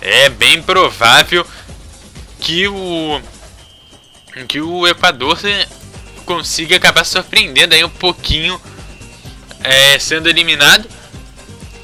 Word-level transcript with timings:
É 0.00 0.28
bem 0.30 0.62
provável 0.62 1.46
que 2.40 2.66
o 2.66 3.20
que 4.48 4.60
o 4.60 4.86
Equador 4.86 5.38
consiga 6.24 6.76
acabar 6.76 7.04
surpreendendo 7.04 7.74
aí 7.74 7.84
um 7.84 7.88
pouquinho, 7.88 8.60
é, 9.62 9.98
sendo 9.98 10.28
eliminado 10.28 10.88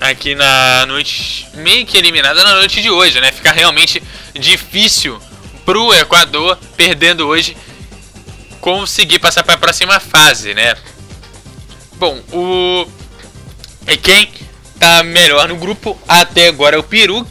aqui 0.00 0.34
na 0.34 0.87
noite, 0.87 1.46
meio 1.55 1.85
que 1.85 1.99
eliminada 1.99 2.43
na 2.43 2.55
noite 2.55 2.80
de 2.80 2.91
hoje, 2.91 3.21
né? 3.21 3.30
Fica 3.33 3.53
realmente 3.53 4.03
difícil 4.35 5.21
pro 5.65 5.93
Equador, 5.95 6.59
perdendo 6.77 7.27
hoje, 7.27 7.57
conseguir 8.61 9.19
passar 9.19 9.43
para 9.43 9.55
a 9.55 9.59
próxima 9.59 10.01
fase, 10.01 10.55
né? 10.55 10.75
Bom, 11.96 12.23
o 12.33 12.87
e 13.87 13.96
quem 13.96 14.30
tá 14.79 15.02
melhor 15.02 15.48
no 15.48 15.56
grupo 15.56 15.98
até 16.06 16.48
agora 16.48 16.77
é 16.77 16.78
o 16.78 16.82
Peru, 16.82 17.27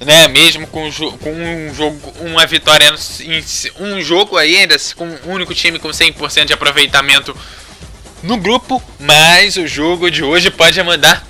né? 0.00 0.28
Mesmo 0.28 0.66
com, 0.66 0.90
com 0.92 1.32
um 1.32 1.74
jogo, 1.74 2.12
uma 2.20 2.46
vitória 2.46 2.94
em 3.20 3.42
um 3.82 4.00
jogo 4.00 4.36
ainda 4.36 4.76
com 4.96 5.06
um 5.06 5.32
único 5.32 5.54
time 5.54 5.78
com 5.78 5.88
100% 5.88 6.46
de 6.46 6.52
aproveitamento 6.52 7.36
no 8.22 8.36
grupo, 8.36 8.82
mas 8.98 9.56
o 9.56 9.66
jogo 9.66 10.10
de 10.10 10.24
hoje 10.24 10.50
pode 10.50 10.82
mandar 10.82 11.26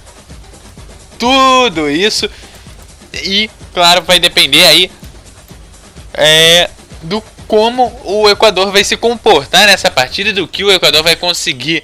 tudo 1.19 1.91
isso 1.91 2.31
e 3.13 3.51
claro 3.75 4.03
vai 4.03 4.21
depender 4.21 4.63
aí 4.63 4.91
é, 6.15 6.71
do 7.03 7.23
como 7.47 7.99
o 8.05 8.29
Equador 8.29 8.71
vai 8.71 8.85
se 8.85 8.97
comportar 8.97 9.67
nessa 9.67 9.91
partida 9.91 10.33
do 10.33 10.47
que 10.47 10.63
o 10.63 10.71
Equador 10.71 11.03
vai 11.03 11.17
conseguir 11.17 11.83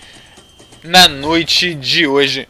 na 0.83 1.09
noite 1.09 1.75
de 1.75 2.07
hoje. 2.07 2.47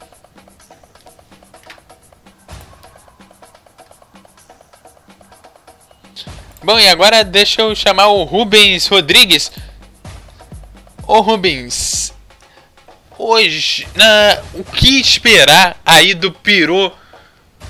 Bom, 6.65 6.79
e 6.79 6.89
agora 6.89 7.23
deixa 7.23 7.61
eu 7.61 7.75
chamar 7.75 8.07
o 8.07 8.25
Rubens 8.25 8.87
Rodrigues. 8.87 9.53
Ô 11.07 11.21
Rubens, 11.21 12.15
hoje, 13.19 13.87
na, 13.95 14.39
o 14.55 14.65
que 14.65 14.99
esperar 14.99 15.77
aí 15.85 16.15
do 16.15 16.33
Peru 16.33 16.91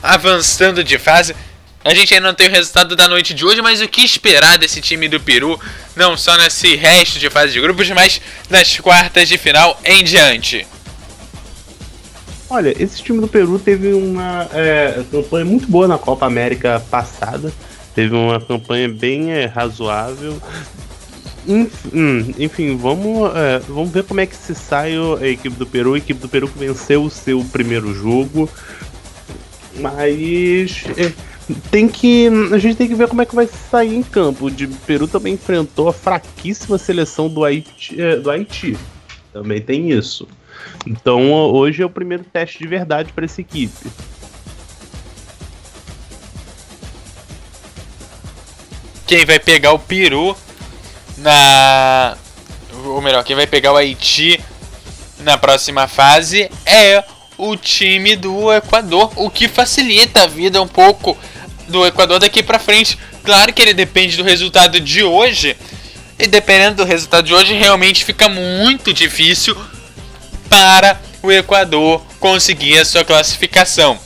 avançando 0.01 0.85
de 0.85 0.97
fase? 0.97 1.35
A 1.85 1.93
gente 1.93 2.15
ainda 2.15 2.29
não 2.29 2.35
tem 2.37 2.47
o 2.47 2.53
resultado 2.53 2.95
da 2.95 3.09
noite 3.09 3.35
de 3.35 3.45
hoje, 3.45 3.61
mas 3.61 3.83
o 3.83 3.89
que 3.89 4.03
esperar 4.03 4.59
desse 4.59 4.81
time 4.81 5.09
do 5.09 5.19
Peru, 5.19 5.59
não 5.97 6.17
só 6.17 6.37
nesse 6.37 6.77
resto 6.77 7.19
de 7.19 7.29
fase 7.29 7.53
de 7.53 7.61
grupos, 7.61 7.91
mas 7.91 8.21
nas 8.49 8.79
quartas 8.79 9.29
de 9.29 9.37
final 9.37 9.77
em 9.85 10.05
diante? 10.05 10.65
Olha, 12.49 12.73
esse 12.81 13.03
time 13.03 13.21
do 13.21 13.27
Peru 13.27 13.59
teve 13.59 13.93
uma 13.93 14.49
é, 14.53 15.03
campanha 15.11 15.45
muito 15.45 15.67
boa 15.67 15.89
na 15.89 15.99
Copa 15.99 16.27
América 16.27 16.81
passada 16.89 17.53
teve 17.95 18.15
uma 18.15 18.41
campanha 18.41 18.89
bem 18.89 19.33
é, 19.33 19.47
razoável. 19.47 20.41
Enfim, 21.47 21.91
hum, 21.93 22.35
enfim 22.39 22.77
vamos, 22.77 23.35
é, 23.37 23.59
vamos 23.69 23.91
ver 23.91 24.05
como 24.05 24.21
é 24.21 24.27
que 24.27 24.35
se 24.35 24.55
sai 24.55 24.95
a 25.21 25.27
equipe 25.27 25.57
do 25.57 25.67
Peru. 25.67 25.95
A 25.95 25.99
equipe 25.99 26.21
do 26.21 26.29
Peru 26.29 26.49
que 26.49 26.59
venceu 26.59 27.05
o 27.05 27.11
seu 27.11 27.45
primeiro 27.53 27.93
jogo. 27.95 28.49
Mas 29.79 30.85
é, 30.97 31.13
tem 31.71 31.89
que. 31.89 32.29
A 32.53 32.59
gente 32.59 32.77
tem 32.77 32.89
que 32.89 32.95
ver 32.95 33.09
como 33.09 33.23
é 33.23 33.27
que 33.27 33.35
vai 33.35 33.47
sair 33.47 33.95
em 33.95 34.03
campo. 34.03 34.47
O 34.47 34.69
Peru 34.87 35.07
também 35.07 35.35
enfrentou 35.35 35.89
a 35.89 35.93
fraquíssima 35.93 36.79
seleção 36.79 37.29
do 37.29 37.45
Haiti. 37.45 38.01
É, 38.01 38.17
do 38.17 38.31
Haiti. 38.31 38.77
Também 39.33 39.61
tem 39.61 39.91
isso. 39.91 40.27
Então 40.87 41.33
hoje 41.33 41.83
é 41.83 41.87
o 41.87 41.91
primeiro 41.91 42.25
teste 42.25 42.59
de 42.59 42.67
verdade 42.67 43.13
para 43.13 43.25
essa 43.25 43.41
equipe. 43.41 43.91
Quem 49.07 49.25
vai 49.25 49.39
pegar 49.39 49.73
o 49.73 49.79
Peru 49.79 50.37
na. 51.17 52.17
Ou 52.87 53.01
melhor, 53.01 53.25
quem 53.25 53.37
vai 53.37 53.47
pegar 53.47 53.73
o 53.73 53.77
Haiti 53.77 54.41
na 55.21 55.39
próxima 55.39 55.87
fase 55.89 56.51
é 56.67 57.03
o 57.39 57.57
time 57.57 58.17
do 58.17 58.53
Equador, 58.53 59.13
o 59.17 59.31
que 59.31 59.49
facilita 59.49 60.23
a 60.23 60.27
vida 60.27 60.61
um 60.61 60.69
pouco 60.69 61.17
do 61.69 61.87
Equador 61.87 62.19
daqui 62.19 62.43
para 62.43 62.59
frente. 62.59 62.99
Claro 63.25 63.53
que 63.53 63.63
ele 63.63 63.73
depende 63.75 64.17
do 64.17 64.23
resultado 64.23 64.79
de 64.81 65.03
hoje, 65.03 65.57
e 66.19 66.27
dependendo 66.27 66.77
do 66.77 66.85
resultado 66.85 67.27
de 67.27 67.35
hoje, 67.35 67.55
realmente 67.55 68.05
fica 68.05 68.29
muito 68.29 68.93
difícil 68.93 69.57
para 70.49 71.01
o 71.23 71.33
Equador 71.33 72.03
conseguir 72.21 72.79
a 72.79 72.85
sua 72.85 73.05
classificação. 73.05 73.99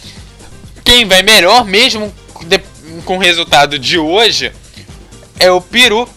Quem 0.84 1.04
vai 1.04 1.22
melhor, 1.22 1.64
mesmo 1.64 2.14
com 3.04 3.16
o 3.16 3.20
resultado 3.20 3.78
de 3.78 3.98
hoje, 3.98 4.52
é 5.38 5.50
o 5.50 5.60
Peru 5.60 6.08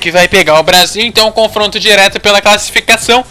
que 0.00 0.10
vai 0.10 0.26
pegar 0.26 0.58
o 0.58 0.62
Brasil, 0.64 1.04
então 1.04 1.28
um 1.28 1.32
confronto 1.32 1.78
direto 1.78 2.18
pela 2.18 2.42
classificação. 2.42 3.24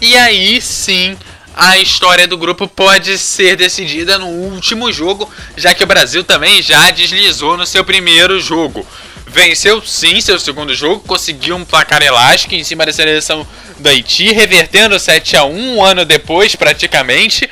E 0.00 0.16
aí 0.16 0.60
sim 0.60 1.16
a 1.54 1.78
história 1.78 2.26
do 2.26 2.36
grupo 2.36 2.66
pode 2.66 3.16
ser 3.18 3.56
decidida 3.56 4.18
no 4.18 4.26
último 4.26 4.90
jogo, 4.90 5.30
já 5.56 5.72
que 5.74 5.84
o 5.84 5.86
Brasil 5.86 6.24
também 6.24 6.62
já 6.62 6.90
deslizou 6.90 7.56
no 7.56 7.66
seu 7.66 7.84
primeiro 7.84 8.40
jogo. 8.40 8.86
Venceu 9.26 9.82
sim 9.84 10.20
seu 10.20 10.38
segundo 10.38 10.74
jogo, 10.74 11.00
conseguiu 11.06 11.56
um 11.56 11.64
placar 11.64 12.02
elástico 12.02 12.54
em 12.54 12.64
cima 12.64 12.86
da 12.86 12.92
seleção 12.92 13.46
do 13.78 13.88
Haiti, 13.88 14.32
revertendo 14.32 14.98
7 14.98 15.36
a 15.36 15.44
1 15.44 15.76
um 15.76 15.84
ano 15.84 16.04
depois 16.04 16.56
praticamente. 16.56 17.48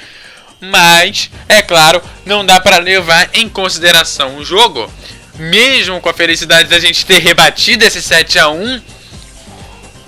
Mas, 0.61 1.29
é 1.49 1.61
claro, 1.61 2.01
não 2.25 2.47
dá 2.47 2.61
para 2.61 2.79
levar 2.79 3.29
em 3.35 3.49
consideração 3.49 4.37
o 4.37 4.45
jogo 4.45 4.91
mesmo 5.43 6.01
com 6.01 6.09
a 6.09 6.15
felicidade 6.15 6.69
da 6.69 6.79
gente 6.79 7.05
ter 7.05 7.19
rebatido 7.19 7.85
esse 7.85 8.01
7 8.01 8.39
a 8.39 8.49
1 8.49 8.81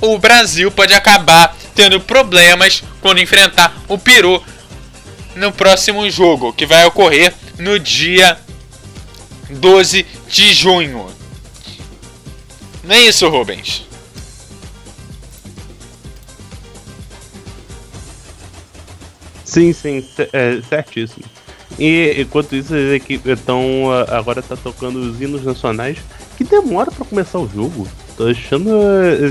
o 0.01 0.19
Brasil 0.19 0.71
pode 0.71 0.95
acabar 0.95 1.57
tendo 1.75 2.01
problemas 2.01 2.83
quando 3.01 3.21
enfrentar 3.21 3.75
o 3.89 3.99
Peru 3.99 4.43
no 5.35 5.51
próximo 5.51 6.09
jogo, 6.11 6.53
que 6.53 6.67
vai 6.67 6.85
ocorrer 6.85 7.35
no 7.59 7.79
dia 7.79 8.39
12 9.51 10.07
de 10.29 10.53
junho. 10.53 11.11
Não 12.85 12.95
é 12.95 13.01
isso, 13.03 13.29
Rubens? 13.29 13.85
Sim, 19.45 19.73
sim, 19.73 20.07
é, 20.33 20.61
certíssimo. 20.69 21.34
E 21.79 22.21
enquanto 22.21 22.55
isso, 22.55 22.75
as 22.75 22.93
equipes 22.93 23.39
estão 23.39 23.91
agora 24.09 24.43
tá 24.43 24.57
tocando 24.57 24.97
os 24.99 25.21
hinos 25.21 25.45
nacionais 25.45 25.99
que 26.37 26.45
demora 26.45 26.91
para 26.91 27.05
começar 27.05 27.39
o 27.39 27.49
jogo. 27.49 27.87
Tô 28.17 28.27
achando, 28.27 28.71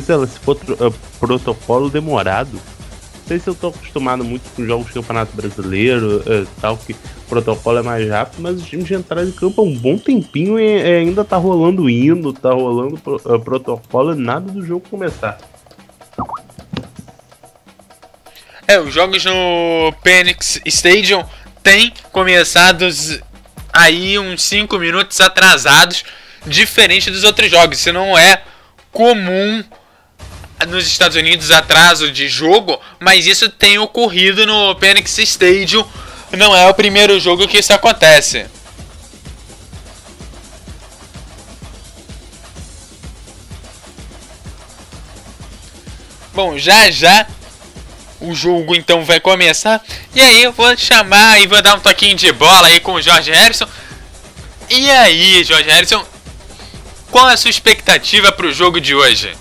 sei 0.02 0.16
lá, 0.16 0.28
se 0.28 0.40
for 0.40 0.58
uh, 0.58 0.94
protocolo 1.20 1.90
demorado. 1.90 2.52
Não 2.54 3.28
sei 3.28 3.40
se 3.40 3.48
eu 3.48 3.56
tô 3.56 3.68
acostumado 3.68 4.24
muito 4.26 4.44
com 4.54 4.66
jogos 4.66 4.88
do 4.88 4.94
Campeonato 4.96 5.34
Brasileiro 5.34 6.18
uh, 6.18 6.48
tal, 6.60 6.76
que 6.76 6.92
o 6.92 7.30
protocolo 7.30 7.80
é 7.80 7.82
mais 7.82 8.10
rápido, 8.10 8.42
mas 8.42 8.58
os 8.58 8.66
times 8.66 8.86
de 8.86 8.94
entrada 8.94 9.26
de 9.26 9.32
campo 9.32 9.62
há 9.62 9.64
um 9.64 9.78
bom 9.78 9.98
tempinho 9.98 10.60
e, 10.60 10.82
e 10.82 10.96
ainda 10.98 11.24
tá 11.24 11.38
rolando 11.38 11.90
hino, 11.90 12.34
tá 12.34 12.52
rolando 12.52 12.96
uh, 12.96 13.40
protocolo 13.40 14.14
e 14.14 14.18
nada 14.18 14.52
do 14.52 14.66
jogo 14.66 14.84
começar. 14.90 15.38
É, 18.68 18.80
os 18.80 18.94
jogos 18.94 19.24
no 19.24 19.94
Phoenix 20.04 20.60
Stadium 20.66 21.24
tem 21.64 21.94
começado 22.12 22.86
aí 23.72 24.20
uns 24.20 24.44
5 24.44 24.78
minutos 24.78 25.20
atrasados, 25.22 26.04
diferente 26.46 27.10
dos 27.10 27.24
outros 27.24 27.50
jogos. 27.50 27.80
Isso 27.80 27.94
não 27.94 28.18
é 28.18 28.44
comum 28.92 29.64
nos 30.68 30.86
Estados 30.86 31.18
Unidos 31.18 31.50
atraso 31.50 32.12
de 32.12 32.28
jogo, 32.28 32.80
mas 33.00 33.26
isso 33.26 33.50
tem 33.50 33.80
ocorrido 33.80 34.46
no 34.46 34.78
Phoenix 34.78 35.18
Stadium. 35.18 35.86
Não 36.34 36.56
é 36.56 36.68
o 36.70 36.74
primeiro 36.74 37.20
jogo 37.20 37.48
que 37.48 37.58
isso 37.58 37.74
acontece. 37.74 38.46
Bom, 46.34 46.58
já 46.58 46.90
já 46.90 47.28
o 48.24 48.34
jogo 48.34 48.74
então 48.74 49.04
vai 49.04 49.20
começar. 49.20 49.84
E 50.16 50.22
aí 50.22 50.44
eu 50.44 50.52
vou 50.52 50.76
chamar 50.78 51.42
e 51.42 51.48
vou 51.48 51.62
dar 51.62 51.76
um 51.76 51.80
toquinho 51.80 52.16
de 52.16 52.32
bola 52.32 52.68
aí 52.68 52.80
com 52.80 52.94
o 52.94 53.02
Jorge 53.02 53.32
Harrison. 53.32 53.68
E 54.70 54.90
aí, 54.90 55.44
Jorge 55.44 55.70
Harrison, 55.70 56.04
qual 57.12 57.30
é 57.30 57.34
a 57.34 57.38
sua 57.38 57.50
expectativa 57.50 58.32
para 58.32 58.48
o 58.48 58.52
jogo 58.52 58.80
de 58.80 58.96
hoje? 58.96 59.36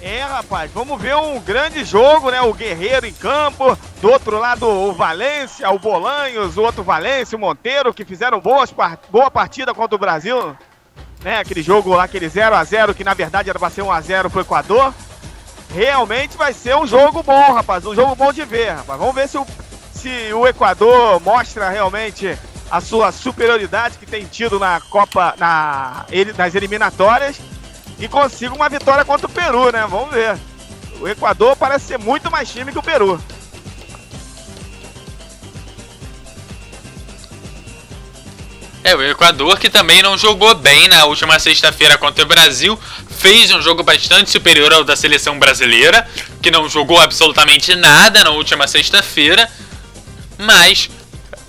É, 0.00 0.22
rapaz, 0.22 0.70
vamos 0.72 1.00
ver 1.00 1.16
um 1.16 1.40
grande 1.40 1.84
jogo, 1.84 2.30
né? 2.30 2.40
O 2.40 2.54
Guerreiro 2.54 3.04
em 3.04 3.12
campo, 3.12 3.76
do 4.00 4.10
outro 4.10 4.38
lado 4.38 4.66
o 4.66 4.92
Valência, 4.92 5.68
o 5.70 5.78
Bolanhos, 5.78 6.56
o 6.56 6.62
outro 6.62 6.82
Valência, 6.82 7.36
o 7.36 7.40
Monteiro, 7.40 7.92
que 7.92 8.04
fizeram 8.04 8.40
boas, 8.40 8.72
boa 9.10 9.30
partida 9.30 9.74
contra 9.74 9.96
o 9.96 9.98
Brasil, 9.98 10.56
né? 11.22 11.40
Aquele 11.40 11.62
jogo 11.62 11.94
lá, 11.94 12.04
aquele 12.04 12.28
0 12.28 12.54
a 12.54 12.62
0 12.62 12.94
que 12.94 13.04
na 13.04 13.14
verdade 13.14 13.50
era 13.50 13.58
para 13.58 13.70
ser 13.70 13.82
1 13.82 13.90
a 13.90 14.00
0 14.00 14.30
pro 14.30 14.40
Equador. 14.40 14.94
Realmente 15.74 16.36
vai 16.36 16.52
ser 16.52 16.76
um 16.76 16.86
jogo 16.86 17.22
bom, 17.22 17.52
rapaz. 17.52 17.84
Um 17.84 17.94
jogo 17.94 18.14
bom 18.14 18.32
de 18.32 18.44
ver, 18.44 18.70
rapaz. 18.70 18.98
Vamos 18.98 19.14
ver 19.14 19.28
se 19.28 19.38
o, 19.38 19.46
se 19.92 20.32
o 20.32 20.46
Equador 20.46 21.20
mostra 21.20 21.68
realmente 21.68 22.38
a 22.70 22.80
sua 22.80 23.10
superioridade 23.12 23.98
que 23.98 24.06
tem 24.06 24.24
tido 24.26 24.58
na 24.58 24.80
Copa, 24.80 25.34
na, 25.38 26.06
nas 26.36 26.54
eliminatórias 26.54 27.38
e 27.98 28.06
consiga 28.06 28.54
uma 28.54 28.68
vitória 28.68 29.04
contra 29.04 29.26
o 29.26 29.30
Peru, 29.30 29.72
né? 29.72 29.86
Vamos 29.88 30.10
ver. 30.10 30.38
O 31.00 31.08
Equador 31.08 31.56
parece 31.56 31.86
ser 31.86 31.98
muito 31.98 32.30
mais 32.30 32.48
time 32.50 32.72
que 32.72 32.78
o 32.78 32.82
Peru. 32.82 33.20
É, 38.88 38.96
o 38.96 39.02
Equador 39.02 39.58
que 39.58 39.68
também 39.68 40.00
não 40.00 40.16
jogou 40.16 40.54
bem 40.54 40.88
na 40.88 41.04
última 41.04 41.38
sexta-feira 41.38 41.98
contra 41.98 42.24
o 42.24 42.26
Brasil, 42.26 42.80
fez 43.18 43.50
um 43.50 43.60
jogo 43.60 43.82
bastante 43.82 44.30
superior 44.30 44.72
ao 44.72 44.82
da 44.82 44.96
seleção 44.96 45.38
brasileira, 45.38 46.08
que 46.40 46.50
não 46.50 46.66
jogou 46.70 46.98
absolutamente 46.98 47.76
nada 47.76 48.24
na 48.24 48.30
última 48.30 48.66
sexta-feira, 48.66 49.46
mas 50.38 50.88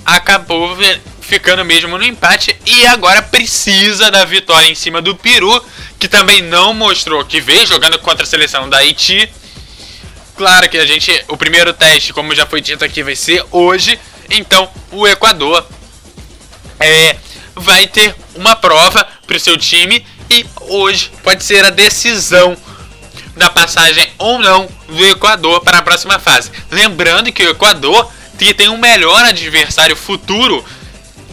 acabou 0.05 0.75
ficando 1.21 1.63
mesmo 1.63 1.97
no 1.97 2.03
empate 2.03 2.53
e 2.65 2.85
agora 2.87 3.21
precisa 3.21 4.11
da 4.11 4.25
vitória 4.25 4.67
em 4.67 4.75
cima 4.75 5.01
do 5.01 5.15
Peru, 5.15 5.63
que 5.97 6.09
também 6.09 6.41
não 6.41 6.73
mostrou 6.73 7.23
que 7.23 7.39
veio 7.39 7.65
jogando 7.65 7.97
contra 7.99 8.25
a 8.25 8.27
seleção 8.27 8.69
da 8.69 8.79
Haiti. 8.79 9.31
Claro 10.35 10.67
que 10.67 10.77
a 10.77 10.85
gente, 10.85 11.23
o 11.29 11.37
primeiro 11.37 11.71
teste, 11.71 12.11
como 12.11 12.35
já 12.35 12.45
foi 12.45 12.59
dito 12.59 12.83
aqui, 12.83 13.01
vai 13.01 13.15
ser 13.15 13.45
hoje. 13.49 13.97
Então, 14.29 14.69
o 14.91 15.07
Equador 15.07 15.65
é, 16.79 17.15
vai 17.59 17.87
ter 17.87 18.15
uma 18.35 18.55
prova 18.55 19.07
para 19.27 19.37
o 19.37 19.39
seu 19.39 19.57
time 19.57 20.05
e 20.29 20.45
hoje 20.61 21.11
pode 21.23 21.43
ser 21.43 21.63
a 21.63 21.69
decisão 21.69 22.57
da 23.35 23.49
passagem 23.49 24.11
ou 24.17 24.39
não 24.39 24.67
do 24.87 25.05
Equador 25.05 25.61
para 25.61 25.79
a 25.79 25.81
próxima 25.81 26.19
fase. 26.19 26.51
Lembrando 26.71 27.31
que 27.31 27.43
o 27.43 27.49
Equador 27.51 28.11
tem 28.37 28.69
um 28.69 28.77
melhor 28.77 29.23
adversário 29.25 29.95
futuro 29.95 30.63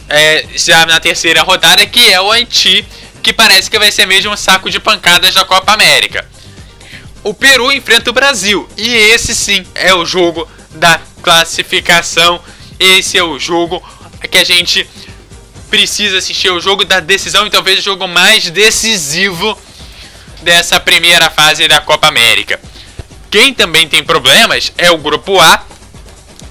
é, 0.09 0.47
já 0.57 0.85
na 0.87 0.99
terceira 1.01 1.43
rodada, 1.43 1.87
que 1.87 2.13
é 2.13 2.21
o 2.21 2.31
Haiti, 2.31 2.85
que 3.23 3.33
parece 3.33 3.71
que 3.71 3.79
vai 3.79 3.91
ser 3.91 4.07
mesmo 4.07 4.33
um 4.33 4.37
saco 4.37 4.71
de 4.71 4.81
pancadas 4.81 5.35
da 5.35 5.45
Copa 5.45 5.73
América. 5.73 6.27
O 7.23 7.35
Peru 7.35 7.73
enfrenta 7.73 8.11
o 8.11 8.13
Brasil 8.13 8.69
e 8.77 8.89
esse 8.89 9.35
sim 9.35 9.67
é 9.75 9.93
o 9.95 10.05
jogo 10.07 10.49
da 10.71 11.01
classificação. 11.23 12.41
Esse 12.79 13.19
é 13.19 13.23
o 13.23 13.39
jogo 13.39 13.83
que 14.31 14.39
a 14.39 14.45
gente 14.45 14.89
precisa 15.71 16.19
assistir 16.19 16.51
o 16.51 16.61
jogo 16.61 16.85
da 16.85 17.01
decisão 17.01 17.47
e 17.47 17.51
talvez 17.51 17.81
o 17.81 17.83
jogo 17.83 18.07
mais 18.07 18.51
decisivo 18.51 19.59
dessa 20.43 20.79
primeira 20.79 21.31
fase 21.31 21.67
da 21.67 21.81
Copa 21.81 22.09
América. 22.09 22.61
Quem 23.31 23.53
também 23.53 23.89
tem 23.89 24.05
problemas 24.05 24.73
é 24.79 24.91
o 24.91 24.99
grupo 24.99 25.41
A, 25.41 25.65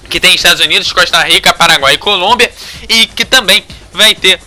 que 0.08 0.20
tem 0.20 0.34
Estados 0.34 0.62
Unidos, 0.62 0.92
Costa 0.92 1.22
Rica, 1.22 1.54
Paraguai 1.54 1.94
e 1.94 1.98
Colômbia, 1.98 2.52
e 2.88 3.06
que 3.06 3.24
também 3.24 3.64
vai 3.92 4.14
ter 4.14 4.40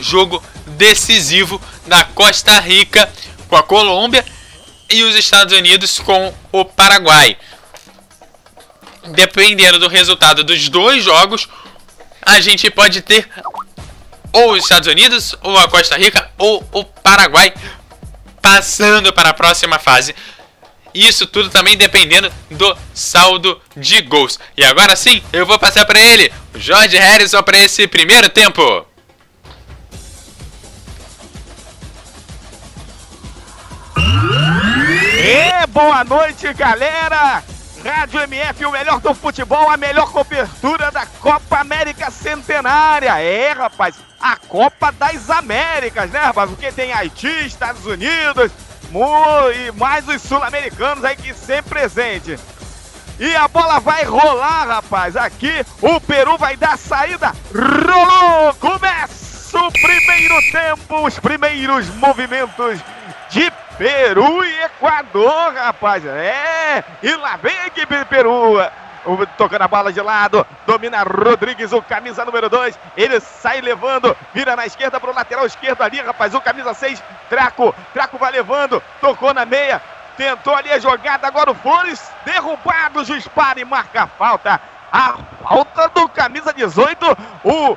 jogo 0.00 0.42
decisivo 0.66 1.60
da 1.86 2.04
Costa 2.04 2.58
Rica 2.60 3.10
com 3.48 3.56
a 3.56 3.62
Colômbia 3.62 4.24
e 4.90 5.02
os 5.02 5.14
Estados 5.14 5.56
Unidos 5.56 5.98
com 5.98 6.32
o 6.52 6.64
Paraguai. 6.64 7.36
Dependendo 9.08 9.78
do 9.78 9.88
resultado 9.88 10.42
dos 10.42 10.68
dois 10.68 11.04
jogos, 11.04 11.48
a 12.26 12.40
gente 12.40 12.68
pode 12.68 13.00
ter 13.00 13.28
ou 14.32 14.52
os 14.52 14.64
Estados 14.64 14.88
Unidos, 14.88 15.34
ou 15.40 15.56
a 15.56 15.68
Costa 15.68 15.96
Rica, 15.96 16.28
ou 16.36 16.62
o 16.72 16.84
Paraguai 16.84 17.54
passando 18.42 19.12
para 19.12 19.30
a 19.30 19.34
próxima 19.34 19.78
fase. 19.78 20.14
Isso 20.92 21.26
tudo 21.26 21.48
também 21.48 21.76
dependendo 21.76 22.30
do 22.50 22.76
saldo 22.92 23.60
de 23.76 24.02
gols. 24.02 24.38
E 24.56 24.64
agora 24.64 24.96
sim, 24.96 25.22
eu 25.32 25.46
vou 25.46 25.58
passar 25.58 25.86
para 25.86 26.00
ele, 26.00 26.32
o 26.54 26.58
Jorge 26.58 26.98
Harrison, 26.98 27.42
para 27.42 27.58
esse 27.58 27.86
primeiro 27.86 28.28
tempo. 28.28 28.86
E 35.18 35.66
boa 35.68 36.04
noite, 36.04 36.52
galera! 36.52 37.55
Rádio 37.86 38.20
MF, 38.22 38.66
o 38.66 38.72
melhor 38.72 39.00
do 39.00 39.14
futebol, 39.14 39.70
a 39.70 39.76
melhor 39.76 40.10
cobertura 40.10 40.90
da 40.90 41.06
Copa 41.06 41.60
América 41.60 42.10
Centenária. 42.10 43.20
É, 43.20 43.52
rapaz, 43.52 43.94
a 44.20 44.34
Copa 44.34 44.90
das 44.90 45.30
Américas, 45.30 46.10
né, 46.10 46.18
rapaz? 46.18 46.50
Porque 46.50 46.72
tem 46.72 46.92
Haiti, 46.92 47.46
Estados 47.46 47.86
Unidos 47.86 48.50
e 49.54 49.70
mais 49.78 50.08
os 50.08 50.20
sul-americanos 50.20 51.04
aí 51.04 51.14
que 51.14 51.32
sempre 51.32 51.80
presente. 51.80 52.36
E 53.20 53.36
a 53.36 53.46
bola 53.46 53.78
vai 53.78 54.02
rolar, 54.02 54.66
rapaz. 54.66 55.16
Aqui 55.16 55.64
o 55.80 56.00
Peru 56.00 56.36
vai 56.36 56.56
dar 56.56 56.76
saída. 56.76 57.32
Rolou! 57.54 58.52
Começa 58.54 59.58
o 59.60 59.70
primeiro 59.70 60.34
tempo, 60.50 61.06
os 61.06 61.20
primeiros 61.20 61.88
movimentos 61.94 62.80
de 63.30 63.48
Peru 63.78 64.42
e 64.44 64.62
Equador, 64.62 65.52
rapaz. 65.54 66.04
É, 66.06 66.82
e 67.02 67.14
lá 67.16 67.36
vem 67.36 67.56
a 67.58 67.66
equipe 67.66 67.96
de 67.96 68.04
Peru. 68.06 68.56
Tocando 69.38 69.62
a 69.62 69.68
bola 69.68 69.92
de 69.92 70.00
lado, 70.00 70.44
domina 70.66 71.04
Rodrigues, 71.04 71.72
o 71.72 71.80
camisa 71.80 72.24
número 72.24 72.48
2. 72.48 72.76
Ele 72.96 73.20
sai 73.20 73.60
levando, 73.60 74.16
vira 74.34 74.56
na 74.56 74.66
esquerda 74.66 74.98
para 74.98 75.10
o 75.10 75.14
lateral 75.14 75.46
esquerdo 75.46 75.82
ali, 75.82 76.00
rapaz. 76.00 76.34
O 76.34 76.40
camisa 76.40 76.74
6, 76.74 77.00
Traco. 77.28 77.72
Traco 77.92 78.18
vai 78.18 78.32
levando, 78.32 78.82
tocou 79.00 79.32
na 79.32 79.46
meia, 79.46 79.80
tentou 80.16 80.56
ali 80.56 80.72
a 80.72 80.80
jogada. 80.80 81.26
Agora 81.28 81.52
o 81.52 81.54
Flores, 81.54 82.10
derrubado, 82.24 83.00
o 83.00 83.04
juiz 83.04 83.28
para 83.28 83.60
e 83.60 83.64
marca 83.64 84.02
a 84.02 84.06
falta. 84.08 84.60
A 84.90 85.14
falta 85.42 85.88
do 85.90 86.08
camisa 86.08 86.52
18, 86.52 87.06
o 87.44 87.76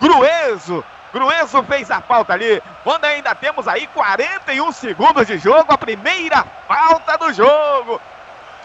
Grueso. 0.00 0.84
Grueso 1.12 1.62
fez 1.64 1.90
a 1.90 2.00
falta 2.00 2.32
ali. 2.32 2.62
Quando 2.84 3.04
ainda 3.04 3.34
temos 3.34 3.66
aí 3.66 3.86
41 3.88 4.72
segundos 4.72 5.26
de 5.26 5.38
jogo, 5.38 5.72
a 5.72 5.78
primeira 5.78 6.44
falta 6.66 7.16
do 7.18 7.32
jogo. 7.32 8.00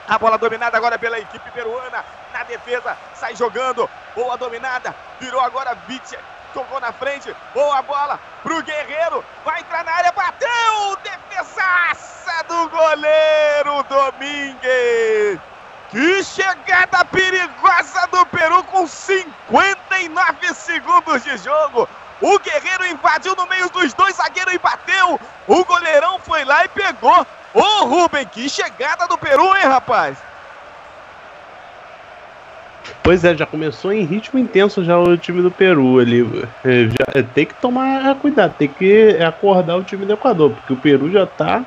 A 0.08 0.18
bola 0.18 0.38
dominada 0.38 0.78
agora 0.78 1.00
pela 1.00 1.20
equipe 1.20 1.52
peruana. 1.52 2.04
Na 2.34 2.44
defesa, 2.44 2.98
sai 3.14 3.36
jogando. 3.36 3.90
Boa 4.16 4.38
dominada. 4.38 4.94
Virou 5.20 5.40
agora 5.40 5.76
Vitch. 5.88 6.14
Tocou 6.54 6.80
na 6.80 6.92
frente. 6.92 7.34
Boa 7.54 7.82
bola 7.82 8.20
pro 8.44 8.62
Guerreiro. 8.62 9.24
Vai 9.46 9.62
entrar 9.62 9.84
na 9.86 9.92
área. 9.92 10.12
Bateu. 10.12 10.98
Defesaça 11.04 12.44
do 12.48 12.70
goleiro 12.70 13.84
Domingues. 13.90 15.40
Que 15.90 16.24
chegada 16.24 17.06
perigosa 17.06 18.08
do 18.08 18.26
Peru 18.26 18.64
com 18.66 18.88
59 18.88 20.54
segundos 20.56 21.24
de 21.24 21.38
jogo. 21.38 21.88
O 22.24 22.40
Guerreiro 22.40 22.88
invadiu 22.88 23.36
no 23.36 23.46
meio 23.48 23.70
dos 23.70 23.94
dois 23.94 24.16
zagueiros 24.16 24.54
e 24.54 24.58
bateu. 24.58 25.20
O 25.46 25.66
goleirão 25.66 26.18
foi 26.20 26.46
lá 26.46 26.64
e 26.64 26.70
pegou. 26.70 27.28
Ô 27.54 27.84
Rubem, 27.84 28.26
que 28.26 28.50
chegada 28.50 29.06
do 29.10 29.18
Peru, 29.18 29.54
hein, 29.58 29.66
rapaz? 29.66 30.18
Pois 33.04 33.26
é, 33.26 33.36
já 33.36 33.46
começou 33.46 33.92
em 33.92 34.06
ritmo 34.06 34.40
intenso 34.40 34.86
já 34.86 34.98
o 34.98 35.18
time 35.18 35.42
do 35.42 35.52
Peru 35.52 36.00
ali. 36.00 36.22
É, 36.64 36.86
já, 36.86 37.20
é, 37.20 37.22
tem 37.22 37.46
que 37.46 37.56
tomar 37.56 38.16
cuidado, 38.16 38.56
tem 38.58 38.70
que 38.70 39.18
acordar 39.22 39.76
o 39.76 39.84
time 39.84 40.06
do 40.06 40.14
Equador, 40.14 40.52
porque 40.52 40.72
o 40.72 40.78
Peru 40.78 41.12
já 41.12 41.28
tá 41.28 41.66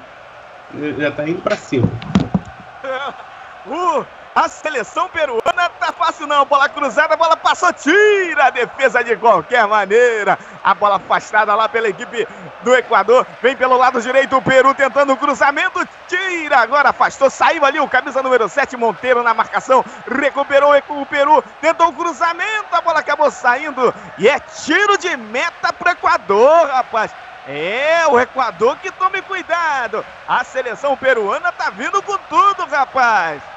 já 0.98 1.10
tá 1.10 1.28
indo 1.28 1.42
para 1.42 1.56
cima. 1.56 1.86
uh, 3.66 4.06
a 4.36 4.50
seleção 4.50 5.08
peruana 5.08 5.70
tá 5.80 5.90
fácil 5.92 6.26
não. 6.26 6.44
Bola 6.44 6.68
cruzada, 6.68 7.16
bola 7.16 7.38
passou, 7.38 7.72
tira 7.72 8.44
a 8.44 8.50
defesa 8.50 9.02
de 9.02 9.16
qualquer 9.16 9.66
maneira. 9.66 10.38
A 10.62 10.74
bola 10.74 10.96
afastada 10.96 11.54
lá 11.54 11.66
pela 11.70 11.88
equipe 11.88 12.28
do 12.60 12.74
Equador. 12.74 13.26
Vem 13.40 13.56
pelo 13.56 13.78
lado 13.78 14.02
direito 14.02 14.36
o 14.36 14.42
Peru 14.42 14.74
tentando 14.74 15.14
o 15.14 15.16
cruzamento. 15.16 15.88
Tira 16.06 16.58
agora, 16.58 16.90
afastou, 16.90 17.30
saiu 17.30 17.64
ali 17.64 17.80
o 17.80 17.88
camisa 17.88 18.22
número 18.22 18.46
7, 18.46 18.76
Monteiro 18.76 19.22
na 19.22 19.32
marcação. 19.32 19.82
Recuperou 20.06 20.72
o 20.90 21.06
Peru, 21.06 21.42
tentou 21.62 21.88
o 21.88 21.94
cruzamento, 21.94 22.66
a 22.72 22.82
bola 22.82 23.00
acabou 23.00 23.30
saindo. 23.30 23.94
E 24.18 24.28
é 24.28 24.38
tiro 24.38 24.98
de 24.98 25.16
meta 25.16 25.72
pro 25.72 25.92
Equador, 25.92 26.66
rapaz. 26.66 27.10
É, 27.48 28.06
o 28.08 28.20
Equador 28.20 28.76
que 28.82 28.90
tome 28.90 29.22
cuidado. 29.22 30.04
A 30.28 30.44
seleção 30.44 30.94
peruana 30.94 31.50
tá 31.52 31.70
vindo 31.70 32.02
com 32.02 32.18
tudo, 32.28 32.66
rapaz. 32.66 33.55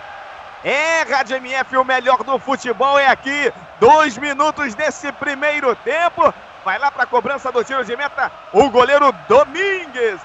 É, 0.63 1.03
Rádio 1.03 1.37
MF, 1.37 1.77
o 1.77 1.85
melhor 1.85 2.21
do 2.23 2.37
futebol 2.37 2.99
é 2.99 3.07
aqui. 3.07 3.53
Dois 3.79 4.17
minutos 4.17 4.75
desse 4.75 5.09
primeiro 5.13 5.73
tempo. 5.77 6.33
Vai 6.65 6.77
lá 6.77 6.91
para 6.91 7.03
a 7.03 7.07
cobrança 7.07 7.49
do 7.51 7.63
tiro 7.63 7.85
de 7.85 7.95
meta 7.95 8.29
o 8.51 8.69
goleiro 8.69 9.09
Domingues. 9.29 10.19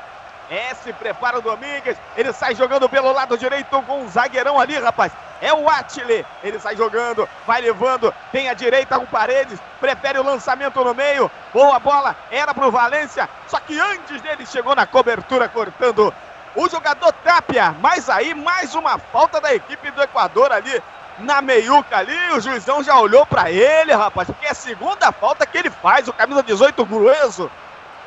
É, 0.50 0.74
se 0.74 0.92
prepara 0.92 1.38
o 1.38 1.42
Domingues. 1.42 1.96
Ele 2.16 2.32
sai 2.32 2.56
jogando 2.56 2.88
pelo 2.88 3.12
lado 3.12 3.38
direito 3.38 3.80
com 3.82 4.02
um 4.02 4.08
zagueirão 4.08 4.58
ali, 4.58 4.76
rapaz. 4.76 5.12
É 5.40 5.52
o 5.52 5.68
Atile. 5.68 6.26
Ele 6.42 6.58
sai 6.58 6.76
jogando, 6.76 7.28
vai 7.46 7.60
levando. 7.60 8.12
Tem 8.32 8.48
a 8.48 8.54
direita 8.54 8.98
com 8.98 9.06
paredes. 9.06 9.60
Prefere 9.80 10.18
o 10.18 10.24
lançamento 10.24 10.82
no 10.82 10.94
meio. 10.94 11.30
Boa 11.52 11.78
bola. 11.78 12.16
Era 12.30 12.52
para 12.52 12.66
o 12.66 12.72
Valência. 12.72 13.28
Só 13.46 13.60
que 13.60 13.78
antes 13.78 14.20
dele 14.20 14.44
chegou 14.46 14.74
na 14.74 14.84
cobertura, 14.84 15.48
cortando 15.48 16.12
o 16.54 16.68
jogador 16.68 17.12
Tapia. 17.12 17.74
Mas 17.80 18.08
aí, 18.08 18.34
mais 18.34 18.74
uma 18.74 18.98
falta 18.98 19.40
da 19.40 19.54
equipe 19.54 19.90
do 19.90 20.02
Equador 20.02 20.52
ali 20.52 20.82
na 21.18 21.42
meiuca 21.42 21.98
ali. 21.98 22.30
O 22.32 22.40
juizão 22.40 22.82
já 22.82 22.98
olhou 22.98 23.26
para 23.26 23.50
ele, 23.50 23.92
rapaz, 23.92 24.26
porque 24.28 24.46
é 24.46 24.50
a 24.50 24.54
segunda 24.54 25.12
falta 25.12 25.46
que 25.46 25.58
ele 25.58 25.70
faz. 25.70 26.08
O 26.08 26.12
camisa 26.12 26.42
18, 26.42 26.84
Grueso, 26.84 27.50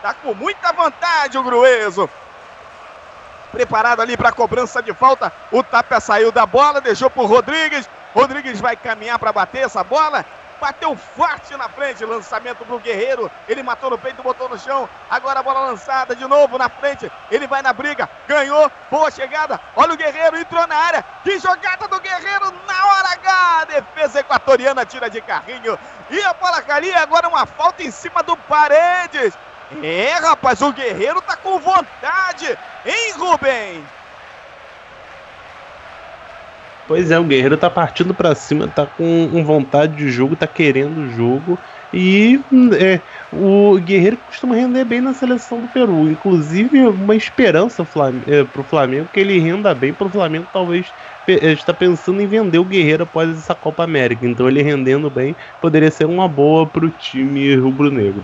tá 0.02 0.14
com 0.14 0.34
muita 0.34 0.72
vantagem 0.72 1.40
o 1.40 1.44
Grueso. 1.44 2.10
Preparado 3.52 4.02
ali 4.02 4.18
para 4.18 4.32
cobrança 4.32 4.82
de 4.82 4.94
falta. 4.94 5.32
O 5.52 5.64
Tapia 5.64 6.00
saiu 6.00 6.32
da 6.32 6.46
bola, 6.46 6.82
deixou 6.82 7.10
pro 7.10 7.26
Rodrigues. 7.26 7.90
Rodrigues 8.14 8.60
vai 8.60 8.76
caminhar 8.76 9.20
para 9.20 9.32
bater 9.32 9.66
essa 9.66 9.84
bola. 9.84 10.26
Bateu 10.60 10.96
forte 10.96 11.56
na 11.56 11.70
frente, 11.70 12.04
lançamento 12.04 12.66
pro 12.66 12.80
Guerreiro. 12.80 13.30
Ele 13.48 13.62
matou 13.62 13.90
no 13.90 13.98
peito, 13.98 14.24
botou 14.24 14.50
no 14.50 14.58
chão. 14.58 14.90
Agora 15.10 15.40
a 15.40 15.44
bola 15.44 15.60
lançada 15.62 16.16
de 16.16 16.26
novo 16.26 16.58
na 16.58 16.68
frente. 16.68 17.12
Ele 17.30 17.48
vai 17.48 17.62
na 17.62 17.72
briga, 17.74 18.10
ganhou, 18.28 18.72
boa 18.90 19.12
chegada. 19.12 19.60
Olha 19.76 19.94
o 19.94 19.98
Guerreiro, 19.98 20.38
entrou 20.38 20.66
na 20.68 20.76
área. 20.76 21.06
Que 21.24 21.40
jogada 21.40 21.88
do 21.88 22.00
Guerreiro 22.00 22.52
na 22.66 22.86
hora 22.86 23.10
H. 23.10 23.66
Defesa 23.66 24.20
equatoriana 24.20 24.86
tira 24.86 25.10
de 25.10 25.22
carrinho. 25.22 25.78
E 26.10 26.22
a 26.24 26.34
bola 26.34 26.62
calia, 26.62 27.00
agora 27.02 27.28
uma 27.28 27.46
falta 27.46 27.84
em 27.84 27.92
cima 27.92 28.24
do 28.24 28.36
Paredes. 28.36 29.38
É, 29.84 30.14
rapaz, 30.14 30.62
o 30.62 30.72
Guerreiro 30.72 31.22
tá 31.22 31.36
com 31.36 31.60
vontade, 31.60 32.58
hein, 32.86 33.12
Rubem? 33.18 33.86
Pois 36.88 37.12
é, 37.12 37.20
o 37.20 37.24
Guerreiro 37.26 37.58
tá 37.58 37.70
partindo 37.70 38.14
para 38.14 38.34
cima, 38.34 38.66
tá 38.66 38.86
com 38.86 39.44
vontade 39.44 39.98
de 39.98 40.10
jogo, 40.10 40.38
tá 40.38 40.48
querendo 40.48 41.00
o 41.00 41.10
jogo. 41.10 41.60
E 41.92 42.40
é, 42.80 43.02
o 43.32 43.78
Guerreiro 43.78 44.18
costuma 44.26 44.56
render 44.56 44.86
bem 44.86 45.02
na 45.02 45.14
seleção 45.14 45.60
do 45.60 45.68
Peru. 45.68 46.10
Inclusive, 46.10 46.88
uma 46.88 47.14
esperança 47.14 47.86
é, 48.26 48.44
pro 48.46 48.64
Flamengo 48.64 49.10
que 49.12 49.20
ele 49.20 49.38
renda 49.38 49.76
bem 49.76 49.94
pro 49.94 50.10
Flamengo, 50.10 50.48
talvez 50.52 50.88
está 51.28 51.74
pensando 51.74 52.22
em 52.22 52.28
vender 52.28 52.60
o 52.60 52.64
Guerreiro 52.64 53.04
após 53.04 53.38
essa 53.38 53.54
Copa 53.54 53.84
América. 53.84 54.26
Então, 54.26 54.48
ele 54.48 54.62
rendendo 54.62 55.10
bem 55.10 55.36
poderia 55.60 55.92
ser 55.92 56.06
uma 56.06 56.28
boa 56.30 56.66
pro 56.66 56.90
time 56.90 57.54
rubro-negro. 57.56 58.24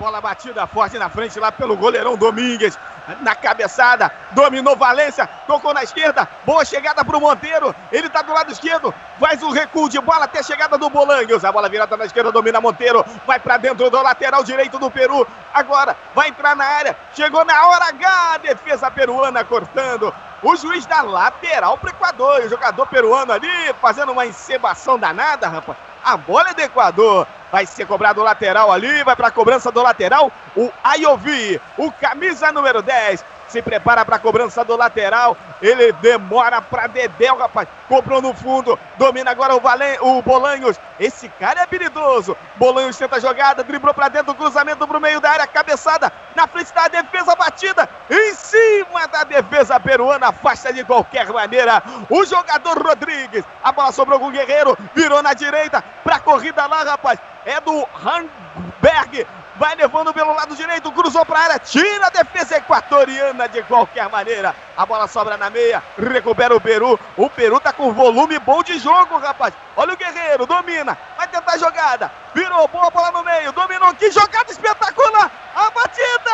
Bola 0.00 0.18
batida 0.18 0.66
forte 0.66 0.98
na 0.98 1.10
frente 1.10 1.38
lá 1.38 1.52
pelo 1.52 1.76
goleirão 1.76 2.16
Domingues. 2.16 2.78
Na 3.20 3.34
cabeçada, 3.34 4.10
dominou 4.30 4.74
Valência, 4.74 5.28
tocou 5.46 5.74
na 5.74 5.82
esquerda, 5.82 6.26
boa 6.46 6.64
chegada 6.64 7.04
para 7.04 7.18
o 7.18 7.20
Monteiro, 7.20 7.74
ele 7.92 8.06
está 8.06 8.22
do 8.22 8.32
lado 8.32 8.50
esquerdo, 8.50 8.94
faz 9.18 9.42
o 9.42 9.50
recuo 9.50 9.90
de 9.90 10.00
bola 10.00 10.24
até 10.24 10.38
a 10.38 10.42
chegada 10.42 10.78
do 10.78 10.88
Bolanhos, 10.88 11.44
a 11.44 11.52
bola 11.52 11.68
virada 11.68 11.98
na 11.98 12.06
esquerda, 12.06 12.32
domina 12.32 12.62
Monteiro, 12.62 13.04
vai 13.26 13.38
para 13.38 13.58
dentro 13.58 13.90
do 13.90 14.02
lateral 14.02 14.42
direito 14.42 14.78
do 14.78 14.90
Peru, 14.90 15.26
agora 15.52 15.94
vai 16.14 16.28
entrar 16.28 16.56
na 16.56 16.64
área, 16.64 16.96
chegou 17.14 17.44
na 17.44 17.66
hora 17.66 17.86
H, 17.86 18.38
defesa 18.38 18.90
peruana 18.90 19.44
cortando, 19.44 20.14
o 20.42 20.56
juiz 20.56 20.86
da 20.86 21.02
lateral 21.02 21.76
para 21.76 21.88
o 21.88 21.90
Equador, 21.90 22.40
o 22.40 22.48
jogador 22.48 22.86
peruano 22.86 23.32
ali 23.32 23.74
fazendo 23.82 24.12
uma 24.12 24.24
encebação 24.24 24.98
danada, 24.98 25.48
rapaz, 25.48 25.76
a 26.02 26.16
bola 26.16 26.50
é 26.50 26.54
do 26.54 26.62
Equador. 26.62 27.26
Vai 27.50 27.66
ser 27.66 27.86
cobrado 27.86 28.20
o 28.20 28.24
lateral 28.24 28.70
ali, 28.70 29.02
vai 29.02 29.16
para 29.16 29.28
a 29.28 29.32
cobrança 29.32 29.72
do 29.72 29.82
lateral. 29.82 30.30
O 30.56 30.70
Ayovi, 30.84 31.60
o 31.76 31.90
camisa 31.90 32.52
número 32.52 32.80
10, 32.80 33.24
se 33.50 33.60
prepara 33.60 34.04
para 34.04 34.16
a 34.16 34.18
cobrança 34.18 34.64
do 34.64 34.76
lateral. 34.76 35.36
Ele 35.60 35.92
demora 35.92 36.62
para 36.62 36.86
Dedéu, 36.86 37.36
rapaz. 37.36 37.68
Cobrou 37.88 38.22
no 38.22 38.32
fundo. 38.32 38.78
Domina 38.96 39.30
agora 39.30 39.54
o, 39.54 39.60
Valen, 39.60 39.98
o 40.00 40.22
Bolanhos. 40.22 40.78
Esse 40.98 41.28
cara 41.28 41.60
é 41.60 41.62
habilidoso. 41.62 42.36
Bolanhos 42.56 42.96
tenta 42.96 43.16
a 43.16 43.20
jogada, 43.20 43.64
driblou 43.64 43.92
para 43.92 44.08
dentro, 44.08 44.34
cruzamento 44.34 44.86
para 44.86 44.96
o 44.96 45.00
meio 45.00 45.20
da 45.20 45.30
área, 45.30 45.46
cabeçada 45.46 46.12
na 46.34 46.46
frente 46.46 46.72
da 46.72 46.88
defesa 46.88 47.34
batida. 47.34 47.88
Em 48.08 48.34
cima 48.34 49.06
da 49.08 49.24
defesa 49.24 49.78
peruana, 49.80 50.28
afasta 50.28 50.72
de 50.72 50.84
qualquer 50.84 51.28
maneira. 51.32 51.82
O 52.08 52.24
jogador 52.24 52.80
Rodrigues. 52.80 53.44
A 53.62 53.72
bola 53.72 53.92
sobrou 53.92 54.18
com 54.20 54.28
o 54.28 54.30
Guerreiro, 54.30 54.78
virou 54.94 55.22
na 55.22 55.34
direita 55.34 55.82
para 56.04 56.16
a 56.16 56.20
corrida 56.20 56.66
lá, 56.66 56.84
rapaz. 56.84 57.18
É 57.44 57.60
do 57.60 57.86
Handberg 57.94 59.26
vai 59.60 59.76
levando 59.76 60.12
pelo 60.14 60.32
lado 60.32 60.56
direito, 60.56 60.90
cruzou 60.90 61.24
para 61.26 61.38
a 61.38 61.42
área, 61.42 61.58
tira 61.58 62.06
a 62.06 62.08
defesa 62.08 62.56
equatoriana 62.56 63.46
de 63.46 63.62
qualquer 63.64 64.08
maneira. 64.08 64.56
A 64.74 64.86
bola 64.86 65.06
sobra 65.06 65.36
na 65.36 65.50
meia, 65.50 65.82
recupera 65.98 66.56
o 66.56 66.60
Peru. 66.60 66.98
O 67.14 67.28
Peru 67.28 67.60
tá 67.60 67.70
com 67.70 67.92
volume 67.92 68.38
bom 68.38 68.62
de 68.62 68.78
jogo, 68.78 69.18
rapaz. 69.18 69.52
Olha 69.76 69.92
o 69.92 69.96
Guerreiro, 69.98 70.46
domina, 70.46 70.96
vai 71.14 71.28
tentar 71.28 71.52
a 71.52 71.58
jogada. 71.58 72.10
Virou, 72.34 72.66
boa 72.68 72.90
bola 72.90 73.12
no 73.12 73.22
meio, 73.22 73.52
dominou. 73.52 73.92
Que 73.94 74.10
jogada 74.10 74.50
espetacular! 74.50 75.30
A 75.54 75.70
batida! 75.70 76.30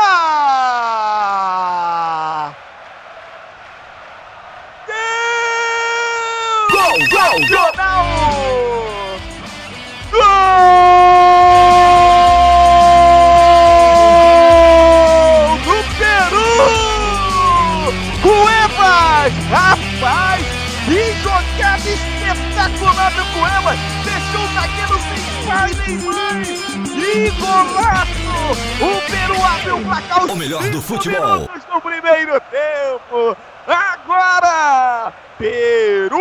Gol! 6.71 6.99
Gol! 7.11 7.41
Gol! 7.49 7.73
Gol! 7.73 8.17
Gol! 10.13 11.16
Rapaz, 19.51 20.45
que 20.85 21.13
jogada 21.21 21.89
espetacular 21.89 23.11
do 23.11 23.25
Cueva! 23.33 23.75
Deixou 24.05 24.41
o 24.41 24.55
zagueiro 24.55 25.01
sem 25.01 25.47
pai 25.47 25.71
nem 25.85 25.99
mãe! 25.99 26.45
Que 26.95 27.31
golaço! 27.41 28.37
O 28.81 29.11
Peru 29.11 29.45
abriu 29.45 29.79
o 29.79 29.85
placar 29.85 30.25
o 30.27 30.37
melhor 30.37 30.63
do 30.71 30.81
futebol 30.81 31.51
no 31.73 31.81
primeiro 31.81 32.41
tempo! 32.41 33.37
Agora, 33.67 35.13
Peru 35.39 36.21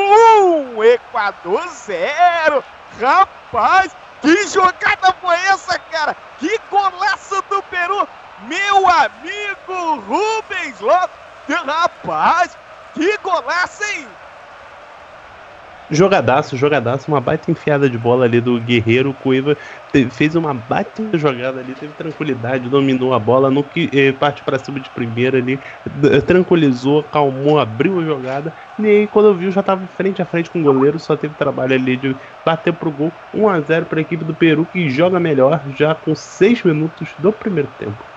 1, 0.76 0.84
Equador 0.84 1.68
0! 1.68 2.64
Rapaz, 3.00 3.92
que 4.20 4.48
jogada 4.48 5.14
foi 5.22 5.36
essa, 5.36 5.78
cara? 5.78 6.16
Que 6.40 6.60
golaço 6.72 7.44
do 7.52 7.62
Peru! 7.70 8.08
Meu 8.48 8.90
amigo 8.90 10.00
Rubens 10.08 10.80
Lopes! 10.80 11.26
Rapaz, 11.48 12.58
que 12.96 13.18
golaço, 13.22 13.84
hein? 13.84 14.08
Jogadaço, 15.88 16.58
jogadaço, 16.58 17.12
uma 17.12 17.22
baita 17.22 17.52
enfiada 17.52 17.88
de 17.88 17.96
bola 17.98 18.25
ali 18.25 18.42
do 18.42 18.60
Guerreiro. 18.60 19.14
Cuiva 19.14 19.56
fez 20.10 20.34
uma 20.34 20.52
baita 20.52 21.16
jogada 21.16 21.60
ali, 21.60 21.75
teve 21.75 21.94
tranquilidade, 21.94 22.70
dominou 22.70 23.14
a 23.14 23.20
bola, 23.20 23.52
no 23.52 23.64
que 23.64 23.90
eh, 23.94 24.12
parte 24.12 24.44
para 24.44 24.58
cima 24.58 24.80
de 24.80 24.90
primeira 24.90 25.38
ali, 25.38 25.62
tranquilizou, 26.25 27.04
calmou, 27.04 27.60
abriu 27.60 28.00
a 28.00 28.04
jogada. 28.04 28.56
E 28.80 28.86
aí, 28.88 29.08
quando 29.08 29.28
eu 29.28 29.36
vi, 29.36 29.52
já 29.52 29.60
estava 29.62 29.86
frente 29.88 30.22
a 30.22 30.25
frente 30.25 30.50
com 30.50 30.60
o 30.60 30.64
goleiro, 30.64 30.98
só 31.00 31.16
teve 31.16 31.36
trabalho 31.36 31.75
ali 31.75 31.98
de 31.98 32.18
bater 32.44 32.74
pro 32.74 32.92
gol. 32.92 33.16
1 33.32 33.48
a 33.48 33.62
0 33.62 33.86
para 33.86 34.00
a 34.00 34.02
equipe 34.02 34.25
do 34.25 34.36
Peru, 34.36 34.66
que 34.66 34.90
joga 34.90 35.20
melhor 35.20 35.64
já 35.68 35.94
com 35.94 36.16
6 36.16 36.64
minutos 36.64 37.14
do 37.20 37.32
primeiro 37.32 37.72
tempo. 37.72 38.14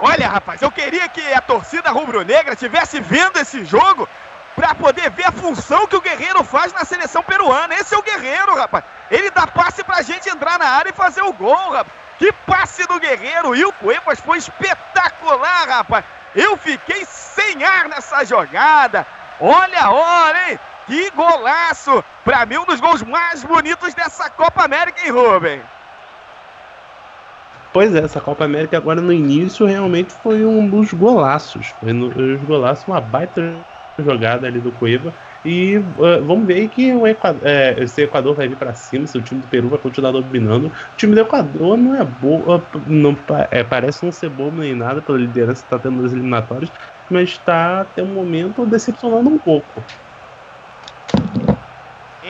Olha, 0.00 0.28
rapaz, 0.28 0.62
eu 0.62 0.70
queria 0.70 1.06
que 1.08 1.20
a 1.32 1.42
torcida 1.42 1.90
rubro-negra 1.90 2.54
estivesse 2.54 3.00
vendo 3.00 3.36
esse 3.38 3.64
jogo 3.66 4.08
para 4.56 4.74
poder 4.74 5.10
ver 5.10 5.26
a 5.26 5.32
função 5.32 5.86
que 5.86 5.96
o 5.96 6.00
Guerreiro 6.00 6.42
faz 6.42 6.72
na 6.72 6.84
seleção 6.86 7.22
peruana. 7.22 7.74
Esse 7.74 7.94
é 7.94 7.98
o 7.98 8.02
Guerreiro, 8.02 8.56
rapaz. 8.56 8.82
Ele 9.10 9.30
dá 9.30 9.46
passe 9.46 9.84
pra 9.84 10.00
gente 10.00 10.28
entrar 10.28 10.58
na 10.58 10.66
área 10.66 10.88
e 10.88 10.94
fazer 10.94 11.22
o 11.22 11.32
gol, 11.34 11.70
rapaz. 11.70 11.92
Que 12.18 12.32
passe 12.32 12.86
do 12.86 12.98
Guerreiro! 12.98 13.54
E 13.54 13.64
o 13.64 13.72
Cuevas 13.72 14.20
foi 14.20 14.38
espetacular, 14.38 15.68
rapaz. 15.68 16.04
Eu 16.34 16.56
fiquei 16.56 17.04
sem 17.04 17.62
ar 17.64 17.88
nessa 17.88 18.24
jogada. 18.24 19.06
Olha 19.38 19.82
a 19.84 19.90
hora, 19.90 20.50
hein? 20.50 20.60
Que 20.86 21.10
golaço! 21.10 22.04
Pra 22.24 22.44
mim, 22.44 22.58
um 22.58 22.64
dos 22.64 22.80
gols 22.80 23.02
mais 23.02 23.42
bonitos 23.42 23.94
dessa 23.94 24.28
Copa 24.30 24.64
América, 24.64 25.02
hein, 25.02 25.10
Rubem? 25.10 25.62
Pois 27.72 27.94
é, 27.94 28.00
essa 28.00 28.20
Copa 28.20 28.44
América 28.44 28.76
agora 28.76 29.00
no 29.00 29.12
início 29.12 29.64
realmente 29.64 30.12
foi 30.12 30.44
um 30.44 30.68
dos 30.68 30.92
golaços. 30.92 31.68
Foi 31.78 31.92
no, 31.92 32.08
os 32.08 32.42
golaços, 32.42 32.86
uma 32.86 33.00
baita 33.00 33.64
jogada 33.98 34.46
ali 34.46 34.60
do 34.60 34.72
Cueva. 34.72 35.14
E 35.44 35.78
uh, 35.78 36.24
vamos 36.24 36.46
ver 36.46 36.68
que 36.68 36.92
o 36.94 37.06
Equador, 37.06 37.46
é, 37.46 37.82
esse 37.82 38.02
Equador 38.02 38.34
vai 38.34 38.48
vir 38.48 38.56
para 38.56 38.74
cima, 38.74 39.06
se 39.06 39.16
o 39.16 39.22
time 39.22 39.40
do 39.40 39.48
Peru 39.48 39.68
vai 39.68 39.78
continuar 39.78 40.12
dominando. 40.12 40.66
O 40.66 40.96
time 40.96 41.14
do 41.14 41.20
Equador 41.20 41.76
não 41.76 41.94
é 41.94 42.04
boa, 42.04 42.68
não, 42.86 43.16
é, 43.50 43.62
parece 43.62 44.04
não 44.04 44.12
ser 44.12 44.30
bom 44.30 44.50
nem 44.50 44.74
nada 44.74 45.00
pela 45.00 45.18
liderança 45.18 45.62
que 45.62 45.66
está 45.66 45.78
tendo 45.78 46.02
nas 46.02 46.12
eliminatórias, 46.12 46.70
mas 47.08 47.30
está 47.30 47.82
até 47.82 48.02
o 48.02 48.06
momento 48.06 48.66
decepcionando 48.66 49.30
um 49.30 49.38
pouco. 49.38 49.84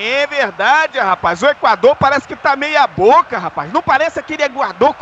É 0.02 0.26
verdade, 0.26 0.98
rapaz. 0.98 1.42
O 1.42 1.46
Equador 1.46 1.94
parece 1.94 2.26
que 2.26 2.34
tá 2.34 2.56
meia 2.56 2.86
boca, 2.86 3.38
rapaz. 3.38 3.70
Não 3.70 3.82
parece 3.82 4.18
aquele 4.18 4.42
Equador 4.42 4.96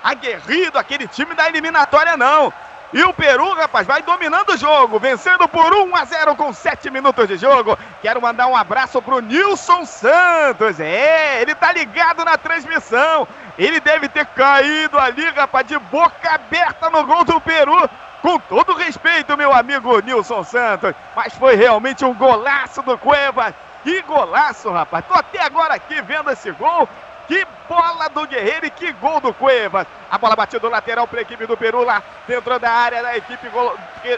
aguerrido, 0.00 0.78
aquele 0.78 1.08
time 1.08 1.34
da 1.34 1.48
eliminatória, 1.48 2.16
não. 2.16 2.52
E 2.92 3.02
o 3.02 3.12
Peru, 3.12 3.52
rapaz, 3.54 3.84
vai 3.84 4.02
dominando 4.02 4.50
o 4.50 4.56
jogo, 4.56 5.00
vencendo 5.00 5.48
por 5.48 5.74
1 5.74 5.96
a 5.96 6.04
0 6.04 6.36
com 6.36 6.52
7 6.52 6.88
minutos 6.88 7.26
de 7.26 7.36
jogo. 7.36 7.76
Quero 8.00 8.22
mandar 8.22 8.46
um 8.46 8.56
abraço 8.56 9.02
pro 9.02 9.18
Nilson 9.18 9.84
Santos. 9.84 10.78
É, 10.78 11.42
ele 11.42 11.56
tá 11.56 11.72
ligado 11.72 12.24
na 12.24 12.38
transmissão. 12.38 13.26
Ele 13.58 13.80
deve 13.80 14.08
ter 14.08 14.24
caído 14.24 14.96
ali, 14.96 15.28
rapaz, 15.30 15.66
de 15.66 15.76
boca 15.76 16.32
aberta 16.32 16.88
no 16.90 17.04
gol 17.04 17.24
do 17.24 17.40
Peru. 17.40 17.90
Com 18.22 18.38
todo 18.38 18.74
respeito, 18.74 19.36
meu 19.36 19.52
amigo 19.52 19.98
Nilson 19.98 20.44
Santos, 20.44 20.94
mas 21.16 21.34
foi 21.34 21.56
realmente 21.56 22.04
um 22.04 22.14
golaço 22.14 22.80
do 22.82 22.96
Cuevas. 22.96 23.52
Que 23.84 24.00
golaço, 24.02 24.70
rapaz. 24.72 25.04
Tô 25.06 25.14
até 25.14 25.42
agora 25.42 25.74
aqui 25.74 26.00
vendo 26.02 26.30
esse 26.30 26.50
gol. 26.52 26.88
Que 27.28 27.46
bola 27.68 28.08
do 28.08 28.26
Guerreiro 28.26 28.66
e 28.66 28.70
que 28.70 28.92
gol 28.94 29.20
do 29.20 29.32
Cuevas. 29.32 29.86
A 30.10 30.18
bola 30.18 30.34
batida 30.34 30.58
do 30.60 30.70
lateral 30.70 31.06
para 31.06 31.18
a 31.18 31.22
equipe 31.22 31.46
do 31.46 31.56
Peru 31.56 31.84
lá 31.84 32.02
dentro 32.26 32.58
da 32.58 32.70
área 32.70 33.02
da 33.02 33.16
equipe 33.16 33.46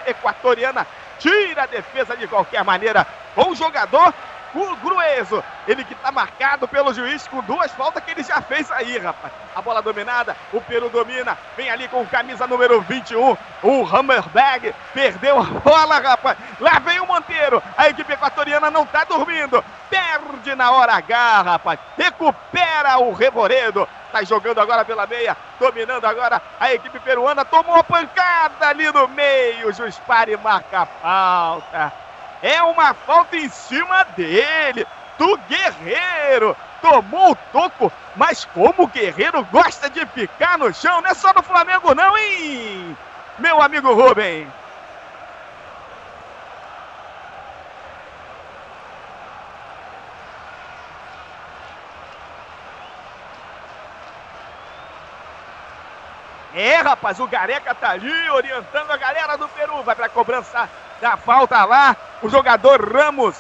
equatoriana. 0.07 0.87
Tira 1.19 1.65
a 1.65 1.67
defesa 1.67 2.17
de 2.17 2.29
qualquer 2.29 2.63
maneira. 2.65 3.07
Bom 3.35 3.55
jogador 3.55 4.15
o 4.57 4.77
Grueso. 4.77 5.43
Ele 5.67 5.85
que 5.85 5.93
está 5.93 6.11
marcado 6.11 6.67
pelo 6.67 6.93
juiz 6.95 7.27
com 7.29 7.41
duas 7.43 7.71
faltas 7.73 8.03
que 8.03 8.11
ele 8.11 8.23
já 8.23 8.41
fez 8.41 8.71
aí, 8.71 8.99
rapaz. 8.99 9.33
A 9.55 9.63
bola 9.63 9.83
dominada, 9.83 10.37
o 10.53 10.61
Peru 10.61 10.89
domina. 10.89 11.37
Vem 11.57 11.71
ali 11.71 11.89
com 11.89 12.05
camisa 12.07 12.47
número 12.47 12.81
21, 12.83 13.37
o 13.63 13.87
Hammerberg. 13.87 14.75
Perdeu 14.93 15.39
a 15.39 15.45
bola, 15.45 15.99
rapaz. 15.99 16.39
Lá 16.61 16.79
vem 16.79 17.01
o 17.01 17.07
Monteiro. 17.07 17.63
A 17.77 17.89
equipe 17.89 18.13
equatoriana 18.13 18.71
não 18.71 18.83
está 18.83 19.05
dormindo. 19.05 19.65
Perde 19.91 20.55
na 20.55 20.71
hora 20.71 20.95
H, 20.95 21.43
rapaz. 21.43 21.79
Recupera 21.97 22.99
o 22.99 23.13
Reboredo. 23.13 23.89
Está 24.07 24.23
jogando 24.25 24.61
agora 24.61 24.85
pela 24.85 25.07
meia, 25.07 25.37
dominando 25.59 26.05
agora 26.07 26.41
a 26.59 26.73
equipe 26.73 26.99
peruana. 27.01 27.45
Tomou 27.45 27.75
a 27.75 27.85
pancada 27.85 28.69
ali 28.69 28.91
no 28.91 29.09
meio. 29.09 29.71
E 29.71 30.37
marca 30.37 30.83
a 30.83 30.87
falta. 30.87 32.06
É 32.43 32.63
uma 32.63 32.95
falta 32.95 33.37
em 33.37 33.49
cima 33.49 34.05
dele, 34.17 34.87
do 35.19 35.37
Guerreiro. 35.49 36.57
Tomou 36.81 37.33
o 37.33 37.37
toco, 37.53 37.93
mas 38.15 38.45
como 38.45 38.85
o 38.85 38.87
Guerreiro 38.87 39.45
gosta 39.47 39.89
de 39.89 40.05
ficar 40.07 40.59
no 40.59 40.73
chão, 40.73 41.01
não 41.01 41.11
é 41.11 41.15
só 41.15 41.33
no 41.33 41.43
Flamengo, 41.43 41.95
não, 41.95 42.17
hein? 42.17 42.97
Meu 43.39 43.61
amigo 43.61 43.93
Rubem. 43.93 44.47
É, 56.55 56.77
rapaz, 56.77 57.21
o 57.21 57.27
Gareca 57.27 57.75
tá 57.75 57.91
ali 57.91 58.31
orientando 58.31 58.91
a 58.91 58.97
galera 58.97 59.37
do 59.37 59.47
Peru. 59.47 59.83
Vai 59.83 59.95
pra 59.95 60.09
cobrança 60.09 60.67
da 61.01 61.17
falta 61.17 61.65
lá. 61.65 61.97
O 62.23 62.29
jogador 62.29 62.81
Ramos. 62.81 63.37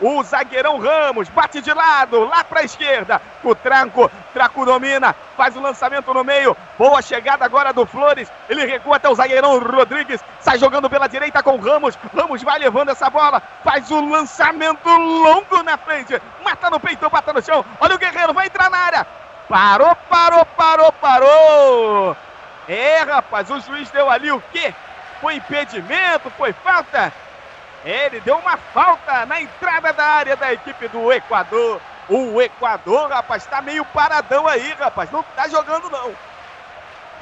O 0.00 0.22
zagueirão 0.24 0.78
Ramos 0.78 1.28
bate 1.28 1.60
de 1.60 1.72
lado, 1.72 2.24
lá 2.24 2.42
para 2.42 2.60
a 2.60 2.64
esquerda. 2.64 3.22
O 3.44 3.54
Tranco, 3.54 4.10
Traco 4.32 4.64
domina, 4.66 5.14
faz 5.36 5.56
o 5.56 5.60
lançamento 5.60 6.12
no 6.12 6.24
meio. 6.24 6.56
Boa 6.76 7.00
chegada 7.00 7.44
agora 7.44 7.72
do 7.72 7.86
Flores. 7.86 8.30
Ele 8.48 8.66
recua 8.66 8.96
até 8.96 9.08
o 9.08 9.14
zagueirão 9.14 9.58
Rodrigues. 9.60 10.20
Sai 10.40 10.58
jogando 10.58 10.90
pela 10.90 11.06
direita 11.06 11.42
com 11.42 11.56
Ramos. 11.58 11.96
Ramos 12.14 12.42
vai 12.42 12.58
levando 12.58 12.90
essa 12.90 13.08
bola. 13.08 13.40
Faz 13.62 13.90
o 13.90 14.04
lançamento 14.04 14.88
longo 14.88 15.62
na 15.62 15.78
frente. 15.78 16.20
Mata 16.44 16.68
no 16.68 16.80
peito, 16.80 17.08
bata 17.08 17.32
no 17.32 17.42
chão. 17.42 17.64
Olha 17.80 17.94
o 17.94 17.98
Guerreiro, 17.98 18.34
vai 18.34 18.46
entrar 18.46 18.68
na 18.68 18.78
área. 18.78 19.06
Parou, 19.48 19.94
parou, 20.08 20.44
parou, 20.44 20.92
parou. 20.92 22.16
É, 22.66 23.02
rapaz, 23.02 23.50
o 23.50 23.60
juiz 23.60 23.90
deu 23.90 24.10
ali 24.10 24.32
o 24.32 24.42
quê? 24.52 24.74
Foi 25.24 25.36
impedimento? 25.36 26.28
Foi 26.36 26.52
falta? 26.52 27.10
Ele 27.82 28.20
deu 28.20 28.36
uma 28.36 28.58
falta 28.58 29.24
na 29.24 29.40
entrada 29.40 29.90
da 29.90 30.04
área 30.04 30.36
da 30.36 30.52
equipe 30.52 30.86
do 30.88 31.10
Equador. 31.10 31.80
O 32.10 32.42
Equador, 32.42 33.08
rapaz, 33.08 33.46
tá 33.46 33.62
meio 33.62 33.86
paradão 33.86 34.46
aí, 34.46 34.74
rapaz. 34.74 35.10
Não 35.10 35.22
tá 35.34 35.48
jogando, 35.48 35.88
não. 35.88 36.14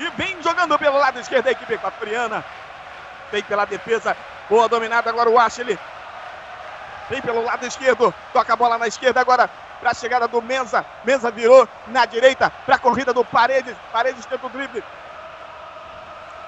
E 0.01 0.11
vem 0.17 0.43
jogando 0.43 0.77
pelo 0.81 0.99
lado 0.99 1.21
esquerdo 1.21 1.45
da 1.45 1.53
equipe 1.53 1.75
equatoriana. 1.75 2.45
Vem 3.31 3.45
pela 3.45 3.65
defesa. 3.67 4.17
Boa 4.51 4.69
dominada 4.69 5.09
agora 5.09 5.31
o 5.31 5.39
Ashley. 5.39 5.79
Vem 7.09 7.23
pelo 7.23 7.45
lado 7.45 7.65
esquerdo. 7.65 8.13
Toca 8.33 8.53
a 8.53 8.57
bola 8.57 8.79
na 8.79 8.89
esquerda 8.89 9.21
agora 9.21 9.49
para 9.79 9.93
a 9.93 9.95
chegada 9.95 10.27
do 10.27 10.43
Menza. 10.43 10.85
Menza 11.05 11.31
virou 11.31 11.69
na 11.87 12.05
direita 12.05 12.51
para 12.67 12.75
a 12.75 12.81
corrida 12.81 13.15
do 13.15 13.25
Paredes. 13.25 13.77
Paredes 13.93 14.27
tenta 14.27 14.45
o 14.45 14.51
drible. 14.51 14.83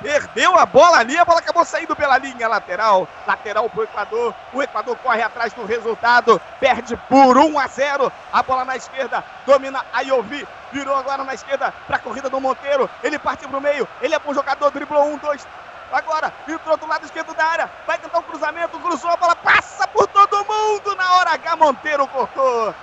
Perdeu 0.05 0.55
a 0.59 0.67
bola 0.67 0.99
ali, 0.99 1.17
a 1.17 1.25
bola 1.25 1.39
acabou 1.39 1.65
saindo 1.65 1.97
pela 1.97 2.19
linha 2.19 2.47
lateral. 2.47 3.09
Lateral 3.27 3.71
para 3.71 3.81
o 3.81 3.85
Equador. 3.85 4.35
O 4.53 4.63
Equador 4.63 4.99
corre 4.99 5.23
atrás 5.23 5.55
do 5.55 5.65
resultado. 5.65 6.39
Perde 6.61 6.95
por 7.09 7.39
1 7.39 7.59
a 7.59 7.67
0. 7.67 8.13
A 8.31 8.43
bola 8.43 8.67
na 8.67 8.77
esquerda. 8.77 9.25
Domina 9.47 9.83
a 9.95 10.03
Iovi. 10.03 10.47
Virou 10.71 10.95
agora 10.95 11.25
na 11.25 11.33
esquerda 11.33 11.73
para 11.87 11.97
a 11.97 11.99
corrida 11.99 12.29
do 12.29 12.39
Monteiro. 12.39 12.91
Ele 13.03 13.19
partiu 13.19 13.49
para 13.49 13.57
o 13.57 13.63
meio. 13.63 13.89
Ele 14.03 14.15
é 14.15 14.19
bom 14.19 14.35
jogador. 14.35 14.71
Driblou 14.73 15.07
um, 15.07 15.17
dois. 15.17 15.49
Agora, 15.91 16.31
entrou 16.47 16.77
do 16.77 16.87
lado 16.87 17.07
esquerdo 17.07 17.33
da 17.33 17.45
área. 17.47 17.71
Vai 17.87 17.97
tentar 17.97 18.19
um 18.19 18.25
cruzamento. 18.25 18.79
Cruzou 18.81 19.09
a 19.09 19.17
bola. 19.17 19.35
Passa 19.35 19.89
por 19.89 20.07
todo 20.09 20.45
mundo. 20.45 20.95
Na 20.97 21.15
hora 21.15 21.31
H, 21.31 21.57
Monteiro 21.57 22.07
cortou 22.09 22.75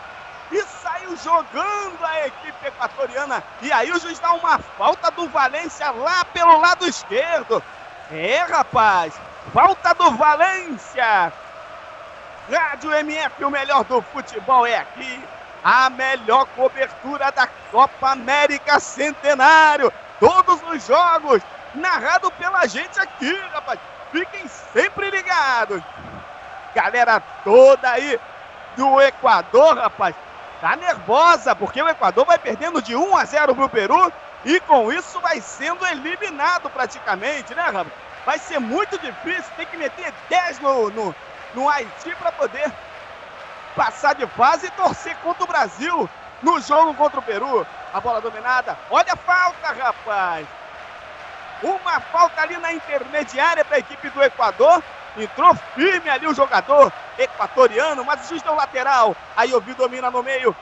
e 0.51 0.63
saiu 0.63 1.15
jogando 1.17 2.03
a 2.03 2.27
equipe 2.27 2.67
equatoriana. 2.67 3.43
E 3.61 3.71
aí 3.71 3.91
o 3.91 3.99
juiz 3.99 4.19
dá 4.19 4.33
uma 4.33 4.59
falta 4.59 5.09
do 5.11 5.27
Valência 5.29 5.89
lá 5.91 6.25
pelo 6.25 6.59
lado 6.59 6.85
esquerdo. 6.85 7.63
É, 8.11 8.39
rapaz, 8.43 9.13
falta 9.53 9.93
do 9.93 10.11
Valência. 10.11 11.31
Rádio 12.51 12.91
MF, 12.91 13.45
o 13.45 13.49
melhor 13.49 13.83
do 13.85 14.01
futebol 14.01 14.65
é 14.65 14.77
aqui. 14.77 15.23
A 15.63 15.89
melhor 15.89 16.45
cobertura 16.47 17.31
da 17.31 17.47
Copa 17.71 18.11
América 18.11 18.79
Centenário. 18.79 19.93
Todos 20.19 20.61
os 20.63 20.85
jogos, 20.85 21.41
narrado 21.73 22.29
pela 22.31 22.67
gente 22.67 22.99
aqui, 22.99 23.33
rapaz. 23.53 23.79
Fiquem 24.11 24.45
sempre 24.73 25.09
ligados. 25.09 25.81
Galera 26.75 27.21
toda 27.43 27.89
aí 27.89 28.19
do 28.75 28.99
Equador, 29.01 29.77
rapaz 29.77 30.15
tá 30.61 30.75
nervosa, 30.75 31.55
porque 31.55 31.81
o 31.81 31.89
Equador 31.89 32.23
vai 32.23 32.37
perdendo 32.37 32.81
de 32.81 32.95
1 32.95 33.17
a 33.17 33.25
0 33.25 33.55
pro 33.55 33.67
Peru 33.67 34.13
e 34.45 34.59
com 34.61 34.93
isso 34.93 35.19
vai 35.19 35.41
sendo 35.41 35.85
eliminado 35.87 36.69
praticamente, 36.69 37.55
né, 37.55 37.63
Ramos? 37.63 37.91
Vai 38.23 38.37
ser 38.37 38.59
muito 38.59 38.97
difícil, 38.99 39.51
tem 39.57 39.65
que 39.65 39.75
meter 39.75 40.13
10 40.29 40.59
no, 40.59 40.91
no, 40.91 41.15
no 41.55 41.67
Haiti 41.67 42.15
para 42.15 42.31
poder 42.31 42.71
passar 43.75 44.13
de 44.13 44.27
fase 44.27 44.67
e 44.67 44.71
torcer 44.71 45.15
contra 45.17 45.43
o 45.43 45.47
Brasil 45.47 46.07
no 46.43 46.61
jogo 46.61 46.93
contra 46.93 47.19
o 47.19 47.23
Peru. 47.23 47.65
A 47.91 47.99
bola 47.99 48.21
dominada, 48.21 48.77
olha 48.91 49.13
a 49.13 49.17
falta, 49.17 49.73
rapaz! 49.73 50.47
Uma 51.63 51.99
falta 51.99 52.41
ali 52.41 52.57
na 52.57 52.71
intermediária 52.71 53.65
para 53.65 53.77
a 53.77 53.79
equipe 53.79 54.09
do 54.09 54.23
Equador. 54.23 54.83
Entrou 55.17 55.53
firme 55.75 56.09
ali 56.09 56.27
o 56.27 56.33
jogador 56.33 56.91
equatoriano, 57.17 58.03
mas 58.05 58.25
o 58.25 58.29
juiz 58.29 58.41
deu 58.41 58.55
lateral. 58.55 59.15
Aí 59.35 59.53
o 59.53 59.59
domina 59.59 60.09
no 60.09 60.23
meio. 60.23 60.55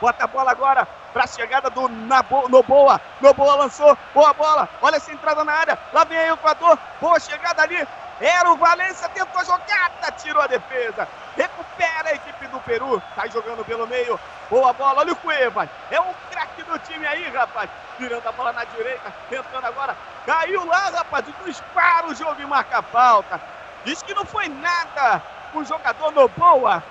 Bota 0.00 0.24
a 0.24 0.26
bola 0.26 0.50
agora 0.50 0.86
para 1.12 1.24
a 1.24 1.26
chegada 1.26 1.70
do 1.70 1.88
Nabo, 1.88 2.48
Noboa. 2.48 3.00
Noboa 3.20 3.54
lançou. 3.56 3.96
Boa 4.12 4.32
bola. 4.32 4.68
Olha 4.82 4.96
essa 4.96 5.12
entrada 5.12 5.44
na 5.44 5.52
área. 5.52 5.78
Lá 5.92 6.04
vem 6.04 6.18
aí 6.18 6.30
o 6.30 6.34
Equador. 6.34 6.78
Boa 7.00 7.18
chegada 7.20 7.62
ali. 7.62 7.86
Era 8.20 8.50
o 8.52 8.56
Valência, 8.56 9.08
tentou 9.08 9.40
a 9.40 9.44
jogada, 9.44 10.12
tirou 10.18 10.42
a 10.42 10.46
defesa. 10.46 11.08
Recupera 11.36 12.10
a 12.10 12.14
equipe 12.14 12.46
do 12.48 12.60
Peru. 12.60 13.02
Sai 13.14 13.30
jogando 13.30 13.64
pelo 13.64 13.86
meio. 13.86 14.18
Boa 14.50 14.72
bola. 14.72 15.00
Olha 15.00 15.12
o 15.12 15.16
Cuevas. 15.16 15.68
É 15.90 16.00
um 16.00 16.14
craque 16.30 16.62
do 16.62 16.78
time 16.80 17.06
aí, 17.06 17.28
rapaz. 17.30 17.70
Virando 17.98 18.28
a 18.28 18.32
bola 18.32 18.52
na 18.52 18.64
direita. 18.64 19.12
Tentando 19.28 19.66
agora. 19.66 19.96
Caiu 20.26 20.64
lá, 20.64 20.90
rapaz. 20.90 21.24
Dispara 21.44 22.06
o 22.06 22.14
jogo 22.14 22.40
e 22.40 22.46
marca 22.46 22.78
a 22.78 22.82
falta. 22.82 23.40
Diz 23.84 24.02
que 24.02 24.14
não 24.14 24.24
foi 24.24 24.48
nada 24.48 25.22
o 25.52 25.64
jogador 25.64 26.10
Noboa. 26.12 26.82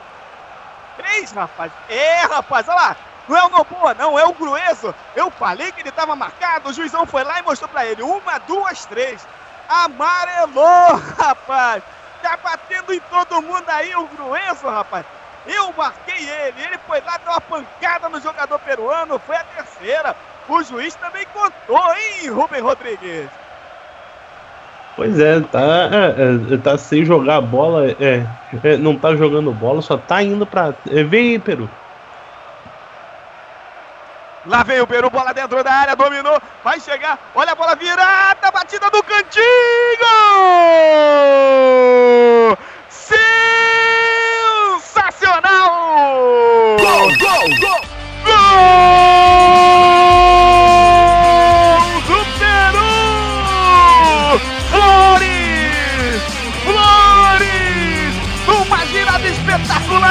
Três, 0.95 1.31
rapaz. 1.31 1.71
É, 1.89 2.21
rapaz, 2.21 2.67
olha 2.67 2.77
lá. 2.77 2.97
Não 3.27 3.37
é 3.37 3.43
o 3.45 3.49
Noboa, 3.49 3.93
não, 3.93 4.19
é 4.19 4.25
o 4.25 4.33
Grueso. 4.33 4.93
Eu 5.15 5.31
falei 5.31 5.71
que 5.71 5.81
ele 5.81 5.89
estava 5.89 6.15
marcado, 6.15 6.69
o 6.69 6.73
juizão 6.73 7.05
foi 7.05 7.23
lá 7.23 7.39
e 7.39 7.43
mostrou 7.43 7.69
para 7.69 7.85
ele. 7.85 8.03
Uma, 8.03 8.37
duas, 8.39 8.85
três. 8.85 9.25
Amarelou, 9.67 10.95
rapaz. 11.17 11.83
Tá 12.21 12.37
batendo 12.37 12.93
em 12.93 12.99
todo 13.01 13.41
mundo 13.41 13.69
aí 13.69 13.95
o 13.95 14.07
Grueso, 14.07 14.67
rapaz. 14.67 15.05
Eu 15.45 15.73
marquei 15.73 16.29
ele, 16.29 16.61
ele 16.61 16.77
foi 16.79 17.01
lá, 17.01 17.17
deu 17.17 17.31
uma 17.31 17.41
pancada 17.41 18.07
no 18.07 18.21
jogador 18.21 18.59
peruano, 18.59 19.19
foi 19.19 19.35
a 19.35 19.43
terceira. 19.43 20.15
O 20.47 20.63
juiz 20.63 20.95
também 20.95 21.25
contou, 21.33 21.95
hein, 21.95 22.29
Rubem 22.29 22.61
Rodrigues? 22.61 23.29
Pois 24.95 25.19
é, 25.19 25.39
tá, 25.39 25.59
é, 25.59 26.53
é, 26.53 26.57
tá 26.57 26.77
sem 26.77 27.03
jogar 27.03 27.41
bola, 27.41 27.87
é, 27.99 28.23
é, 28.63 28.77
não 28.77 28.95
tá 28.95 29.15
jogando 29.15 29.51
bola, 29.51 29.81
só 29.81 29.97
tá 29.97 30.21
indo 30.21 30.45
pra. 30.45 30.71
É, 30.91 31.03
vem 31.03 31.31
aí, 31.31 31.39
Peru. 31.39 31.67
Lá 34.45 34.61
vem 34.61 34.79
o 34.81 34.87
Peru, 34.87 35.09
bola 35.09 35.33
dentro 35.33 35.63
da 35.63 35.71
área, 35.71 35.95
dominou, 35.95 36.39
vai 36.63 36.79
chegar, 36.79 37.17
olha 37.33 37.53
a 37.53 37.55
bola 37.55 37.75
virada, 37.75 38.51
batida 38.51 38.91
do 38.91 39.01
cantinho! 39.01 39.41
Sensacional! 44.83 45.71
Gol, 46.77 47.07
gol, 47.17 47.49
gol! 47.61 47.81
Gol! 48.25 49.13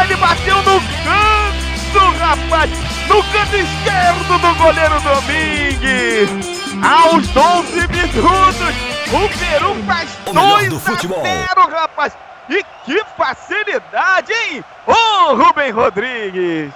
ele 0.02 0.16
bateu 0.16 0.56
no 0.58 0.80
canto, 1.04 2.18
rapaz! 2.18 2.70
No 3.08 3.22
canto 3.24 3.56
esquerdo 3.56 4.38
do 4.38 4.54
goleiro 4.56 5.00
Domingues! 5.00 6.62
Aos 6.82 7.28
12 7.28 7.88
minutos, 7.88 8.76
o 9.12 9.28
Peru 9.38 9.74
faz 9.86 10.10
2 10.32 10.88
a 10.88 10.96
0, 10.96 11.70
rapaz! 11.70 12.16
E 12.48 12.64
que 12.84 13.04
facilidade, 13.16 14.32
hein? 14.32 14.64
Ô, 14.86 14.92
oh, 14.92 15.34
Rubem 15.36 15.70
Rodrigues! 15.70 16.72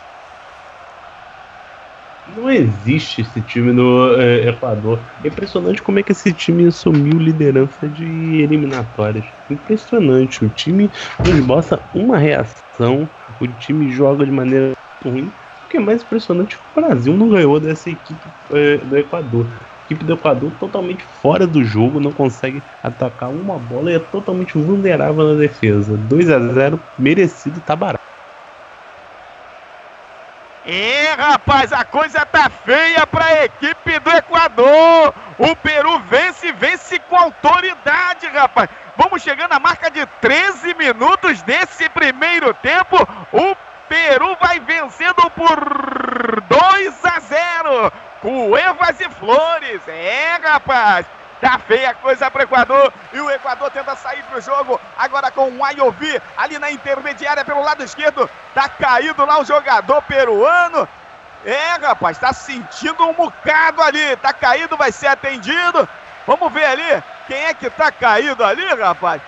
Não 2.34 2.50
existe 2.50 3.20
esse 3.20 3.40
time 3.40 3.72
no 3.72 4.14
é, 4.20 4.48
Equador. 4.48 5.00
É 5.22 5.28
impressionante 5.28 5.80
como 5.80 5.98
é 5.98 6.02
que 6.02 6.12
esse 6.12 6.32
time 6.32 6.66
assumiu 6.66 7.18
liderança 7.18 7.88
de 7.88 8.40
eliminatórias. 8.42 9.24
Impressionante. 9.48 10.44
O 10.44 10.48
time 10.48 10.90
mostra 11.46 11.80
uma 11.94 12.18
reação. 12.18 13.08
O 13.38 13.46
time 13.46 13.90
joga 13.90 14.24
de 14.24 14.32
maneira 14.32 14.72
ruim. 15.04 15.30
O 15.64 15.68
que 15.68 15.76
é 15.76 15.80
mais 15.80 16.02
impressionante, 16.02 16.56
o 16.56 16.80
Brasil 16.80 17.16
não 17.16 17.28
ganhou 17.28 17.58
dessa 17.58 17.90
equipe 17.90 18.28
é, 18.50 18.78
do 18.78 18.96
Equador. 18.96 19.46
A 19.46 19.84
equipe 19.84 20.04
do 20.04 20.12
Equador 20.14 20.52
totalmente 20.52 21.02
fora 21.02 21.46
do 21.46 21.62
jogo, 21.64 22.00
não 22.00 22.12
consegue 22.12 22.62
atacar 22.82 23.30
uma 23.30 23.58
bola 23.58 23.90
e 23.90 23.94
é 23.94 23.98
totalmente 23.98 24.54
vulnerável 24.54 25.24
na 25.24 25.34
defesa. 25.34 25.96
2 25.96 26.30
a 26.30 26.38
0 26.38 26.80
merecido, 26.98 27.60
tá 27.60 27.74
barato. 27.74 28.05
É, 30.68 31.12
rapaz, 31.16 31.72
a 31.72 31.84
coisa 31.84 32.26
tá 32.26 32.50
feia 32.50 33.06
para 33.06 33.24
a 33.24 33.44
equipe 33.44 34.00
do 34.00 34.10
Equador. 34.10 35.14
O 35.38 35.54
Peru 35.54 36.00
vence, 36.00 36.50
vence 36.50 36.98
com 36.98 37.16
autoridade, 37.16 38.26
rapaz. 38.26 38.68
Vamos 38.96 39.22
chegando 39.22 39.52
à 39.52 39.60
marca 39.60 39.88
de 39.88 40.04
13 40.20 40.74
minutos 40.74 41.40
desse 41.42 41.88
primeiro 41.90 42.52
tempo. 42.54 42.96
O 43.32 43.56
Peru 43.88 44.36
vai 44.40 44.58
vencendo 44.58 45.30
por 45.36 46.40
2 46.48 47.04
a 47.04 47.20
0. 47.20 47.92
Cuevas 48.20 49.00
e 49.00 49.08
Flores. 49.10 49.86
É, 49.86 50.36
rapaz. 50.42 51.06
Tá 51.40 51.58
feia 51.58 51.90
a 51.90 51.94
coisa 51.94 52.30
pro 52.30 52.42
Equador. 52.42 52.92
E 53.12 53.20
o 53.20 53.30
Equador 53.30 53.70
tenta 53.70 53.94
sair 53.96 54.22
pro 54.24 54.40
jogo. 54.40 54.80
Agora 54.96 55.30
com 55.30 55.50
o 55.50 55.64
Ayovi 55.64 56.20
ali 56.36 56.58
na 56.58 56.70
intermediária 56.70 57.44
pelo 57.44 57.62
lado 57.62 57.82
esquerdo. 57.82 58.28
Tá 58.54 58.68
caído 58.68 59.24
lá 59.24 59.38
o 59.38 59.44
jogador 59.44 60.00
peruano. 60.02 60.88
É, 61.44 61.76
rapaz, 61.86 62.18
tá 62.18 62.32
sentindo 62.32 63.06
um 63.06 63.12
bocado 63.12 63.82
ali. 63.82 64.16
Tá 64.16 64.32
caído, 64.32 64.76
vai 64.76 64.90
ser 64.90 65.08
atendido. 65.08 65.88
Vamos 66.26 66.52
ver 66.52 66.64
ali 66.64 67.02
quem 67.26 67.44
é 67.44 67.54
que 67.54 67.68
tá 67.70 67.92
caído 67.92 68.44
ali, 68.44 68.66
rapaz. 68.74 69.20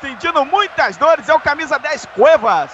Sentindo 0.00 0.44
muitas 0.44 0.96
dores. 0.96 1.28
É 1.28 1.34
o 1.34 1.40
camisa 1.40 1.78
10 1.78 2.06
Cuevas. 2.14 2.70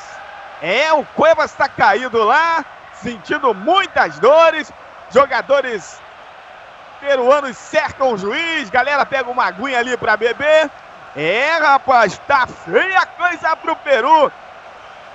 É, 0.60 0.92
o 0.92 1.04
Cuevas 1.14 1.52
tá 1.52 1.68
caído 1.68 2.22
lá. 2.24 2.64
Sentindo 2.94 3.54
muitas 3.54 4.18
dores. 4.18 4.72
Jogadores 5.10 6.00
peruanos 7.04 7.56
cercam 7.58 8.14
o 8.14 8.18
juiz, 8.18 8.70
galera 8.70 9.04
pega 9.04 9.30
uma 9.30 9.44
aguinha 9.44 9.78
ali 9.78 9.96
para 9.96 10.16
beber. 10.16 10.70
É, 11.14 11.58
rapaz, 11.58 12.18
tá 12.26 12.46
feia 12.46 12.98
a 12.98 13.06
coisa 13.06 13.54
pro 13.56 13.76
Peru. 13.76 14.32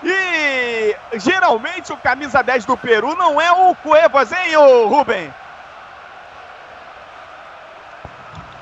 E 0.04 0.96
geralmente 1.16 1.92
o 1.92 1.98
camisa 1.98 2.42
10 2.42 2.66
do 2.66 2.78
Peru 2.78 3.16
não 3.16 3.42
é 3.42 3.52
o 3.52 3.76
Cuevas, 3.76 4.32
hein, 4.32 4.56
ô 4.56 4.88
Rubem? 4.88 5.34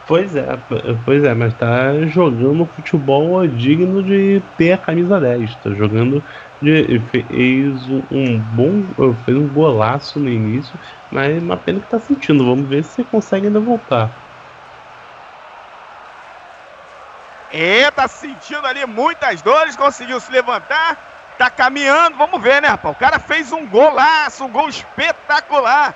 Pois 0.08 0.36
é, 0.38 0.58
pois 1.04 1.24
é, 1.26 1.34
mas 1.34 1.54
tá 1.56 1.94
jogando 2.06 2.66
futebol 2.66 3.46
digno 3.46 4.02
de 4.02 4.42
ter 4.58 4.72
a 4.72 4.78
camisa 4.78 5.20
10. 5.20 5.56
Tá 5.56 5.70
jogando. 5.72 6.24
De, 6.62 6.98
fez 7.12 7.88
um 8.10 8.40
bom. 8.40 8.84
Fez 9.26 9.38
um 9.38 9.50
golaço 9.50 10.18
no 10.18 10.30
início 10.30 10.80
mas 11.12 11.42
uma 11.42 11.58
pena 11.58 11.80
que 11.80 11.88
tá 11.88 12.00
sentindo. 12.00 12.46
Vamos 12.46 12.68
ver 12.68 12.84
se 12.84 13.04
consegue 13.04 13.48
ainda 13.48 13.60
voltar. 13.60 14.10
É, 17.52 17.90
tá 17.92 18.08
sentindo 18.08 18.66
ali 18.68 18.86
muitas 18.86 19.42
dores, 19.42 19.76
conseguiu 19.76 20.20
se 20.20 20.30
levantar, 20.32 20.98
tá 21.38 21.50
caminhando, 21.50 22.18
vamos 22.18 22.42
ver, 22.42 22.62
né, 22.62 22.68
rapaz? 22.68 22.96
O 22.96 23.00
cara 23.00 23.20
fez 23.20 23.54
um 23.54 23.66
golaço, 23.66 24.44
um 24.44 24.50
gol 24.50 24.68
espetacular. 24.68 25.96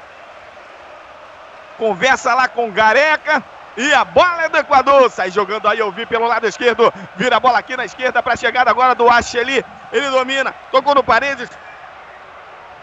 Conversa 1.77 2.33
lá 2.33 2.47
com 2.47 2.69
o 2.69 2.71
Gareca. 2.71 3.43
E 3.75 3.93
a 3.93 4.03
bola 4.03 4.43
é 4.43 4.49
do 4.49 4.57
Equador. 4.57 5.09
Sai 5.09 5.31
jogando 5.31 5.67
aí, 5.67 5.79
eu 5.79 5.91
vi 5.91 6.05
pelo 6.05 6.27
lado 6.27 6.45
esquerdo. 6.45 6.93
Vira 7.15 7.37
a 7.37 7.39
bola 7.39 7.57
aqui 7.57 7.75
na 7.75 7.85
esquerda 7.85 8.21
para 8.21 8.35
chegada 8.35 8.69
agora 8.69 8.93
do 8.93 9.09
Acheli. 9.09 9.65
Ele 9.91 10.09
domina. 10.09 10.53
Tocou 10.71 10.93
no 10.93 11.03
Paredes. 11.03 11.49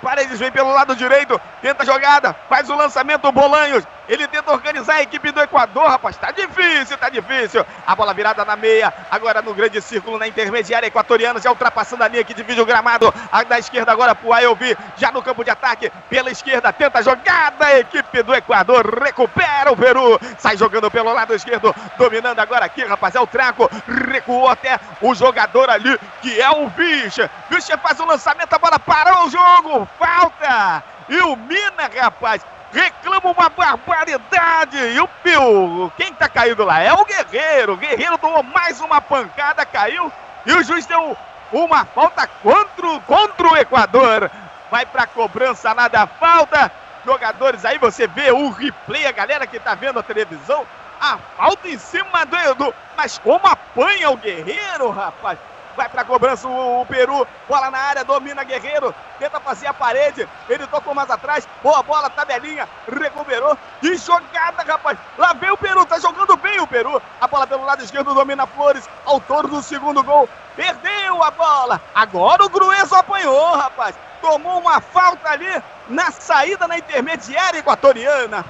Paredes 0.02 0.38
vem 0.38 0.52
pelo 0.52 0.72
lado 0.72 0.94
direito, 0.94 1.40
tenta 1.60 1.82
a 1.82 1.86
jogada, 1.86 2.34
faz 2.48 2.68
o 2.70 2.76
lançamento, 2.76 3.30
Bolanhos. 3.32 3.84
Ele 4.08 4.26
tenta 4.26 4.50
organizar 4.50 4.94
a 4.94 5.02
equipe 5.02 5.30
do 5.30 5.40
Equador, 5.40 5.86
rapaz. 5.88 6.16
Tá 6.16 6.30
difícil, 6.30 6.96
tá 6.96 7.08
difícil. 7.08 7.64
A 7.86 7.94
bola 7.94 8.14
virada 8.14 8.44
na 8.44 8.56
meia, 8.56 8.92
agora 9.10 9.42
no 9.42 9.52
grande 9.52 9.80
círculo, 9.82 10.18
na 10.18 10.26
intermediária 10.26 10.86
equatoriana, 10.86 11.40
já 11.40 11.50
ultrapassando 11.50 12.02
a 12.02 12.08
linha 12.08 12.24
que 12.24 12.32
divide 12.32 12.60
o 12.60 12.66
gramado. 12.66 13.12
A 13.30 13.42
da 13.42 13.58
esquerda 13.58 13.92
agora 13.92 14.14
pro 14.14 14.32
Ayovi, 14.32 14.76
já 14.96 15.12
no 15.12 15.22
campo 15.22 15.44
de 15.44 15.50
ataque, 15.50 15.92
pela 16.08 16.30
esquerda, 16.30 16.72
tenta 16.72 17.00
a 17.00 17.02
jogada. 17.02 17.66
A 17.66 17.78
equipe 17.80 18.22
do 18.22 18.34
Equador 18.34 19.02
recupera 19.02 19.70
o 19.70 19.76
Peru. 19.76 20.18
Sai 20.38 20.56
jogando 20.56 20.90
pelo 20.90 21.12
lado 21.12 21.34
esquerdo, 21.34 21.74
dominando 21.98 22.38
agora 22.38 22.64
aqui, 22.64 22.84
rapaz. 22.84 23.14
É 23.14 23.20
o 23.20 23.26
Traco, 23.26 23.70
recuou 23.86 24.48
até 24.48 24.80
o 25.02 25.14
jogador 25.14 25.68
ali, 25.68 25.98
que 26.22 26.40
é 26.40 26.50
o 26.50 26.68
Bicha. 26.70 27.30
Bicha 27.50 27.76
faz 27.76 28.00
o 28.00 28.06
lançamento, 28.06 28.52
a 28.52 28.58
bola 28.58 28.78
parou 28.78 29.26
o 29.26 29.30
jogo 29.30 29.88
falta! 29.98 30.82
E 31.08 31.18
o 31.22 31.36
Mina, 31.36 31.90
rapaz, 32.00 32.42
reclama 32.78 33.30
uma 33.30 33.48
barbaridade. 33.48 34.78
E 34.78 35.00
o 35.00 35.08
Pio, 35.08 35.92
quem 35.96 36.12
tá 36.14 36.28
caído 36.28 36.64
lá? 36.64 36.80
É 36.80 36.92
o 36.92 37.04
Guerreiro. 37.04 37.72
O 37.72 37.76
Guerreiro 37.76 38.16
tomou 38.18 38.42
mais 38.42 38.80
uma 38.80 39.00
pancada, 39.00 39.66
caiu. 39.66 40.12
E 40.46 40.52
o 40.52 40.62
juiz 40.62 40.86
deu 40.86 41.16
uma 41.52 41.84
falta 41.84 42.26
contra, 42.26 43.00
contra 43.00 43.48
o 43.48 43.56
Equador. 43.56 44.30
Vai 44.70 44.86
pra 44.86 45.06
cobrança 45.06 45.72
lá 45.72 45.88
da 45.88 46.06
falta. 46.06 46.70
Jogadores 47.04 47.64
aí, 47.64 47.78
você 47.78 48.06
vê 48.06 48.30
o 48.30 48.50
replay, 48.50 49.06
a 49.06 49.12
galera 49.12 49.46
que 49.46 49.58
tá 49.58 49.74
vendo 49.74 49.98
a 49.98 50.02
televisão. 50.02 50.66
A 51.00 51.18
falta 51.36 51.68
em 51.68 51.78
cima 51.78 52.24
do 52.26 52.36
Edu. 52.36 52.74
Mas 52.96 53.18
como 53.18 53.46
apanha 53.46 54.10
o 54.10 54.16
Guerreiro, 54.16 54.90
rapaz. 54.90 55.38
Vai 55.78 55.88
pra 55.88 56.02
cobrança 56.02 56.48
o, 56.48 56.80
o, 56.80 56.86
Peru. 56.86 57.24
Bola 57.48 57.70
na 57.70 57.78
área, 57.78 58.04
domina 58.04 58.42
Guerreiro. 58.42 58.92
Tenta 59.16 59.38
fazer 59.38 59.68
a 59.68 59.72
parede. 59.72 60.28
Ele 60.48 60.66
tocou 60.66 60.92
mais 60.92 61.08
atrás. 61.08 61.48
Boa 61.62 61.84
bola, 61.84 62.10
tabelinha. 62.10 62.68
Recuperou. 62.88 63.56
Que 63.80 63.96
jogada, 63.96 64.64
rapaz. 64.64 64.98
Lá 65.16 65.32
vem 65.34 65.52
o 65.52 65.56
Peru. 65.56 65.86
Tá 65.86 66.00
jogando 66.00 66.36
bem 66.36 66.58
o 66.58 66.66
Peru. 66.66 67.00
A 67.20 67.28
bola 67.28 67.46
pelo 67.46 67.64
lado 67.64 67.84
esquerdo 67.84 68.12
domina 68.12 68.44
Flores. 68.44 68.90
Autor 69.06 69.46
do 69.46 69.62
segundo 69.62 70.02
gol. 70.02 70.28
Perdeu 70.56 71.22
a 71.22 71.30
bola. 71.30 71.80
Agora 71.94 72.44
o 72.44 72.48
Grueso 72.48 72.96
apanhou, 72.96 73.54
rapaz. 73.54 73.94
Tomou 74.20 74.58
uma 74.58 74.80
falta 74.80 75.30
ali 75.30 75.62
na 75.88 76.10
saída 76.10 76.66
na 76.66 76.76
intermediária 76.76 77.60
equatoriana. 77.60 78.44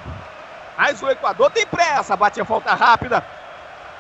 Mas 0.79 1.03
o 1.03 1.11
Equador 1.11 1.51
tem 1.51 1.67
pressa. 1.67 2.17
Bate 2.17 2.41
a 2.41 2.45
falta 2.47 2.73
rápida. 2.75 3.23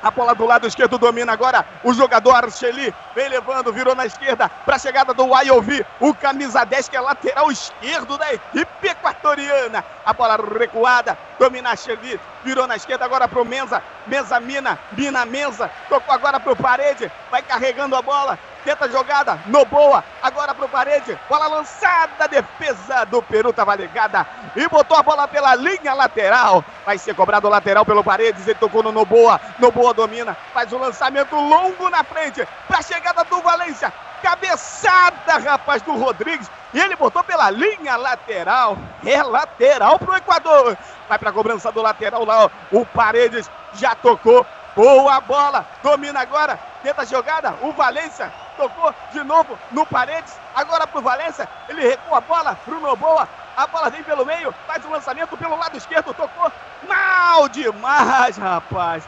A 0.03 0.11
bola 0.13 0.35
do 0.35 0.47
lado 0.47 0.67
esquerdo 0.67 0.97
domina 0.97 1.33
agora 1.33 1.67
o 1.83 1.93
jogador 1.93 2.33
Archeli. 2.37 2.95
Vem 3.17 3.29
levando, 3.29 3.73
virou 3.73 3.97
na 3.97 4.07
esquerda 4.07 4.49
para 4.49 4.77
a 4.77 4.79
chegada 4.79 5.13
do 5.13 5.35
Ayovi. 5.35 5.85
O 6.01 6.15
camisa 6.15 6.65
10 6.65 6.89
que 6.89 6.97
é 6.97 7.01
lateral 7.01 7.51
esquerdo 7.51 8.17
da 8.17 8.33
equipe 8.33 8.89
equatoriana. 8.89 9.85
A 10.07 10.13
bola 10.13 10.37
recuada, 10.37 11.19
domina 11.39 11.71
Archeli. 11.71 12.21
Virou 12.45 12.67
na 12.67 12.77
esquerda 12.77 13.05
agora 13.05 13.27
para 13.27 13.43
o 13.43 13.45
Menza. 13.45 13.83
Menza 14.07 14.39
mina, 14.39 14.79
mina 14.93 15.27
Menza. 15.27 15.69
Tocou 15.89 16.15
agora 16.15 16.39
para 16.39 16.53
o 16.53 16.57
Parede. 16.57 17.11
Vai 17.31 17.43
carregando 17.43 17.97
a 17.97 18.03
bola. 18.03 18.39
Tenta 18.69 18.85
a 18.85 18.89
jogada, 18.89 19.39
no 19.47 19.65
boa, 19.65 20.05
agora 20.23 20.55
pro 20.55 20.69
parede, 20.69 21.19
bola 21.27 21.47
lançada, 21.47 22.29
defesa 22.29 23.07
do 23.07 23.23
Peru 23.23 23.51
tava 23.51 23.75
ligada 23.75 24.27
e 24.55 24.69
botou 24.69 24.95
a 24.95 25.03
bola 25.03 25.27
pela 25.27 25.55
linha 25.55 25.95
lateral. 25.95 26.63
Vai 26.85 26.99
ser 26.99 27.15
cobrado 27.15 27.49
lateral 27.49 27.87
pelo 27.87 28.05
Paredes, 28.05 28.47
ele 28.47 28.59
tocou 28.59 28.83
no 28.83 28.93
Noboa, 28.93 29.41
Noboa 29.59 29.95
domina, 29.95 30.37
faz 30.53 30.71
o 30.71 30.77
um 30.77 30.81
lançamento 30.81 31.35
longo 31.35 31.89
na 31.89 32.05
frente, 32.05 32.47
pra 32.67 32.83
chegada 32.83 33.25
do 33.25 33.41
Valência, 33.41 33.91
cabeçada, 34.23 35.39
rapaz, 35.39 35.81
do 35.81 35.97
Rodrigues, 35.97 36.51
e 36.75 36.79
ele 36.79 36.95
botou 36.95 37.25
pela 37.25 37.49
linha 37.49 37.97
lateral, 37.97 38.77
é 39.03 39.23
lateral 39.23 39.99
pro 39.99 40.15
Equador. 40.15 40.77
Vai 41.09 41.19
pra 41.19 41.33
cobrança 41.33 41.73
do 41.73 41.81
lateral 41.81 42.23
lá, 42.23 42.45
ó. 42.45 42.51
o 42.71 42.85
Paredes 42.85 43.51
já 43.73 43.95
tocou, 43.95 44.45
boa 44.77 45.19
bola, 45.23 45.65
domina 45.83 46.21
agora, 46.21 46.59
tenta 46.83 47.01
a 47.01 47.07
jogada, 47.07 47.55
o 47.63 47.73
Valência 47.73 48.31
tocou 48.59 48.93
de 49.13 49.23
novo 49.23 49.57
no 49.71 49.87
Paredes, 49.87 50.35
agora 50.55 50.87
pro 50.87 51.01
Valência, 51.01 51.49
ele 51.69 51.89
recua 51.89 52.19
a 52.19 52.21
bola 52.21 52.59
pro 52.65 52.81
Noboa, 52.81 53.29
a 53.57 53.67
bola 53.69 53.89
vem 53.89 54.03
pelo 54.03 54.27
meio, 54.27 54.53
faz 54.67 54.85
o 54.85 54.91
lançamento 54.91 55.37
pelo 55.37 55.57
lado 55.57 55.77
esquerdo, 55.77 56.13
tocou 56.13 56.53
mal 56.87 57.49
demais, 57.49 58.37
rapaz. 58.37 59.05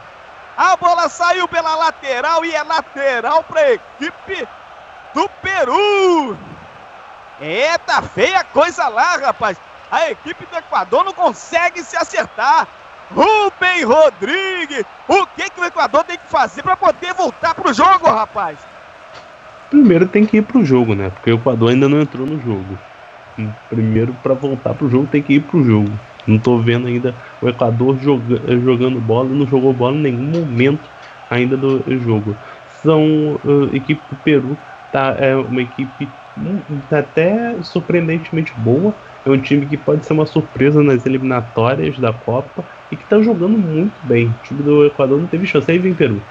A 0.57 0.75
bola 0.77 1.09
saiu 1.09 1.47
pela 1.47 1.75
lateral 1.75 2.43
e 2.45 2.55
é 2.55 2.63
lateral 2.63 3.43
para 3.43 3.61
a 3.61 3.71
equipe 3.73 4.47
do 5.13 5.29
Peru. 5.41 6.37
Tá 7.85 8.01
feia 8.01 8.43
coisa 8.43 8.87
lá, 8.87 9.17
rapaz. 9.17 9.57
A 9.91 10.09
equipe 10.11 10.45
do 10.45 10.57
Equador 10.57 11.03
não 11.03 11.13
consegue 11.13 11.83
se 11.83 11.97
acertar. 11.97 12.67
Rubem 13.13 13.83
Rodrigues, 13.83 14.85
o 15.07 15.25
que, 15.27 15.49
que 15.49 15.59
o 15.59 15.65
Equador 15.65 16.03
tem 16.05 16.17
que 16.17 16.27
fazer 16.27 16.63
para 16.63 16.77
poder 16.77 17.13
voltar 17.13 17.53
pro 17.53 17.73
jogo, 17.73 18.09
rapaz? 18.09 18.57
Primeiro 19.71 20.05
tem 20.05 20.25
que 20.25 20.35
ir 20.35 20.41
pro 20.41 20.65
jogo, 20.65 20.93
né? 20.93 21.09
Porque 21.09 21.31
o 21.31 21.35
Equador 21.35 21.69
ainda 21.71 21.87
não 21.87 22.01
entrou 22.01 22.27
no 22.27 22.37
jogo. 22.37 22.77
Primeiro, 23.69 24.13
para 24.21 24.33
voltar 24.33 24.73
pro 24.73 24.89
jogo, 24.89 25.07
tem 25.07 25.23
que 25.23 25.35
ir 25.35 25.39
pro 25.39 25.63
jogo. 25.63 25.89
Não 26.27 26.37
tô 26.37 26.59
vendo 26.59 26.87
ainda 26.87 27.15
o 27.39 27.47
Equador 27.47 27.97
joga, 27.97 28.59
jogando 28.59 28.99
bola, 28.99 29.29
não 29.33 29.47
jogou 29.47 29.73
bola 29.73 29.95
em 29.95 30.01
nenhum 30.01 30.29
momento 30.29 30.89
ainda 31.29 31.55
do 31.55 31.81
jogo. 31.99 32.35
São 32.83 33.39
uh, 33.45 33.73
equipe 33.73 34.03
do 34.09 34.17
Peru, 34.17 34.57
tá? 34.91 35.15
É 35.17 35.37
uma 35.37 35.61
equipe 35.61 36.09
hum, 36.37 36.81
tá 36.89 36.99
até 36.99 37.63
surpreendentemente 37.63 38.53
boa. 38.57 38.93
É 39.23 39.29
um 39.29 39.39
time 39.39 39.65
que 39.65 39.77
pode 39.77 40.05
ser 40.05 40.11
uma 40.11 40.25
surpresa 40.25 40.83
nas 40.83 41.05
eliminatórias 41.05 41.97
da 41.97 42.11
Copa 42.11 42.65
e 42.91 42.97
que 42.97 43.05
tá 43.05 43.21
jogando 43.21 43.57
muito 43.57 44.05
bem. 44.05 44.31
O 44.31 44.33
time 44.43 44.61
do 44.61 44.85
Equador 44.85 45.17
não 45.17 45.27
teve 45.27 45.47
chance. 45.47 45.71
Aí 45.71 45.79
vem 45.79 45.95
Peru. 45.95 46.21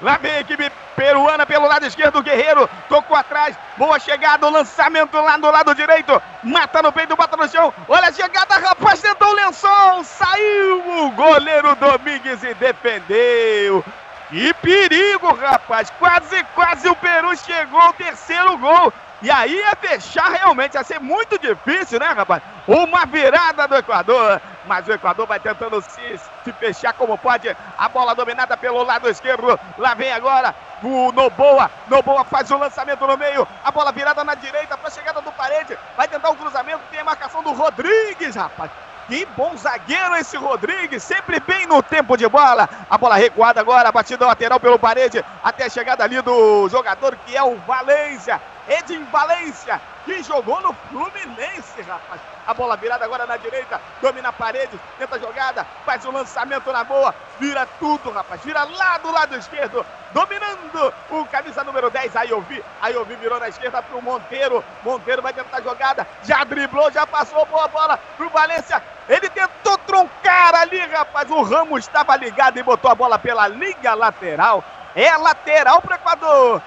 Lá 0.00 0.18
vem 0.18 0.32
a 0.32 0.40
equipe 0.40 0.70
peruana 0.94 1.46
pelo 1.46 1.66
lado 1.66 1.86
esquerdo, 1.86 2.22
Guerreiro 2.22 2.68
tocou 2.88 3.16
atrás, 3.16 3.56
boa 3.76 3.98
chegada, 3.98 4.46
o 4.46 4.50
lançamento 4.50 5.18
lá 5.18 5.36
do 5.36 5.50
lado 5.50 5.74
direito, 5.74 6.20
mata 6.42 6.82
no 6.82 6.92
peito, 6.92 7.16
bota 7.16 7.36
no 7.36 7.48
chão, 7.48 7.72
olha 7.88 8.08
a 8.08 8.12
chegada, 8.12 8.58
rapaz, 8.58 9.00
tentou 9.00 9.28
o 9.28 9.34
lençol, 9.34 10.04
saiu. 10.04 11.04
O 11.04 11.10
goleiro 11.12 11.74
Domingues 11.76 12.42
e 12.42 12.54
defendeu. 12.54 13.84
Que 14.28 14.52
perigo, 14.54 15.32
rapaz, 15.34 15.90
quase, 15.98 16.42
quase 16.54 16.88
o 16.88 16.96
Peru 16.96 17.36
chegou 17.36 17.80
ao 17.80 17.92
terceiro 17.92 18.58
gol. 18.58 18.92
E 19.22 19.30
aí 19.30 19.56
ia 19.56 19.74
fechar 19.76 20.30
realmente, 20.30 20.74
ia 20.74 20.84
ser 20.84 21.00
muito 21.00 21.38
difícil, 21.38 21.98
né, 21.98 22.08
rapaz? 22.08 22.42
Uma 22.66 23.06
virada 23.06 23.66
do 23.66 23.76
Equador. 23.76 24.40
Mas 24.66 24.86
o 24.88 24.92
Equador 24.92 25.26
vai 25.26 25.38
tentando 25.38 25.80
se, 25.80 26.20
se 26.44 26.52
fechar 26.52 26.92
como 26.92 27.16
pode. 27.16 27.56
A 27.78 27.88
bola 27.88 28.14
dominada 28.14 28.56
pelo 28.56 28.82
lado 28.82 29.08
esquerdo. 29.08 29.58
Lá 29.78 29.94
vem 29.94 30.12
agora 30.12 30.54
o 30.82 31.12
Noboa. 31.12 31.70
Noboa 31.86 32.24
faz 32.24 32.50
o 32.50 32.58
lançamento 32.58 33.06
no 33.06 33.16
meio. 33.16 33.46
A 33.64 33.70
bola 33.70 33.92
virada 33.92 34.24
na 34.24 34.34
direita 34.34 34.76
para 34.76 34.88
a 34.88 34.92
chegada 34.92 35.20
do 35.20 35.32
parede. 35.32 35.78
Vai 35.96 36.08
tentar 36.08 36.30
o 36.30 36.36
cruzamento. 36.36 36.80
Tem 36.90 37.00
a 37.00 37.04
marcação 37.04 37.42
do 37.42 37.52
Rodrigues, 37.52 38.34
rapaz. 38.34 38.70
Que 39.08 39.24
bom 39.36 39.56
zagueiro 39.56 40.16
esse 40.16 40.36
Rodrigues, 40.36 41.02
sempre 41.02 41.38
bem 41.38 41.66
no 41.66 41.82
tempo 41.82 42.16
de 42.16 42.28
bola. 42.28 42.68
A 42.90 42.98
bola 42.98 43.14
recuada 43.14 43.60
agora, 43.60 43.92
batida 43.92 44.26
lateral 44.26 44.58
pelo 44.58 44.78
parede, 44.78 45.24
até 45.44 45.64
a 45.64 45.70
chegada 45.70 46.02
ali 46.02 46.20
do 46.22 46.68
jogador 46.68 47.16
que 47.24 47.36
é 47.36 47.42
o 47.42 47.56
Valência. 47.58 48.40
Edin 48.68 49.04
Valência, 49.04 49.80
que 50.04 50.22
jogou 50.22 50.60
no 50.60 50.72
Fluminense, 50.88 51.82
rapaz. 51.82 52.20
A 52.46 52.54
bola 52.54 52.76
virada 52.76 53.04
agora 53.04 53.26
na 53.26 53.36
direita, 53.36 53.80
domina 54.00 54.28
a 54.28 54.32
parede, 54.32 54.78
tenta 54.98 55.16
a 55.16 55.18
jogada, 55.18 55.66
faz 55.84 56.04
o 56.04 56.08
um 56.08 56.12
lançamento 56.12 56.72
na 56.72 56.84
boa, 56.84 57.14
vira 57.40 57.66
tudo, 57.78 58.10
rapaz. 58.10 58.40
Vira 58.42 58.64
lá 58.64 58.98
do 58.98 59.10
lado 59.10 59.36
esquerdo, 59.36 59.84
dominando 60.12 60.94
o 61.10 61.24
camisa 61.26 61.64
número 61.64 61.90
10, 61.90 62.14
aí 62.16 62.32
ouvi, 62.32 62.64
aí 62.80 62.96
ouvi, 62.96 63.16
virou 63.16 63.40
na 63.40 63.48
esquerda 63.48 63.82
pro 63.82 64.02
Monteiro. 64.02 64.64
Monteiro 64.84 65.22
vai 65.22 65.32
tentar 65.32 65.58
a 65.58 65.62
jogada, 65.62 66.06
já 66.22 66.44
driblou, 66.44 66.90
já 66.92 67.06
passou, 67.06 67.44
boa 67.46 67.68
bola 67.68 67.98
pro 68.16 68.28
Valência. 68.30 68.82
Ele 69.08 69.28
tentou 69.28 69.78
troncar 69.78 70.54
ali, 70.54 70.78
rapaz. 70.78 71.30
O 71.30 71.42
Ramos 71.42 71.84
estava 71.84 72.16
ligado 72.16 72.58
e 72.58 72.62
botou 72.62 72.90
a 72.90 72.94
bola 72.94 73.18
pela 73.18 73.46
linha 73.46 73.94
lateral. 73.94 74.64
É 74.94 75.16
lateral 75.16 75.80
para 75.82 75.96
Equador. 75.96 76.62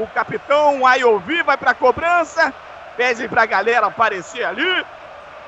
O 0.00 0.06
capitão 0.06 0.86
Ayovi 0.86 1.42
vai 1.42 1.58
para 1.58 1.72
a 1.72 1.74
cobrança. 1.74 2.54
Pede 2.96 3.28
para 3.28 3.42
a 3.42 3.46
galera 3.46 3.88
aparecer 3.88 4.42
ali. 4.42 4.86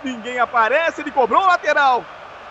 Ninguém 0.04 0.38
aparece. 0.38 1.00
Ele 1.00 1.10
cobrou 1.10 1.42
o 1.42 1.46
lateral. 1.46 2.04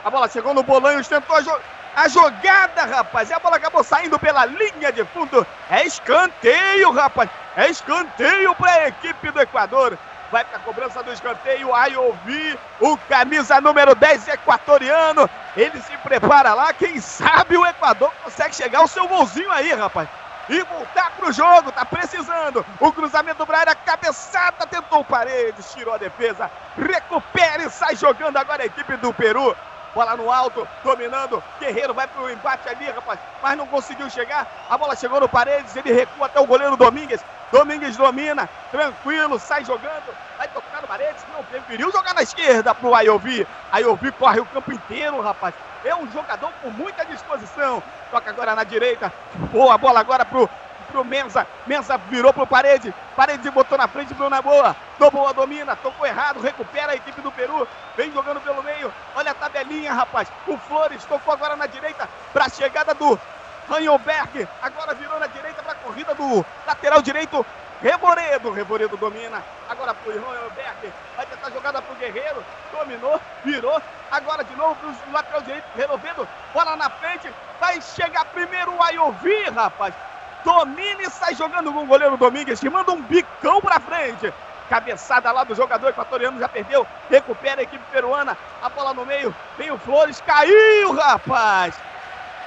A 0.04 0.10
bola 0.10 0.28
chegou 0.28 0.52
no 0.52 0.64
Bolanhos. 0.64 1.08
Tentou 1.08 1.36
a, 1.36 1.42
jo 1.42 1.56
a 1.96 2.08
jogada, 2.08 2.86
rapaz. 2.86 3.30
E 3.30 3.34
a 3.34 3.40
bola 3.40 3.58
acabou 3.58 3.84
saindo 3.84 4.18
pela 4.18 4.46
linha 4.46 4.92
de 4.92 5.06
fundo. 5.06 5.46
É 5.70 5.86
escanteio, 5.86 6.92
rapaz. 6.92 7.30
É 7.56 7.70
escanteio 7.70 8.56
para 8.56 8.72
a 8.72 8.88
equipe 8.88 9.30
do 9.30 9.40
Equador. 9.40 9.96
Vai 10.32 10.44
para 10.44 10.58
a 10.58 10.62
cobrança 10.62 11.04
do 11.04 11.14
escanteio. 11.14 11.72
Ayovi, 11.72 12.58
o 12.80 12.98
camisa 12.98 13.62
número 13.62 13.94
10 13.94 14.28
equatoriano. 14.30 15.30
Ele 15.56 15.80
se 15.80 15.96
prepara 15.98 16.56
lá. 16.56 16.74
Quem 16.74 17.00
sabe 17.00 17.56
o 17.58 17.66
Equador 17.68 18.12
consegue 18.24 18.56
chegar 18.56 18.80
ao 18.80 18.88
seu 18.88 19.08
golzinho 19.08 19.52
aí, 19.52 19.72
rapaz 19.72 20.10
e 20.52 20.64
voltar 20.64 21.12
pro 21.12 21.32
jogo, 21.32 21.72
tá 21.72 21.86
precisando. 21.86 22.66
O 22.80 22.92
cruzamento 22.92 23.46
para 23.46 23.60
área, 23.60 23.76
cabeçada, 23.76 24.68
tentou 24.68 25.04
paredes, 25.04 25.72
tirou 25.74 25.94
a 25.94 25.98
defesa, 25.98 26.52
recupera 26.78 27.64
e 27.64 27.70
sai 27.70 27.96
jogando 27.96 28.38
agora 28.38 28.64
a 28.64 28.66
equipe 28.66 28.98
do 28.98 29.14
Peru. 29.14 29.56
Bola 29.94 30.16
no 30.16 30.32
alto, 30.32 30.68
dominando. 30.84 31.44
Guerreiro 31.60 31.94
vai 31.94 32.08
pro 32.08 32.30
embate 32.30 32.68
ali, 32.70 32.86
rapaz. 32.86 33.20
Mas 33.42 33.58
não 33.58 33.68
conseguiu 33.68 34.10
chegar. 34.10 34.48
A 34.70 34.78
bola 34.78 34.96
chegou 34.96 35.20
no 35.20 35.28
Paredes. 35.28 35.76
Ele 35.76 35.92
recua 35.92 36.28
até 36.28 36.40
o 36.40 36.46
goleiro 36.46 36.78
Domingues. 36.78 37.22
Domingues 37.52 37.98
domina. 37.98 38.50
Tranquilo, 38.72 39.38
sai 39.38 39.66
jogando. 39.66 40.16
Vai 40.38 40.48
tocar 40.48 40.82
no 40.82 40.88
Paredes. 40.88 41.26
Não 41.34 41.44
preferiu 41.44 41.92
jogar 41.92 42.14
na 42.14 42.22
esquerda 42.22 42.74
pro 42.74 42.96
Ayovi. 42.96 43.46
Ayovi 43.72 44.12
corre 44.14 44.40
o 44.40 44.46
campo 44.46 44.72
inteiro, 44.72 45.20
rapaz. 45.22 45.54
É 45.84 45.94
um 45.94 46.10
jogador 46.12 46.52
com 46.62 46.70
muita 46.70 47.06
disposição. 47.06 47.84
Toca 48.10 48.30
agora 48.30 48.56
na 48.56 48.64
direita. 48.64 49.12
Boa 49.52 49.78
bola 49.78 50.00
agora 50.00 50.24
pro, 50.24 50.50
pro 50.92 51.04
Mensa. 51.04 51.48
Mensa 51.66 51.98
virou 51.98 52.34
pro 52.34 52.46
parede. 52.46 52.94
Parede 53.16 53.50
botou 53.50 53.78
na 53.78 53.88
frente, 53.88 54.14
Bruno 54.14 54.30
na 54.30 54.42
boa. 54.42 54.76
Boa 55.12 55.34
domina, 55.34 55.76
tocou 55.76 56.06
errado, 56.06 56.42
recupera 56.42 56.92
a 56.92 56.96
equipe 56.96 57.22
do 57.22 57.32
Peru. 57.32 57.68
Vem 57.98 58.12
jogando 58.12 58.40
pelo 58.42 58.62
meio. 58.62 58.94
Olha 59.16 59.32
a 59.32 59.34
tabelinha, 59.34 59.94
rapaz. 59.94 60.32
O 60.46 60.58
Flores 60.58 61.04
tocou 61.06 61.34
agora 61.34 61.56
na 61.56 61.66
direita 61.66 62.08
para 62.32 62.46
a 62.46 62.50
chegada 62.50 62.94
do 62.94 63.20
Ranhoberg. 63.68 64.48
Agora 64.62 64.94
virou 64.94 65.20
na 65.20 65.28
direita 65.28 65.64
para 65.64 65.74
a 65.74 65.76
corrida 65.76 66.14
do 66.14 66.46
lateral 66.68 67.02
direito. 67.02 67.46
Reboredo, 67.82 68.52
Reboredo 68.52 68.96
domina. 68.96 69.44
Agora 69.68 69.94
pro 69.96 70.14
Ranhoberg. 70.14 70.94
Vai 71.18 71.26
tentar 71.26 71.50
jogada 71.50 71.82
pro 71.82 71.96
Guerreiro. 71.96 72.44
Dominou, 72.72 73.20
virou. 73.44 73.82
Agora 74.12 74.44
de 74.44 74.56
novo 74.56 74.76
pro 74.76 75.12
lateral 75.12 75.42
direito. 75.42 75.66
Renovendo. 75.76 76.28
Bola 76.54 76.76
na 76.76 76.90
frente. 76.92 77.34
Vai 77.60 77.82
chegar 77.82 78.26
primeiro 78.26 78.72
o 78.76 78.84
Ayovi, 78.84 79.50
rapaz. 79.50 79.96
Domina 80.44 81.04
e 81.04 81.10
sai 81.10 81.36
jogando 81.36 81.72
com 81.72 81.84
o 81.84 81.86
goleiro 81.86 82.18
Domingues, 82.18 82.60
que 82.60 82.70
manda 82.70 82.92
um 82.92 83.02
bicão 83.02 83.62
pra 83.62 83.80
frente. 83.80 84.34
Cabeçada 84.70 85.32
lá 85.32 85.44
do 85.44 85.54
jogador 85.54 85.90
equatoriano, 85.90 86.40
já 86.40 86.48
perdeu. 86.48 86.88
Recupera 87.10 87.62
a 87.62 87.64
equipe 87.64 87.84
peruana. 87.92 88.38
A 88.62 88.70
bola 88.70 88.94
no 88.94 89.06
meio. 89.06 89.36
Vem 89.58 89.70
o 89.72 89.78
Flores. 89.78 90.22
Caiu, 90.26 90.94
rapaz. 90.94 91.76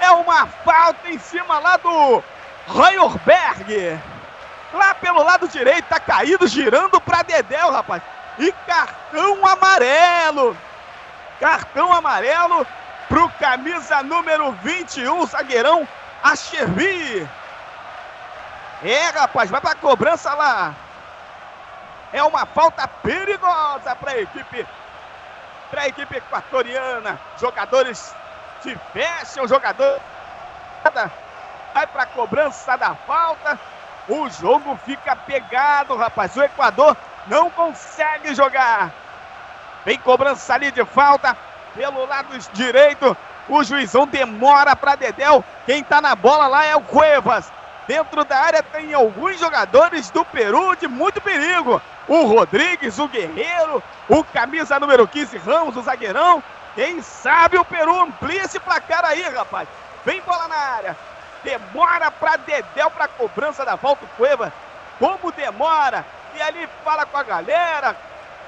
É 0.00 0.10
uma 0.10 0.46
falta 0.46 1.10
em 1.10 1.18
cima 1.18 1.58
lá 1.58 1.76
do 1.76 2.24
Reuerberg. 2.66 4.00
Lá 4.72 4.94
pelo 4.94 5.22
lado 5.22 5.46
direito, 5.46 5.86
tá 5.86 6.00
caído, 6.00 6.46
girando 6.46 7.00
pra 7.00 7.22
Dedéu, 7.22 7.70
rapaz. 7.70 8.02
E 8.38 8.50
cartão 8.66 9.46
amarelo. 9.46 10.56
Cartão 11.38 11.92
amarelo 11.92 12.66
pro 13.08 13.28
camisa 13.38 14.02
número 14.02 14.52
21, 14.62 15.26
zagueirão 15.26 15.86
Achevi. 16.22 17.28
É, 18.84 19.08
rapaz, 19.18 19.50
vai 19.50 19.60
pra 19.60 19.74
cobrança 19.74 20.34
lá. 20.34 20.74
É 22.12 22.22
uma 22.22 22.44
falta 22.44 22.86
perigosa 22.86 23.96
para 23.96 24.12
a 24.12 24.20
equipe, 24.20 24.66
para 25.70 25.82
a 25.82 25.88
equipe 25.88 26.16
equatoriana. 26.16 27.18
Jogadores 27.40 28.14
se 28.62 28.78
fecham, 28.92 29.48
jogador 29.48 30.00
vai 31.72 31.86
para 31.86 32.02
a 32.02 32.06
cobrança 32.06 32.76
da 32.76 32.94
falta. 32.94 33.58
O 34.08 34.28
jogo 34.28 34.78
fica 34.84 35.16
pegado, 35.16 35.96
rapaz. 35.96 36.36
O 36.36 36.42
Equador 36.42 36.96
não 37.26 37.50
consegue 37.50 38.34
jogar. 38.34 38.92
Vem 39.84 39.98
cobrança 39.98 40.54
ali 40.54 40.70
de 40.70 40.84
falta 40.84 41.36
pelo 41.74 42.04
lado 42.06 42.38
direito. 42.52 43.16
O 43.48 43.64
juizão 43.64 44.06
demora 44.06 44.76
para 44.76 44.94
Dedel. 44.94 45.42
Quem 45.66 45.80
está 45.80 46.00
na 46.00 46.14
bola 46.14 46.46
lá 46.46 46.64
é 46.64 46.76
o 46.76 46.82
Cuevas. 46.82 47.50
Dentro 47.86 48.24
da 48.24 48.38
área 48.38 48.62
tem 48.62 48.94
alguns 48.94 49.38
jogadores 49.38 50.10
do 50.10 50.24
Peru 50.24 50.74
de 50.76 50.88
muito 50.88 51.20
perigo. 51.20 51.80
O 52.08 52.24
Rodrigues, 52.24 52.98
o 52.98 53.08
Guerreiro, 53.08 53.82
o 54.08 54.24
camisa 54.24 54.80
número 54.80 55.06
15, 55.06 55.36
Ramos, 55.38 55.76
o 55.76 55.82
zagueirão. 55.82 56.42
Quem 56.74 57.02
sabe 57.02 57.58
o 57.58 57.64
Peru 57.64 58.00
amplia 58.00 58.44
esse 58.44 58.58
placar 58.58 59.04
aí, 59.04 59.22
rapaz. 59.22 59.68
Vem 60.04 60.20
bola 60.22 60.48
na 60.48 60.56
área. 60.56 60.96
Demora 61.42 62.10
para 62.10 62.36
Dedéu 62.36 62.90
para 62.90 63.06
cobrança 63.06 63.64
da 63.64 63.76
volta 63.76 64.06
Cueva. 64.16 64.52
Como 64.98 65.30
demora? 65.32 66.04
E 66.34 66.42
ali 66.42 66.68
fala 66.82 67.04
com 67.04 67.18
a 67.18 67.22
galera. 67.22 67.94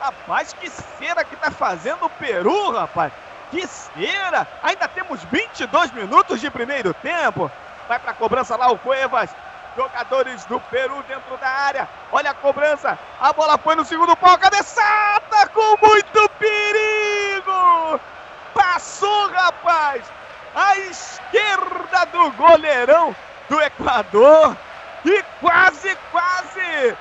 Rapaz, 0.00 0.54
que 0.54 0.68
cera 0.70 1.24
que 1.24 1.36
tá 1.36 1.50
fazendo 1.50 2.06
o 2.06 2.10
Peru, 2.10 2.72
rapaz. 2.72 3.12
Que 3.50 3.66
cera! 3.66 4.46
Ainda 4.62 4.88
temos 4.88 5.22
22 5.24 5.92
minutos 5.92 6.40
de 6.40 6.50
primeiro 6.50 6.92
tempo. 6.94 7.50
Vai 7.88 7.98
para 7.98 8.10
a 8.10 8.14
cobrança 8.14 8.56
lá 8.56 8.70
o 8.70 8.78
Cuevas. 8.78 9.30
Jogadores 9.76 10.44
do 10.46 10.58
Peru 10.58 11.02
dentro 11.06 11.36
da 11.36 11.48
área. 11.48 11.88
Olha 12.10 12.30
a 12.30 12.34
cobrança. 12.34 12.98
A 13.20 13.32
bola 13.32 13.58
foi 13.58 13.74
no 13.74 13.84
segundo 13.84 14.16
pau. 14.16 14.38
Cabeçada 14.38 15.48
com 15.52 15.86
muito 15.86 16.28
perigo. 16.38 18.00
Passou, 18.54 19.30
rapaz. 19.30 20.02
À 20.54 20.78
esquerda 20.78 22.06
do 22.12 22.30
goleirão 22.32 23.14
do 23.48 23.60
Equador. 23.60 24.56
E 25.04 25.22
quase, 25.40 25.94
quase. 26.10 26.96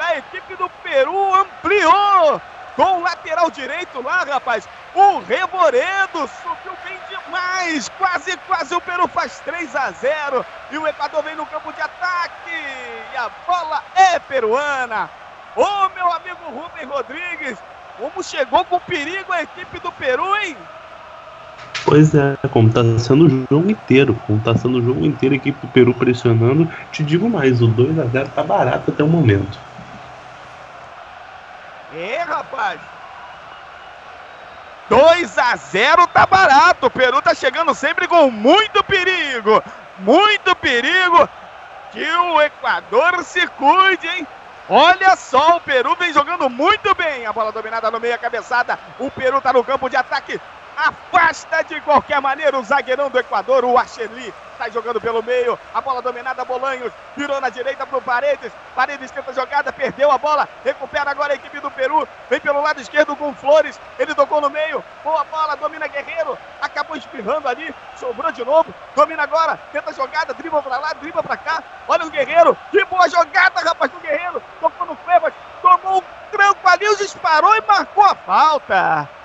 A 0.00 0.16
equipe 0.18 0.56
do 0.56 0.68
Peru 0.82 1.34
ampliou 1.34 2.40
com 2.74 2.98
o 2.98 3.02
lateral 3.02 3.50
direito 3.50 4.02
lá, 4.02 4.24
rapaz. 4.24 4.68
O 4.94 5.20
Reboredo 5.20 6.28
subiu 6.42 6.76
bem 6.84 6.98
demais. 7.32 7.88
Quase, 7.98 8.36
quase 8.46 8.74
o 8.74 8.80
Peru 8.80 9.08
faz 9.08 9.40
3 9.40 9.74
a 9.74 9.90
0. 9.90 10.44
E 10.70 10.78
o 10.78 10.86
Equador 10.86 11.22
vem 11.22 11.34
no 11.34 11.46
campo 11.46 11.72
de 11.72 11.80
ataque. 11.80 12.50
E 13.12 13.16
a 13.16 13.30
bola 13.46 13.82
é 13.94 14.18
peruana. 14.18 15.08
Ô, 15.56 15.62
oh, 15.62 15.88
meu 15.94 16.12
amigo 16.12 16.44
Rubem 16.50 16.86
Rodrigues. 16.86 17.58
Como 17.98 18.22
chegou 18.22 18.64
com 18.64 18.78
perigo 18.80 19.32
a 19.32 19.42
equipe 19.42 19.78
do 19.80 19.92
Peru, 19.92 20.36
hein? 20.36 20.56
Pois 21.84 22.14
é, 22.14 22.36
como 22.50 22.72
tá 22.72 22.80
sendo 22.98 23.26
o 23.26 23.46
jogo 23.50 23.70
inteiro, 23.70 24.14
como 24.26 24.40
tá 24.40 24.54
sendo 24.54 24.78
o 24.78 24.82
jogo 24.82 25.04
inteiro, 25.04 25.34
a 25.34 25.36
equipe 25.36 25.58
do 25.60 25.72
Peru 25.72 25.92
pressionando. 25.92 26.70
Te 26.90 27.02
digo 27.02 27.28
mais, 27.28 27.60
o 27.60 27.66
2 27.66 27.98
a 27.98 28.06
0 28.06 28.30
tá 28.34 28.42
barato 28.42 28.90
até 28.90 29.02
o 29.02 29.08
momento. 29.08 29.58
É, 31.94 32.22
rapaz. 32.22 32.80
2 34.92 35.38
a 35.38 35.56
0 35.56 36.06
tá 36.08 36.26
barato. 36.26 36.86
O 36.86 36.90
Peru 36.90 37.22
tá 37.22 37.34
chegando 37.34 37.74
sempre 37.74 38.06
com 38.06 38.30
muito 38.30 38.84
perigo. 38.84 39.62
Muito 39.98 40.54
perigo. 40.56 41.26
Que 41.90 42.04
o 42.04 42.42
Equador 42.42 43.24
se 43.24 43.46
cuide, 43.46 44.06
hein? 44.06 44.26
Olha 44.68 45.16
só, 45.16 45.56
o 45.56 45.60
Peru 45.60 45.96
vem 45.96 46.12
jogando 46.12 46.48
muito 46.50 46.94
bem. 46.94 47.24
A 47.24 47.32
bola 47.32 47.50
dominada 47.50 47.90
no 47.90 47.98
meio, 47.98 48.14
a 48.14 48.18
cabeçada. 48.18 48.78
O 48.98 49.10
Peru 49.10 49.40
tá 49.40 49.50
no 49.50 49.64
campo 49.64 49.88
de 49.88 49.96
ataque. 49.96 50.38
Afasta 50.82 51.62
de 51.62 51.80
qualquer 51.82 52.20
maneira 52.20 52.58
o 52.58 52.64
zagueirão 52.64 53.08
do 53.08 53.16
Equador, 53.16 53.64
o 53.64 53.78
Acheli. 53.78 54.34
Sai 54.58 54.68
jogando 54.72 55.00
pelo 55.00 55.22
meio. 55.22 55.56
A 55.72 55.80
bola 55.80 56.02
dominada, 56.02 56.44
Bolanhos. 56.44 56.92
Virou 57.16 57.40
na 57.40 57.50
direita 57.50 57.86
pro 57.86 58.02
Paredes. 58.02 58.52
Paredes 58.74 59.12
tenta 59.12 59.32
jogada, 59.32 59.72
perdeu 59.72 60.10
a 60.10 60.18
bola. 60.18 60.48
Recupera 60.64 61.08
agora 61.08 61.34
a 61.34 61.36
equipe 61.36 61.60
do 61.60 61.70
Peru. 61.70 62.08
Vem 62.28 62.40
pelo 62.40 62.60
lado 62.60 62.80
esquerdo 62.80 63.14
com 63.14 63.32
Flores. 63.32 63.80
Ele 63.96 64.12
tocou 64.12 64.40
no 64.40 64.50
meio. 64.50 64.82
Boa 65.04 65.22
bola, 65.22 65.56
domina 65.56 65.86
Guerreiro. 65.86 66.36
Acabou 66.60 66.96
espirrando 66.96 67.46
ali. 67.46 67.72
Sobrou 67.94 68.32
de 68.32 68.44
novo. 68.44 68.74
Domina 68.96 69.22
agora. 69.22 69.60
Tenta 69.70 69.92
jogada, 69.92 70.34
dribla 70.34 70.60
pra 70.64 70.78
lá, 70.78 70.94
dribla 70.94 71.22
pra 71.22 71.36
cá. 71.36 71.62
Olha 71.86 72.06
o 72.06 72.10
Guerreiro. 72.10 72.58
Que 72.72 72.84
boa 72.86 73.08
jogada, 73.08 73.60
rapaz, 73.60 73.88
do 73.92 74.00
Guerreiro. 74.00 74.42
Tocou 74.60 74.84
no 74.88 74.96
Cuevas. 74.96 75.32
Tomou 75.60 75.98
um 75.98 76.02
tranco 76.32 76.68
ali, 76.68 76.96
disparou 76.96 77.54
e 77.54 77.60
marcou 77.60 78.04
a 78.04 78.16
falta. 78.16 79.21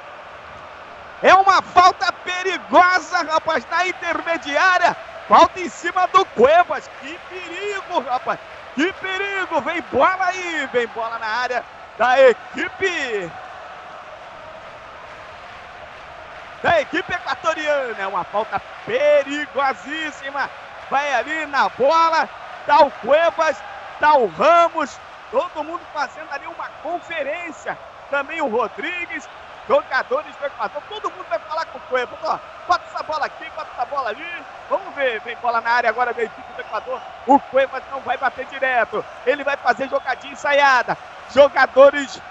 É 1.21 1.33
uma 1.33 1.61
falta 1.61 2.11
perigosa, 2.11 3.23
rapaz, 3.23 3.65
na 3.69 3.87
intermediária. 3.87 4.95
Falta 5.27 5.59
em 5.59 5.69
cima 5.69 6.07
do 6.07 6.23
Cuevas. 6.25 6.89
Que 7.01 7.19
perigo, 7.29 7.99
rapaz. 8.01 8.39
Que 8.75 8.93
perigo. 8.93 9.61
Vem 9.61 9.81
bola 9.91 10.25
aí. 10.25 10.69
Vem 10.71 10.87
bola 10.87 11.17
na 11.17 11.27
área 11.27 11.65
da 11.97 12.21
equipe. 12.21 13.31
Da 16.61 16.81
equipe 16.81 17.13
equatoriana. 17.13 17.95
É 17.99 18.07
uma 18.07 18.23
falta 18.23 18.61
perigosíssima. 18.85 20.49
Vai 20.89 21.13
ali 21.15 21.45
na 21.47 21.67
bola. 21.69 22.29
Tá 22.65 22.79
o 22.81 22.91
Cuevas. 22.91 23.57
Tá 23.99 24.13
o 24.13 24.27
Ramos. 24.27 24.97
Todo 25.31 25.63
mundo 25.63 25.81
fazendo 25.93 26.31
ali 26.31 26.45
uma 26.45 26.69
conferência. 26.83 27.77
Também 28.09 28.39
o 28.39 28.47
Rodrigues 28.47 29.27
jogadores 29.67 30.35
do 30.35 30.45
Equador, 30.45 30.81
todo 30.89 31.11
mundo 31.11 31.25
vai 31.29 31.39
falar 31.39 31.65
com 31.65 31.77
o 31.77 31.81
Cueva. 31.81 32.17
Ó, 32.23 32.37
bota 32.67 32.85
essa 32.85 33.03
bola 33.03 33.25
aqui, 33.25 33.49
bota 33.55 33.69
essa 33.73 33.85
bola 33.85 34.09
ali. 34.09 34.45
Vamos 34.69 34.93
ver, 34.95 35.19
vem 35.21 35.35
bola 35.37 35.61
na 35.61 35.69
área 35.69 35.89
agora 35.89 36.13
da 36.13 36.23
equipe 36.23 36.53
do 36.53 36.61
Equador. 36.61 37.01
O 37.25 37.39
Cueva 37.39 37.81
não 37.91 37.99
vai 38.01 38.17
bater 38.17 38.45
direto, 38.45 39.03
ele 39.25 39.43
vai 39.43 39.57
fazer 39.57 39.89
jogadinha 39.89 40.33
ensaiada. 40.33 40.97
Jogadores 41.33 42.21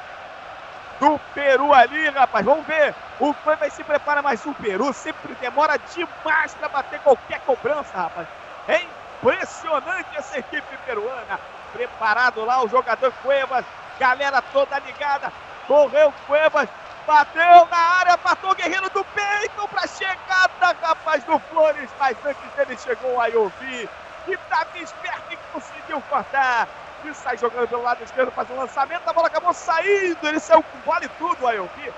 do 0.99 1.18
Peru 1.35 1.72
ali, 1.72 2.09
rapaz, 2.11 2.44
vamos 2.44 2.66
ver. 2.66 2.94
O 3.20 3.33
Cueva 3.35 3.68
se 3.70 3.85
prepara, 3.85 4.22
mas 4.22 4.44
o 4.46 4.55
Peru 4.55 4.92
sempre 4.92 5.35
demora 5.35 5.79
demais 5.79 6.55
para 6.55 6.68
bater 6.68 7.01
qualquer 7.01 7.40
cobrança, 7.40 7.96
rapaz. 7.96 8.27
É 8.68 8.83
impressionante 9.18 10.16
essa 10.16 10.38
equipe 10.38 10.77
peruana. 10.85 11.38
Preparado 11.72 12.44
lá 12.44 12.62
o 12.62 12.68
jogador 12.68 13.12
Cuevas, 13.22 13.64
galera 13.99 14.42
toda 14.53 14.79
ligada. 14.79 15.33
Correu 15.66 16.12
Cuevas, 16.27 16.68
Bateu 17.07 17.66
na 17.66 17.77
área, 17.77 18.19
matou 18.25 18.51
o 18.51 18.55
Guerreiro 18.57 18.90
do 18.90 19.05
peito 19.05 19.69
para 19.69 19.87
chegada, 19.87 20.77
rapaz, 20.83 21.23
do 21.23 21.38
Flores. 21.38 21.88
Mas 22.01 22.16
antes 22.25 22.53
dele 22.55 22.77
chegou 22.77 23.14
o 23.14 23.21
Ayovi, 23.21 23.88
estava 24.27 24.79
esperto 24.79 25.33
e 25.33 25.37
conseguiu 25.53 26.03
cortar. 26.03 26.66
E 27.05 27.14
sai 27.14 27.38
jogando 27.38 27.69
pelo 27.69 27.83
lado 27.83 28.03
esquerdo, 28.03 28.33
faz 28.33 28.51
um 28.51 28.57
lançamento, 28.57 29.09
a 29.09 29.12
bola 29.12 29.29
acabou 29.29 29.55
saindo. 29.55 30.27
Ele 30.27 30.40
saiu 30.40 30.64
com 30.64 30.79
vale 30.81 31.09
tudo, 31.11 31.45
o 31.45 31.47
Ayovi. 31.47 31.95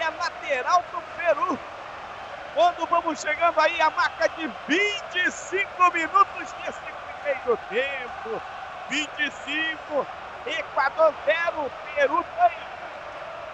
É 0.00 0.10
lateral 0.10 0.82
pro 0.90 1.02
Peru. 1.16 1.58
Quando 2.54 2.86
vamos 2.86 3.20
chegando 3.20 3.60
aí 3.60 3.80
a 3.80 3.90
marca 3.90 4.28
de 4.30 4.50
25 4.66 5.92
minutos 5.92 6.52
desse 6.64 6.80
primeiro 7.22 7.56
tempo. 7.68 8.42
25, 8.88 10.06
Equador 10.46 11.14
0, 11.24 11.72
Peru 11.94 12.24
2. 12.36 12.67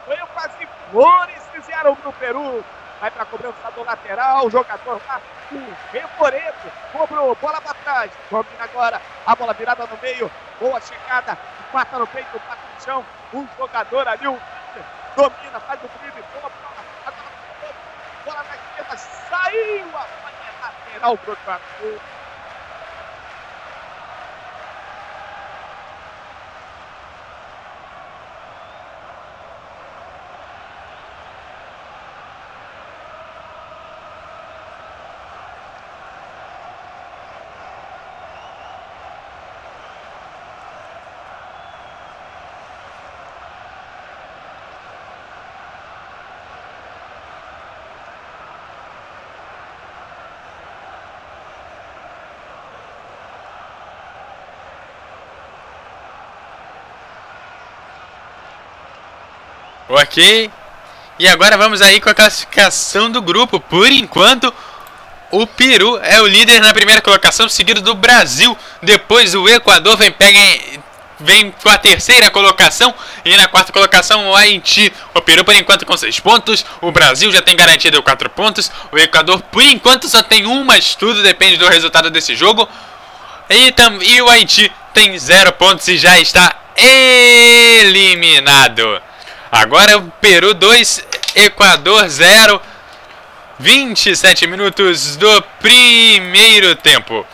Foi 0.05 0.17
quase 0.35 0.69
flores 0.91 1.43
fizeram 1.53 1.97
no 2.05 2.13
Peru. 2.15 2.65
Vai 3.01 3.11
para 3.11 3.23
a 3.23 3.27
cobrança 3.27 3.71
do 3.75 3.85
lateral, 3.85 4.47
o 4.47 4.51
jogador 4.51 5.01
lá, 5.07 5.21
o 5.53 5.59
Remoreto, 5.93 6.73
cobrou, 6.93 7.35
bola 7.35 7.61
para 7.61 7.75
trás, 7.75 8.11
domina 8.31 8.65
agora, 8.65 9.03
a 9.27 9.35
bola 9.35 9.53
virada 9.53 9.87
no 9.87 9.99
meio, 10.01 10.31
boa 10.61 10.81
chegada, 10.81 11.37
mata 11.73 11.99
no 11.99 12.07
peito, 12.07 12.41
bate 12.49 12.63
no 12.75 12.81
chão, 12.83 13.05
um 13.35 13.47
jogador 13.59 14.09
ali, 14.09 14.27
o 14.29 14.41
domina, 15.17 15.61
faz 15.61 15.81
o 15.83 15.89
drible, 15.99 16.25
boa 16.33 16.51
bola, 16.51 17.15
bola 18.25 18.45
na 18.45 18.55
esquerda, 18.55 18.97
saiu 18.97 19.89
a 19.89 20.03
falha 20.03 20.55
lateral 20.63 21.19
pro 21.19 21.33
Equador. 21.33 22.24
Ok. 59.95 60.51
E 61.21 61.29
agora 61.29 61.57
vamos 61.57 61.81
aí 61.81 62.01
com 62.01 62.11
a 62.11 62.15
classificação 62.15 63.09
do 63.09 63.23
grupo. 63.23 63.61
Por 63.61 63.89
enquanto, 63.93 64.53
o 65.31 65.47
Peru 65.47 66.01
é 66.03 66.21
o 66.21 66.27
líder 66.27 66.61
na 66.61 66.75
primeira 66.75 67.01
colocação, 67.01 67.49
seguido 67.49 67.81
do 67.81 67.95
Brasil. 67.95 68.59
Depois 68.83 69.37
o 69.37 69.49
Equador 69.49 69.97
vem, 69.97 70.11
pega, 70.11 70.41
vem 71.21 71.53
com 71.63 71.69
a 71.69 71.79
terceira 71.79 72.29
colocação. 72.29 72.93
E 73.25 73.37
na 73.37 73.47
quarta 73.47 73.73
colocação 73.73 74.31
o 74.31 74.35
Haiti. 74.35 74.93
O 75.15 75.21
Peru 75.21 75.45
por 75.45 75.55
enquanto 75.55 75.87
com 75.87 75.97
6 75.97 76.19
pontos. 76.19 76.67
O 76.81 76.91
Brasil 76.91 77.31
já 77.31 77.41
tem 77.41 77.55
garantido 77.55 78.03
4 78.03 78.29
pontos. 78.31 78.73
O 78.91 78.99
Equador 78.99 79.41
por 79.43 79.63
enquanto 79.63 80.09
só 80.09 80.25
tem 80.25 80.45
um, 80.45 80.65
mas 80.65 80.97
tudo 80.97 81.23
depende 81.23 81.57
do 81.57 81.69
resultado 81.69 82.11
desse 82.11 82.35
jogo. 82.35 82.69
E, 83.49 83.71
tam, 83.71 84.03
e 84.03 84.21
o 84.21 84.29
Haiti 84.29 84.73
tem 84.93 85.17
0 85.17 85.53
pontos 85.53 85.87
e 85.87 85.97
já 85.97 86.19
está 86.19 86.53
eliminado. 87.85 89.01
Agora 89.55 89.93
é 89.93 89.97
o 89.97 90.11
Peru 90.21 90.53
2, 90.53 91.07
Equador 91.37 92.09
0. 92.09 92.61
27 93.57 94.49
minutos 94.49 95.15
do 95.15 95.43
primeiro 95.61 96.75
tempo. 96.75 97.25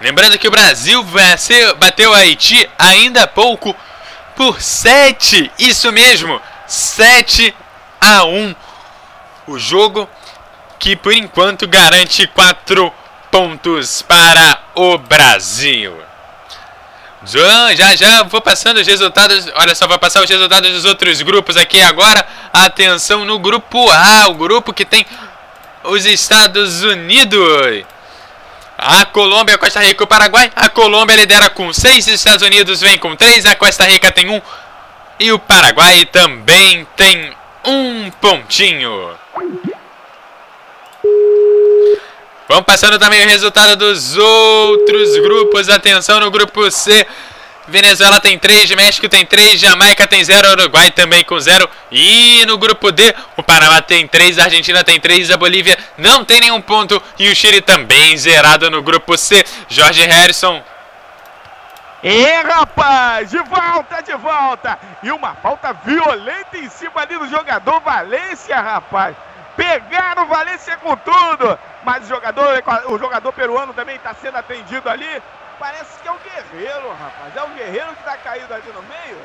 Lembrando 0.00 0.38
que 0.38 0.48
o 0.48 0.50
Brasil 0.50 1.04
bateu 1.76 2.12
o 2.12 2.14
Haiti 2.14 2.66
ainda 2.78 3.24
há 3.24 3.26
pouco 3.26 3.76
por 4.34 4.62
7. 4.62 5.52
Isso 5.58 5.92
mesmo, 5.92 6.40
7 6.66 7.54
a 8.00 8.24
1. 8.24 8.56
O 9.48 9.58
jogo 9.58 10.08
que 10.82 10.96
por 10.96 11.12
enquanto 11.12 11.68
garante 11.68 12.26
4 12.26 12.92
pontos 13.30 14.02
para 14.02 14.58
o 14.74 14.98
Brasil. 14.98 15.96
Já 17.24 17.94
já 17.94 18.24
vou 18.24 18.40
passando 18.40 18.78
os 18.78 18.86
resultados. 18.88 19.48
Olha 19.54 19.76
só, 19.76 19.86
vou 19.86 19.96
passar 19.96 20.24
os 20.24 20.28
resultados 20.28 20.72
dos 20.72 20.84
outros 20.84 21.22
grupos 21.22 21.56
aqui 21.56 21.80
agora. 21.80 22.26
Atenção 22.52 23.24
no 23.24 23.38
grupo 23.38 23.88
A, 23.92 24.26
o 24.28 24.34
grupo 24.34 24.72
que 24.72 24.84
tem 24.84 25.06
os 25.84 26.04
Estados 26.04 26.82
Unidos. 26.82 27.84
A 28.76 29.04
Colômbia, 29.04 29.56
Costa 29.56 29.78
Rica 29.78 30.02
e 30.02 30.04
o 30.04 30.08
Paraguai. 30.08 30.50
A 30.56 30.68
Colômbia 30.68 31.14
lidera 31.14 31.48
com 31.48 31.72
6, 31.72 32.08
os 32.08 32.12
Estados 32.12 32.44
Unidos 32.44 32.80
vem 32.80 32.98
com 32.98 33.14
3, 33.14 33.46
a 33.46 33.54
Costa 33.54 33.84
Rica 33.84 34.10
tem 34.10 34.28
1 34.28 34.34
um, 34.34 34.42
e 35.20 35.30
o 35.30 35.38
Paraguai 35.38 36.04
também 36.06 36.84
tem 36.96 37.32
um 37.64 38.10
pontinho. 38.20 39.12
Vamos 42.52 42.66
passando 42.66 42.98
também 42.98 43.24
o 43.24 43.28
resultado 43.30 43.76
dos 43.76 44.14
outros 44.14 45.16
grupos. 45.20 45.70
Atenção 45.70 46.20
no 46.20 46.30
grupo 46.30 46.70
C. 46.70 47.06
Venezuela 47.66 48.20
tem 48.20 48.38
3, 48.38 48.72
México 48.72 49.08
tem 49.08 49.24
3, 49.24 49.58
Jamaica 49.58 50.06
tem 50.06 50.22
0, 50.22 50.50
Uruguai 50.50 50.90
também 50.90 51.24
com 51.24 51.40
0. 51.40 51.66
E 51.90 52.44
no 52.44 52.58
grupo 52.58 52.92
D, 52.92 53.14
o 53.38 53.42
Panamá 53.42 53.80
tem 53.80 54.06
3, 54.06 54.38
a 54.38 54.44
Argentina 54.44 54.84
tem 54.84 55.00
3, 55.00 55.30
a 55.30 55.38
Bolívia 55.38 55.78
não 55.96 56.26
tem 56.26 56.40
nenhum 56.40 56.60
ponto. 56.60 57.02
E 57.18 57.30
o 57.30 57.34
Chile 57.34 57.62
também 57.62 58.18
zerado 58.18 58.70
no 58.70 58.82
grupo 58.82 59.16
C. 59.16 59.42
Jorge 59.70 60.04
Harrison. 60.04 60.62
E 62.02 62.42
rapaz, 62.42 63.30
de 63.30 63.38
volta, 63.38 64.02
de 64.02 64.14
volta. 64.16 64.78
E 65.02 65.10
uma 65.10 65.34
falta 65.36 65.72
violenta 65.72 66.58
em 66.58 66.68
cima 66.68 67.00
ali 67.00 67.18
do 67.18 67.30
jogador 67.30 67.80
Valência, 67.80 68.60
rapaz. 68.60 69.16
Pegaram 69.56 70.24
o 70.24 70.26
Valência 70.26 70.76
com 70.78 70.96
tudo. 70.96 71.58
Mas 71.84 72.04
o 72.04 72.08
jogador, 72.08 72.62
o 72.88 72.98
jogador 72.98 73.32
peruano 73.32 73.74
também 73.74 73.96
está 73.96 74.14
sendo 74.14 74.36
atendido 74.36 74.88
ali. 74.88 75.22
Parece 75.58 76.00
que 76.00 76.08
é 76.08 76.12
o 76.12 76.18
Guerreiro, 76.18 76.92
rapaz. 76.92 77.36
É 77.36 77.42
o 77.42 77.48
Guerreiro 77.48 77.94
que 77.94 78.00
está 78.00 78.16
caído 78.16 78.52
ali 78.52 78.72
no 78.72 78.82
meio. 78.82 79.20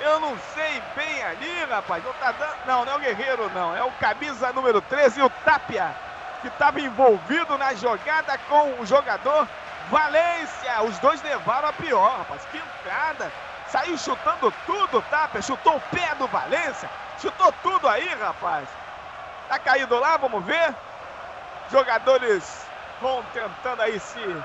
Eu 0.00 0.20
não 0.20 0.36
sei 0.54 0.82
bem 0.96 1.22
ali, 1.22 1.64
rapaz. 1.70 2.04
Não, 2.04 2.12
tá 2.14 2.32
dando... 2.32 2.54
não, 2.66 2.84
não 2.84 2.92
é 2.92 2.96
o 2.96 3.00
Guerreiro, 3.00 3.50
não. 3.54 3.76
É 3.76 3.82
o 3.82 3.90
camisa 3.92 4.52
número 4.52 4.80
13, 4.80 5.22
o 5.22 5.30
Tapia, 5.30 5.94
que 6.42 6.48
estava 6.48 6.80
envolvido 6.80 7.56
na 7.56 7.74
jogada 7.74 8.36
com 8.48 8.80
o 8.80 8.86
jogador 8.86 9.46
Valência. 9.88 10.82
Os 10.82 10.98
dois 10.98 11.22
levaram 11.22 11.68
a 11.68 11.72
pior, 11.72 12.18
rapaz. 12.18 12.46
Que 12.50 12.58
entrada. 12.58 13.30
Saiu 13.68 13.96
chutando 13.96 14.52
tudo, 14.66 15.00
Tapia. 15.02 15.42
Chutou 15.42 15.76
o 15.76 15.80
pé 15.80 16.14
do 16.16 16.26
Valência. 16.26 16.90
Chutou 17.20 17.52
tudo 17.62 17.88
aí, 17.88 18.08
rapaz. 18.20 18.68
Tá 19.48 19.58
caído 19.58 19.98
lá, 19.98 20.16
vamos 20.16 20.44
ver. 20.44 20.74
Jogadores 21.70 22.66
vão 23.00 23.22
tentando 23.32 23.82
aí 23.82 23.98
se. 24.00 24.36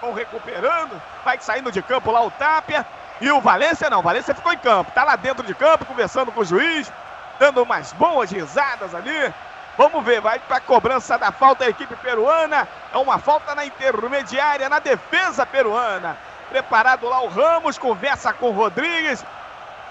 vão 0.00 0.12
recuperando. 0.12 1.00
Vai 1.24 1.38
saindo 1.40 1.70
de 1.70 1.82
campo 1.82 2.10
lá 2.10 2.20
o 2.22 2.30
Tapia. 2.30 2.84
E 3.20 3.30
o 3.30 3.40
Valência 3.40 3.88
não, 3.88 4.00
o 4.00 4.02
Valência 4.02 4.34
ficou 4.34 4.52
em 4.52 4.58
campo. 4.58 4.90
Tá 4.92 5.04
lá 5.04 5.16
dentro 5.16 5.46
de 5.46 5.54
campo, 5.54 5.84
conversando 5.84 6.32
com 6.32 6.40
o 6.40 6.44
juiz, 6.44 6.92
dando 7.38 7.62
umas 7.62 7.92
boas 7.92 8.30
risadas 8.30 8.94
ali. 8.94 9.32
Vamos 9.78 10.04
ver, 10.04 10.20
vai 10.20 10.38
para 10.38 10.56
a 10.56 10.60
cobrança 10.60 11.16
da 11.16 11.32
falta 11.32 11.64
a 11.64 11.68
equipe 11.68 11.94
peruana. 11.96 12.68
É 12.92 12.98
uma 12.98 13.18
falta 13.18 13.54
na 13.54 13.64
intermediária, 13.64 14.68
na 14.68 14.80
defesa 14.80 15.46
peruana. 15.46 16.16
Preparado 16.50 17.08
lá 17.08 17.22
o 17.22 17.28
Ramos, 17.28 17.78
conversa 17.78 18.32
com 18.32 18.48
o 18.48 18.52
Rodrigues. 18.52 19.24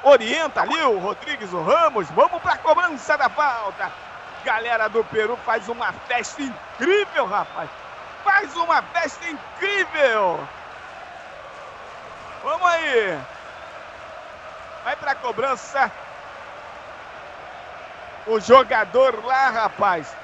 Orienta 0.03 0.61
ali 0.61 0.81
o 0.83 0.97
Rodrigues, 0.97 1.53
o 1.53 1.61
Ramos. 1.61 2.09
Vamos 2.11 2.41
para 2.41 2.53
a 2.53 2.57
cobrança 2.57 3.17
da 3.17 3.29
falta. 3.29 3.91
Galera 4.43 4.89
do 4.89 5.03
Peru 5.03 5.37
faz 5.45 5.69
uma 5.69 5.93
festa 5.93 6.41
incrível, 6.41 7.25
rapaz. 7.25 7.69
Faz 8.23 8.55
uma 8.55 8.81
festa 8.81 9.23
incrível. 9.29 10.39
Vamos 12.43 12.67
aí. 12.67 13.19
Vai 14.83 14.95
para 14.95 15.11
a 15.11 15.15
cobrança. 15.15 15.91
O 18.25 18.39
jogador 18.39 19.23
lá, 19.23 19.49
rapaz. 19.49 20.15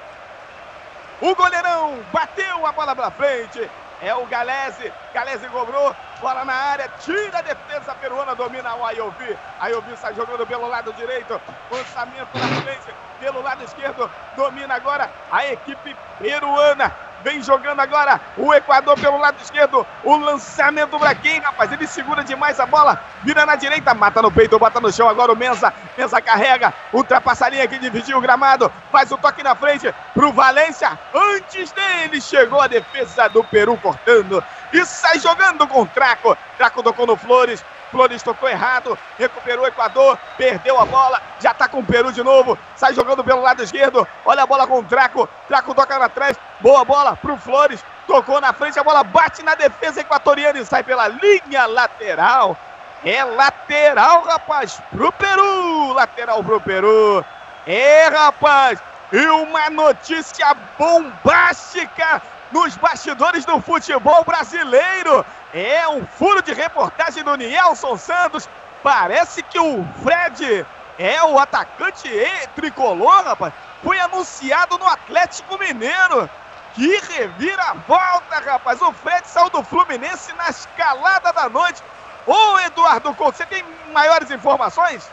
O 1.20 1.34
goleirão 1.34 2.00
bateu 2.12 2.66
a 2.66 2.72
bola 2.72 2.94
para 2.94 3.10
frente. 3.10 3.70
É 4.00 4.14
o 4.14 4.26
Galese. 4.26 4.92
Galese 5.12 5.48
cobrou. 5.48 5.94
Bola 6.20 6.44
na 6.44 6.54
área. 6.54 6.88
Tira 7.00 7.38
a 7.38 7.42
defesa 7.42 7.94
peruana. 7.94 8.34
Domina 8.34 8.74
o 8.74 8.84
Ayovi. 8.84 9.36
Ayovi 9.60 9.96
sai 9.96 10.14
jogando 10.14 10.46
pelo 10.46 10.68
lado 10.68 10.92
direito. 10.92 11.40
Lançamento 11.70 12.28
na 12.34 12.62
frente. 12.62 12.94
Pelo 13.20 13.42
lado 13.42 13.64
esquerdo. 13.64 14.10
Domina 14.36 14.74
agora 14.74 15.10
a 15.30 15.46
equipe 15.46 15.96
peruana. 16.18 16.92
Vem 17.22 17.42
jogando 17.42 17.80
agora 17.80 18.20
o 18.36 18.54
Equador 18.54 18.98
pelo 18.98 19.18
lado 19.18 19.36
esquerdo. 19.42 19.84
O 20.04 20.16
lançamento 20.16 20.98
para 20.98 21.14
quem, 21.14 21.40
rapaz? 21.40 21.72
Ele 21.72 21.86
segura 21.86 22.22
demais 22.22 22.60
a 22.60 22.66
bola. 22.66 23.02
Vira 23.22 23.44
na 23.44 23.56
direita, 23.56 23.92
mata 23.92 24.22
no 24.22 24.30
peito, 24.30 24.58
bota 24.58 24.80
no 24.80 24.92
chão. 24.92 25.08
Agora 25.08 25.32
o 25.32 25.36
Mensa. 25.36 25.72
Mensa 25.96 26.20
carrega. 26.20 26.72
Ultrapassa 26.92 27.46
a 27.46 27.48
linha 27.48 27.66
que 27.66 27.78
dividiu 27.78 28.18
o 28.18 28.20
gramado. 28.20 28.70
Faz 28.92 29.10
o 29.10 29.18
toque 29.18 29.42
na 29.42 29.56
frente 29.56 29.92
pro 30.14 30.32
Valência. 30.32 30.96
Antes 31.12 31.72
dele 31.72 32.20
chegou 32.20 32.60
a 32.60 32.68
defesa 32.68 33.28
do 33.28 33.42
Peru 33.42 33.76
cortando. 33.78 34.42
E 34.72 34.84
sai 34.84 35.18
jogando 35.18 35.66
com 35.66 35.82
o 35.82 35.86
Traco. 35.86 36.36
Traco 36.56 36.82
tocou 36.82 37.06
no 37.06 37.16
Flores. 37.16 37.64
Flores 37.90 38.22
tocou 38.22 38.48
errado, 38.48 38.98
recuperou 39.18 39.64
o 39.64 39.68
Equador, 39.68 40.18
perdeu 40.36 40.78
a 40.78 40.84
bola, 40.84 41.20
já 41.40 41.54
tá 41.54 41.66
com 41.68 41.78
o 41.78 41.84
Peru 41.84 42.12
de 42.12 42.22
novo, 42.22 42.58
sai 42.76 42.92
jogando 42.92 43.24
pelo 43.24 43.40
lado 43.40 43.62
esquerdo, 43.62 44.06
olha 44.24 44.42
a 44.42 44.46
bola 44.46 44.66
com 44.66 44.80
o 44.80 44.82
Draco, 44.82 45.28
Draco 45.48 45.74
toca 45.74 45.98
na 45.98 46.08
trás, 46.08 46.36
boa 46.60 46.84
bola 46.84 47.16
pro 47.16 47.36
Flores, 47.38 47.82
tocou 48.06 48.40
na 48.40 48.52
frente, 48.52 48.78
a 48.78 48.84
bola 48.84 49.02
bate 49.02 49.42
na 49.42 49.54
defesa 49.54 50.00
equatoriana 50.00 50.58
e 50.58 50.66
sai 50.66 50.82
pela 50.82 51.08
linha 51.08 51.66
lateral. 51.66 52.56
É 53.04 53.22
lateral, 53.22 54.22
rapaz, 54.24 54.82
pro 54.90 55.12
Peru, 55.12 55.92
lateral 55.92 56.42
pro 56.42 56.60
Peru. 56.60 57.24
É, 57.64 58.08
rapaz, 58.08 58.80
e 59.12 59.24
uma 59.26 59.70
notícia 59.70 60.52
bombástica 60.76 62.20
nos 62.52 62.76
bastidores 62.76 63.44
do 63.44 63.60
futebol 63.60 64.24
brasileiro. 64.24 65.24
É 65.52 65.88
um 65.88 66.06
furo 66.06 66.42
de 66.42 66.52
reportagem 66.52 67.22
do 67.22 67.36
Nielson 67.36 67.96
Santos. 67.96 68.48
Parece 68.82 69.42
que 69.42 69.58
o 69.58 69.86
Fred 70.02 70.66
é 70.98 71.22
o 71.22 71.38
atacante 71.38 72.08
tricolor, 72.54 73.24
rapaz. 73.24 73.52
Foi 73.82 73.98
anunciado 74.00 74.78
no 74.78 74.86
Atlético 74.86 75.58
Mineiro. 75.58 76.28
Que 76.74 77.00
reviravolta, 77.16 78.40
rapaz. 78.44 78.80
O 78.82 78.92
Fred 78.92 79.26
saiu 79.26 79.50
do 79.50 79.62
Fluminense 79.62 80.32
na 80.34 80.48
escalada 80.48 81.32
da 81.32 81.48
noite. 81.48 81.82
Ô, 82.26 82.58
Eduardo 82.60 83.14
Couto, 83.14 83.38
você 83.38 83.46
tem 83.46 83.64
maiores 83.92 84.30
informações? 84.30 85.08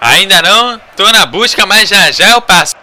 Ainda 0.00 0.40
não, 0.42 0.78
tô 0.96 1.10
na 1.10 1.26
busca, 1.26 1.66
mas 1.66 1.88
já 1.88 2.12
já 2.12 2.30
eu 2.30 2.40
passo. 2.40 2.76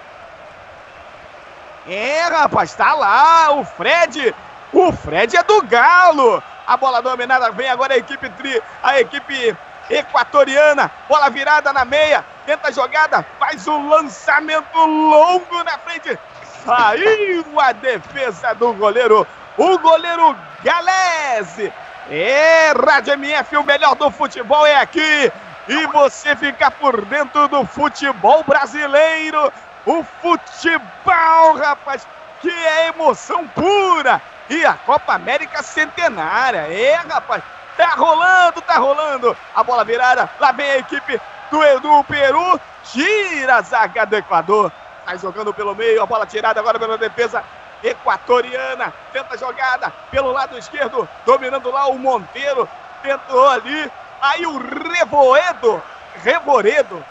É, 1.87 2.21
rapaz, 2.23 2.73
tá 2.73 2.93
lá 2.93 3.51
o 3.51 3.63
Fred 3.63 4.33
o 4.75 4.91
Fred 4.91 5.37
é 5.37 5.41
do 5.41 5.61
Galo. 5.61 6.43
A 6.67 6.75
bola 6.75 7.01
dominada 7.01 7.49
vem 7.51 7.69
agora 7.69 7.93
a 7.93 7.97
equipe 7.97 8.29
tri, 8.31 8.61
a 8.83 8.99
equipe 8.99 9.55
equatoriana. 9.89 10.91
Bola 11.07 11.29
virada 11.29 11.71
na 11.71 11.85
meia. 11.85 12.25
Tenta 12.45 12.67
a 12.67 12.71
jogada, 12.71 13.25
faz 13.39 13.65
um 13.69 13.87
lançamento 13.87 14.77
longo 14.77 15.63
na 15.63 15.77
frente. 15.77 16.19
Saiu 16.65 17.57
a 17.57 17.71
defesa 17.71 18.53
do 18.53 18.73
goleiro, 18.73 19.25
o 19.57 19.77
goleiro 19.79 20.35
Galese. 20.61 21.71
É, 22.11 22.73
Rádio 22.73 23.13
MF, 23.13 23.55
o 23.55 23.63
melhor 23.63 23.95
do 23.95 24.11
futebol 24.11 24.65
é 24.65 24.75
aqui. 24.75 25.31
E 25.69 25.87
você 25.87 26.35
fica 26.35 26.69
por 26.69 27.05
dentro 27.05 27.47
do 27.47 27.65
futebol 27.65 28.43
brasileiro. 28.43 29.53
O 29.85 30.03
futebol, 30.21 31.57
rapaz, 31.57 32.07
que 32.41 32.49
é 32.49 32.87
emoção 32.87 33.47
pura 33.47 34.21
e 34.49 34.65
a 34.65 34.73
Copa 34.73 35.13
América 35.13 35.61
centenária. 35.61 36.67
É, 36.71 36.95
rapaz, 36.95 37.43
tá 37.77 37.89
rolando, 37.89 38.61
tá 38.61 38.77
rolando. 38.77 39.37
A 39.53 39.63
bola 39.63 39.83
virada, 39.83 40.29
lá 40.39 40.51
vem 40.51 40.71
a 40.71 40.77
equipe 40.77 41.19
do, 41.51 41.79
do 41.79 42.03
Peru, 42.05 42.59
tira 42.83 43.57
a 43.57 43.61
zaga 43.61 44.05
do 44.05 44.15
Equador. 44.15 44.71
Sai 45.05 45.19
jogando 45.19 45.53
pelo 45.53 45.75
meio, 45.75 46.01
a 46.01 46.05
bola 46.05 46.25
tirada 46.25 46.59
agora 46.59 46.79
pela 46.79 46.97
defesa 46.97 47.43
equatoriana. 47.83 48.91
Tenta 49.13 49.35
a 49.35 49.37
jogada 49.37 49.93
pelo 50.09 50.31
lado 50.31 50.57
esquerdo, 50.57 51.07
dominando 51.25 51.69
lá 51.69 51.87
o 51.87 51.99
Monteiro. 51.99 52.67
Tentou 53.03 53.47
ali, 53.49 53.91
aí 54.19 54.47
o 54.47 54.57
Revoedo, 54.57 55.81
Revoredo, 56.23 57.05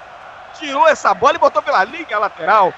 tirou 0.64 0.88
essa 0.88 1.12
bola 1.12 1.34
e 1.34 1.38
botou 1.38 1.62
pela 1.62 1.84
linha 1.84 2.18
lateral. 2.18 2.72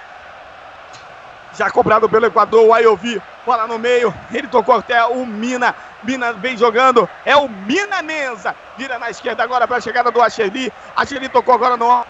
Já 1.57 1.70
cobrado 1.70 2.09
pelo 2.09 2.26
Equador, 2.26 2.66
o 2.66 2.74
Ayovi, 2.74 3.22
bola 3.47 3.66
no 3.66 3.78
meio, 3.78 4.12
ele 4.30 4.49
tocou 4.49 4.74
até 4.74 5.03
o 5.07 5.24
Mina, 5.24 5.74
Mina 6.03 6.32
vem 6.32 6.57
jogando, 6.57 7.09
é 7.24 7.34
o 7.34 7.49
Mina 7.49 8.03
Menza, 8.03 8.55
vira 8.76 8.99
na 8.99 9.09
esquerda 9.09 9.43
agora 9.43 9.66
para 9.66 9.78
a 9.78 9.80
chegada 9.80 10.11
do 10.11 10.20
Acheli, 10.20 10.70
Acheli 10.95 11.28
tocou 11.28 11.55
agora 11.55 11.76
no 11.76 12.05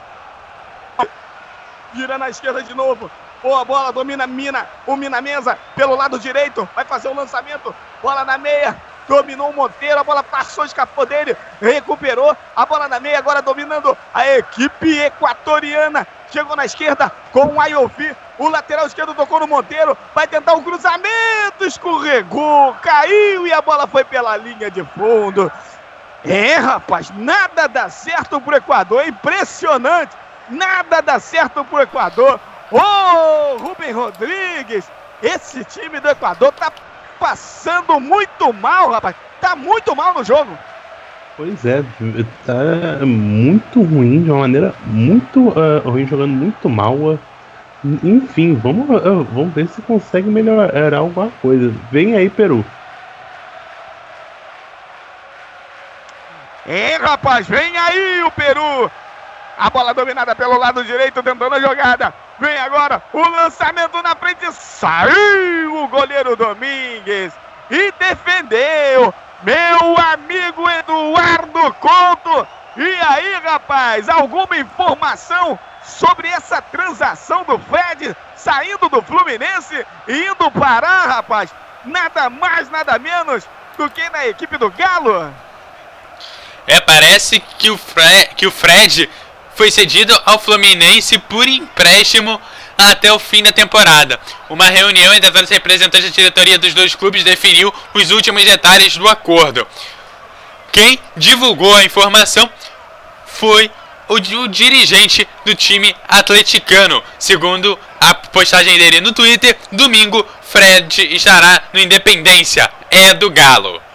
vira 1.92 2.18
na 2.18 2.28
esquerda 2.28 2.62
de 2.62 2.74
novo, 2.74 3.08
boa 3.40 3.64
bola, 3.64 3.92
domina 3.92 4.26
Mina, 4.26 4.66
o 4.84 4.96
Mina 4.96 5.20
Menza 5.20 5.56
pelo 5.76 5.94
lado 5.94 6.18
direito, 6.18 6.68
vai 6.74 6.84
fazer 6.84 7.06
o 7.08 7.14
lançamento, 7.14 7.72
bola 8.02 8.24
na 8.24 8.36
meia, 8.36 8.76
dominou 9.08 9.50
o 9.50 9.54
Monteiro, 9.54 9.98
a 9.98 10.04
bola 10.04 10.22
passou, 10.22 10.64
escapou 10.64 11.06
dele, 11.06 11.36
recuperou, 11.60 12.36
a 12.54 12.66
bola 12.66 12.88
na 12.88 13.00
meia, 13.00 13.18
agora 13.18 13.40
dominando 13.40 13.96
a 14.12 14.26
equipe 14.36 14.98
equatoriana, 14.98 16.06
chegou 16.30 16.56
na 16.56 16.64
esquerda 16.64 17.10
com 17.32 17.46
o 17.46 17.60
Ayofi, 17.60 18.14
o 18.38 18.48
lateral 18.48 18.86
esquerdo 18.86 19.14
tocou 19.14 19.40
no 19.40 19.46
Monteiro, 19.46 19.96
vai 20.14 20.26
tentar 20.26 20.54
um 20.54 20.62
cruzamento, 20.62 21.64
escorregou, 21.64 22.74
caiu 22.82 23.46
e 23.46 23.52
a 23.52 23.62
bola 23.62 23.86
foi 23.86 24.04
pela 24.04 24.36
linha 24.36 24.70
de 24.70 24.84
fundo. 24.84 25.50
É, 26.24 26.56
rapaz, 26.56 27.10
nada 27.14 27.68
dá 27.68 27.88
certo 27.88 28.40
pro 28.40 28.56
Equador, 28.56 29.02
é 29.02 29.08
impressionante, 29.08 30.16
nada 30.48 31.00
dá 31.00 31.20
certo 31.20 31.64
pro 31.64 31.80
Equador. 31.80 32.40
Ô, 32.70 32.78
oh, 32.78 33.56
Rubem 33.58 33.92
Rodrigues, 33.92 34.90
esse 35.22 35.64
time 35.64 36.00
do 36.00 36.08
Equador 36.08 36.52
tá 36.52 36.70
passando 37.18 37.98
muito 38.00 38.52
mal, 38.52 38.90
rapaz. 38.90 39.14
Tá 39.40 39.54
muito 39.54 39.94
mal 39.94 40.14
no 40.14 40.24
jogo. 40.24 40.56
Pois 41.36 41.66
é, 41.66 41.84
tá 42.46 43.04
muito 43.04 43.82
ruim, 43.82 44.22
de 44.22 44.30
uma 44.30 44.40
maneira 44.40 44.74
muito 44.86 45.48
uh, 45.50 45.80
ruim, 45.84 46.06
jogando 46.06 46.32
muito 46.32 46.68
mal. 46.68 46.94
Uh, 46.94 47.18
enfim, 48.02 48.54
vamos, 48.54 48.88
uh, 48.88 49.22
vamos 49.32 49.52
ver 49.52 49.68
se 49.68 49.82
consegue 49.82 50.30
melhorar 50.30 50.96
alguma 50.96 51.30
coisa. 51.42 51.74
Vem 51.90 52.16
aí, 52.16 52.30
Peru. 52.30 52.64
É, 56.66 56.96
rapaz, 56.96 57.46
vem 57.46 57.76
aí 57.76 58.22
o 58.24 58.30
Peru. 58.30 58.90
A 59.58 59.70
bola 59.70 59.94
dominada 59.94 60.34
pelo 60.34 60.58
lado 60.58 60.82
direito, 60.84 61.22
tentando 61.22 61.54
a 61.54 61.60
jogada. 61.60 62.12
Vem 62.38 62.58
agora 62.58 63.02
o 63.12 63.20
lançamento 63.28 64.02
na 64.02 64.14
frente. 64.14 64.52
Saiu 64.52 65.84
o 65.84 65.88
goleiro 65.88 66.36
Domingues 66.36 67.32
e 67.70 67.92
defendeu. 67.98 69.14
Meu 69.42 69.96
amigo 70.12 70.68
Eduardo 70.68 71.74
Couto. 71.74 72.46
E 72.76 72.94
aí, 73.08 73.40
rapaz, 73.42 74.08
alguma 74.08 74.58
informação 74.58 75.58
sobre 75.82 76.28
essa 76.28 76.60
transação 76.60 77.44
do 77.44 77.58
Fred 77.58 78.14
saindo 78.34 78.88
do 78.88 79.00
Fluminense 79.02 79.86
e 80.06 80.26
indo 80.26 80.50
parar, 80.50 81.06
rapaz? 81.06 81.50
Nada 81.84 82.28
mais, 82.28 82.68
nada 82.70 82.98
menos 82.98 83.44
do 83.78 83.88
que 83.88 84.08
na 84.10 84.26
equipe 84.26 84.58
do 84.58 84.70
Galo. 84.70 85.32
É, 86.66 86.80
parece 86.80 87.40
que 87.40 87.70
o, 87.70 87.78
Fre 87.78 88.26
que 88.36 88.46
o 88.46 88.50
Fred 88.50 89.08
foi 89.56 89.70
cedido 89.70 90.16
ao 90.24 90.38
Fluminense 90.38 91.18
por 91.18 91.48
empréstimo 91.48 92.40
até 92.76 93.10
o 93.10 93.18
fim 93.18 93.42
da 93.42 93.50
temporada. 93.50 94.20
Uma 94.50 94.68
reunião 94.68 95.12
entre 95.14 95.30
os 95.30 95.48
representantes 95.48 96.10
da 96.10 96.14
diretoria 96.14 96.58
dos 96.58 96.74
dois 96.74 96.94
clubes 96.94 97.24
definiu 97.24 97.72
os 97.94 98.10
últimos 98.10 98.44
detalhes 98.44 98.96
do 98.96 99.08
acordo. 99.08 99.66
Quem 100.70 101.00
divulgou 101.16 101.74
a 101.74 101.84
informação 101.84 102.50
foi 103.26 103.70
o, 104.08 104.14
o, 104.14 104.48
dirigente 104.48 105.26
do 105.44 105.54
time 105.54 105.96
atleticano. 106.06 107.02
Segundo 107.18 107.78
a 107.98 108.14
postagem 108.14 108.78
dele 108.78 109.00
no 109.00 109.12
Twitter, 109.12 109.56
domingo 109.72 110.26
Fred 110.42 111.14
estará 111.16 111.62
no 111.72 111.80
Independência. 111.80 112.70
É 112.90 113.14
do 113.14 113.30
Galo. 113.30 113.85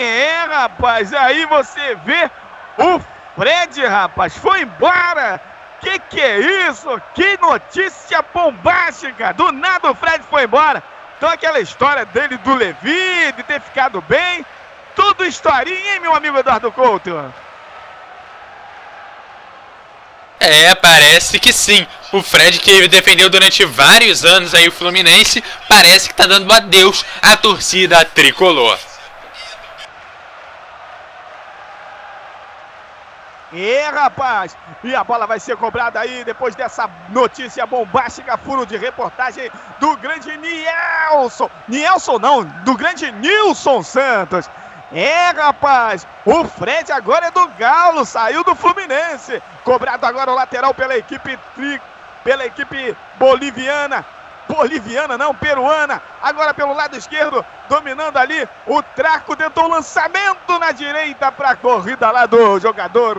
É, 0.00 0.44
rapaz, 0.44 1.12
aí 1.12 1.44
você 1.46 1.94
vê 2.04 2.30
o 2.78 3.00
Fred, 3.36 3.84
rapaz, 3.86 4.36
foi 4.36 4.62
embora. 4.62 5.40
Que 5.80 5.98
que 5.98 6.20
é 6.20 6.68
isso? 6.68 6.88
Que 7.14 7.36
notícia 7.38 8.24
bombástica! 8.34 9.32
Do 9.32 9.52
nada 9.52 9.90
o 9.90 9.94
Fred 9.94 10.24
foi 10.28 10.44
embora. 10.44 10.82
Então 11.16 11.28
aquela 11.28 11.60
história 11.60 12.04
dele 12.04 12.36
do 12.38 12.54
Levi, 12.54 13.32
de 13.36 13.42
ter 13.42 13.60
ficado 13.60 14.00
bem, 14.02 14.44
tudo 14.94 15.24
historinha, 15.24 15.94
hein, 15.94 16.00
meu 16.00 16.14
amigo 16.14 16.38
Eduardo 16.38 16.70
Couto? 16.72 17.32
É, 20.40 20.74
parece 20.76 21.38
que 21.38 21.52
sim. 21.52 21.86
O 22.12 22.22
Fred 22.22 22.60
que 22.60 22.88
defendeu 22.88 23.28
durante 23.28 23.64
vários 23.64 24.24
anos 24.24 24.54
aí 24.54 24.68
o 24.68 24.72
Fluminense, 24.72 25.42
parece 25.68 26.08
que 26.08 26.14
tá 26.14 26.26
dando 26.26 26.52
adeus 26.52 27.04
à 27.20 27.36
torcida 27.36 28.04
tricolor. 28.04 28.78
É, 33.52 33.88
rapaz! 33.88 34.56
E 34.84 34.94
a 34.94 35.02
bola 35.02 35.26
vai 35.26 35.40
ser 35.40 35.56
cobrada 35.56 35.98
aí 35.98 36.22
depois 36.24 36.54
dessa 36.54 36.88
notícia 37.08 37.66
bombástica, 37.66 38.36
furo 38.36 38.66
de 38.66 38.76
reportagem 38.76 39.50
do 39.80 39.96
grande 39.96 40.36
Nielson. 40.36 41.48
Nielson 41.66 42.18
não, 42.18 42.44
do 42.44 42.76
grande 42.76 43.10
Nilson 43.12 43.82
Santos. 43.82 44.50
É, 44.92 45.30
rapaz! 45.30 46.06
O 46.26 46.44
Fred 46.44 46.92
agora 46.92 47.26
é 47.26 47.30
do 47.30 47.46
Galo, 47.58 48.04
saiu 48.04 48.44
do 48.44 48.54
Fluminense. 48.54 49.42
Cobrado 49.64 50.04
agora 50.04 50.30
o 50.30 50.34
lateral 50.34 50.74
pela 50.74 50.96
equipe 50.96 51.38
tri, 51.54 51.80
pela 52.24 52.44
equipe 52.44 52.96
boliviana 53.18 54.04
boliviana, 54.48 55.18
não, 55.18 55.34
peruana. 55.34 56.02
Agora 56.22 56.54
pelo 56.54 56.72
lado 56.72 56.96
esquerdo, 56.96 57.44
dominando 57.68 58.16
ali. 58.16 58.48
O 58.66 58.82
Traco 58.82 59.36
tentou 59.36 59.64
o 59.64 59.68
lançamento 59.68 60.58
na 60.58 60.72
direita 60.72 61.30
para 61.30 61.50
a 61.50 61.56
corrida 61.56 62.10
lá 62.10 62.26
do 62.26 62.58
jogador 62.58 63.18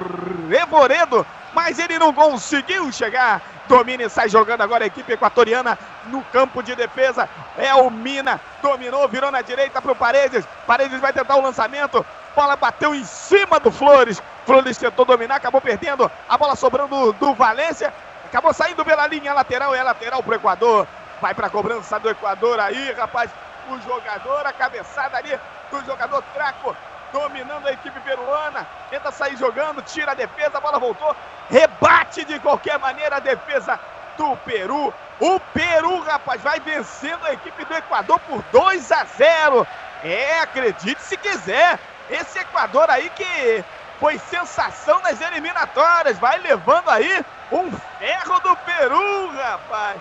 Evoredo, 0.52 1.26
mas 1.54 1.80
ele 1.80 2.00
não 2.00 2.14
conseguiu 2.14 2.92
chegar. 2.92 3.42
Domina 3.68 4.04
e 4.04 4.10
sai 4.10 4.28
jogando 4.28 4.62
agora 4.62 4.84
a 4.84 4.88
equipe 4.88 5.14
equatoriana 5.14 5.78
no 6.08 6.24
campo 6.24 6.64
de 6.64 6.76
defesa. 6.76 7.30
É 7.56 7.72
o 7.76 7.92
Mina, 7.92 8.42
dominou, 8.64 9.08
virou 9.08 9.32
na 9.32 9.44
direita 9.44 9.80
para 9.80 9.92
o 9.92 9.96
Paredes. 9.96 10.44
Paredes 10.66 11.00
vai 11.00 11.14
tentar 11.14 11.36
o 11.36 11.42
lançamento. 11.42 12.04
Bola 12.36 12.56
bateu 12.56 12.96
em 12.96 13.04
cima 13.04 13.60
do 13.60 13.72
Flores. 13.72 14.22
Flores 14.44 14.76
tentou 14.76 15.06
dominar, 15.06 15.36
acabou 15.36 15.62
perdendo. 15.62 16.12
A 16.28 16.36
bola 16.36 16.56
sobrando 16.56 17.14
do 17.14 17.36
Valência. 17.36 17.94
Acabou 18.26 18.54
saindo 18.54 18.84
pela 18.84 19.06
linha 19.06 19.34
lateral. 19.34 19.76
É 19.76 19.84
lateral 19.84 20.24
para 20.24 20.32
o 20.32 20.36
Equador. 20.36 20.88
Vai 21.22 21.34
para 21.34 21.48
a 21.48 21.50
cobrança 21.50 22.00
do 22.00 22.10
Equador 22.10 22.60
aí, 22.60 22.94
rapaz. 22.94 23.30
O 23.68 23.80
jogador, 23.82 24.46
a 24.48 24.54
cabeçada 24.54 25.18
ali 25.18 25.38
do 25.70 25.86
jogador 25.86 26.24
Traco, 26.34 26.76
dominando 27.12 27.68
a 27.68 27.72
equipe 27.72 28.00
peruana. 28.00 28.66
Tenta 28.90 29.12
sair 29.12 29.36
jogando, 29.38 29.82
tira 29.82 30.12
a 30.12 30.16
defesa, 30.16 30.58
a 30.58 30.62
bola 30.62 30.80
voltou. 30.80 31.16
Rebate 31.50 32.24
de 32.26 32.40
qualquer 32.40 32.80
maneira 32.80 33.18
a 33.18 33.20
defesa 33.20 33.80
do 34.18 34.36
Peru. 34.38 34.94
O 35.20 35.40
Peru, 35.54 36.00
rapaz, 36.02 36.42
vai 36.42 36.60
vencendo 36.62 37.26
a 37.26 37.34
equipe 37.34 37.66
do 37.66 37.76
Equador 37.76 38.20
por 38.22 38.42
2 38.52 38.92
a 38.92 39.04
0. 39.04 39.68
É, 40.04 40.40
acredite 40.40 41.02
se 41.02 41.18
quiser. 41.18 41.78
Esse 42.10 42.40
Equador 42.40 42.90
aí 42.90 43.10
que 43.10 43.64
foi 44.00 44.18
sensação 44.18 45.00
nas 45.02 45.20
eliminatórias. 45.20 46.18
Vai 46.18 46.40
levando 46.40 46.90
aí 46.90 47.26
um 47.52 47.70
ferro 48.00 48.40
do 48.40 48.56
Peru, 48.56 49.32
rapaz. 49.36 50.00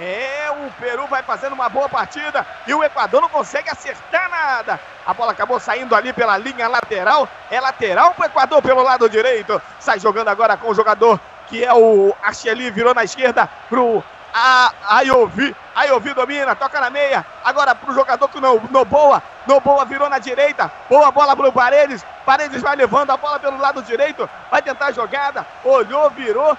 É, 0.00 0.48
o 0.50 0.70
Peru 0.80 1.08
vai 1.08 1.24
fazendo 1.24 1.54
uma 1.54 1.68
boa 1.68 1.88
partida 1.88 2.46
e 2.68 2.72
o 2.72 2.84
Equador 2.84 3.20
não 3.20 3.28
consegue 3.28 3.68
acertar 3.68 4.30
nada. 4.30 4.78
A 5.04 5.12
bola 5.12 5.32
acabou 5.32 5.58
saindo 5.58 5.94
ali 5.94 6.12
pela 6.12 6.38
linha 6.38 6.68
lateral. 6.68 7.28
É 7.50 7.60
lateral 7.60 8.14
para 8.14 8.26
o 8.26 8.26
Equador 8.26 8.62
pelo 8.62 8.82
lado 8.82 9.08
direito. 9.08 9.60
Sai 9.80 9.98
jogando 9.98 10.28
agora 10.28 10.56
com 10.56 10.70
o 10.70 10.74
jogador 10.74 11.18
que 11.48 11.64
é 11.64 11.74
o 11.74 12.14
Acheli, 12.22 12.70
virou 12.70 12.94
na 12.94 13.02
esquerda 13.02 13.48
pro 13.68 14.04
a 14.32 14.72
Ayovi. 14.88 15.56
Ayovi 15.74 16.14
domina, 16.14 16.54
toca 16.54 16.80
na 16.80 16.90
meia. 16.90 17.26
Agora 17.44 17.74
pro 17.74 17.92
jogador 17.92 18.28
que 18.28 18.40
no, 18.40 18.60
no 18.70 18.84
boa. 18.84 19.20
No 19.48 19.58
boa 19.58 19.84
virou 19.84 20.08
na 20.08 20.18
direita. 20.18 20.70
Boa 20.88 21.10
bola 21.10 21.34
pro 21.34 21.52
Paredes. 21.52 22.04
Paredes 22.24 22.62
vai 22.62 22.76
levando 22.76 23.10
a 23.10 23.16
bola 23.16 23.40
pelo 23.40 23.58
lado 23.58 23.82
direito. 23.82 24.28
Vai 24.48 24.62
tentar 24.62 24.86
a 24.86 24.92
jogada. 24.92 25.44
Olhou, 25.64 26.08
virou. 26.10 26.56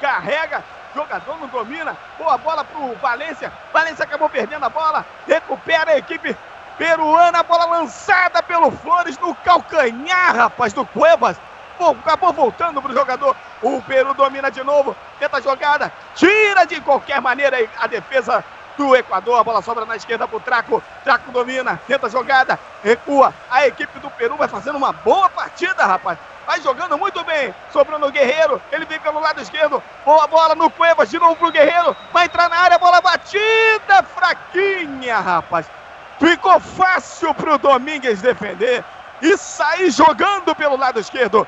Carrega 0.00 0.62
jogador 0.94 1.38
não 1.38 1.48
domina. 1.48 1.96
Boa 2.18 2.36
bola 2.38 2.64
pro 2.64 2.94
Valência. 2.96 3.52
Valência 3.72 4.04
acabou 4.04 4.28
perdendo 4.28 4.64
a 4.64 4.68
bola. 4.68 5.04
Recupera 5.26 5.92
a 5.92 5.98
equipe 5.98 6.36
peruana. 6.78 7.42
Bola 7.42 7.66
lançada 7.66 8.42
pelo 8.42 8.70
Flores 8.70 9.18
no 9.18 9.34
calcanhar, 9.36 10.34
rapaz, 10.34 10.72
do 10.72 10.84
Cuevas. 10.86 11.36
Acabou 11.78 12.32
voltando 12.32 12.82
pro 12.82 12.92
jogador. 12.92 13.34
O 13.62 13.80
Peru 13.82 14.12
domina 14.14 14.50
de 14.50 14.62
novo. 14.62 14.94
Tenta 15.18 15.38
a 15.38 15.40
jogada. 15.40 15.92
Tira 16.14 16.66
de 16.66 16.80
qualquer 16.80 17.20
maneira 17.20 17.56
a 17.78 17.86
defesa 17.86 18.44
do 18.76 18.94
Equador. 18.94 19.40
A 19.40 19.44
bola 19.44 19.62
sobra 19.62 19.86
na 19.86 19.96
esquerda 19.96 20.28
pro 20.28 20.40
Traco. 20.40 20.82
Traco 21.04 21.32
domina. 21.32 21.80
Tenta 21.86 22.06
a 22.06 22.10
jogada. 22.10 22.58
Recua. 22.84 23.32
A 23.50 23.66
equipe 23.66 23.98
do 23.98 24.10
Peru 24.10 24.36
vai 24.36 24.48
fazendo 24.48 24.76
uma 24.76 24.92
boa 24.92 25.28
partida, 25.30 25.86
rapaz 25.86 26.18
vai 26.50 26.60
jogando 26.62 26.98
muito 26.98 27.22
bem. 27.22 27.54
Sobrou 27.72 27.96
no 27.96 28.10
Guerreiro, 28.10 28.60
ele 28.72 28.84
vem 28.84 28.98
pelo 28.98 29.20
lado 29.20 29.40
esquerdo. 29.40 29.80
Boa 30.04 30.26
bola 30.26 30.56
no 30.56 30.68
Cuevas, 30.68 31.08
de 31.08 31.16
novo 31.16 31.36
pro 31.36 31.52
Guerreiro. 31.52 31.96
Vai 32.12 32.24
entrar 32.24 32.50
na 32.50 32.56
área, 32.56 32.76
bola 32.76 33.00
batida, 33.00 34.02
fraquinha, 34.02 35.20
rapaz. 35.20 35.70
Ficou 36.18 36.58
fácil 36.58 37.32
pro 37.34 37.56
Domingues 37.56 38.20
defender 38.20 38.84
e 39.22 39.36
sair 39.36 39.92
jogando 39.92 40.52
pelo 40.56 40.76
lado 40.76 40.98
esquerdo. 40.98 41.46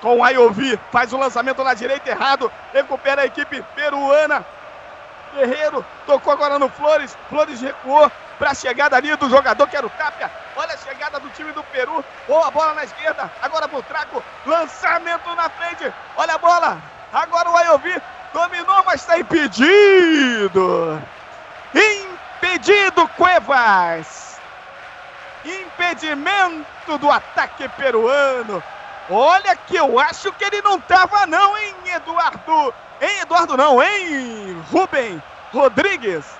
Com 0.00 0.20
o 0.20 0.24
Ayovi, 0.24 0.80
faz 0.90 1.12
o 1.12 1.18
lançamento 1.18 1.62
na 1.62 1.74
direita 1.74 2.08
errado, 2.08 2.50
recupera 2.72 3.20
a 3.20 3.26
equipe 3.26 3.62
peruana. 3.74 4.46
Guerreiro 5.34 5.84
tocou 6.06 6.32
agora 6.32 6.58
no 6.58 6.70
Flores, 6.70 7.14
Flores 7.28 7.60
recuou, 7.60 8.10
para 8.38 8.54
chegada 8.54 8.96
ali 8.96 9.14
do 9.16 9.28
jogador 9.28 9.66
que 9.68 9.76
era 9.76 9.86
o 9.86 9.90
Tapia. 9.90 10.45
Olha 10.56 10.72
a 10.72 10.78
chegada 10.78 11.20
do 11.20 11.28
time 11.30 11.52
do 11.52 11.62
Peru. 11.64 12.02
Boa 12.26 12.50
bola 12.50 12.74
na 12.74 12.84
esquerda. 12.84 13.30
Agora 13.42 13.68
pro 13.68 13.82
Traco. 13.82 14.22
Lançamento 14.46 15.34
na 15.34 15.50
frente. 15.50 15.92
Olha 16.16 16.34
a 16.34 16.38
bola. 16.38 16.82
Agora 17.12 17.50
o 17.50 17.56
Ayovi 17.56 18.00
dominou, 18.32 18.82
mas 18.86 19.02
está 19.02 19.18
impedido. 19.18 21.02
Impedido, 21.74 23.06
Cuevas. 23.16 24.40
Impedimento 25.44 26.98
do 26.98 27.10
ataque 27.10 27.68
peruano. 27.70 28.62
Olha 29.10 29.54
que 29.54 29.76
eu 29.76 30.00
acho 30.00 30.32
que 30.32 30.44
ele 30.44 30.62
não 30.62 30.80
tava 30.80 31.26
não, 31.26 31.56
hein, 31.58 31.74
Eduardo? 31.94 32.74
Hein, 33.00 33.20
Eduardo 33.20 33.56
não, 33.56 33.80
hein, 33.80 34.64
Rubem 34.72 35.22
Rodrigues? 35.52 36.35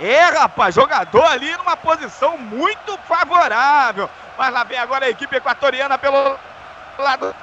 É, 0.00 0.24
rapaz, 0.26 0.74
jogador 0.74 1.24
ali 1.24 1.56
numa 1.56 1.76
posição 1.76 2.38
muito 2.38 2.98
favorável. 3.08 4.08
Mas 4.36 4.52
lá 4.52 4.64
vem 4.64 4.78
agora 4.78 5.06
a 5.06 5.10
equipe 5.10 5.36
equatoriana 5.36 5.98
pelo 5.98 6.38
lado 6.98 7.34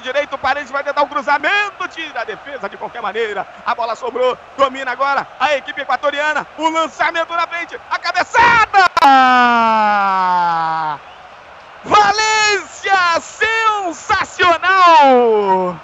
direito. 0.00 0.34
O 0.34 0.38
Paredes 0.38 0.70
vai 0.70 0.82
tentar 0.82 1.02
um 1.02 1.08
cruzamento, 1.08 1.86
tira 1.88 2.20
a 2.20 2.24
defesa 2.24 2.68
de 2.68 2.76
qualquer 2.76 3.02
maneira. 3.02 3.46
A 3.66 3.74
bola 3.74 3.96
sobrou, 3.96 4.38
domina 4.56 4.92
agora 4.92 5.26
a 5.38 5.56
equipe 5.56 5.82
equatoriana. 5.82 6.46
O 6.56 6.70
lançamento 6.70 7.34
na 7.34 7.46
frente, 7.46 7.78
a 7.90 7.98
cabeçada! 7.98 8.88
Valência, 11.84 13.20
sensacional! 13.20 15.76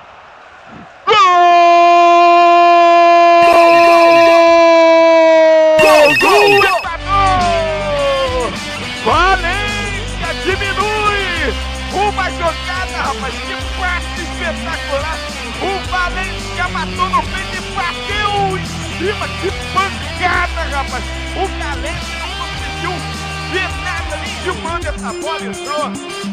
Matou 16.85 17.09
no 17.09 17.23
peito 17.23 17.57
e 17.57 17.61
bateu 17.75 18.59
em 18.59 18.67
cima. 18.67 19.29
Que 19.41 19.51
pancada, 19.73 20.63
rapaz. 20.77 21.05
O 21.37 21.49
Galeno 21.59 22.05
não 22.19 22.29
conseguiu 22.39 22.93
ver 23.53 23.69
nada 23.85 24.17
nem 24.17 24.35
filmando 24.43 24.89
essa 24.89 25.13
bola 25.13 25.45
entrou. 25.45 25.93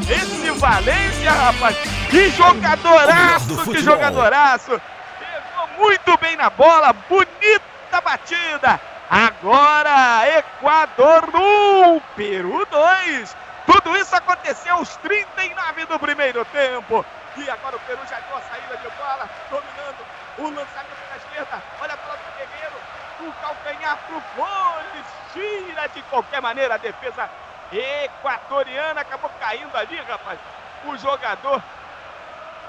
Esse 0.09 0.51
Valência, 0.51 1.31
rapaz. 1.31 1.77
Que 2.09 2.29
jogadoraço, 2.31 3.71
que 3.71 3.79
jogadoraço. 3.79 4.81
Pegou 5.19 5.85
muito 5.85 6.17
bem 6.19 6.35
na 6.35 6.49
bola. 6.49 6.93
Bonita 7.09 8.01
batida. 8.03 8.79
Agora, 9.11 10.25
Equador 10.37 11.35
1, 11.35 11.99
Peru 12.15 12.65
2. 12.65 13.35
Tudo 13.65 13.97
isso 13.97 14.15
aconteceu 14.15 14.75
aos 14.75 14.95
39 14.95 15.85
do 15.87 15.99
primeiro 15.99 16.45
tempo. 16.45 17.05
E 17.35 17.49
agora 17.49 17.75
o 17.75 17.79
Peru 17.81 17.99
já 18.09 18.17
deu 18.21 18.37
a 18.37 18.41
saída 18.41 18.77
de 18.77 18.89
bola, 18.95 19.29
dominando 19.49 20.05
o 20.37 20.43
lançamento 20.43 21.09
na 21.09 21.17
esquerda. 21.17 21.61
Olha 21.81 21.93
a 21.93 21.97
bola 21.97 22.17
do 22.17 22.37
Guerreiro. 22.37 22.75
O 23.19 23.33
calcanhar 23.41 23.97
pro 24.07 24.21
Flores. 24.33 25.05
Tira 25.33 25.87
de 25.89 26.01
qualquer 26.03 26.41
maneira 26.41 26.75
a 26.75 26.77
defesa 26.77 27.29
equatoriana. 27.69 29.01
Acabou 29.01 29.29
caindo 29.41 29.75
ali, 29.75 29.97
rapaz. 30.07 30.39
O 30.85 30.97
jogador 30.97 31.61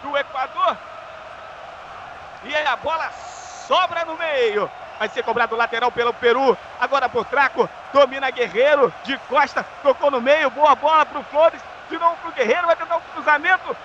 do 0.03 0.19
Equador. 0.19 0.77
E 2.43 2.57
aí 2.57 2.67
a 2.67 2.75
bola 2.75 3.13
sobra 3.13 4.05
no 4.05 4.17
meio. 4.17 4.69
Vai 5.03 5.09
ser 5.09 5.25
cobrado 5.25 5.57
lateral 5.57 5.91
pelo 5.91 6.13
Peru. 6.13 6.57
Agora 6.81 7.09
por 7.09 7.25
Traco. 7.25 7.69
Domina 7.93 8.31
Guerreiro. 8.31 8.95
De 9.03 9.19
costa. 9.29 9.67
Tocou 9.83 10.13
no 10.13 10.21
meio. 10.21 10.49
Boa 10.51 10.77
bola 10.77 11.05
pro 11.05 11.25
Flores. 11.25 11.61
De 11.91 11.99
novo 11.99 12.15
pro 12.23 12.31
Guerreiro. 12.31 12.69
Vai 12.69 12.77
tentar 12.77 12.99
um 12.99 13.01
cruzamento. 13.13 13.77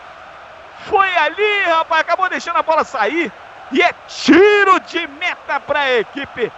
Foi 0.86 1.18
ali, 1.18 1.63
rapaz. 1.63 2.01
Acabou 2.01 2.30
deixando 2.30 2.57
a 2.57 2.61
bola 2.61 2.84
sair. 2.84 3.32
E 3.72 3.82
é 3.82 3.91
tiro 4.07 4.80
de 4.82 5.07
meta 5.07 5.59
para 5.59 5.80
a 5.80 5.93
equipe 5.97 6.51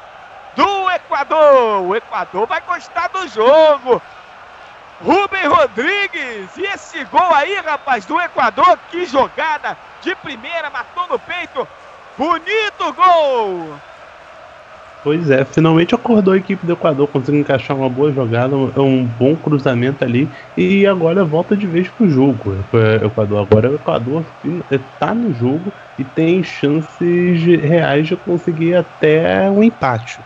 do 0.57 0.91
Equador. 0.91 1.83
O 1.83 1.95
Equador 1.95 2.45
vai 2.45 2.59
gostar 2.59 3.07
do 3.07 3.25
jogo. 3.29 4.01
Rubem 5.01 5.47
Rodrigues. 5.47 6.57
E 6.57 6.65
esse 6.65 7.01
gol 7.05 7.33
aí, 7.33 7.55
rapaz, 7.61 8.05
do 8.05 8.19
Equador. 8.19 8.77
Que 8.91 9.05
jogada 9.05 9.77
de 10.01 10.13
primeira, 10.15 10.69
matou 10.69 11.07
no 11.07 11.17
peito. 11.17 11.65
Bonito 12.17 12.91
gol. 12.91 13.79
Pois 15.01 15.29
é, 15.29 15.45
finalmente 15.45 15.95
acordou 15.95 16.33
a 16.33 16.37
equipe 16.37 16.65
do 16.65 16.73
Equador, 16.73 17.07
conseguiu 17.07 17.39
encaixar 17.39 17.75
uma 17.77 17.89
boa 17.89 18.11
jogada, 18.11 18.53
um 18.57 19.05
bom 19.05 19.33
cruzamento 19.33 20.03
ali 20.03 20.29
e 20.57 20.85
agora 20.85 21.23
volta 21.23 21.55
de 21.55 21.65
vez 21.67 21.87
pro 21.87 22.09
jogo. 22.09 22.65
O 22.73 23.05
Equador 23.05 23.47
agora 23.47 23.71
o 23.71 23.75
Equador 23.75 24.25
está 24.69 25.15
no 25.15 25.33
jogo 25.33 25.73
e 25.97 26.03
tem 26.03 26.43
chances 26.43 27.41
reais 27.41 28.07
de 28.07 28.17
conseguir 28.17 28.75
até 28.75 29.49
um 29.49 29.63
empate. 29.63 30.21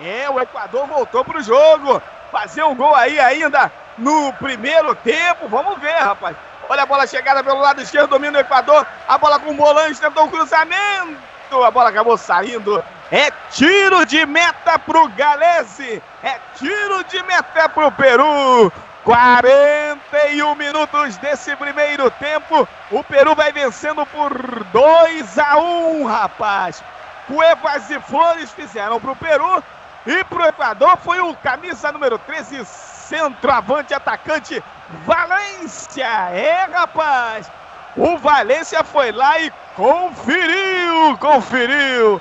É, 0.00 0.28
o 0.28 0.40
Equador 0.40 0.88
voltou 0.88 1.24
pro 1.24 1.40
jogo, 1.40 2.02
fazer 2.32 2.64
um 2.64 2.74
gol 2.74 2.96
aí 2.96 3.20
ainda 3.20 3.70
no 3.96 4.32
primeiro 4.34 4.92
tempo. 4.96 5.48
Vamos 5.48 5.80
ver, 5.80 5.94
rapaz. 6.00 6.36
Olha 6.68 6.82
a 6.82 6.86
bola 6.86 7.06
chegada 7.06 7.42
pelo 7.42 7.60
lado 7.60 7.80
esquerdo, 7.80 8.10
domina 8.10 8.38
o 8.38 8.40
Equador. 8.40 8.86
A 9.08 9.18
bola 9.18 9.38
com 9.38 9.50
o 9.50 9.54
Bolanhos 9.54 9.98
tentou 9.98 10.24
um 10.24 10.30
cruzamento. 10.30 11.20
A 11.62 11.70
bola 11.70 11.90
acabou 11.90 12.16
saindo. 12.16 12.82
É 13.10 13.30
tiro 13.50 14.06
de 14.06 14.24
meta 14.24 14.78
pro 14.78 15.08
Galese. 15.08 16.02
É 16.22 16.38
tiro 16.58 17.04
de 17.04 17.22
meta 17.24 17.68
pro 17.68 17.92
Peru. 17.92 18.72
41 19.04 20.54
minutos 20.54 21.16
desse 21.18 21.54
primeiro 21.56 22.10
tempo. 22.12 22.66
O 22.90 23.02
Peru 23.04 23.34
vai 23.34 23.52
vencendo 23.52 24.06
por 24.06 24.64
2 24.64 25.38
a 25.38 25.58
1, 25.58 26.06
rapaz. 26.06 26.82
Cuevas 27.26 27.90
e 27.90 28.00
Flores 28.00 28.50
fizeram 28.52 29.00
pro 29.00 29.16
Peru. 29.16 29.62
E 30.06 30.24
pro 30.24 30.44
Equador 30.44 30.96
foi 30.98 31.20
o 31.20 31.34
camisa 31.36 31.92
número 31.92 32.18
13, 32.18 32.64
centroavante 33.12 33.92
atacante 33.92 34.64
Valência. 35.04 36.06
É, 36.06 36.64
rapaz. 36.72 37.50
O 37.94 38.16
Valência 38.16 38.82
foi 38.82 39.12
lá 39.12 39.38
e 39.38 39.52
conferiu, 39.76 41.18
conferiu. 41.18 42.20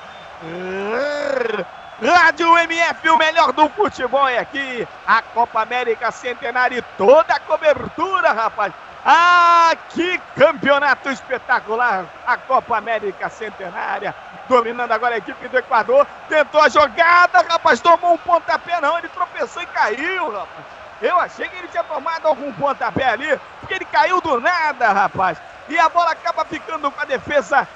Rádio 2.03 2.57
MF, 2.57 3.09
o 3.09 3.17
melhor 3.17 3.53
do 3.53 3.69
futebol 3.69 4.27
é 4.27 4.39
aqui. 4.39 4.85
A 5.07 5.21
Copa 5.21 5.61
América 5.61 6.11
Centenária 6.11 6.79
e 6.79 6.81
toda 6.97 7.33
a 7.33 7.39
cobertura, 7.39 8.33
rapaz. 8.33 8.73
Ah, 9.05 9.73
que 9.89 10.19
campeonato 10.35 11.09
espetacular! 11.09 12.05
A 12.25 12.37
Copa 12.37 12.77
América 12.77 13.29
Centenária. 13.29 14.13
Dominando 14.49 14.91
agora 14.91 15.15
a 15.15 15.19
equipe 15.19 15.47
do 15.47 15.57
Equador. 15.57 16.05
Tentou 16.27 16.61
a 16.61 16.69
jogada, 16.69 17.45
rapaz. 17.49 17.79
Tomou 17.79 18.13
um 18.13 18.17
pontapé, 18.17 18.79
não. 18.81 18.97
Ele 18.97 19.07
tropeçou 19.07 19.61
e 19.61 19.65
caiu, 19.67 20.31
rapaz. 20.31 20.80
Eu 21.01 21.19
achei 21.19 21.47
que 21.49 21.57
ele 21.57 21.67
tinha 21.67 21.83
tomado 21.83 22.27
algum 22.27 22.53
pontapé 22.53 23.05
ali, 23.05 23.39
porque 23.59 23.73
ele 23.73 23.85
caiu 23.85 24.21
do 24.21 24.39
nada, 24.39 24.91
rapaz. 24.91 25.37
E 25.67 25.79
a 25.79 25.89
bola 25.89 26.11
acaba 26.11 26.45
ficando 26.45 26.91
com 26.91 27.01
a 27.01 27.05
defesa 27.05 27.67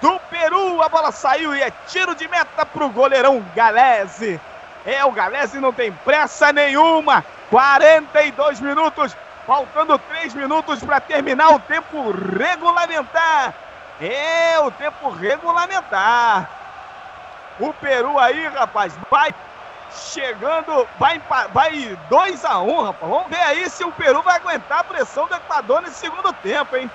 do 0.00 0.18
Peru. 0.30 0.80
A 0.82 0.88
bola 0.88 1.10
saiu 1.10 1.54
e 1.54 1.62
é 1.62 1.72
tiro 1.88 2.14
de 2.14 2.28
meta 2.28 2.64
para 2.64 2.84
o 2.84 2.90
goleirão 2.90 3.44
Galese. 3.54 4.40
É, 4.86 5.04
o 5.04 5.10
Galese 5.10 5.58
não 5.58 5.72
tem 5.72 5.92
pressa 5.92 6.52
nenhuma. 6.52 7.24
42 7.50 8.60
minutos, 8.60 9.16
faltando 9.46 9.98
3 9.98 10.34
minutos 10.34 10.84
para 10.84 11.00
terminar 11.00 11.50
o 11.50 11.58
tempo 11.58 12.12
regulamentar. 12.38 13.54
É, 14.00 14.60
o 14.60 14.70
tempo 14.70 15.10
regulamentar. 15.10 16.48
O 17.58 17.72
Peru 17.74 18.18
aí, 18.20 18.46
rapaz, 18.46 18.96
vai 19.10 19.34
chegando, 19.98 20.88
vai, 20.98 21.20
vai 21.52 21.98
2 22.08 22.44
a 22.44 22.60
1 22.60 22.70
um, 22.70 22.82
rapaz. 22.82 23.10
Vamos 23.10 23.28
ver 23.28 23.40
aí 23.40 23.68
se 23.68 23.84
o 23.84 23.92
Peru 23.92 24.22
vai 24.22 24.36
aguentar 24.36 24.80
a 24.80 24.84
pressão 24.84 25.26
do 25.26 25.34
Equador 25.34 25.82
nesse 25.82 25.96
segundo 25.96 26.32
tempo, 26.34 26.76
hein? 26.76 26.90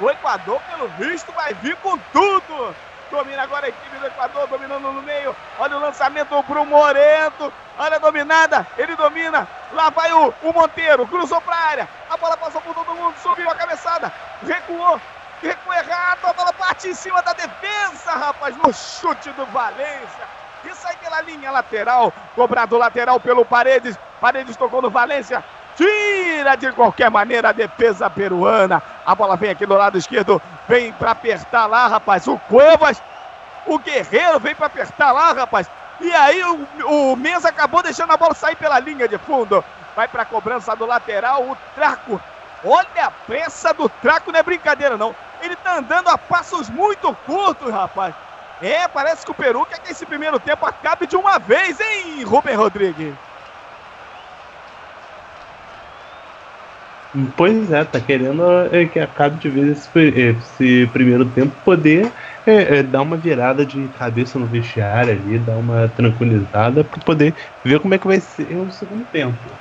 O 0.00 0.10
Equador, 0.10 0.60
pelo 0.70 0.88
visto, 0.88 1.30
vai 1.32 1.54
vir 1.54 1.76
com 1.76 1.96
tudo. 2.12 2.74
Domina 3.10 3.42
agora 3.42 3.66
a 3.66 3.68
equipe 3.68 3.96
do 3.98 4.06
Equador, 4.06 4.46
dominando 4.46 4.90
no 4.90 5.02
meio. 5.02 5.36
Olha 5.58 5.76
o 5.76 5.80
lançamento 5.80 6.42
pro 6.44 6.64
Morento. 6.64 7.52
Olha 7.78 7.96
a 7.96 7.98
dominada, 7.98 8.66
ele 8.78 8.96
domina. 8.96 9.46
Lá 9.72 9.90
vai 9.90 10.12
o, 10.12 10.34
o 10.42 10.52
Monteiro, 10.52 11.06
cruzou 11.06 11.40
pra 11.40 11.54
área. 11.54 11.88
A 12.08 12.16
bola 12.16 12.36
passou 12.36 12.60
por 12.60 12.74
todo 12.74 12.94
mundo, 12.94 13.14
subiu 13.22 13.50
a 13.50 13.54
cabeçada. 13.54 14.12
Recuou, 14.46 15.00
recuou 15.42 15.74
errado. 15.74 16.24
A 16.24 16.32
bola 16.32 16.52
bate 16.52 16.88
em 16.88 16.94
cima 16.94 17.22
da 17.22 17.32
defesa, 17.32 18.12
rapaz, 18.12 18.56
no 18.56 18.72
chute 18.72 19.30
do 19.32 19.44
Valência. 19.46 20.41
E 20.64 20.74
sai 20.74 20.96
pela 20.96 21.20
linha 21.22 21.50
lateral. 21.50 22.12
Cobrado 22.34 22.78
lateral 22.78 23.18
pelo 23.20 23.44
Paredes. 23.44 23.98
Paredes 24.20 24.56
tocou 24.56 24.80
no 24.80 24.90
Valência. 24.90 25.42
Tira 25.76 26.54
de 26.56 26.70
qualquer 26.72 27.10
maneira 27.10 27.48
a 27.48 27.52
defesa 27.52 28.08
peruana. 28.10 28.82
A 29.04 29.14
bola 29.14 29.36
vem 29.36 29.50
aqui 29.50 29.66
do 29.66 29.74
lado 29.74 29.98
esquerdo. 29.98 30.40
Vem 30.68 30.92
para 30.92 31.12
apertar 31.12 31.66
lá, 31.66 31.86
rapaz. 31.86 32.26
O 32.26 32.38
Cuevas. 32.38 33.02
O 33.66 33.78
Guerreiro 33.78 34.40
vem 34.40 34.54
para 34.54 34.66
apertar 34.66 35.12
lá, 35.12 35.32
rapaz. 35.32 35.68
E 36.00 36.12
aí 36.12 36.42
o, 36.44 37.12
o 37.12 37.16
Mensa 37.16 37.48
acabou 37.48 37.82
deixando 37.82 38.12
a 38.12 38.16
bola 38.16 38.34
sair 38.34 38.56
pela 38.56 38.78
linha 38.78 39.06
de 39.06 39.18
fundo. 39.18 39.64
Vai 39.94 40.08
para 40.08 40.22
a 40.22 40.26
cobrança 40.26 40.74
do 40.74 40.86
lateral. 40.86 41.42
O 41.42 41.56
Traco. 41.74 42.20
Olha 42.64 43.06
a 43.06 43.10
pressa 43.10 43.74
do 43.74 43.88
Traco, 43.88 44.30
não 44.30 44.38
é 44.38 44.42
brincadeira 44.42 44.96
não. 44.96 45.14
Ele 45.40 45.56
tá 45.56 45.76
andando 45.78 46.08
a 46.08 46.16
passos 46.16 46.70
muito 46.70 47.12
curtos, 47.26 47.72
rapaz. 47.72 48.14
É, 48.62 48.86
parece 48.86 49.24
que 49.24 49.32
o 49.32 49.34
Peru 49.34 49.66
quer 49.66 49.80
que 49.80 49.90
esse 49.90 50.06
primeiro 50.06 50.38
tempo 50.38 50.64
acabe 50.64 51.04
de 51.08 51.16
uma 51.16 51.36
vez, 51.40 51.80
hein, 51.80 52.22
Rubem 52.22 52.54
Rodrigues? 52.54 53.12
Pois 57.36 57.70
é, 57.72 57.84
tá 57.84 58.00
querendo 58.00 58.42
é, 58.70 58.86
que 58.86 58.98
acabe 58.98 59.38
de 59.38 59.50
vez 59.50 59.68
esse, 59.78 59.98
esse 59.98 60.86
primeiro 60.92 61.28
tempo 61.30 61.54
poder 61.62 62.10
é, 62.46 62.78
é, 62.78 62.82
dar 62.84 63.02
uma 63.02 63.18
virada 63.18 63.66
de 63.66 63.88
cabeça 63.90 64.38
no 64.38 64.46
vestiário 64.46 65.12
ali, 65.12 65.38
dar 65.38 65.58
uma 65.58 65.88
tranquilizada 65.88 66.84
para 66.84 67.00
poder 67.00 67.34
ver 67.64 67.80
como 67.80 67.94
é 67.94 67.98
que 67.98 68.06
vai 68.06 68.20
ser 68.20 68.56
o 68.56 68.70
segundo 68.70 69.04
tempo. 69.06 69.60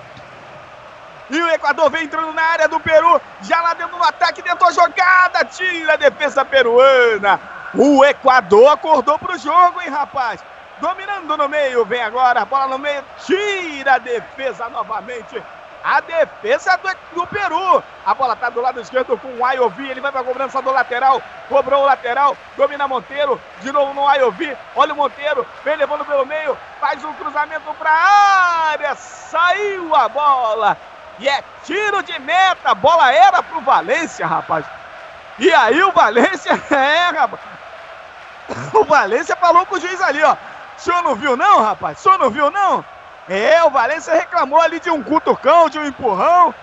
E 1.31 1.41
o 1.41 1.49
Equador 1.49 1.89
vem 1.89 2.03
entrando 2.03 2.33
na 2.33 2.43
área 2.43 2.67
do 2.67 2.77
Peru, 2.79 3.21
já 3.41 3.61
lá 3.61 3.73
dentro 3.73 3.97
do 3.97 4.03
ataque, 4.03 4.41
tentou 4.41 4.67
a 4.67 4.71
jogada, 4.71 5.45
tira 5.45 5.93
a 5.93 5.95
defesa 5.95 6.43
peruana. 6.43 7.39
O 7.73 8.03
Equador 8.03 8.67
acordou 8.73 9.17
pro 9.17 9.37
jogo, 9.37 9.81
hein, 9.81 9.89
rapaz? 9.89 10.43
Dominando 10.81 11.37
no 11.37 11.47
meio, 11.47 11.85
vem 11.85 12.01
agora, 12.01 12.43
bola 12.43 12.67
no 12.67 12.77
meio, 12.77 13.01
tira 13.25 13.93
a 13.93 13.97
defesa 13.97 14.67
novamente. 14.67 15.41
A 15.83 15.99
defesa 16.01 16.77
do, 16.77 17.21
do 17.21 17.27
Peru. 17.27 17.83
A 18.05 18.13
bola 18.13 18.35
tá 18.35 18.49
do 18.49 18.61
lado 18.61 18.79
esquerdo 18.79 19.17
com 19.17 19.29
o 19.29 19.43
Ayovi. 19.43 19.89
Ele 19.89 19.99
vai 19.99 20.11
pra 20.11 20.23
cobrança 20.23 20.61
do 20.61 20.69
lateral. 20.69 21.19
Cobrou 21.49 21.81
o 21.81 21.85
lateral. 21.85 22.37
Domina 22.55 22.87
Monteiro. 22.87 23.41
De 23.61 23.71
novo 23.71 23.91
no 23.91 24.07
Ayovi. 24.07 24.55
Olha 24.75 24.93
o 24.93 24.95
Monteiro. 24.95 25.45
Vem 25.63 25.75
levando 25.75 26.05
pelo 26.05 26.23
meio. 26.23 26.55
Faz 26.79 27.03
um 27.03 27.13
cruzamento 27.13 27.73
pra 27.79 27.91
área. 27.91 28.93
Saiu 28.93 29.95
a 29.95 30.07
bola. 30.07 30.77
E 31.21 31.29
é 31.29 31.43
tiro 31.63 32.01
de 32.01 32.19
meta. 32.19 32.71
A 32.71 32.75
bola 32.75 33.13
era 33.13 33.43
pro 33.43 33.61
Valência, 33.61 34.25
rapaz. 34.25 34.65
E 35.37 35.53
aí 35.53 35.81
o 35.83 35.91
Valência. 35.91 36.51
É, 36.71 37.09
rapaz. 37.11 37.41
O 38.73 38.83
Valência 38.83 39.35
falou 39.35 39.65
com 39.67 39.75
o 39.75 39.79
juiz 39.79 40.01
ali, 40.01 40.21
ó. 40.23 40.33
O 40.33 40.81
senhor 40.81 41.03
não 41.03 41.15
viu, 41.15 41.37
não, 41.37 41.61
rapaz? 41.61 41.99
O 41.99 42.01
senhor 42.01 42.17
não 42.17 42.31
viu, 42.31 42.49
não? 42.49 42.83
É, 43.29 43.63
o 43.63 43.69
Valência 43.69 44.13
reclamou 44.15 44.59
ali 44.59 44.79
de 44.79 44.89
um 44.89 45.03
cutucão, 45.03 45.69
de 45.69 45.77
um 45.77 45.85
empurrão, 45.85 46.53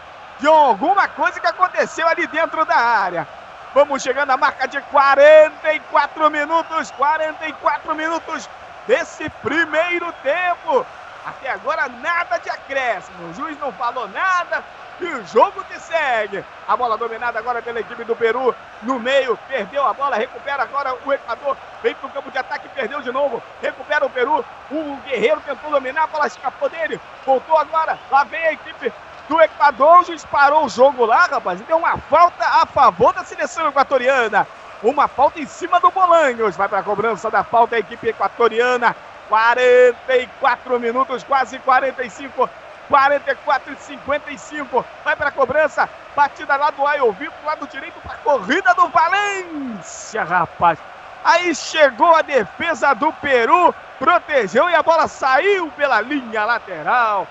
de 0.40 0.48
alguma 0.48 1.06
coisa 1.06 1.38
que 1.38 1.46
aconteceu 1.46 2.06
ali 2.08 2.26
dentro 2.26 2.64
da 2.64 2.76
área. 2.76 3.28
Vamos 3.72 4.02
chegando 4.02 4.30
à 4.30 4.36
marca 4.36 4.66
de 4.66 4.80
44 4.80 6.30
minutos, 6.30 6.90
44 6.90 7.94
minutos 7.94 8.50
desse 8.88 9.30
primeiro 9.30 10.12
tempo. 10.22 10.84
Até 11.28 11.50
agora 11.50 11.88
nada 11.88 12.38
de 12.38 12.48
acréscimo. 12.48 13.28
O 13.28 13.34
juiz 13.34 13.58
não 13.58 13.70
falou 13.72 14.08
nada, 14.08 14.64
e 15.00 15.04
o 15.04 15.26
jogo 15.26 15.62
que 15.64 15.78
segue. 15.78 16.44
A 16.66 16.76
bola 16.76 16.96
dominada 16.96 17.38
agora 17.38 17.62
pela 17.62 17.80
equipe 17.80 18.02
do 18.04 18.16
Peru. 18.16 18.54
No 18.82 18.98
meio, 18.98 19.38
perdeu 19.46 19.86
a 19.86 19.92
bola, 19.92 20.16
recupera 20.16 20.62
agora 20.62 20.96
o 21.04 21.12
Equador. 21.12 21.56
Vem 21.82 21.94
para 21.94 22.06
o 22.08 22.10
campo 22.10 22.30
de 22.30 22.38
ataque, 22.38 22.68
perdeu 22.70 23.00
de 23.00 23.12
novo. 23.12 23.42
Recupera 23.62 24.06
o 24.06 24.10
Peru. 24.10 24.44
O 24.70 24.96
Guerreiro 25.06 25.40
tentou 25.42 25.70
dominar, 25.70 26.04
a 26.04 26.06
bola 26.06 26.26
escapou 26.26 26.68
dele. 26.68 27.00
Voltou 27.24 27.56
agora. 27.58 27.98
Lá 28.10 28.24
vem 28.24 28.44
a 28.44 28.52
equipe 28.52 28.92
do 29.28 29.40
Equador. 29.40 30.00
O 30.00 30.04
juiz 30.04 30.24
parou 30.24 30.64
o 30.64 30.68
jogo 30.68 31.04
lá, 31.04 31.26
rapaz. 31.26 31.60
E 31.60 31.64
deu 31.64 31.76
uma 31.76 31.96
falta 31.98 32.44
a 32.44 32.66
favor 32.66 33.12
da 33.12 33.22
seleção 33.22 33.68
equatoriana. 33.68 34.46
Uma 34.82 35.06
falta 35.06 35.38
em 35.40 35.46
cima 35.46 35.78
do 35.78 35.90
Bolanhos. 35.90 36.56
Vai 36.56 36.68
para 36.68 36.78
a 36.78 36.82
cobrança 36.82 37.30
da 37.30 37.44
falta 37.44 37.76
a 37.76 37.78
equipe 37.78 38.08
equatoriana. 38.08 38.96
44 39.28 40.80
minutos, 40.80 41.22
quase 41.24 41.58
45. 41.58 42.48
44 42.88 43.72
e 43.72 43.76
55. 43.76 44.84
Vai 45.04 45.14
para 45.14 45.28
a 45.28 45.32
cobrança. 45.32 45.88
Batida 46.16 46.56
lá 46.56 46.70
do 46.70 46.86
Ayovi, 46.86 47.30
pro 47.30 47.46
lado 47.46 47.68
direito 47.68 48.00
para 48.00 48.14
a 48.14 48.18
corrida 48.18 48.74
do 48.74 48.88
Valência, 48.88 50.24
rapaz. 50.24 50.78
Aí 51.22 51.54
chegou 51.54 52.14
a 52.14 52.22
defesa 52.22 52.94
do 52.94 53.12
Peru, 53.14 53.74
protegeu 53.98 54.68
e 54.70 54.74
a 54.74 54.82
bola 54.82 55.06
saiu 55.06 55.70
pela 55.72 56.00
linha 56.00 56.44
lateral. 56.44 57.26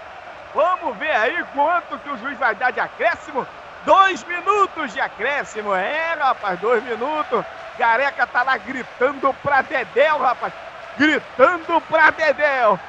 Vamos 0.54 0.96
ver 0.98 1.12
aí 1.12 1.44
quanto 1.54 1.98
que 2.00 2.10
o 2.10 2.18
juiz 2.18 2.38
vai 2.38 2.56
dar 2.56 2.72
de 2.72 2.80
acréscimo. 2.80 3.46
Dois 3.86 4.24
minutos 4.24 4.94
de 4.94 5.00
acréscimo. 5.00 5.74
É, 5.74 6.14
rapaz, 6.14 6.60
dois 6.60 6.84
minutos. 6.84 7.44
Careca 7.78 8.26
tá 8.28 8.44
lá 8.44 8.58
gritando 8.58 9.34
pra 9.42 9.62
Dedéu, 9.62 10.18
rapaz. 10.18 10.54
Gritando 10.98 11.80
pra 11.82 12.10
Dedéu. 12.12 12.80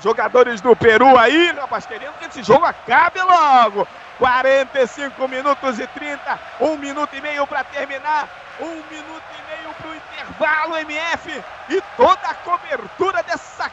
Jogadores 0.00 0.60
do 0.60 0.74
Peru 0.74 1.16
aí, 1.16 1.52
rapaz, 1.52 1.86
querendo 1.86 2.14
que 2.18 2.26
esse 2.26 2.42
jogo 2.42 2.64
acabe 2.64 3.20
logo. 3.20 3.86
45 4.18 5.28
minutos 5.28 5.78
e 5.78 5.86
30, 5.86 6.40
um 6.60 6.76
minuto 6.76 7.14
e 7.14 7.20
meio 7.20 7.46
para 7.46 7.64
terminar, 7.64 8.28
um 8.60 8.74
minuto 8.90 9.22
e 9.38 9.56
meio 9.56 9.74
para 9.74 9.88
o 9.88 9.94
intervalo, 9.94 10.76
MF. 10.78 11.44
E 11.70 11.80
toda 11.96 12.28
a 12.28 12.34
cobertura 12.34 13.22
dessa 13.22 13.70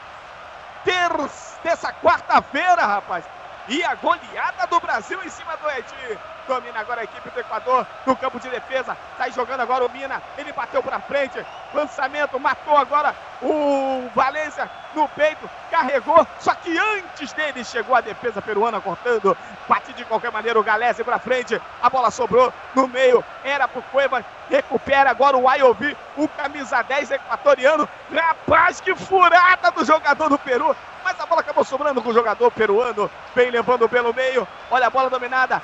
terça, 0.84 1.60
dessa 1.64 1.94
quarta-feira, 1.94 2.86
rapaz. 2.86 3.26
E 3.68 3.84
a 3.84 3.96
goleada 3.96 4.68
do 4.68 4.80
Brasil 4.80 5.20
em 5.24 5.30
cima 5.30 5.58
do 5.58 5.68
Haiti. 5.68 6.18
Domina 6.50 6.80
agora 6.80 7.02
a 7.02 7.04
equipe 7.04 7.30
do 7.30 7.40
Equador 7.40 7.86
no 8.08 8.16
campo 8.16 8.40
de 8.40 8.50
defesa. 8.50 8.98
Sai 9.20 9.32
jogando 9.32 9.60
agora 9.60 9.86
o 9.86 9.92
Mina. 9.92 10.20
Ele 10.36 10.52
bateu 10.52 10.82
para 10.82 11.00
frente. 11.00 11.46
Lançamento, 11.72 12.40
matou 12.40 12.76
agora 12.76 13.16
o 13.40 14.10
Valência 14.16 14.68
no 14.96 15.08
peito. 15.10 15.48
Carregou. 15.70 16.26
Só 16.40 16.56
que 16.56 16.76
antes 16.76 17.32
dele 17.34 17.64
chegou 17.64 17.96
a 17.96 18.02
defesa 18.02 18.42
peruana 18.42 18.82
cortando. 18.82 19.38
Bate 19.68 19.94
de 19.94 20.04
qualquer 20.06 20.32
maneira 20.32 20.60
o 20.60 20.64
Galese 20.64 21.04
para 21.04 21.20
frente. 21.20 21.62
A 21.84 21.88
bola 21.88 22.10
sobrou 22.10 22.52
no 22.74 22.88
meio. 22.88 23.24
Era 23.44 23.68
pro 23.68 23.84
Cuevas. 23.84 24.26
Recupera 24.50 25.12
agora 25.12 25.38
o 25.38 25.48
Ayovi. 25.48 25.96
O 26.18 26.28
camisa 26.28 26.82
10 26.82 27.12
equatoriano. 27.12 27.88
Rapaz, 28.12 28.82
que 28.82 28.96
furada 28.96 29.70
do 29.70 29.86
jogador 29.86 30.30
do 30.30 30.40
Peru 30.40 30.76
mas 31.04 31.20
a 31.20 31.26
bola 31.26 31.42
acabou 31.42 31.64
sobrando 31.64 32.02
com 32.04 32.10
o 32.10 32.14
jogador 32.14 32.52
peruano, 32.52 33.10
vem 33.34 33.50
levando 33.50 33.90
pelo 33.90 34.14
meio, 34.14 34.48
olha 34.70 34.88
a 34.88 34.90
bola 34.92 35.10
dominada, 35.10 35.60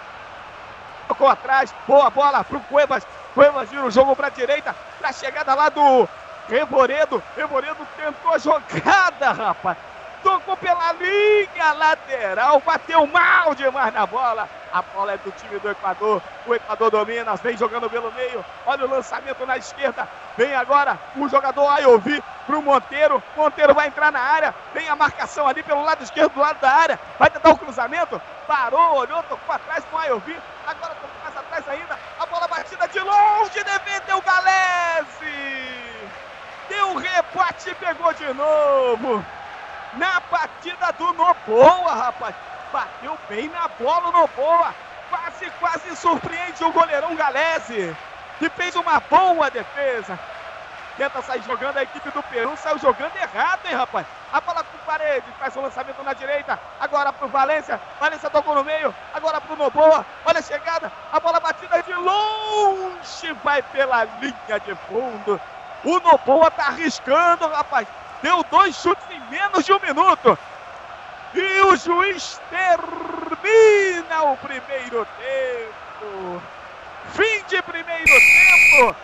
tocou 1.07 1.27
atrás, 1.27 1.73
boa 1.87 2.09
bola 2.09 2.43
pro 2.43 2.59
Cuevas. 2.61 3.05
Cuevas 3.33 3.69
vira 3.69 3.83
o 3.83 3.91
jogo 3.91 4.15
para 4.15 4.29
direita, 4.29 4.75
pra 4.99 5.11
chegada 5.11 5.53
lá 5.53 5.69
do 5.69 6.07
Revoredo. 6.47 7.21
Revoredo 7.35 7.87
tentou 7.97 8.33
a 8.33 8.37
jogada, 8.37 9.31
rapaz. 9.31 9.77
Tocou 10.25 10.57
pela 10.57 10.91
linha 10.93 11.73
lateral, 11.73 12.59
bateu 12.61 13.05
mal 13.05 13.53
demais 13.53 13.93
na 13.93 14.07
bola. 14.07 14.49
A 14.73 14.81
bola 14.81 15.13
é 15.13 15.17
do 15.19 15.29
time 15.29 15.59
do 15.59 15.69
Equador. 15.69 16.19
O 16.47 16.55
Equador 16.55 16.89
domina, 16.89 17.35
vem 17.35 17.55
jogando 17.55 17.87
pelo 17.87 18.11
meio. 18.11 18.43
Olha 18.65 18.85
o 18.85 18.89
lançamento 18.89 19.45
na 19.45 19.55
esquerda. 19.55 20.09
Vem 20.35 20.55
agora 20.55 20.97
o 21.15 21.29
jogador 21.29 21.67
Ayovi 21.67 22.23
pro 22.47 22.59
Monteiro. 22.59 23.21
Monteiro 23.37 23.75
vai 23.75 23.85
entrar 23.85 24.11
na 24.11 24.19
área. 24.19 24.55
Vem 24.73 24.89
a 24.89 24.95
marcação 24.95 25.47
ali 25.47 25.61
pelo 25.61 25.83
lado 25.83 26.03
esquerdo, 26.03 26.33
do 26.33 26.39
lado 26.39 26.59
da 26.59 26.71
área. 26.71 26.99
Vai 27.19 27.29
tentar 27.29 27.51
o 27.51 27.57
cruzamento. 27.59 28.19
Parou, 28.47 28.95
olhou, 28.95 29.21
tocou 29.21 29.55
atrás 29.55 29.85
com 29.91 29.95
o 29.95 29.99
Ayovi. 29.99 30.35
Agora 30.65 30.95
tocou 30.95 31.21
mais 31.21 31.37
atrás 31.37 31.69
ainda. 31.69 31.99
A 32.19 32.25
bola 32.25 32.47
batida 32.47 32.87
de 32.87 32.99
longe. 32.99 33.63
Defendeu 33.63 34.17
o 34.17 34.21
Galese. 34.23 35.75
Deu 36.67 36.95
rebote 36.95 37.69
e 37.69 37.75
pegou 37.75 38.11
de 38.11 38.33
novo 38.33 39.23
na 39.97 40.19
batida 40.31 40.91
do 40.93 41.13
Noboa, 41.13 41.93
rapaz. 41.93 42.35
Bateu 42.71 43.17
bem 43.29 43.49
na 43.49 43.67
bola 43.79 44.09
o 44.09 44.11
Noboa. 44.11 44.73
Quase, 45.09 45.49
quase 45.59 45.95
surpreende 45.95 46.63
o 46.63 46.71
goleirão 46.71 47.15
Galese, 47.15 47.95
que 48.39 48.49
fez 48.49 48.75
uma 48.75 48.99
boa 48.99 49.49
defesa. 49.49 50.17
Tenta 50.97 51.21
sair 51.21 51.43
jogando 51.43 51.77
a 51.77 51.83
equipe 51.83 52.09
do 52.09 52.23
Peru, 52.23 52.55
saiu 52.55 52.79
jogando 52.79 53.15
errado, 53.17 53.65
hein, 53.65 53.75
rapaz? 53.75 54.07
A 54.31 54.39
bola 54.39 54.63
com 54.63 54.77
parede, 54.85 55.25
faz 55.39 55.55
o 55.55 55.59
um 55.59 55.63
lançamento 55.63 56.01
na 56.03 56.13
direita, 56.13 56.57
agora 56.79 57.11
pro 57.11 57.27
Valência, 57.27 57.79
Valência 57.99 58.29
tocou 58.29 58.55
no 58.55 58.63
meio, 58.63 58.95
agora 59.13 59.41
pro 59.41 59.57
Noboa, 59.57 60.05
olha 60.25 60.39
a 60.39 60.41
chegada, 60.41 60.89
a 61.11 61.19
bola 61.19 61.41
batida 61.41 61.83
de 61.83 61.93
longe, 61.93 63.33
vai 63.43 63.61
pela 63.61 64.05
linha 64.05 64.59
de 64.65 64.73
fundo. 64.87 65.39
O 65.83 65.99
Noboa 65.99 66.49
tá 66.49 66.67
arriscando, 66.67 67.47
rapaz. 67.49 67.87
Deu 68.25 68.43
dois 68.49 68.75
chutes 68.75 69.05
em 69.11 69.19
menos 69.29 69.63
de 69.63 69.71
um 69.71 69.79
minuto. 69.79 70.35
E 71.35 71.61
o 71.61 71.75
juiz 71.75 72.41
termina 72.49 74.23
o 74.23 74.37
primeiro 74.37 75.05
tempo. 75.05 76.41
Fim 77.13 77.43
de 77.47 77.61
primeiro 77.61 78.03
tempo. 78.03 78.95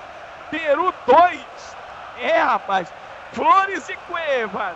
Peru 0.49 0.91
2. 1.05 1.45
É, 2.17 2.41
rapaz. 2.41 2.91
Flores 3.31 3.87
e 3.89 3.95
Cuevas. 4.07 4.75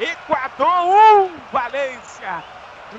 Equador 0.00 1.26
1, 1.26 1.36
Valência. 1.52 2.42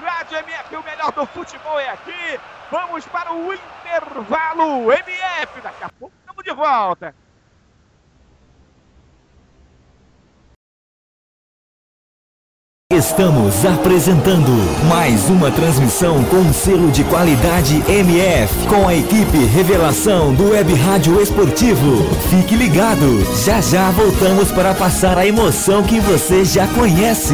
Rádio 0.03 0.37
MF, 0.37 0.75
o 0.75 0.83
melhor 0.83 1.11
do 1.13 1.25
futebol 1.25 1.79
é 1.79 1.89
aqui. 1.89 2.39
Vamos 2.69 3.07
para 3.07 3.33
o 3.33 3.55
intervalo 3.55 4.93
MF. 4.93 5.61
Daqui 5.63 5.83
a 5.83 5.89
pouco 5.89 6.13
estamos 6.21 6.43
de 6.43 6.51
volta. 6.51 7.22
Estamos 12.95 13.65
apresentando 13.65 14.51
mais 14.87 15.27
uma 15.27 15.49
transmissão 15.49 16.23
com 16.25 16.53
selo 16.53 16.91
de 16.91 17.03
qualidade 17.05 17.83
MF 17.89 18.67
com 18.67 18.87
a 18.87 18.93
equipe 18.93 19.45
Revelação 19.45 20.31
do 20.31 20.51
Web 20.51 20.75
Rádio 20.75 21.19
Esportivo. 21.19 22.07
Fique 22.29 22.55
ligado, 22.55 23.25
já 23.43 23.59
já 23.61 23.89
voltamos 23.89 24.51
para 24.51 24.75
passar 24.75 25.17
a 25.17 25.25
emoção 25.25 25.81
que 25.81 25.99
você 25.99 26.45
já 26.45 26.67
conhece. 26.67 27.33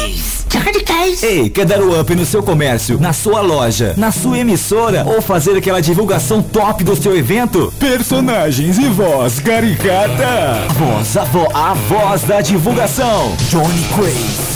Ei, 1.23 1.51
quer 1.51 1.65
dar 1.67 1.81
o 1.81 1.99
up 1.99 2.15
no 2.15 2.25
seu 2.25 2.41
comércio, 2.41 2.99
na 2.99 3.13
sua 3.13 3.41
loja, 3.41 3.93
na 3.95 4.11
sua 4.11 4.39
emissora 4.39 5.05
ou 5.05 5.21
fazer 5.21 5.55
aquela 5.55 5.79
divulgação 5.79 6.41
top 6.41 6.83
do 6.83 6.95
seu 6.95 7.15
evento? 7.15 7.71
Personagens 7.79 8.79
e 8.79 8.89
voz 8.89 9.39
caricata. 9.39 10.65
Voz, 10.73 11.15
a, 11.15 11.23
vo 11.25 11.47
a 11.53 11.75
voz 11.75 12.23
da 12.23 12.41
divulgação. 12.41 13.35
Johnny 13.51 13.83
Craze. 13.93 14.50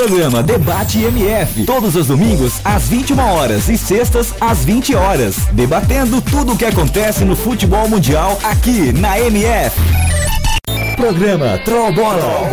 Programa 0.00 0.42
Debate 0.42 0.98
MF, 0.98 1.66
todos 1.66 1.94
os 1.94 2.06
domingos 2.06 2.54
às 2.64 2.88
21 2.88 3.18
horas 3.18 3.68
e 3.68 3.76
sextas 3.76 4.32
às 4.40 4.64
20 4.64 4.94
horas, 4.94 5.36
debatendo 5.52 6.22
tudo 6.22 6.54
o 6.54 6.56
que 6.56 6.64
acontece 6.64 7.22
no 7.22 7.36
futebol 7.36 7.86
mundial 7.86 8.40
aqui 8.42 8.94
na 8.94 9.20
MF. 9.20 9.78
Programa 10.96 11.60
Troll 11.66 11.92
Bola. 11.92 12.48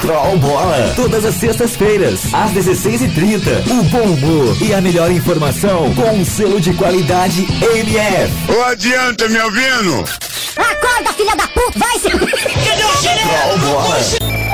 Troll 0.00 0.38
Bola. 0.38 0.92
Todas 0.94 1.24
as 1.24 1.34
sextas-feiras, 1.34 2.20
às 2.32 2.52
16h30. 2.52 3.68
O 3.68 3.82
bom 3.82 4.12
humor 4.12 4.56
e 4.62 4.72
a 4.72 4.80
melhor 4.80 5.10
informação 5.10 5.92
com 5.92 6.20
um 6.20 6.24
selo 6.24 6.60
de 6.60 6.72
qualidade 6.74 7.44
MF. 7.60 8.52
Ô, 8.56 8.62
adianta, 8.62 9.28
me 9.28 9.40
ouvindo? 9.40 10.04
Acorda, 10.56 11.12
filha 11.16 11.34
da 11.34 11.48
puta, 11.48 11.80
vai 11.80 11.98
se... 11.98 12.10
Troll 12.10 13.58
Bola. 13.58 14.47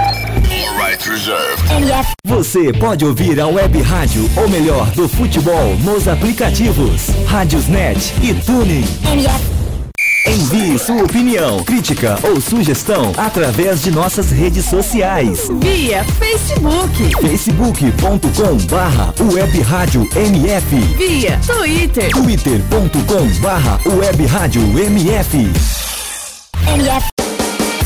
Você 2.25 2.73
pode 2.73 3.05
ouvir 3.05 3.39
a 3.39 3.47
web 3.47 3.81
rádio, 3.83 4.29
ou 4.37 4.49
melhor, 4.49 4.91
do 4.91 5.09
futebol, 5.09 5.77
nos 5.85 6.09
aplicativos 6.09 7.07
Rádiosnet 7.29 8.13
e. 8.21 8.31
MF. 8.31 9.55
Envie 10.27 10.77
sua 10.77 11.05
opinião, 11.05 11.63
crítica 11.63 12.19
ou 12.25 12.41
sugestão 12.41 13.13
através 13.17 13.83
de 13.83 13.93
nossas 13.93 14.33
redes 14.33 14.65
sociais. 14.65 15.49
Via 15.61 16.03
Facebook. 16.05 17.15
facebook.com 17.21 18.57
barra 18.69 19.15
web 19.33 19.61
rádio 19.61 20.09
MF. 20.17 20.77
Via 20.97 21.39
Twitter. 21.47 22.11
twitter.com 22.11 23.41
barra 23.41 23.79
web 23.87 24.27
rádio 24.27 24.63
MF. 24.63 25.37
MF. 26.67 27.24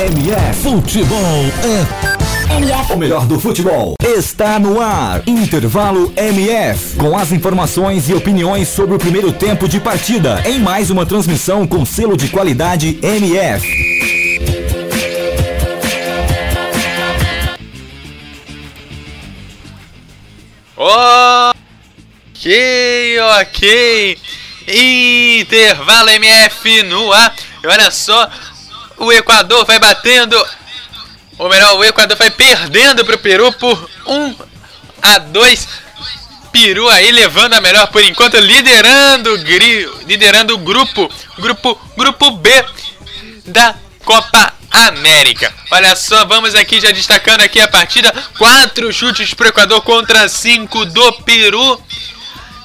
MF 0.00 0.62
Futebol 0.62 1.44
é 1.62 2.10
o 2.94 2.96
melhor 2.96 3.26
do 3.26 3.38
futebol 3.38 3.94
está 4.02 4.58
no 4.58 4.80
ar. 4.80 5.22
Intervalo 5.26 6.12
MF. 6.16 6.96
Com 6.96 7.16
as 7.16 7.32
informações 7.32 8.08
e 8.08 8.14
opiniões 8.14 8.68
sobre 8.68 8.94
o 8.94 8.98
primeiro 8.98 9.30
tempo 9.32 9.68
de 9.68 9.78
partida. 9.78 10.42
Em 10.46 10.58
mais 10.58 10.90
uma 10.90 11.04
transmissão 11.04 11.66
com 11.66 11.84
selo 11.84 12.16
de 12.16 12.28
qualidade 12.28 12.98
MF. 13.02 13.66
Ok, 20.76 22.50
ok. 23.38 24.18
Intervalo 24.66 26.10
MF 26.10 26.82
no 26.84 27.12
ar. 27.12 27.34
E 27.62 27.66
olha 27.66 27.90
só, 27.90 28.30
o 29.00 29.12
Equador 29.12 29.64
vai 29.64 29.78
batendo 29.78 30.36
Ou 31.38 31.48
melhor, 31.48 31.76
o 31.78 31.84
Equador 31.84 32.16
vai 32.16 32.30
perdendo 32.30 33.04
pro 33.04 33.18
Peru 33.18 33.50
por 33.54 33.90
1 34.06 34.36
a 35.02 35.18
2. 35.18 35.68
Peru 36.52 36.88
aí 36.88 37.10
levando 37.12 37.54
a 37.54 37.60
melhor 37.60 37.86
por 37.88 38.02
enquanto, 38.04 38.36
liderando, 38.36 39.34
liderando 40.06 40.54
o 40.54 40.58
grupo, 40.58 41.10
grupo, 41.38 41.80
grupo 41.96 42.32
B 42.32 42.64
da 43.46 43.74
Copa 44.04 44.52
América. 44.70 45.52
Olha 45.70 45.94
só, 45.96 46.24
vamos 46.26 46.54
aqui 46.54 46.80
já 46.80 46.90
destacando 46.90 47.40
aqui 47.40 47.60
a 47.60 47.68
partida, 47.68 48.12
quatro 48.36 48.92
chutes 48.92 49.32
pro 49.32 49.48
Equador 49.48 49.80
contra 49.82 50.28
cinco 50.28 50.84
do 50.84 51.12
Peru. 51.22 51.82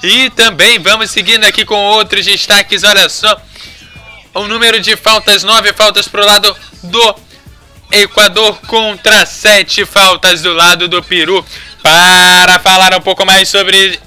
E 0.02 0.30
também 0.30 0.78
vamos 0.78 1.10
seguindo 1.10 1.44
aqui 1.44 1.64
com 1.64 1.76
outros 1.76 2.26
destaques, 2.26 2.84
olha 2.84 3.08
só. 3.08 3.40
O 4.36 4.46
número 4.46 4.78
de 4.78 4.94
faltas, 4.96 5.42
nove 5.42 5.72
faltas 5.72 6.06
pro 6.08 6.22
lado 6.22 6.54
do 6.82 7.14
Equador 7.90 8.60
contra 8.66 9.24
sete 9.24 9.86
faltas 9.86 10.42
do 10.42 10.52
lado 10.52 10.86
do 10.88 11.02
Peru. 11.02 11.42
Para 11.82 12.58
falar 12.58 12.94
um 12.94 13.00
pouco 13.00 13.24
mais 13.24 13.48
sobre 13.48 13.98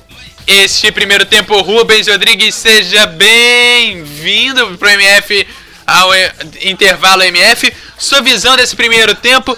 este 0.45 0.91
primeiro 0.91 1.25
tempo, 1.25 1.59
Rubens 1.61 2.07
Rodrigues, 2.07 2.53
seja 2.53 3.07
bem-vindo 3.07 4.77
para 4.77 4.89
o 4.89 4.91
MF, 4.91 5.47
ao 5.87 6.11
intervalo 6.61 7.23
MF. 7.23 7.73
Sua 7.97 8.21
visão 8.21 8.55
desse 8.55 8.75
primeiro 8.75 9.15
tempo. 9.15 9.57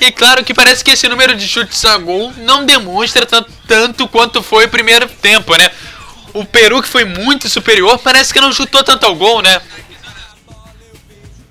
E 0.00 0.10
claro 0.10 0.42
que 0.42 0.52
parece 0.52 0.82
que 0.82 0.90
esse 0.90 1.08
número 1.08 1.36
de 1.36 1.46
chutes 1.46 1.84
a 1.84 1.96
gol 1.98 2.32
não 2.38 2.66
demonstra 2.66 3.24
tanto 3.68 4.08
quanto 4.08 4.42
foi 4.42 4.64
o 4.64 4.68
primeiro 4.68 5.08
tempo, 5.08 5.54
né? 5.54 5.70
O 6.32 6.44
Peru, 6.44 6.82
que 6.82 6.88
foi 6.88 7.04
muito 7.04 7.48
superior, 7.48 7.96
parece 7.98 8.32
que 8.32 8.40
não 8.40 8.52
chutou 8.52 8.82
tanto 8.82 9.06
ao 9.06 9.14
gol, 9.14 9.40
né? 9.40 9.60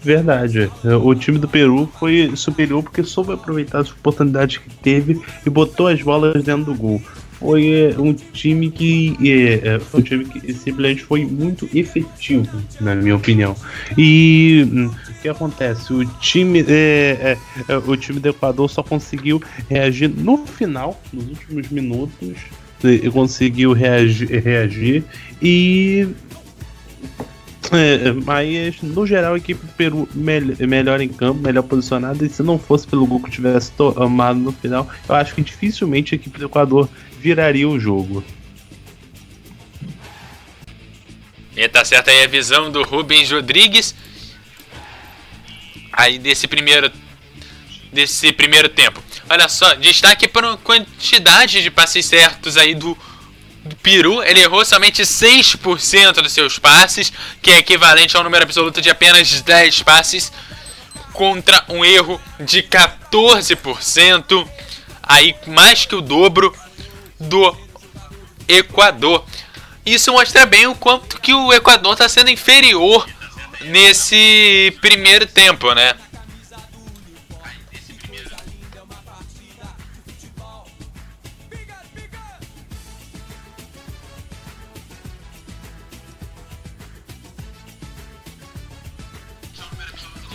Verdade. 0.01 0.71
O 1.03 1.13
time 1.13 1.37
do 1.37 1.47
Peru 1.47 1.89
foi 1.99 2.31
superior 2.35 2.83
porque 2.83 3.03
soube 3.03 3.33
aproveitar 3.33 3.79
as 3.79 3.91
oportunidades 3.91 4.57
que 4.57 4.69
teve 4.75 5.21
e 5.45 5.49
botou 5.49 5.87
as 5.87 6.01
bolas 6.01 6.43
dentro 6.43 6.65
do 6.65 6.75
gol. 6.75 7.01
Foi 7.39 7.93
é, 7.95 7.99
um 7.99 8.13
time 8.13 8.69
que 8.69 9.15
é, 9.21 9.75
é, 9.75 9.79
foi 9.79 10.01
um 10.01 10.03
time 10.03 10.25
que 10.25 10.53
simplesmente 10.53 11.03
foi 11.03 11.25
muito 11.25 11.69
efetivo, 11.73 12.49
na 12.81 12.93
minha 12.95 13.15
opinião. 13.15 13.55
E 13.97 14.67
hum, 14.69 14.87
o 14.87 15.21
que 15.21 15.29
acontece? 15.29 15.93
O 15.93 16.05
time, 16.19 16.65
é, 16.67 17.37
é, 17.67 17.77
o 17.77 17.95
time 17.95 18.19
do 18.19 18.27
Equador 18.27 18.69
só 18.69 18.83
conseguiu 18.83 19.41
reagir 19.69 20.09
no 20.09 20.45
final, 20.45 21.01
nos 21.13 21.27
últimos 21.29 21.69
minutos, 21.69 22.35
conseguiu 23.13 23.71
reagir, 23.71 24.43
reagir 24.43 25.03
e 25.41 26.07
é, 27.77 28.11
mas 28.13 28.81
no 28.81 29.05
geral 29.05 29.33
a 29.33 29.37
equipe 29.37 29.65
do 29.65 29.73
Peru 29.73 30.09
melhor 30.13 31.01
em 31.01 31.09
campo, 31.09 31.41
melhor 31.41 31.63
posicionada. 31.63 32.25
E 32.25 32.29
se 32.29 32.41
não 32.41 32.57
fosse 32.57 32.87
pelo 32.87 33.05
gol 33.05 33.21
que 33.21 33.31
tivesse 33.31 33.71
tomado 33.71 34.39
no 34.39 34.51
final, 34.51 34.89
eu 35.07 35.15
acho 35.15 35.35
que 35.35 35.41
dificilmente 35.41 36.13
a 36.13 36.17
equipe 36.17 36.37
do 36.39 36.45
Equador 36.45 36.89
viraria 37.19 37.67
o 37.67 37.79
jogo. 37.79 38.23
E 41.55 41.67
tá 41.67 41.83
certo 41.83 42.09
aí 42.09 42.23
a 42.23 42.27
visão 42.27 42.71
do 42.71 42.83
Rubens 42.83 43.29
Rodrigues. 43.31 43.93
Aí 45.91 46.17
desse 46.17 46.47
primeiro 46.47 46.89
desse 47.91 48.31
primeiro 48.31 48.69
tempo. 48.69 49.03
Olha 49.29 49.49
só, 49.49 49.73
destaque 49.75 50.27
para 50.27 50.53
a 50.53 50.57
quantidade 50.57 51.61
de 51.61 51.69
passes 51.69 52.05
certos 52.05 52.55
aí 52.55 52.75
do 52.75 52.97
Peru, 53.83 54.23
ele 54.23 54.41
errou 54.41 54.63
somente 54.63 55.01
6% 55.01 56.21
dos 56.21 56.31
seus 56.31 56.57
passes, 56.57 57.11
que 57.41 57.51
é 57.51 57.57
equivalente 57.57 58.15
ao 58.15 58.23
número 58.23 58.43
absoluto 58.43 58.81
de 58.81 58.89
apenas 58.89 59.41
10 59.41 59.83
passes, 59.83 60.31
contra 61.13 61.63
um 61.67 61.83
erro 61.83 62.19
de 62.39 62.63
14%, 62.63 64.47
aí 65.03 65.35
mais 65.47 65.85
que 65.85 65.95
o 65.95 66.01
dobro 66.01 66.55
do 67.19 67.55
Equador. 68.47 69.25
Isso 69.85 70.11
mostra 70.13 70.45
bem 70.45 70.67
o 70.67 70.75
quanto 70.75 71.19
que 71.19 71.33
o 71.33 71.51
Equador 71.51 71.93
está 71.93 72.07
sendo 72.07 72.29
inferior 72.29 73.07
nesse 73.61 74.75
primeiro 74.81 75.25
tempo, 75.25 75.73
né? 75.73 75.93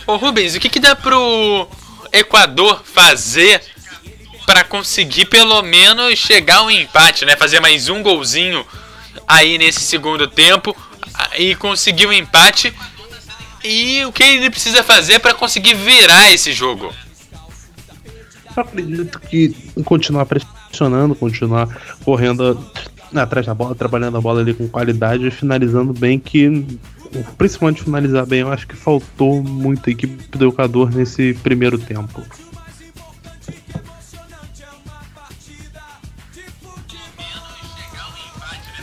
Ô 0.07 0.17
Rubens, 0.17 0.55
o 0.55 0.59
que, 0.59 0.69
que 0.69 0.79
dá 0.79 0.95
pro 0.95 1.67
Equador 2.11 2.83
fazer 2.83 3.61
para 4.45 4.63
conseguir 4.63 5.25
pelo 5.25 5.61
menos 5.63 6.19
chegar 6.19 6.57
ao 6.57 6.69
empate, 6.69 7.25
né? 7.25 7.35
Fazer 7.35 7.59
mais 7.59 7.89
um 7.89 8.03
golzinho 8.03 8.63
aí 9.27 9.57
nesse 9.57 9.81
segundo 9.81 10.27
tempo 10.27 10.75
e 11.37 11.55
conseguir 11.55 12.05
um 12.05 12.13
empate. 12.13 12.71
E 13.63 14.05
o 14.05 14.11
que 14.11 14.21
ele 14.21 14.51
precisa 14.51 14.83
fazer 14.83 15.17
para 15.17 15.33
conseguir 15.33 15.73
virar 15.73 16.31
esse 16.31 16.53
jogo? 16.53 16.93
Eu 18.55 18.61
acredito 18.61 19.19
que 19.19 19.55
continuar 19.83 20.27
pressionando, 20.27 21.15
continuar 21.15 21.67
correndo 22.03 22.63
atrás 23.15 23.47
da 23.47 23.55
bola, 23.55 23.73
trabalhando 23.73 24.17
a 24.17 24.21
bola 24.21 24.41
ali 24.41 24.53
com 24.53 24.67
qualidade 24.67 25.25
e 25.25 25.31
finalizando 25.31 25.93
bem 25.93 26.19
que 26.19 26.63
principalmente 27.37 27.83
finalizar 27.83 28.25
bem, 28.25 28.41
eu 28.41 28.51
acho 28.51 28.67
que 28.67 28.75
faltou 28.75 29.43
muito 29.43 29.89
a 29.89 29.91
equipe 29.91 30.37
do 30.37 30.49
Equador 30.49 30.93
nesse 30.93 31.33
primeiro 31.35 31.77
tempo. 31.77 32.25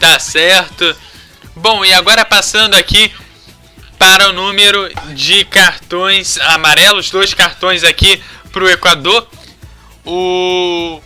Tá 0.01 0.19
certo. 0.19 0.97
Bom, 1.55 1.85
e 1.85 1.93
agora 1.93 2.25
passando 2.25 2.75
aqui 2.75 3.13
para 3.99 4.31
o 4.31 4.33
número 4.33 4.89
de 5.15 5.45
cartões 5.45 6.37
amarelos, 6.39 7.09
dois 7.09 7.33
cartões 7.35 7.85
aqui 7.85 8.21
para 8.51 8.65
o 8.65 8.69
Equador. 8.69 9.29
O 10.05 11.01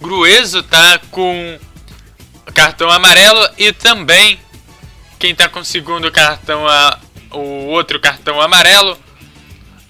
Grueso 0.00 0.62
tá 0.62 1.00
com 1.10 1.58
cartão 2.54 2.88
amarelo 2.90 3.48
e 3.58 3.72
também 3.72 4.38
quem 5.22 5.36
tá 5.36 5.48
com 5.48 5.60
o 5.60 5.64
segundo 5.64 6.10
cartão, 6.10 6.66
a, 6.66 6.98
o 7.30 7.68
outro 7.68 8.00
cartão 8.00 8.40
amarelo 8.40 8.98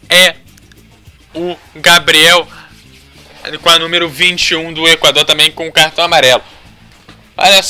é 0.07 0.37
o 1.35 1.57
Gabriel 1.75 2.47
com 3.63 3.71
a 3.71 3.79
número 3.79 4.11
21 4.11 4.75
do 4.75 4.87
Equador 4.87 5.25
também 5.25 5.51
com 5.51 5.67
o 5.67 5.73
cartão 5.73 6.05
amarelo. 6.05 6.43
Olha, 7.35 7.63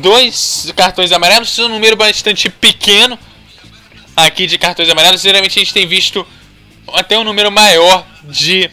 dois 0.00 0.72
cartões 0.74 1.12
amarelos, 1.12 1.58
é 1.58 1.64
um 1.64 1.68
número 1.68 1.94
bastante 1.94 2.48
pequeno 2.48 3.18
aqui 4.16 4.46
de 4.46 4.56
cartões 4.56 4.88
amarelos. 4.88 5.20
Geralmente 5.20 5.58
a 5.58 5.62
gente 5.62 5.74
tem 5.74 5.86
visto 5.86 6.26
até 6.94 7.18
um 7.18 7.24
número 7.24 7.52
maior 7.52 8.06
de 8.24 8.70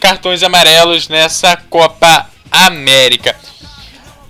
cartões 0.00 0.42
amarelos 0.42 1.06
nessa 1.10 1.54
Copa 1.54 2.30
América. 2.50 3.36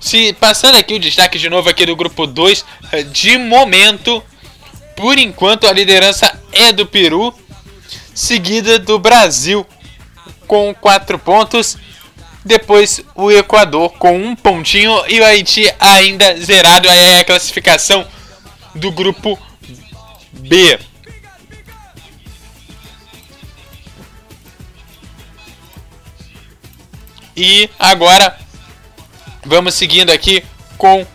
Se 0.05 0.35
passando 0.35 0.77
aqui 0.77 0.93
o 0.93 0.99
destaque 0.99 1.39
de 1.39 1.49
novo 1.49 1.71
aqui 1.71 1.87
do 1.87 1.97
grupo 1.97 2.27
2, 2.27 2.61
eh, 2.61 2.84
de 3.03 3.37
momento, 3.39 4.23
por 4.97 5.19
enquanto 5.19 5.67
a 5.67 5.73
liderança 5.73 6.41
é 6.53 6.73
do 6.73 6.87
Peru, 6.87 7.35
seguida 8.15 8.79
do 8.79 8.99
Brasil 8.99 9.67
com 10.47 10.75
4 10.75 11.19
pontos. 11.19 11.77
Depois 12.45 13.03
o 13.15 13.31
Equador 13.31 13.91
com 13.93 14.19
um 14.19 14.37
pontinho 14.37 15.03
e 15.09 15.19
o 15.19 15.25
Haiti 15.25 15.73
ainda 15.81 16.37
zerado. 16.37 16.89
Aí 16.89 16.99
é 16.99 17.19
a 17.21 17.25
classificação 17.25 18.07
do 18.75 18.93
grupo 18.93 19.39
B. 20.33 20.79
E 27.37 27.69
agora 27.79 28.45
Vamos 29.47 29.75
seguindo 29.75 30.11
aqui 30.11 30.43
com. 30.79 31.07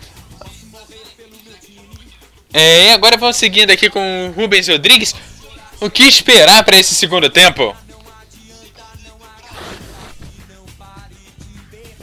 É, 2.53 2.93
agora 2.93 3.17
vamos 3.17 3.35
seguindo 3.35 3.71
aqui 3.71 3.89
com 3.89 4.27
o 4.27 4.31
Rubens 4.31 4.67
Rodrigues. 4.67 5.13
O 5.79 5.89
que 5.89 6.03
esperar 6.03 6.63
para 6.63 6.77
esse 6.79 6.95
segundo 6.95 7.29
tempo? 7.29 7.75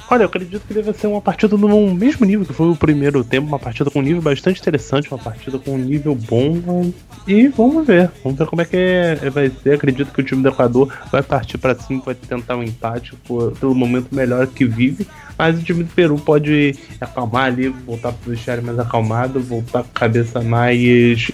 Olha, 0.09 0.23
eu 0.23 0.27
acredito 0.27 0.65
que 0.67 0.73
deve 0.73 0.93
ser 0.93 1.09
uma 1.09 1.21
partida 1.21 1.57
no 1.57 1.93
mesmo 1.93 2.25
nível 2.25 2.47
que 2.47 2.53
foi 2.53 2.71
o 2.71 2.77
primeiro 2.77 3.25
tempo, 3.25 3.49
uma 3.49 3.59
partida 3.59 3.91
com 3.91 3.99
um 3.99 4.03
nível 4.03 4.23
bastante 4.23 4.61
interessante, 4.61 5.11
uma 5.11 5.19
partida 5.19 5.59
com 5.59 5.73
um 5.73 5.79
nível 5.79 6.15
bom. 6.15 6.93
E 7.27 7.49
vamos 7.49 7.85
ver, 7.85 8.09
vamos 8.23 8.39
ver 8.39 8.47
como 8.47 8.63
é 8.63 8.65
que 8.65 8.77
é, 8.77 9.31
vai 9.31 9.51
ser. 9.51 9.75
Acredito 9.75 10.13
que 10.13 10.21
o 10.21 10.25
time 10.25 10.45
do 10.45 10.49
Equador 10.49 10.93
vai 11.11 11.25
partir 11.25 11.59
para 11.59 11.75
cima, 11.75 12.03
vai 12.05 12.15
tentar 12.15 12.57
um 12.57 12.63
empate 12.63 13.17
por, 13.27 13.51
pelo 13.59 13.75
momento 13.75 14.15
melhor 14.15 14.47
que 14.47 14.65
vive. 14.65 15.09
Mas 15.37 15.59
o 15.59 15.63
time 15.63 15.83
do 15.83 15.93
Peru 15.93 16.17
pode 16.17 16.77
acalmar 17.01 17.47
ali, 17.47 17.69
voltar 17.69 18.13
para 18.13 18.29
o 18.29 18.31
vestiário 18.31 18.63
mais 18.63 18.79
acalmado, 18.79 19.41
voltar 19.41 19.83
com 19.83 19.91
a 19.91 20.01
cabeça 20.01 20.41
mais 20.41 21.25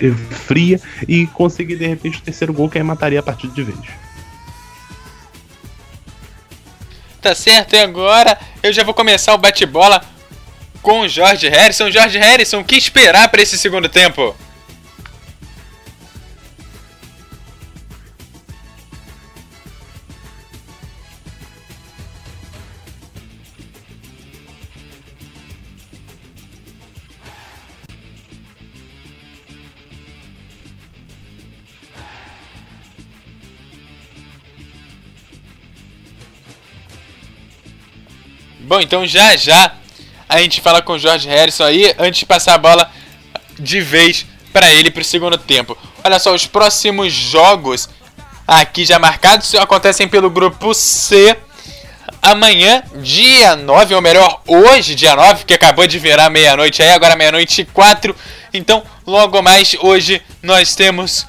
fria 0.46 0.80
e 1.06 1.26
conseguir 1.26 1.76
de 1.76 1.86
repente 1.86 2.18
o 2.18 2.22
terceiro 2.22 2.54
gol 2.54 2.70
que 2.70 2.78
aí 2.78 2.84
mataria 2.84 3.20
a 3.20 3.22
partida 3.22 3.52
de 3.52 3.62
vez. 3.62 4.11
Tá 7.22 7.36
certo, 7.36 7.74
e 7.74 7.78
agora 7.78 8.36
eu 8.64 8.72
já 8.72 8.82
vou 8.82 8.92
começar 8.92 9.32
o 9.32 9.38
bate-bola 9.38 10.02
com 10.82 11.02
o 11.02 11.08
Jorge 11.08 11.48
Harrison. 11.48 11.88
Jorge 11.88 12.18
Harrison, 12.18 12.58
o 12.58 12.64
que 12.64 12.74
esperar 12.74 13.28
para 13.28 13.40
esse 13.40 13.56
segundo 13.56 13.88
tempo? 13.88 14.34
Bom, 38.72 38.80
então 38.80 39.06
já 39.06 39.36
já 39.36 39.74
a 40.26 40.38
gente 40.38 40.62
fala 40.62 40.80
com 40.80 40.94
o 40.94 40.98
Jorge 40.98 41.28
Harrison 41.28 41.64
aí, 41.64 41.94
antes 41.98 42.20
de 42.20 42.24
passar 42.24 42.54
a 42.54 42.58
bola 42.58 42.90
de 43.58 43.82
vez 43.82 44.24
para 44.50 44.72
ele 44.72 44.90
para 44.90 45.02
o 45.02 45.04
segundo 45.04 45.36
tempo. 45.36 45.76
Olha 46.02 46.18
só, 46.18 46.34
os 46.34 46.46
próximos 46.46 47.12
jogos 47.12 47.86
aqui 48.48 48.86
já 48.86 48.98
marcados 48.98 49.54
acontecem 49.56 50.08
pelo 50.08 50.30
grupo 50.30 50.72
C. 50.72 51.36
Amanhã, 52.22 52.82
dia 53.02 53.56
9, 53.56 53.94
ou 53.94 54.00
melhor, 54.00 54.40
hoje, 54.46 54.94
dia 54.94 55.14
9, 55.14 55.44
que 55.44 55.52
acabou 55.52 55.86
de 55.86 55.98
virar 55.98 56.30
meia-noite 56.30 56.82
aí, 56.82 56.92
agora 56.92 57.14
meia-noite 57.14 57.60
e 57.60 57.64
4. 57.66 58.16
Então, 58.54 58.82
logo 59.06 59.42
mais, 59.42 59.76
hoje 59.82 60.22
nós 60.42 60.74
temos 60.74 61.26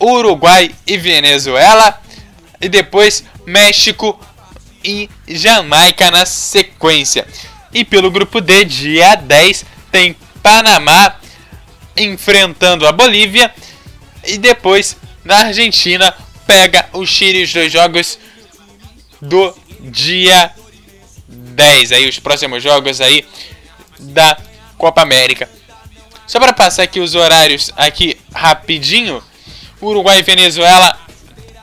Uruguai 0.00 0.74
e 0.86 0.96
Venezuela. 0.96 2.00
E 2.58 2.70
depois 2.70 3.22
México 3.44 4.18
e 4.84 5.08
Jamaica 5.28 6.10
na 6.10 6.26
sequência. 6.26 7.26
E 7.72 7.84
pelo 7.84 8.10
grupo 8.10 8.40
D, 8.40 8.64
dia 8.64 9.14
10, 9.14 9.64
tem 9.92 10.16
Panamá 10.42 11.16
enfrentando 11.96 12.86
a 12.86 12.92
Bolívia. 12.92 13.52
E 14.24 14.38
depois, 14.38 14.96
na 15.24 15.46
Argentina, 15.46 16.14
pega 16.46 16.88
o 16.92 17.06
Chile 17.06 17.44
os 17.44 17.52
dois 17.52 17.72
jogos 17.72 18.18
do 19.20 19.54
dia 19.80 20.50
10. 21.28 21.92
Aí 21.92 22.08
os 22.08 22.18
próximos 22.18 22.62
jogos 22.62 23.00
aí 23.00 23.24
da 23.98 24.36
Copa 24.76 25.02
América. 25.02 25.48
Só 26.26 26.38
para 26.38 26.52
passar 26.52 26.84
aqui 26.84 27.00
os 27.00 27.14
horários 27.14 27.72
aqui 27.76 28.16
rapidinho. 28.34 29.22
Uruguai 29.80 30.18
e 30.18 30.22
Venezuela 30.22 30.98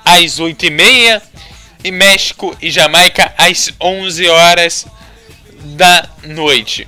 às 0.03 0.39
8h30 0.39 1.21
e 1.87 1.91
México 1.91 2.55
e 2.61 2.69
Jamaica 2.69 3.33
às 3.37 3.71
11 3.79 4.27
horas 4.27 4.85
da 5.75 6.07
noite. 6.23 6.87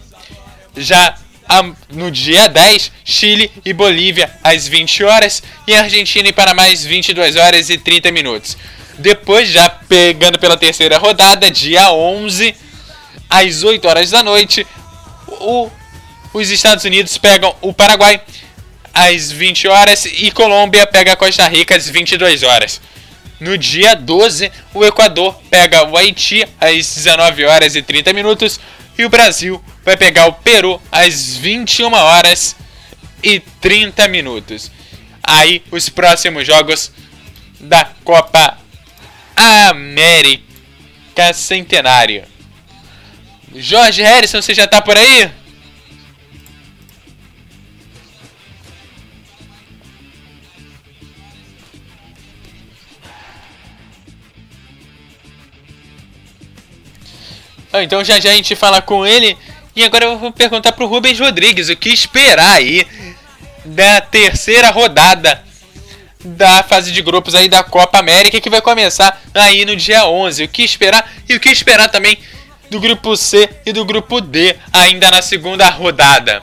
Já 0.76 1.16
no 1.90 2.12
dia 2.12 2.48
10, 2.48 2.92
Chile 3.04 3.52
e 3.66 3.74
Bolívia 3.74 4.30
às 4.44 4.68
20 4.68 5.04
horas 5.04 5.42
e 5.66 5.74
Argentina 5.74 6.28
e 6.28 6.34
Panamá 6.34 6.68
às 6.68 6.86
22 6.86 7.36
horas 7.38 7.70
e 7.70 7.78
30 7.78 8.12
minutos. 8.12 8.58
Depois, 9.00 9.50
já 9.50 9.70
pegando 9.70 10.38
pela 10.38 10.58
terceira 10.58 10.98
rodada, 10.98 11.50
dia 11.50 11.92
11, 11.92 12.54
às 13.30 13.64
8 13.64 13.88
horas 13.88 14.12
da 14.12 14.22
noite, 14.22 14.68
o, 15.28 15.70
os 16.34 16.50
Estados 16.50 16.84
Unidos 16.84 17.18
pegam 17.18 17.56
o 17.62 17.74
Paraguai 17.74 18.22
às 18.94 19.32
20 19.32 19.68
horas 19.70 20.06
e 20.06 20.30
Colômbia 20.32 20.86
pega 20.86 21.14
a 21.14 21.16
Costa 21.16 21.48
Rica 21.48 21.76
às 21.76 21.88
22 21.88 22.44
horas. 22.44 22.82
No 23.40 23.58
dia 23.58 23.96
12, 23.96 24.52
o 24.74 24.84
Equador 24.84 25.34
pega 25.50 25.88
o 25.88 25.96
Haiti 25.96 26.46
às 26.60 26.94
19 26.96 27.46
horas 27.46 27.76
e 27.76 27.82
30 27.82 28.12
minutos 28.12 28.60
e 28.98 29.06
o 29.06 29.10
Brasil 29.10 29.64
vai 29.84 29.96
pegar 29.96 30.26
o 30.28 30.34
Peru 30.34 30.82
às 30.92 31.38
21 31.38 31.94
horas 31.94 32.56
e 33.24 33.40
30 33.40 34.08
minutos. 34.10 34.70
Aí 35.24 35.64
os 35.72 35.88
próximos 35.88 36.46
jogos 36.46 36.92
da 37.60 37.86
Copa 38.04 38.58
América 39.36 41.34
Centenário. 41.34 42.24
Jorge 43.56 44.02
Harrison, 44.02 44.42
você 44.42 44.54
já 44.54 44.68
tá 44.68 44.82
por 44.82 44.98
aí? 44.98 45.32
Ah, 57.72 57.84
então 57.84 58.04
já 58.04 58.20
já 58.20 58.32
a 58.32 58.34
gente 58.34 58.56
fala 58.56 58.82
com 58.82 59.06
ele. 59.06 59.38
E 59.76 59.84
agora 59.84 60.06
eu 60.06 60.18
vou 60.18 60.32
perguntar 60.32 60.72
pro 60.72 60.88
Rubens 60.88 61.20
Rodrigues 61.20 61.70
o 61.70 61.76
que 61.76 61.90
esperar 61.90 62.54
aí 62.54 62.86
da 63.64 64.02
terceira 64.02 64.72
rodada 64.72 65.44
da 66.24 66.64
fase 66.64 66.92
de 66.92 67.02
grupos 67.02 67.34
aí 67.34 67.48
da 67.48 67.64
Copa 67.64 67.98
América 67.98 68.42
que 68.42 68.50
vai 68.50 68.62
começar 68.62 69.22
aí 69.34 69.64
no 69.66 69.76
dia 69.76 70.06
11. 70.06 70.44
O 70.44 70.48
que 70.48 70.64
esperar 70.64 71.10
e 71.28 71.36
o 71.36 71.40
que 71.40 71.50
esperar 71.50 71.88
também 71.90 72.18
do 72.70 72.80
grupo 72.80 73.16
C 73.16 73.50
e 73.66 73.72
do 73.72 73.86
grupo 73.86 74.20
D 74.22 74.56
ainda 74.72 75.10
na 75.10 75.22
segunda 75.22 75.70
rodada. 75.70 76.42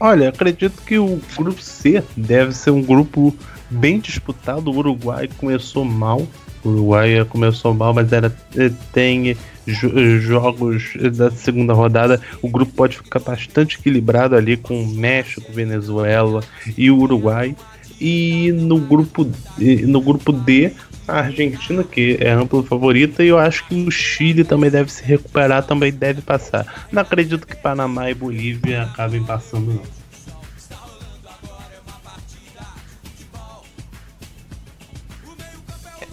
Olha, 0.00 0.28
acredito 0.28 0.82
que 0.82 0.98
o 0.98 1.20
grupo 1.36 1.62
C 1.62 2.02
deve 2.16 2.52
ser 2.52 2.70
um 2.70 2.82
grupo 2.82 3.34
bem 3.70 4.00
disputado. 4.00 4.70
O 4.70 4.76
Uruguai 4.76 5.30
começou 5.38 5.84
mal, 5.84 6.26
Uruguai 6.64 7.24
começou 7.28 7.74
mal, 7.74 7.92
mas 7.92 8.12
era, 8.12 8.34
eh, 8.56 8.70
tem 8.92 9.36
jo 9.66 10.20
jogos 10.20 10.92
da 11.16 11.30
segunda 11.30 11.72
rodada. 11.72 12.20
O 12.42 12.48
grupo 12.48 12.72
pode 12.72 12.96
ficar 12.96 13.20
bastante 13.20 13.78
equilibrado 13.78 14.36
ali 14.36 14.56
com 14.56 14.84
México, 14.86 15.52
Venezuela 15.52 16.42
e 16.76 16.90
Uruguai. 16.90 17.56
E 18.00 18.52
no 18.52 18.78
grupo, 18.78 19.26
no 19.58 20.00
grupo 20.00 20.32
D, 20.32 20.72
a 21.06 21.20
Argentina, 21.20 21.84
que 21.84 22.16
é 22.20 22.30
ampla 22.30 22.62
favorita, 22.62 23.22
e 23.22 23.28
eu 23.28 23.38
acho 23.38 23.66
que 23.66 23.74
o 23.74 23.90
Chile 23.90 24.42
também 24.42 24.70
deve 24.70 24.90
se 24.90 25.04
recuperar, 25.04 25.62
também 25.62 25.92
deve 25.92 26.20
passar. 26.22 26.86
Não 26.90 27.02
acredito 27.02 27.46
que 27.46 27.56
Panamá 27.56 28.10
e 28.10 28.14
Bolívia 28.14 28.82
acabem 28.82 29.22
passando, 29.22 29.74
não. 29.74 30.03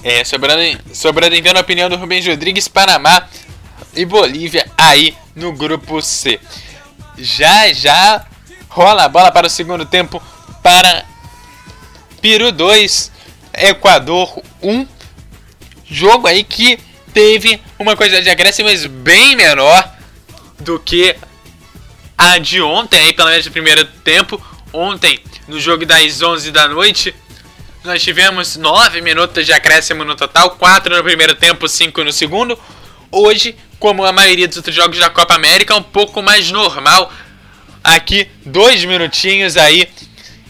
É, 0.03 0.23
sobrando, 0.23 0.79
sobrando 0.93 1.35
então 1.35 1.53
a 1.55 1.59
opinião 1.59 1.89
do 1.89 1.95
Rubens 1.95 2.25
Rodrigues, 2.25 2.67
Panamá 2.67 3.27
e 3.95 4.03
Bolívia 4.03 4.65
aí 4.77 5.15
no 5.35 5.53
grupo 5.53 6.01
C. 6.01 6.39
Já 7.17 7.71
já 7.71 8.25
rola 8.67 9.03
a 9.03 9.09
bola 9.09 9.31
para 9.31 9.47
o 9.47 9.49
segundo 9.49 9.85
tempo 9.85 10.21
para 10.63 11.05
Peru 12.21 12.51
2, 12.51 13.11
Equador 13.53 14.41
1. 14.61 14.87
Jogo 15.85 16.27
aí 16.27 16.43
que 16.43 16.79
teve 17.13 17.61
uma 17.77 17.95
coisa 17.95 18.21
de 18.21 18.29
acréscimos 18.29 18.85
bem 18.85 19.35
menor 19.35 19.87
do 20.59 20.79
que 20.79 21.15
a 22.17 22.37
de 22.37 22.61
ontem, 22.61 22.99
aí 22.99 23.13
pelo 23.13 23.29
menos 23.29 23.45
no 23.45 23.51
primeiro 23.51 23.85
tempo. 23.85 24.41
Ontem, 24.73 25.19
no 25.47 25.59
jogo 25.59 25.85
das 25.85 26.21
11 26.21 26.49
da 26.51 26.67
noite, 26.67 27.13
nós 27.83 28.03
tivemos 28.03 28.57
9 28.57 29.01
minutos 29.01 29.45
de 29.45 29.53
acréscimo 29.53 30.03
no 30.03 30.15
total, 30.15 30.51
4 30.51 30.95
no 30.95 31.03
primeiro 31.03 31.33
tempo, 31.33 31.67
5 31.67 32.03
no 32.03 32.11
segundo. 32.11 32.57
Hoje, 33.11 33.55
como 33.79 34.05
a 34.05 34.11
maioria 34.11 34.47
dos 34.47 34.57
outros 34.57 34.75
jogos 34.75 34.99
da 34.99 35.09
Copa 35.09 35.33
América, 35.33 35.73
é 35.73 35.77
um 35.77 35.83
pouco 35.83 36.21
mais 36.21 36.51
normal. 36.51 37.11
Aqui, 37.83 38.29
2 38.45 38.85
minutinhos 38.85 39.57
aí 39.57 39.89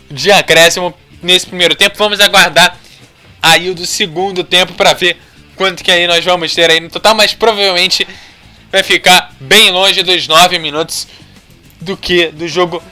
de 0.10 0.30
acréscimo 0.32 0.94
nesse 1.24 1.48
primeiro 1.48 1.74
tempo. 1.74 1.98
Vamos 1.98 2.20
aguardar 2.20 2.78
aí 3.42 3.70
o 3.70 3.76
do 3.76 3.86
segundo 3.86 4.44
tempo 4.44 4.74
para 4.74 4.94
ver 4.94 5.18
quanto 5.56 5.84
que 5.84 5.92
aí 5.92 6.06
nós 6.08 6.24
vamos 6.26 6.54
ter 6.54 6.70
aí 6.70 6.82
no 6.82 6.90
total, 6.90 7.16
mas 7.16 7.34
provavelmente 7.34 8.06
vai 8.70 8.84
ficar 8.84 9.34
bem 9.40 9.72
longe 9.72 10.04
dos 10.04 10.28
9 10.28 10.60
minutos 10.60 11.08
do 11.80 11.96
que 11.96 12.28
do 12.28 12.48
jogo 12.48 12.84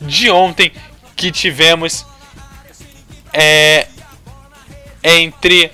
de 0.00 0.30
ontem 0.30 0.70
que 1.16 1.32
tivemos 1.32 2.04
é, 3.32 3.86
entre 5.02 5.72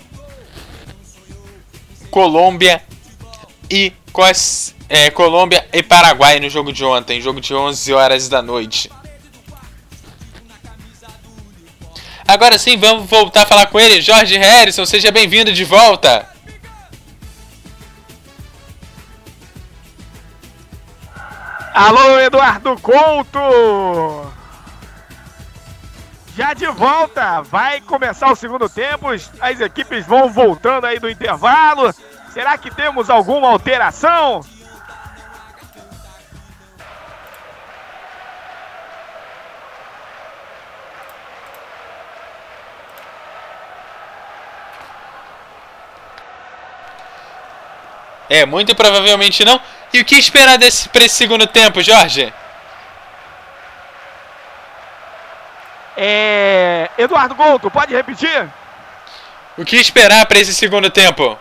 Colômbia 2.10 2.82
e 3.70 3.92
é, 4.88 5.10
Colômbia 5.10 5.66
e 5.72 5.82
Paraguai 5.82 6.40
no 6.40 6.48
jogo 6.48 6.72
de 6.72 6.84
ontem, 6.84 7.20
jogo 7.20 7.40
de 7.40 7.54
11 7.54 7.92
horas 7.92 8.28
da 8.28 8.40
noite. 8.40 8.90
Agora 12.26 12.58
sim, 12.58 12.76
vamos 12.76 13.08
voltar 13.08 13.42
a 13.42 13.46
falar 13.46 13.66
com 13.66 13.78
ele, 13.78 14.00
Jorge 14.00 14.36
Harrison, 14.36 14.84
seja 14.84 15.12
bem-vindo 15.12 15.52
de 15.52 15.64
volta. 15.64 16.28
Alô, 21.72 22.18
Eduardo 22.18 22.74
Couto! 22.80 24.35
Já 26.36 26.52
de 26.52 26.66
volta. 26.66 27.40
Vai 27.40 27.80
começar 27.80 28.30
o 28.30 28.36
segundo 28.36 28.68
tempo. 28.68 29.08
As 29.40 29.60
equipes 29.60 30.06
vão 30.06 30.30
voltando 30.30 30.84
aí 30.84 30.98
do 30.98 31.08
intervalo. 31.08 31.92
Será 32.32 32.58
que 32.58 32.70
temos 32.70 33.08
alguma 33.08 33.48
alteração? 33.48 34.40
É, 48.28 48.44
muito 48.44 48.74
provavelmente 48.74 49.44
não. 49.44 49.58
E 49.92 50.00
o 50.00 50.04
que 50.04 50.16
esperar 50.16 50.58
desse, 50.58 50.88
pra 50.90 51.04
esse 51.06 51.14
segundo 51.14 51.46
tempo, 51.46 51.80
Jorge? 51.80 52.34
É. 55.96 56.90
Eduardo 56.98 57.34
Couto, 57.34 57.70
pode 57.70 57.94
repetir? 57.94 58.48
O 59.56 59.64
que 59.64 59.76
esperar 59.76 60.26
para 60.26 60.38
esse 60.38 60.54
segundo 60.54 60.90
tempo? 60.90 61.38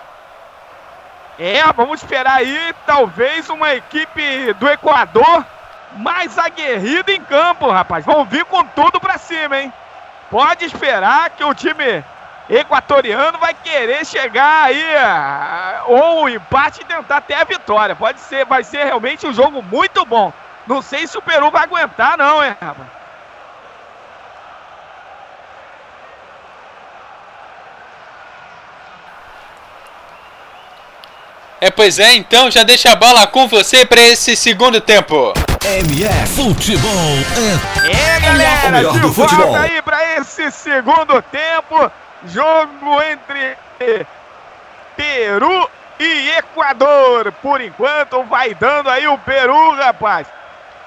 É, 1.38 1.62
vamos 1.74 2.02
esperar 2.02 2.38
aí, 2.38 2.74
talvez 2.86 3.50
uma 3.50 3.76
equipe 3.76 4.54
do 4.54 4.70
Equador 4.70 5.46
mais 5.98 6.38
aguerrida 6.38 7.12
em 7.12 7.22
campo, 7.22 7.70
rapaz. 7.70 8.06
Vão 8.06 8.24
vir 8.26 8.46
com 8.46 8.64
tudo 8.68 9.00
pra 9.00 9.18
cima, 9.18 9.60
hein? 9.60 9.74
Pode 10.30 10.66
esperar 10.66 11.30
que 11.32 11.44
o 11.44 11.54
time 11.54 12.04
equatoriano 12.50 13.38
vai 13.38 13.54
querer 13.54 14.06
chegar 14.06 14.66
aí 14.66 14.96
ah, 14.96 15.84
ou 15.88 16.24
o 16.24 16.30
empate 16.30 16.82
e 16.82 16.86
tentar 16.86 17.18
até 17.18 17.36
a 17.36 17.44
vitória. 17.44 17.96
Pode 17.96 18.20
ser, 18.22 18.46
vai 18.46 18.64
ser 18.64 18.86
realmente 18.86 19.28
um 19.28 19.34
jogo 19.34 19.62
muito 19.62 20.06
bom. 20.06 20.32
Não 20.66 20.82
sei 20.82 21.06
se 21.06 21.18
o 21.18 21.22
Peru 21.22 21.52
vai 21.52 21.64
aguentar, 21.64 22.18
não, 22.18 22.44
hein, 22.44 22.56
rapaz. 22.62 22.88
É, 31.62 31.72
pois 31.72 32.00
é, 32.00 32.14
então 32.16 32.52
já 32.52 32.64
deixa 32.64 32.92
a 32.92 32.96
bola 32.96 33.26
com 33.28 33.48
você 33.48 33.86
para 33.86 34.02
esse 34.02 34.36
segundo 34.36 34.80
tempo. 34.82 35.34
MF 35.64 36.28
Futebol 36.36 36.92
é 36.92 37.92
É, 37.92 38.18
o 38.18 38.22
galera, 38.22 38.72
melhor 38.72 38.94
de 38.94 39.00
do 39.00 39.12
volta 39.12 39.36
futebol. 39.36 39.56
aí 39.56 39.82
para 39.82 40.20
esse 40.20 40.52
segundo 40.52 41.22
tempo. 41.24 41.92
Jogo 42.28 43.02
entre 43.04 43.56
Peru 44.96 45.70
e 46.00 46.30
Equador. 46.38 47.32
Por 47.42 47.62
enquanto, 47.62 48.24
vai 48.24 48.54
dando 48.54 48.90
aí 48.90 49.08
o 49.08 49.18
Peru, 49.20 49.76
rapaz. 49.76 50.28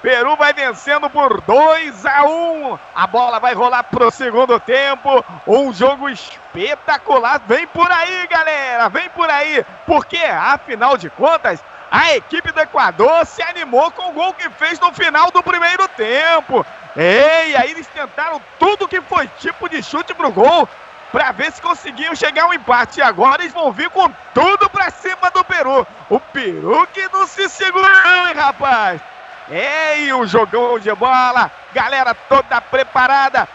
Peru 0.01 0.35
vai 0.37 0.53
vencendo 0.53 1.09
por 1.09 1.41
2 1.41 2.05
a 2.05 2.23
1. 2.23 2.79
A 2.95 3.07
bola 3.07 3.39
vai 3.39 3.53
rolar 3.53 3.83
pro 3.83 4.09
segundo 4.09 4.59
tempo. 4.59 5.23
Um 5.45 5.73
jogo 5.73 6.09
espetacular. 6.09 7.41
Vem 7.45 7.67
por 7.67 7.91
aí, 7.91 8.27
galera. 8.27 8.87
Vem 8.87 9.09
por 9.09 9.29
aí. 9.29 9.65
Porque, 9.85 10.17
afinal 10.17 10.97
de 10.97 11.09
contas, 11.09 11.63
a 11.91 12.15
equipe 12.15 12.51
do 12.51 12.61
Equador 12.61 13.25
se 13.25 13.41
animou 13.41 13.91
com 13.91 14.09
o 14.09 14.13
gol 14.13 14.33
que 14.33 14.49
fez 14.51 14.79
no 14.79 14.93
final 14.93 15.31
do 15.31 15.43
primeiro 15.43 15.85
tempo. 15.89 16.65
Ei, 16.95 17.55
aí 17.57 17.71
eles 17.71 17.87
tentaram 17.87 18.41
tudo 18.57 18.87
que 18.87 19.01
foi 19.01 19.27
tipo 19.39 19.67
de 19.67 19.83
chute 19.83 20.13
pro 20.13 20.31
gol 20.31 20.67
para 21.11 21.31
ver 21.31 21.51
se 21.51 21.61
conseguiam 21.61 22.15
chegar 22.15 22.43
ao 22.43 22.53
empate. 22.53 22.99
E 22.99 23.03
agora 23.03 23.41
eles 23.41 23.53
vão 23.53 23.71
vir 23.73 23.89
com 23.89 24.09
tudo 24.33 24.69
pra 24.69 24.91
cima 24.91 25.29
do 25.33 25.43
Peru. 25.43 25.85
O 26.09 26.19
Peru 26.21 26.87
que 26.93 27.05
não 27.11 27.27
se 27.27 27.49
segurou, 27.49 28.27
hein, 28.27 28.33
rapaz? 28.33 29.01
É, 29.49 30.01
e 30.01 30.13
o 30.13 30.27
jogão 30.27 30.77
de 30.79 30.93
bola, 30.93 31.51
galera 31.73 32.13
toda 32.13 32.61
preparada. 32.61 33.47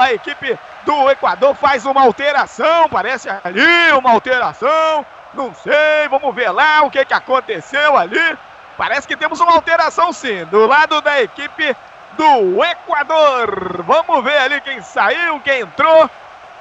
A 0.00 0.12
equipe 0.12 0.58
do 0.84 1.10
Equador 1.10 1.54
faz 1.54 1.84
uma 1.84 2.02
alteração, 2.02 2.88
parece 2.88 3.28
ali 3.28 3.92
uma 3.92 4.10
alteração. 4.10 5.04
Não 5.34 5.54
sei, 5.54 6.08
vamos 6.08 6.34
ver 6.34 6.50
lá 6.50 6.82
o 6.82 6.90
que, 6.90 7.04
que 7.04 7.14
aconteceu 7.14 7.96
ali. 7.96 8.38
Parece 8.76 9.06
que 9.06 9.16
temos 9.16 9.40
uma 9.40 9.52
alteração 9.52 10.12
sim, 10.12 10.44
do 10.46 10.66
lado 10.66 11.00
da 11.00 11.22
equipe 11.22 11.76
do 12.12 12.64
Equador. 12.64 13.82
Vamos 13.82 14.24
ver 14.24 14.38
ali 14.38 14.60
quem 14.60 14.80
saiu, 14.82 15.40
quem 15.40 15.60
entrou. 15.60 16.10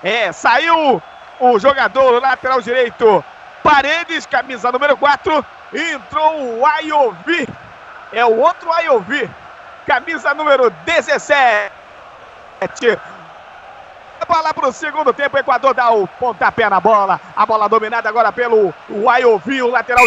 É, 0.04 0.32
saiu 0.32 1.02
o 1.40 1.60
jogador 1.60 2.22
lateral 2.22 2.62
direito 2.62 3.24
Paredes, 3.64 4.26
camisa 4.26 4.72
número 4.72 4.98
4. 4.98 5.46
Entrou 5.74 6.60
o 6.60 6.66
Ayovi. 6.66 7.48
É 8.12 8.26
o 8.26 8.38
outro 8.38 8.72
Ayovi. 8.72 9.30
Camisa 9.88 10.34
número 10.34 10.70
17. 10.86 11.72
Bola 14.28 14.54
para 14.54 14.68
o 14.70 14.74
segundo 14.74 15.14
tempo. 15.14 15.36
O 15.36 15.40
Equador 15.40 15.74
dá 15.74 15.90
o 15.92 16.08
pontapé 16.08 16.70
na 16.70 16.80
bola. 16.80 17.20
A 17.36 17.46
bola 17.46 17.68
dominada 17.68 18.08
agora 18.08 18.32
pelo 18.32 18.74
Ayovi, 19.10 19.62
o 19.62 19.70
lateral, 19.70 20.06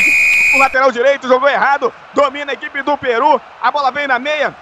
o 0.54 0.58
lateral 0.58 0.90
direito. 0.90 1.28
Jogou 1.28 1.48
errado. 1.48 1.92
Domina 2.14 2.52
a 2.52 2.54
equipe 2.54 2.82
do 2.82 2.96
Peru. 2.96 3.40
A 3.60 3.70
bola 3.70 3.90
vem 3.90 4.06
na 4.06 4.18
meia. 4.18 4.54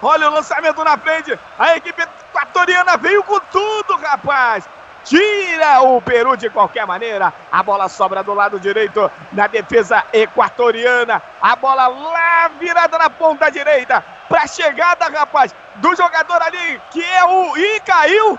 Olha 0.00 0.28
o 0.28 0.32
lançamento 0.32 0.82
na 0.84 0.96
frente. 0.96 1.38
A 1.58 1.76
equipe 1.76 2.02
equatoriana 2.02 2.96
veio 2.96 3.22
com 3.22 3.38
tudo, 3.40 3.96
rapaz. 3.96 4.68
Tira 5.04 5.82
o 5.82 6.00
Peru 6.00 6.36
de 6.36 6.48
qualquer 6.50 6.86
maneira. 6.86 7.32
A 7.50 7.62
bola 7.62 7.88
sobra 7.88 8.22
do 8.22 8.34
lado 8.34 8.60
direito 8.60 9.10
na 9.32 9.46
defesa 9.46 10.04
equatoriana. 10.12 11.22
A 11.40 11.56
bola 11.56 11.88
lá 11.88 12.48
virada 12.58 12.98
na 12.98 13.10
ponta 13.10 13.50
direita. 13.50 14.04
Pra 14.28 14.46
chegada, 14.46 15.08
rapaz, 15.08 15.54
do 15.76 15.94
jogador 15.96 16.40
ali 16.42 16.80
que 16.90 17.02
é 17.02 17.24
o. 17.24 17.56
Ih, 17.56 17.80
caiu! 17.80 18.38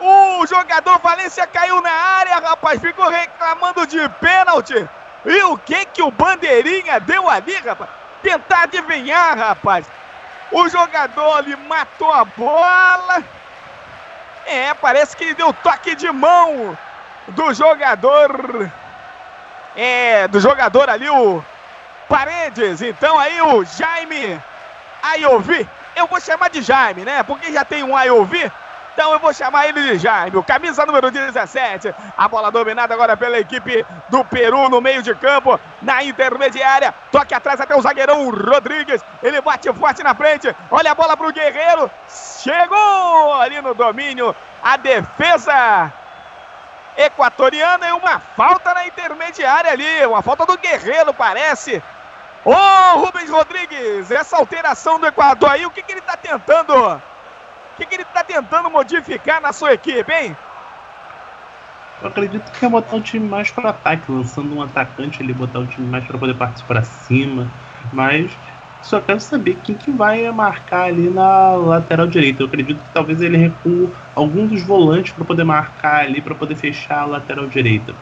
O 0.00 0.46
jogador 0.46 0.98
Valência 0.98 1.46
caiu 1.46 1.80
na 1.80 1.90
área, 1.90 2.38
rapaz. 2.38 2.80
Ficou 2.80 3.08
reclamando 3.08 3.86
de 3.86 4.08
pênalti. 4.20 4.88
E 5.26 5.42
o 5.44 5.56
que 5.58 5.86
que 5.86 6.02
o 6.02 6.10
Bandeirinha 6.10 7.00
deu 7.00 7.28
ali, 7.28 7.54
rapaz? 7.56 7.90
Tentar 8.22 8.62
adivinhar, 8.64 9.36
rapaz. 9.36 9.86
O 10.52 10.68
jogador 10.68 11.38
ali 11.38 11.56
matou 11.56 12.12
a 12.12 12.24
bola. 12.24 13.24
É, 14.46 14.74
parece 14.74 15.16
que 15.16 15.34
deu 15.34 15.52
toque 15.52 15.94
de 15.94 16.10
mão 16.10 16.76
do 17.28 17.54
jogador. 17.54 18.70
É, 19.76 20.28
do 20.28 20.38
jogador 20.38 20.88
ali, 20.88 21.08
o 21.08 21.42
Paredes. 22.08 22.82
Então 22.82 23.18
aí 23.18 23.40
o 23.40 23.64
Jaime 23.64 24.40
Ayovi. 25.02 25.68
Eu 25.96 26.06
vou 26.06 26.20
chamar 26.20 26.50
de 26.50 26.60
Jaime, 26.62 27.04
né? 27.04 27.22
Porque 27.22 27.52
já 27.52 27.64
tem 27.64 27.82
um 27.82 27.96
Ayovi. 27.96 28.50
Então 28.94 29.12
eu 29.12 29.18
vou 29.18 29.34
chamar 29.34 29.66
ele 29.66 29.82
de 29.82 29.98
Jaime. 29.98 30.36
O 30.36 30.44
camisa 30.44 30.86
número 30.86 31.10
17. 31.10 31.92
A 32.16 32.28
bola 32.28 32.50
dominada 32.52 32.94
agora 32.94 33.16
pela 33.16 33.40
equipe 33.40 33.84
do 34.08 34.24
Peru 34.24 34.68
no 34.68 34.80
meio 34.80 35.02
de 35.02 35.12
campo. 35.16 35.58
Na 35.82 36.04
intermediária. 36.04 36.94
Toque 37.10 37.34
atrás 37.34 37.60
até 37.60 37.74
o 37.74 37.82
zagueirão 37.82 38.30
Rodrigues. 38.30 39.02
Ele 39.20 39.40
bate 39.40 39.72
forte 39.72 40.02
na 40.04 40.14
frente. 40.14 40.54
Olha 40.70 40.92
a 40.92 40.94
bola 40.94 41.16
pro 41.16 41.32
Guerreiro. 41.32 41.90
Chegou 42.08 43.34
ali 43.34 43.60
no 43.60 43.74
domínio. 43.74 44.34
A 44.62 44.76
defesa 44.76 45.92
equatoriana 46.96 47.88
e 47.88 47.92
uma 47.92 48.20
falta 48.20 48.72
na 48.72 48.86
intermediária 48.86 49.72
ali. 49.72 50.06
Uma 50.06 50.22
falta 50.22 50.46
do 50.46 50.56
Guerreiro, 50.56 51.12
parece. 51.12 51.82
Ô, 52.44 52.98
Rubens 52.98 53.28
Rodrigues, 53.28 54.10
essa 54.12 54.36
alteração 54.36 55.00
do 55.00 55.06
Equador 55.06 55.50
aí, 55.50 55.66
o 55.66 55.70
que, 55.70 55.82
que 55.82 55.92
ele 55.92 56.00
tá 56.00 56.16
tentando? 56.16 57.02
O 57.74 57.76
que, 57.76 57.86
que 57.86 57.94
ele 57.96 58.04
tá 58.04 58.22
tentando 58.22 58.70
modificar 58.70 59.42
na 59.42 59.52
sua 59.52 59.74
equipe, 59.74 60.12
hein? 60.12 60.36
Eu 62.00 62.08
acredito 62.08 62.52
que 62.52 62.64
é 62.64 62.68
botar 62.68 62.94
o 62.94 63.00
time 63.00 63.28
mais 63.28 63.50
para 63.50 63.70
ataque, 63.70 64.12
lançando 64.12 64.54
um 64.54 64.62
atacante 64.62 65.20
ali, 65.20 65.32
botar 65.32 65.58
o 65.58 65.66
time 65.66 65.88
mais 65.88 66.04
para 66.04 66.16
poder 66.16 66.34
partir 66.34 66.62
para 66.64 66.84
cima. 66.84 67.48
Mas 67.92 68.30
só 68.80 69.00
quero 69.00 69.18
saber 69.18 69.58
quem 69.64 69.74
que 69.74 69.90
vai 69.90 70.30
marcar 70.30 70.84
ali 70.84 71.10
na 71.10 71.54
lateral 71.56 72.06
direita. 72.06 72.42
Eu 72.42 72.46
acredito 72.46 72.78
que 72.78 72.90
talvez 72.92 73.20
ele 73.20 73.36
recua 73.36 73.90
algum 74.14 74.46
dos 74.46 74.62
volantes 74.62 75.12
para 75.12 75.24
poder 75.24 75.44
marcar 75.44 76.04
ali, 76.04 76.20
para 76.20 76.34
poder 76.34 76.54
fechar 76.54 77.00
a 77.00 77.06
lateral 77.06 77.48
direita. 77.48 77.92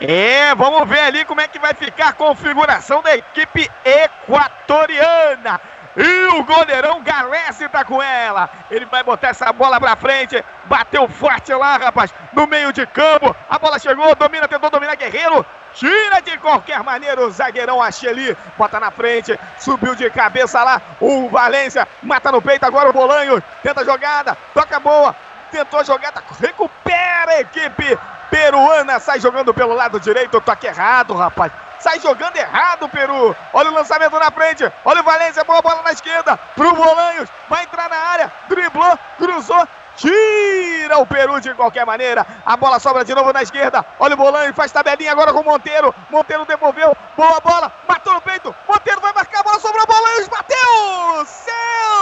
É, 0.00 0.54
vamos 0.54 0.88
ver 0.88 1.00
ali 1.00 1.24
como 1.24 1.40
é 1.40 1.48
que 1.48 1.58
vai 1.58 1.74
ficar 1.74 2.08
a 2.08 2.12
configuração 2.12 3.02
da 3.02 3.16
equipe 3.16 3.68
equatoriana. 3.84 5.60
E 5.98 6.26
o 6.36 6.44
goleirão 6.44 7.02
Galesse 7.02 7.68
tá 7.68 7.84
com 7.84 8.00
ela. 8.00 8.48
Ele 8.70 8.86
vai 8.86 9.02
botar 9.02 9.28
essa 9.28 9.52
bola 9.52 9.80
pra 9.80 9.96
frente. 9.96 10.42
Bateu 10.66 11.08
forte 11.08 11.52
lá, 11.52 11.76
rapaz. 11.76 12.14
No 12.32 12.46
meio 12.46 12.72
de 12.72 12.86
campo. 12.86 13.34
A 13.50 13.58
bola 13.58 13.78
chegou, 13.78 14.14
domina, 14.14 14.46
tentou 14.46 14.70
dominar 14.70 14.94
Guerreiro. 14.94 15.44
Tira 15.74 16.20
de 16.20 16.38
qualquer 16.38 16.82
maneira 16.84 17.20
o 17.20 17.30
zagueirão 17.30 17.82
Acheli. 17.82 18.36
Bota 18.56 18.78
na 18.78 18.92
frente. 18.92 19.38
Subiu 19.58 19.96
de 19.96 20.08
cabeça 20.08 20.62
lá. 20.62 20.80
O 21.00 21.28
Valência 21.28 21.86
mata 22.02 22.30
no 22.30 22.40
peito 22.40 22.64
agora 22.64 22.90
o 22.90 22.92
Bolanho. 22.92 23.42
Tenta 23.62 23.80
a 23.80 23.84
jogada. 23.84 24.38
Toca 24.54 24.78
boa. 24.78 25.16
Tentou 25.50 25.80
a 25.80 25.84
jogada. 25.84 26.22
Recupera 26.40 27.32
a 27.32 27.40
equipe 27.40 27.98
Peru 28.30 28.58
peruana 28.58 29.00
sai 29.00 29.20
jogando 29.20 29.54
pelo 29.54 29.74
lado 29.74 29.98
direito, 29.98 30.40
toque 30.40 30.66
errado, 30.66 31.14
rapaz. 31.14 31.50
Sai 31.78 32.00
jogando 32.00 32.36
errado 32.36 32.88
Peru. 32.88 33.36
Olha 33.52 33.70
o 33.70 33.74
lançamento 33.74 34.18
na 34.18 34.30
frente. 34.30 34.70
Olha 34.84 35.00
o 35.00 35.04
Valência, 35.04 35.44
boa 35.44 35.62
bola 35.62 35.82
na 35.82 35.92
esquerda. 35.92 36.36
Pro 36.54 36.74
Bolanhos. 36.74 37.28
Vai 37.48 37.64
entrar 37.64 37.88
na 37.88 37.96
área. 37.96 38.32
Driblou, 38.48 38.98
cruzou. 39.16 39.68
Tira 39.98 40.98
o 40.98 41.06
Peru 41.06 41.40
de 41.40 41.52
qualquer 41.54 41.84
maneira. 41.84 42.24
A 42.46 42.56
bola 42.56 42.78
sobra 42.78 43.04
de 43.04 43.12
novo 43.14 43.32
na 43.32 43.42
esquerda. 43.42 43.84
Olha 43.98 44.14
o 44.14 44.16
Bolanhos, 44.16 44.54
faz 44.54 44.70
tabelinha 44.70 45.10
agora 45.10 45.32
com 45.32 45.40
o 45.40 45.44
Monteiro. 45.44 45.92
Monteiro 46.08 46.46
devolveu. 46.46 46.96
Boa 47.16 47.40
bola. 47.40 47.72
Matou 47.88 48.14
no 48.14 48.20
peito. 48.20 48.54
Monteiro 48.68 49.00
vai 49.00 49.12
marcar 49.12 49.40
a 49.40 49.42
bola. 49.42 49.58
Sobrou 49.58 49.84
Bolanhos. 49.86 50.28
Bateu. 50.28 51.26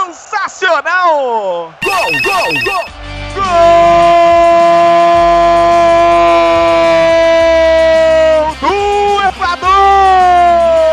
Sensacional. 0.07 1.73
Gol, 1.83 2.11
gol, 2.23 2.53
gol! 2.63 2.85
Gol 3.33 3.43
do 8.61 8.75
Equador! 9.27 10.86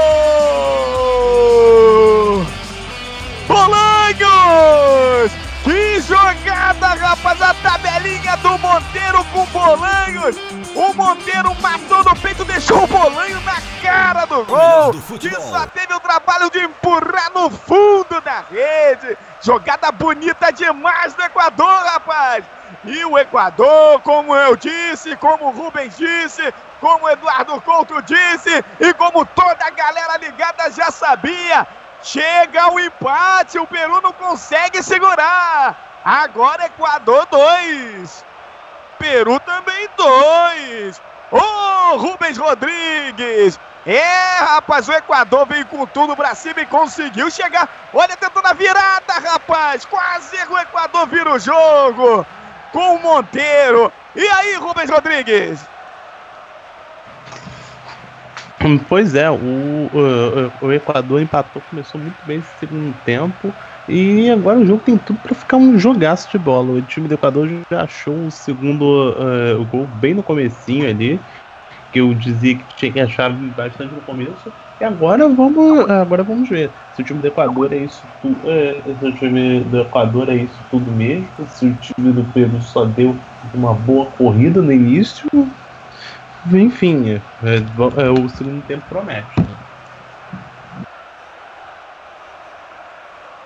A 7.41 7.53
tabelinha 7.53 8.37
do 8.39 8.59
Monteiro 8.59 9.23
com 9.27 9.45
Bolanhos! 9.47 10.37
O 10.75 10.95
Monteiro 10.95 11.55
matou 11.61 12.03
no 12.03 12.17
peito, 12.17 12.45
deixou 12.45 12.85
o 12.85 12.87
Bolanho 12.87 13.39
na 13.43 13.57
cara 13.83 14.25
do 14.25 14.45
gol! 14.45 14.93
do 14.93 15.19
Que 15.19 15.35
só 15.43 15.67
teve 15.67 15.93
o 15.93 16.01
trabalho 16.01 16.51
de 16.51 16.61
empurrar 16.61 17.31
no 17.35 17.51
fundo 17.51 18.21
da 18.23 18.45
rede! 18.51 19.19
Jogada 19.43 19.93
bonita 19.93 20.51
demais 20.53 21.13
do 21.15 21.23
Equador, 21.23 21.85
rapaz! 21.85 22.45
E 22.85 23.05
o 23.05 23.19
Equador, 23.19 24.01
como 24.01 24.35
eu 24.35 24.57
disse, 24.57 25.15
como 25.17 25.47
o 25.47 25.51
Rubens 25.51 25.97
disse, 25.99 26.53
como 26.81 27.05
o 27.05 27.11
Eduardo 27.11 27.61
Couto 27.61 28.01
disse 28.03 28.65
e 28.81 28.95
como 28.95 29.27
toda 29.27 29.67
a 29.67 29.71
galera 29.71 30.17
ligada 30.17 30.71
já 30.71 30.91
sabia, 30.91 31.67
chega 32.03 32.73
o 32.73 32.81
empate, 32.81 33.59
o 33.59 33.67
Peru 33.67 34.01
não 34.01 34.13
consegue 34.13 34.83
segurar. 34.83 35.94
Agora 36.05 36.67
Equador 36.67 37.27
2, 37.31 38.25
Peru 38.99 39.41
também 39.41 39.89
2. 39.97 41.01
Ô 41.31 41.97
Rubens 41.97 42.37
Rodrigues! 42.37 43.59
É, 43.87 44.39
rapaz, 44.39 44.89
o 44.89 44.93
Equador 44.93 45.47
veio 45.47 45.67
com 45.67 45.87
tudo 45.87 46.17
pra 46.17 46.35
cima 46.35 46.61
e 46.61 46.67
conseguiu 46.67 47.31
chegar. 47.31 47.69
Olha, 47.93 48.17
tentando 48.17 48.47
a 48.47 48.53
virada, 48.53 49.15
rapaz. 49.23 49.85
Quase 49.85 50.37
o 50.49 50.59
Equador 50.59 51.07
vira 51.07 51.33
o 51.33 51.39
jogo 51.39 52.27
com 52.73 52.97
o 52.97 53.03
Monteiro. 53.03 53.93
E 54.17 54.27
aí, 54.27 54.55
Rubens 54.57 54.91
Rodrigues? 54.91 55.61
Pois 58.89 59.15
é, 59.15 59.31
o, 59.31 59.35
o, 59.35 60.67
o 60.67 60.73
Equador 60.73 61.21
empatou, 61.21 61.63
começou 61.69 62.01
muito 62.01 62.17
bem 62.25 62.39
esse 62.39 62.59
segundo 62.61 62.95
tempo. 63.05 63.55
E 63.87 64.31
agora 64.31 64.59
o 64.59 64.65
jogo 64.65 64.83
tem 64.83 64.97
tudo 64.97 65.19
pra 65.21 65.35
ficar 65.35 65.57
um 65.59 65.79
jogaço 65.79 66.31
de 66.31 66.39
bola. 66.39 66.73
O 66.73 66.83
time 66.83 67.07
do 67.07 67.15
Equador 67.15 67.49
já 67.71 67.83
achou 67.83 68.27
o 68.27 68.31
segundo 68.31 69.15
eh, 69.19 69.55
o 69.55 69.65
gol 69.65 69.87
bem 69.87 70.15
no 70.15 70.23
comecinho 70.23 70.89
ali. 70.89 71.21
Que 71.93 72.01
eu 72.01 72.13
dizia 72.15 72.57
que 72.57 72.65
tinha 72.75 72.93
que 72.93 73.01
achar 73.01 73.31
bastante 73.33 73.95
no 73.95 74.01
começo. 74.01 74.53
E 74.81 74.85
agora 74.85 75.29
vamos, 75.29 75.89
agora 75.89 76.25
vamos 76.25 76.49
ver. 76.49 76.73
Se 76.93 77.03
o 77.03 77.05
time 77.05 77.21
do 77.21 77.27
Equador 77.29 77.73
é 77.73 77.79
isso 77.79 78.09
tudo. 78.21 78.41
eh, 78.51 78.83
se 78.99 79.07
o 79.07 79.15
time 79.15 79.61
do 79.61 79.81
Equador 79.81 80.29
é 80.31 80.37
isso 80.37 80.65
tudo 80.71 80.91
mesmo. 80.91 81.47
Se 81.47 81.67
o 81.67 81.75
time 81.77 82.13
do 82.13 82.25
Peru 82.25 82.61
só 82.63 82.87
deu 82.87 83.21
uma 83.53 83.75
boa 83.75 84.11
corrida 84.13 84.63
no 84.63 84.73
início. 84.73 85.29
Enfim, 86.53 87.09
é, 87.11 87.23
é, 87.43 88.11
o 88.11 88.29
segundo 88.29 88.63
tempo 88.63 88.83
promete. 88.89 89.35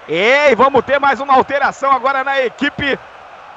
Ei, 0.09 0.55
vamos 0.55 0.83
ter 0.87 0.99
mais 0.99 1.21
uma 1.21 1.35
alteração 1.35 1.93
agora 1.93 2.25
na 2.25 2.41
equipe 2.41 2.99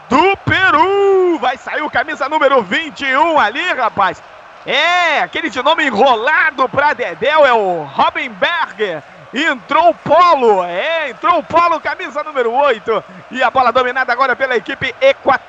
do 0.09 0.37
Peru. 0.39 1.39
Vai 1.39 1.55
sair 1.55 1.81
o 1.81 1.89
camisa 1.89 2.27
número 2.27 2.61
21 2.61 3.39
ali, 3.39 3.71
rapaz. 3.71 4.21
É, 4.65 5.21
aquele 5.21 5.49
de 5.49 5.63
nome 5.63 5.85
enrolado 5.85 6.67
pra 6.67 6.91
Dedéu 6.91 7.45
é 7.45 7.53
o 7.53 7.83
Robin 7.83 8.29
Berger. 8.31 9.01
Entrou 9.33 9.91
o 9.91 9.93
Polo, 9.93 10.61
é, 10.65 11.11
entrou 11.11 11.39
o 11.39 11.43
Polo, 11.43 11.79
camisa 11.79 12.21
número 12.21 12.51
8. 12.51 13.01
E 13.31 13.41
a 13.41 13.49
bola 13.49 13.71
dominada 13.71 14.11
agora 14.11 14.35
pela 14.35 14.57
equipe 14.57 14.93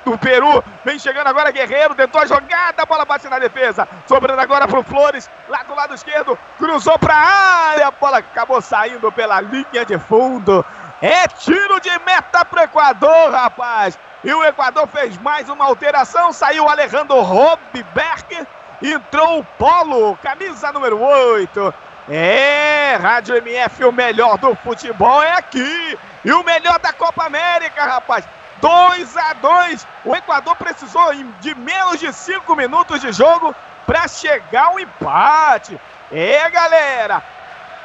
do 0.05 0.17
Peru. 0.17 0.63
Vem 0.85 0.97
chegando 0.97 1.27
agora 1.27 1.51
Guerreiro, 1.51 1.95
tentou 1.95 2.21
a 2.21 2.25
jogada, 2.25 2.81
a 2.81 2.85
bola 2.85 3.03
bate 3.03 3.27
na 3.27 3.39
defesa. 3.39 3.85
Sobrando 4.07 4.39
agora 4.39 4.69
pro 4.69 4.83
Flores, 4.83 5.29
lá 5.49 5.63
do 5.63 5.75
lado 5.75 5.93
esquerdo, 5.93 6.39
cruzou 6.57 6.97
pra 6.97 7.13
área, 7.13 7.87
a 7.87 7.91
bola 7.91 8.19
acabou 8.19 8.61
saindo 8.61 9.11
pela 9.11 9.41
linha 9.41 9.85
de 9.85 9.99
fundo. 9.99 10.65
É 11.01 11.27
tiro 11.27 11.79
de 11.79 11.91
meta 12.05 12.45
pro 12.45 12.61
Equador, 12.61 13.31
rapaz. 13.31 13.97
E 14.23 14.33
o 14.33 14.43
Equador 14.43 14.87
fez 14.87 15.17
mais 15.17 15.49
uma 15.49 15.65
alteração, 15.65 16.31
saiu 16.31 16.69
Alejandro 16.69 17.19
Robberg, 17.21 18.47
entrou 18.81 19.39
o 19.39 19.43
Polo, 19.43 20.17
camisa 20.17 20.71
número 20.71 21.01
8. 21.01 21.73
É, 22.09 22.97
Rádio 23.01 23.37
MF, 23.37 23.85
o 23.85 23.91
melhor 23.91 24.37
do 24.37 24.55
futebol 24.55 25.21
é 25.21 25.33
aqui. 25.33 25.97
E 26.23 26.31
o 26.31 26.43
melhor 26.43 26.79
da 26.79 26.93
Copa 26.93 27.25
América, 27.25 27.83
rapaz. 27.83 28.25
2 28.61 29.17
a 29.17 29.33
2 29.33 29.87
O 30.05 30.15
Equador 30.15 30.55
precisou 30.55 31.13
de 31.41 31.53
menos 31.55 31.99
de 31.99 32.13
5 32.13 32.55
minutos 32.55 33.01
de 33.01 33.11
jogo 33.11 33.53
para 33.85 34.07
chegar 34.07 34.67
ao 34.67 34.79
empate. 34.79 35.79
É, 36.11 36.49
galera. 36.49 37.21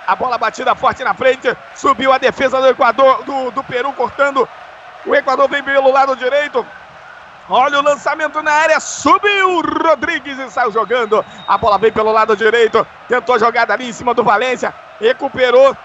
A 0.09 0.17
bola 0.17 0.39
batida 0.39 0.75
forte 0.75 1.05
na 1.05 1.13
frente. 1.13 1.55
Subiu 1.75 2.11
a 2.11 2.17
defesa 2.17 2.59
do 2.63 2.69
Equador, 2.69 3.23
do, 3.25 3.51
do 3.51 3.63
Peru, 3.63 3.93
cortando. 3.93 4.49
O 5.05 5.15
Equador 5.15 5.47
vem 5.51 5.63
pelo 5.63 5.93
lado 5.93 6.17
direito. 6.17 6.67
Olha 7.47 7.79
o 7.79 7.83
lançamento 7.83 8.43
na 8.43 8.51
área, 8.51 8.81
subiu 8.81 9.61
Rodrigues 9.61 10.39
e 10.39 10.51
saiu 10.51 10.73
jogando. 10.73 11.23
A 11.47 11.59
bola 11.59 11.77
vem 11.77 11.93
pelo 11.93 12.11
lado 12.11 12.35
direito, 12.35 12.87
tentou 13.07 13.35
a 13.35 13.39
jogada 13.39 13.75
ali 13.75 13.89
em 13.89 13.93
cima 13.93 14.15
do 14.15 14.25
Valência, 14.25 14.75
recuperou. 14.99 15.77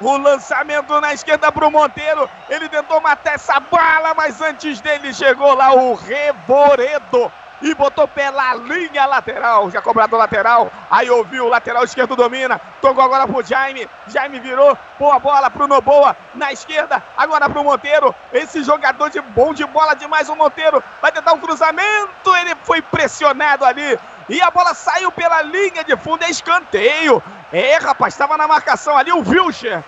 O 0.00 0.16
lançamento 0.16 1.00
na 1.00 1.12
esquerda 1.12 1.50
para 1.50 1.66
o 1.66 1.70
Monteiro. 1.70 2.30
Ele 2.48 2.68
tentou 2.68 3.00
matar 3.00 3.34
essa 3.34 3.58
bala, 3.60 4.14
mas 4.14 4.40
antes 4.40 4.80
dele 4.80 5.12
chegou 5.12 5.54
lá 5.54 5.72
o 5.74 5.94
Reboredo. 5.94 7.30
E 7.62 7.74
botou 7.74 8.08
pela 8.08 8.54
linha 8.54 9.04
lateral. 9.04 9.70
Já 9.70 9.82
cobrado 9.82 10.16
lateral. 10.16 10.70
Aí 10.90 11.10
ouviu 11.10 11.44
o 11.44 11.48
lateral 11.48 11.84
esquerdo 11.84 12.16
domina. 12.16 12.58
Tocou 12.80 13.04
agora 13.04 13.26
pro 13.26 13.42
Jaime. 13.42 13.88
Jaime 14.08 14.40
virou. 14.40 14.76
Boa 14.98 15.18
bola 15.18 15.50
pro 15.50 15.68
Noboa. 15.68 16.16
Na 16.34 16.52
esquerda. 16.52 17.02
Agora 17.16 17.50
pro 17.50 17.62
Monteiro. 17.62 18.14
Esse 18.32 18.62
jogador 18.62 19.10
de 19.10 19.20
bom 19.20 19.52
de 19.52 19.64
bola 19.66 19.94
demais. 19.94 20.30
O 20.30 20.36
Monteiro 20.36 20.82
vai 21.02 21.12
tentar 21.12 21.34
um 21.34 21.40
cruzamento. 21.40 22.34
Ele 22.36 22.54
foi 22.62 22.80
pressionado 22.80 23.64
ali. 23.64 23.98
E 24.28 24.40
a 24.40 24.50
bola 24.50 24.72
saiu 24.72 25.12
pela 25.12 25.42
linha 25.42 25.84
de 25.84 25.96
fundo. 25.98 26.24
É 26.24 26.30
escanteio. 26.30 27.22
É, 27.52 27.76
rapaz. 27.76 28.14
Estava 28.14 28.38
na 28.38 28.48
marcação 28.48 28.96
ali 28.96 29.12
o 29.12 29.18
Wilcher. 29.18 29.84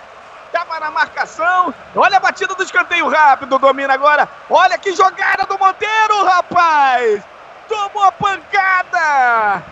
Tava 0.51 0.79
na 0.79 0.91
marcação. 0.91 1.73
Olha 1.95 2.17
a 2.17 2.19
batida 2.19 2.53
do 2.53 2.61
escanteio 2.61 3.09
rápido. 3.09 3.57
Domina 3.57 3.95
agora. 3.95 4.29
Olha 4.47 4.77
que 4.77 4.95
jogada 4.95 5.47
do 5.47 5.57
Monteiro, 5.57 6.23
rapaz. 6.23 7.32
Tomou 7.67 8.03
a 8.03 8.11
pancada. 8.11 9.63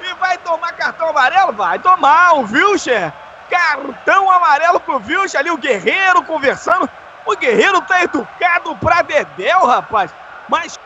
E 0.00 0.14
vai 0.14 0.38
tomar 0.38 0.72
cartão 0.72 1.08
amarelo? 1.08 1.52
Vai 1.52 1.78
tomar. 1.78 2.34
O 2.34 2.42
Wilcher. 2.42 3.12
Cartão 3.50 4.30
amarelo 4.30 4.80
pro 4.80 5.02
Wilcher 5.06 5.40
ali. 5.40 5.50
O 5.50 5.58
Guerreiro 5.58 6.22
conversando. 6.24 6.88
O 7.24 7.36
Guerreiro 7.36 7.80
tá 7.82 8.02
educado 8.02 8.76
pra 8.76 9.02
Dedéu, 9.02 9.64
rapaz. 9.66 10.12
Mas 10.48 10.78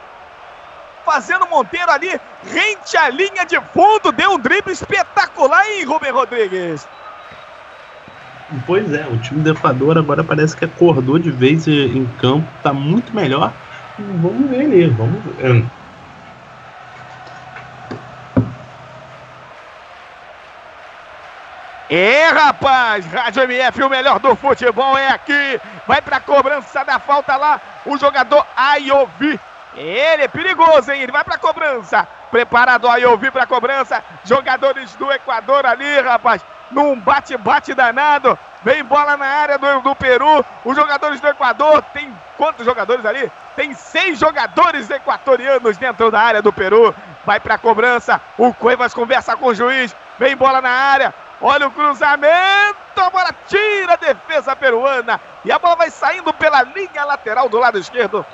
fazendo 1.06 1.47
Monteiro 1.47 1.90
ali, 1.90 2.20
rente 2.43 2.97
à 2.97 3.09
linha 3.09 3.47
de 3.47 3.60
fundo, 3.73 4.10
deu 4.10 4.32
um 4.32 4.39
drible 4.39 4.73
espetacular, 4.73 5.64
hein, 5.70 5.85
Rubem 5.85 6.10
Rodrigues? 6.10 6.86
Pois 8.66 8.93
é, 8.93 9.06
o 9.06 9.16
time 9.18 9.40
do 9.40 9.51
Equador 9.51 9.97
agora 9.97 10.23
parece 10.24 10.56
que 10.56 10.64
acordou 10.64 11.18
de 11.18 11.31
vez 11.31 11.66
em 11.68 12.05
campo, 12.20 12.47
tá 12.62 12.73
muito 12.73 13.14
melhor. 13.14 13.52
Vamos 13.98 14.51
ver 14.51 14.62
ali, 14.62 14.86
vamos 14.89 15.23
ver. 15.36 15.64
É, 21.89 22.29
rapaz, 22.31 23.07
Rádio 23.07 23.45
MF, 23.45 23.83
o 23.85 23.89
melhor 23.89 24.19
do 24.19 24.35
futebol 24.35 24.99
é 24.99 25.09
aqui. 25.09 25.61
Vai 25.87 26.03
pra 26.03 26.19
cobrança 26.19 26.85
da 26.85 26.99
falta 26.99 27.37
lá, 27.37 27.61
o 27.85 27.97
jogador 27.97 28.45
Ayovi. 28.57 29.39
Ele 29.77 30.23
é 30.23 30.29
perigoso, 30.29 30.91
hein? 30.91 31.03
Ele 31.03 31.13
vai 31.13 31.23
pra 31.23 31.39
cobrança. 31.39 32.09
Preparado 32.31 32.89
Ayovi 32.89 33.31
pra 33.31 33.47
cobrança. 33.47 34.03
Jogadores 34.25 34.95
do 34.97 35.13
Equador 35.13 35.65
ali, 35.65 36.01
rapaz. 36.01 36.45
Num 36.71 36.99
bate-bate 36.99 37.75
danado. 37.75 38.37
Vem 38.65 38.83
bola 38.83 39.17
na 39.17 39.27
área 39.27 39.59
do, 39.59 39.81
do 39.83 39.95
Peru. 39.95 40.45
Os 40.65 40.75
jogadores 40.75 41.21
do 41.21 41.29
Equador. 41.29 41.83
Tem 41.93 42.13
quantos 42.37 42.65
jogadores 42.65 43.05
ali? 43.05 43.31
Tem 43.55 43.75
seis 43.75 44.19
jogadores 44.19 44.91
equatorianos 44.91 45.77
dentro 45.77 46.11
da 46.11 46.21
área 46.21 46.43
do 46.43 46.53
Peru. 46.53 46.95
vai 47.25 47.39
pra 47.39 47.59
cobrança. 47.59 48.21
O 48.37 48.53
Cuevas 48.53 48.95
conversa 48.95 49.37
com 49.37 49.47
o 49.47 49.55
juiz. 49.55 49.95
Vem 50.19 50.35
bola 50.35 50.61
na 50.61 50.71
área. 50.71 51.15
Olha 51.41 51.69
o 51.69 51.71
cruzamento. 51.71 52.77
A 52.97 53.11
bola 53.11 53.35
tira 53.47 53.93
a 53.93 53.97
defesa 53.97 54.57
peruana. 54.57 55.21
E 55.45 55.53
a 55.53 55.59
bola 55.59 55.77
vai 55.77 55.91
saindo 55.91 56.33
pela 56.33 56.63
linha 56.63 57.05
lateral 57.05 57.49
do 57.49 57.59
lado 57.59 57.79
esquerdo. 57.79 58.25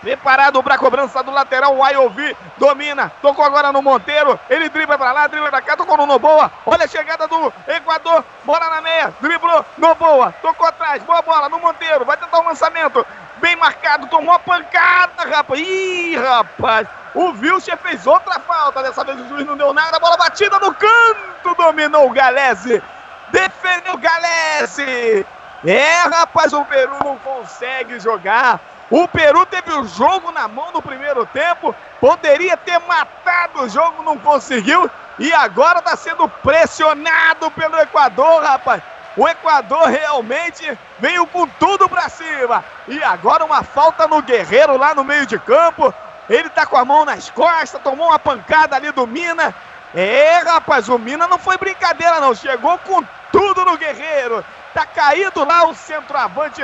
Preparado 0.00 0.62
para 0.62 0.76
a 0.76 0.78
cobrança 0.78 1.22
do 1.22 1.30
lateral, 1.30 1.76
o 1.76 1.84
Ayovi 1.84 2.34
domina, 2.56 3.12
tocou 3.20 3.44
agora 3.44 3.70
no 3.70 3.82
Monteiro, 3.82 4.40
ele 4.48 4.70
dribla 4.70 4.96
para 4.96 5.12
lá, 5.12 5.26
dribla 5.26 5.50
para 5.50 5.60
cá, 5.60 5.76
tocou 5.76 5.96
no 5.98 6.06
Noboa, 6.06 6.50
olha 6.64 6.86
a 6.86 6.88
chegada 6.88 7.28
do 7.28 7.52
Equador, 7.68 8.24
bola 8.44 8.70
na 8.70 8.80
meia, 8.80 9.12
driblou, 9.20 9.62
Noboa, 9.76 10.34
tocou 10.40 10.66
atrás, 10.66 11.02
boa 11.02 11.20
bola 11.20 11.50
no 11.50 11.58
Monteiro, 11.58 12.06
vai 12.06 12.16
tentar 12.16 12.40
um 12.40 12.46
lançamento, 12.46 13.06
bem 13.42 13.56
marcado, 13.56 14.06
tomou 14.06 14.32
a 14.32 14.38
pancada, 14.38 15.28
rapaz, 15.28 15.60
ih, 15.60 16.16
rapaz, 16.16 16.88
o 17.14 17.34
Vilcher 17.34 17.76
fez 17.76 18.06
outra 18.06 18.40
falta, 18.40 18.82
dessa 18.82 19.04
vez 19.04 19.20
o 19.20 19.28
juiz 19.28 19.46
não 19.46 19.56
deu 19.56 19.74
nada, 19.74 19.98
bola 19.98 20.16
batida 20.16 20.58
no 20.60 20.74
canto, 20.74 21.54
dominou 21.58 22.06
o 22.06 22.12
Galese, 22.12 22.82
defendeu 23.28 23.94
o 23.94 23.98
Galese, 23.98 25.26
é, 25.62 25.94
rapaz, 26.08 26.54
o 26.54 26.64
Peru 26.64 26.96
não 27.04 27.18
consegue 27.18 28.00
jogar, 28.00 28.58
o 28.90 29.06
Peru 29.06 29.46
teve 29.46 29.72
o 29.72 29.86
jogo 29.86 30.32
na 30.32 30.48
mão 30.48 30.72
no 30.72 30.82
primeiro 30.82 31.24
tempo, 31.26 31.74
poderia 32.00 32.56
ter 32.56 32.78
matado 32.80 33.62
o 33.62 33.68
jogo, 33.68 34.02
não 34.02 34.18
conseguiu. 34.18 34.90
E 35.16 35.32
agora 35.32 35.78
está 35.78 35.96
sendo 35.96 36.28
pressionado 36.28 37.50
pelo 37.52 37.78
Equador, 37.78 38.42
rapaz. 38.42 38.82
O 39.16 39.28
Equador 39.28 39.88
realmente 39.88 40.76
veio 40.98 41.24
com 41.26 41.46
tudo 41.46 41.88
para 41.88 42.08
cima. 42.08 42.64
E 42.88 43.02
agora 43.04 43.44
uma 43.44 43.62
falta 43.62 44.08
no 44.08 44.22
Guerreiro 44.22 44.76
lá 44.76 44.92
no 44.92 45.04
meio 45.04 45.24
de 45.24 45.38
campo. 45.38 45.94
Ele 46.28 46.48
tá 46.48 46.66
com 46.66 46.76
a 46.76 46.84
mão 46.84 47.04
nas 47.04 47.30
costas, 47.30 47.82
tomou 47.82 48.08
uma 48.08 48.18
pancada 48.18 48.74
ali 48.74 48.90
do 48.90 49.06
Mina. 49.06 49.54
É, 49.94 50.38
rapaz, 50.38 50.88
o 50.88 50.98
Mina 50.98 51.28
não 51.28 51.38
foi 51.38 51.56
brincadeira 51.58 52.20
não, 52.20 52.34
chegou 52.34 52.78
com 52.78 53.04
tudo 53.30 53.64
no 53.64 53.76
Guerreiro. 53.76 54.44
Tá 54.74 54.86
caído 54.86 55.44
lá 55.44 55.64
o 55.66 55.74
centroavante 55.74 56.62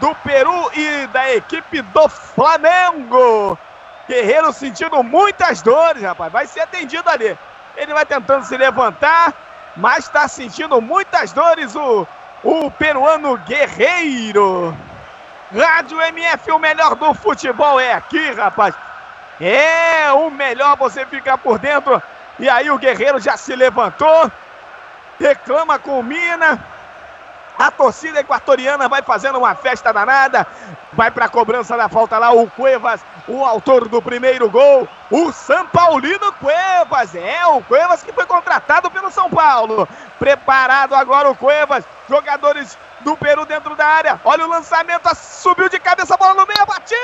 do 0.00 0.14
Peru 0.16 0.70
e 0.74 1.06
da 1.08 1.30
equipe 1.32 1.82
do 1.82 2.08
Flamengo. 2.08 3.56
Guerreiro 4.08 4.52
sentindo 4.52 5.02
muitas 5.04 5.62
dores, 5.62 6.02
rapaz. 6.02 6.32
Vai 6.32 6.46
ser 6.46 6.60
atendido 6.60 7.08
ali. 7.08 7.38
Ele 7.76 7.94
vai 7.94 8.04
tentando 8.04 8.44
se 8.44 8.56
levantar, 8.56 9.32
mas 9.76 10.06
está 10.06 10.26
sentindo 10.26 10.80
muitas 10.80 11.32
dores 11.32 11.76
o, 11.76 12.06
o 12.42 12.70
peruano 12.72 13.36
Guerreiro. 13.38 14.76
Rádio 15.54 16.00
MF, 16.00 16.50
o 16.50 16.58
melhor 16.58 16.96
do 16.96 17.12
futebol 17.14 17.78
é 17.78 17.92
aqui, 17.92 18.32
rapaz. 18.32 18.74
É 19.40 20.10
o 20.12 20.30
melhor 20.30 20.76
você 20.76 21.04
ficar 21.04 21.38
por 21.38 21.58
dentro. 21.58 22.02
E 22.38 22.48
aí 22.48 22.70
o 22.70 22.78
Guerreiro 22.78 23.20
já 23.20 23.36
se 23.36 23.54
levantou, 23.54 24.30
reclama 25.18 25.78
com 25.78 26.00
o 26.00 26.02
Mina. 26.02 26.58
A 27.60 27.70
torcida 27.70 28.20
equatoriana 28.20 28.88
vai 28.88 29.02
fazendo 29.02 29.36
uma 29.36 29.54
festa 29.54 29.92
danada. 29.92 30.46
Vai 30.94 31.10
para 31.10 31.26
a 31.26 31.28
cobrança 31.28 31.76
da 31.76 31.90
falta 31.90 32.16
lá 32.16 32.32
o 32.32 32.50
Cuevas, 32.50 33.04
o 33.28 33.44
autor 33.44 33.86
do 33.86 34.00
primeiro 34.00 34.48
gol, 34.48 34.88
o 35.10 35.30
São 35.30 35.66
Paulino 35.66 36.32
Cuevas. 36.40 37.14
É, 37.14 37.44
o 37.48 37.62
Cuevas 37.62 38.02
que 38.02 38.14
foi 38.14 38.24
contratado 38.24 38.90
pelo 38.90 39.10
São 39.10 39.28
Paulo. 39.28 39.86
Preparado 40.18 40.94
agora 40.94 41.28
o 41.28 41.36
Cuevas. 41.36 41.84
Jogadores 42.08 42.78
do 43.00 43.14
Peru 43.14 43.44
dentro 43.44 43.76
da 43.76 43.86
área. 43.86 44.18
Olha 44.24 44.46
o 44.46 44.48
lançamento, 44.48 45.14
subiu 45.14 45.68
de 45.68 45.78
cabeça, 45.78 46.16
bola 46.16 46.32
no 46.32 46.46
meio, 46.46 46.62
a 46.62 46.66
batida! 46.66 46.96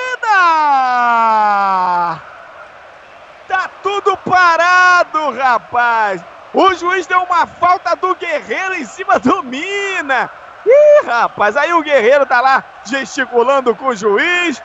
Tá 3.46 3.70
tudo 3.82 4.16
parado, 4.16 5.32
rapaz. 5.32 6.24
O 6.54 6.72
juiz 6.72 7.06
deu 7.06 7.20
uma 7.20 7.46
falta 7.46 7.94
do 7.94 8.14
Guerreiro 8.14 8.76
em 8.76 8.86
cima 8.86 9.18
do 9.18 9.42
Mina. 9.42 10.30
Ih, 10.66 11.06
rapaz, 11.06 11.56
aí 11.56 11.72
o 11.72 11.82
Guerreiro 11.82 12.26
tá 12.26 12.40
lá 12.40 12.64
gesticulando 12.84 13.74
com 13.74 13.86
o 13.86 13.96
juiz. 13.96 14.60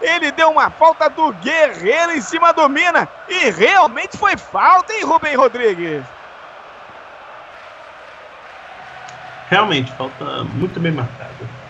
Ele 0.00 0.32
deu 0.32 0.50
uma 0.50 0.70
falta 0.70 1.08
do 1.08 1.32
Guerreiro 1.34 2.12
em 2.12 2.20
cima 2.20 2.52
do 2.52 2.68
Mina. 2.68 3.06
E 3.28 3.50
realmente 3.50 4.16
foi 4.16 4.36
falta, 4.36 4.92
hein, 4.92 5.04
Rubem 5.04 5.36
Rodrigues? 5.36 6.04
Realmente, 9.48 9.92
falta 9.92 10.42
muito 10.44 10.80
bem 10.80 10.92
marcada. 10.92 11.62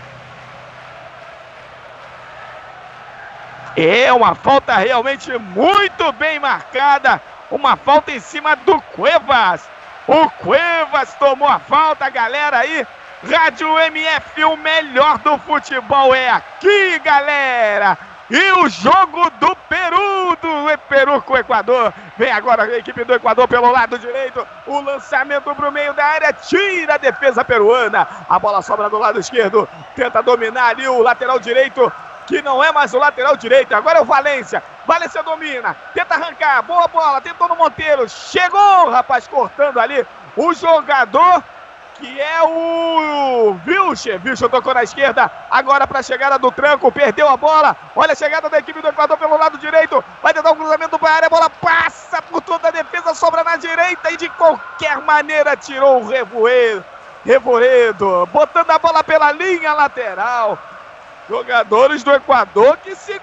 É 3.77 4.13
uma 4.13 4.35
falta 4.35 4.77
realmente 4.77 5.37
muito 5.39 6.13
bem 6.13 6.39
marcada. 6.39 7.21
Uma 7.51 7.77
falta 7.77 8.13
em 8.13 8.21
cima 8.21 8.55
do 8.55 8.81
Cuevas. 8.81 9.69
O 10.07 10.31
Cuevas 10.31 11.15
tomou 11.15 11.49
a 11.49 11.59
falta, 11.59 12.09
galera 12.09 12.59
aí. 12.59 12.87
Rádio 13.31 13.79
MF, 13.79 14.45
o 14.45 14.57
melhor 14.57 15.19
do 15.19 15.39
futebol 15.39 16.13
é 16.13 16.29
aqui, 16.29 16.99
galera. 16.99 17.97
E 18.29 18.53
o 18.53 18.69
jogo 18.69 19.31
do 19.39 19.55
Peru, 19.69 20.37
do 20.41 20.79
Peru 20.89 21.23
com 21.23 21.35
o 21.35 21.39
Equador. 21.39 21.93
Vem 22.17 22.33
agora 22.33 22.65
a 22.65 22.79
equipe 22.79 23.05
do 23.05 23.15
Equador 23.15 23.47
pelo 23.47 23.71
lado 23.71 23.99
direito. 23.99 24.45
O 24.67 24.81
lançamento 24.81 25.55
para 25.55 25.69
o 25.69 25.73
meio 25.73 25.93
da 25.93 26.05
área. 26.05 26.33
Tira 26.33 26.95
a 26.95 26.99
defesa 26.99 27.45
peruana. 27.45 28.09
A 28.29 28.39
bola 28.39 28.61
sobra 28.61 28.91
do 28.91 28.99
lado 28.99 29.21
esquerdo. 29.21 29.69
Tenta 29.95 30.23
dominar 30.23 30.71
ali 30.71 30.89
o 30.89 31.03
lateral 31.03 31.39
direito. 31.39 31.93
Que 32.27 32.43
não 32.43 32.65
é 32.65 32.73
mais 32.73 32.93
o 32.95 32.99
lateral 32.99 33.37
direito. 33.37 33.73
Agora 33.73 33.99
é 33.99 34.03
o 34.03 34.07
Valência. 34.07 34.63
Valência 34.87 35.23
domina. 35.23 35.77
Tenta 35.95 36.15
arrancar. 36.15 36.63
Boa 36.63 36.89
bola. 36.89 37.21
Tentou 37.21 37.49
no 37.49 37.57
Monteiro. 37.57 38.09
Chegou, 38.09 38.91
rapaz, 38.91 39.29
cortando 39.29 39.79
ali. 39.79 40.07
O 40.35 40.55
jogador 40.55 41.45
que 42.03 42.21
é 42.21 42.43
o 42.43 43.55
Vilcher. 43.65 44.19
Vilcher 44.19 44.49
tocou 44.49 44.75
na 44.75 44.83
esquerda, 44.83 45.31
agora 45.49 45.87
para 45.87 46.01
a 46.01 46.03
chegada 46.03 46.37
do 46.37 46.51
tranco, 46.51 46.91
perdeu 46.91 47.29
a 47.29 47.37
bola. 47.37 47.77
Olha 47.95 48.13
a 48.13 48.17
chegada 48.17 48.51
da 48.51 48.59
equipe 48.59 48.83
do 48.83 48.89
Equador 48.89 49.17
pelo 49.17 49.39
lado 49.39 49.57
direito, 49.57 50.05
vai 50.21 50.35
tentar 50.35 50.51
um 50.51 50.57
cruzamento 50.57 50.99
para 50.99 51.11
a 51.11 51.15
área, 51.15 51.27
a 51.29 51.31
bola 51.31 51.49
passa 51.49 52.21
por 52.21 52.41
toda 52.41 52.69
a 52.69 52.71
defesa, 52.73 53.15
sobra 53.15 53.45
na 53.45 53.55
direita 53.55 54.11
e 54.11 54.17
de 54.17 54.29
qualquer 54.31 54.99
maneira 54.99 55.57
tirou 55.57 56.03
o 56.03 56.09
Revoredo. 56.09 56.85
Revoredo, 57.25 58.29
botando 58.33 58.71
a 58.73 58.81
bola 58.81 59.05
pela 59.05 59.31
linha 59.31 59.73
lateral. 59.73 60.59
Jogadores 61.29 62.03
do 62.03 62.13
Equador 62.13 62.79
que 62.79 62.97
se 62.97 63.21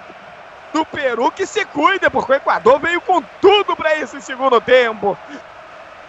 do 0.72 0.86
Peru 0.86 1.32
que 1.32 1.46
se 1.46 1.66
cuida, 1.66 2.10
porque 2.10 2.32
o 2.32 2.36
Equador 2.36 2.80
veio 2.80 3.02
com 3.02 3.22
tudo 3.42 3.76
para 3.76 3.98
esse 3.98 4.22
segundo 4.22 4.62
tempo. 4.62 5.18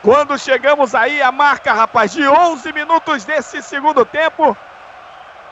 Quando 0.02 0.38
chegamos 0.38 0.94
aí 0.94 1.20
a 1.20 1.30
marca, 1.30 1.74
rapaz, 1.74 2.10
de 2.10 2.26
11 2.26 2.72
minutos 2.72 3.24
desse 3.24 3.62
segundo 3.62 4.04
tempo. 4.04 4.56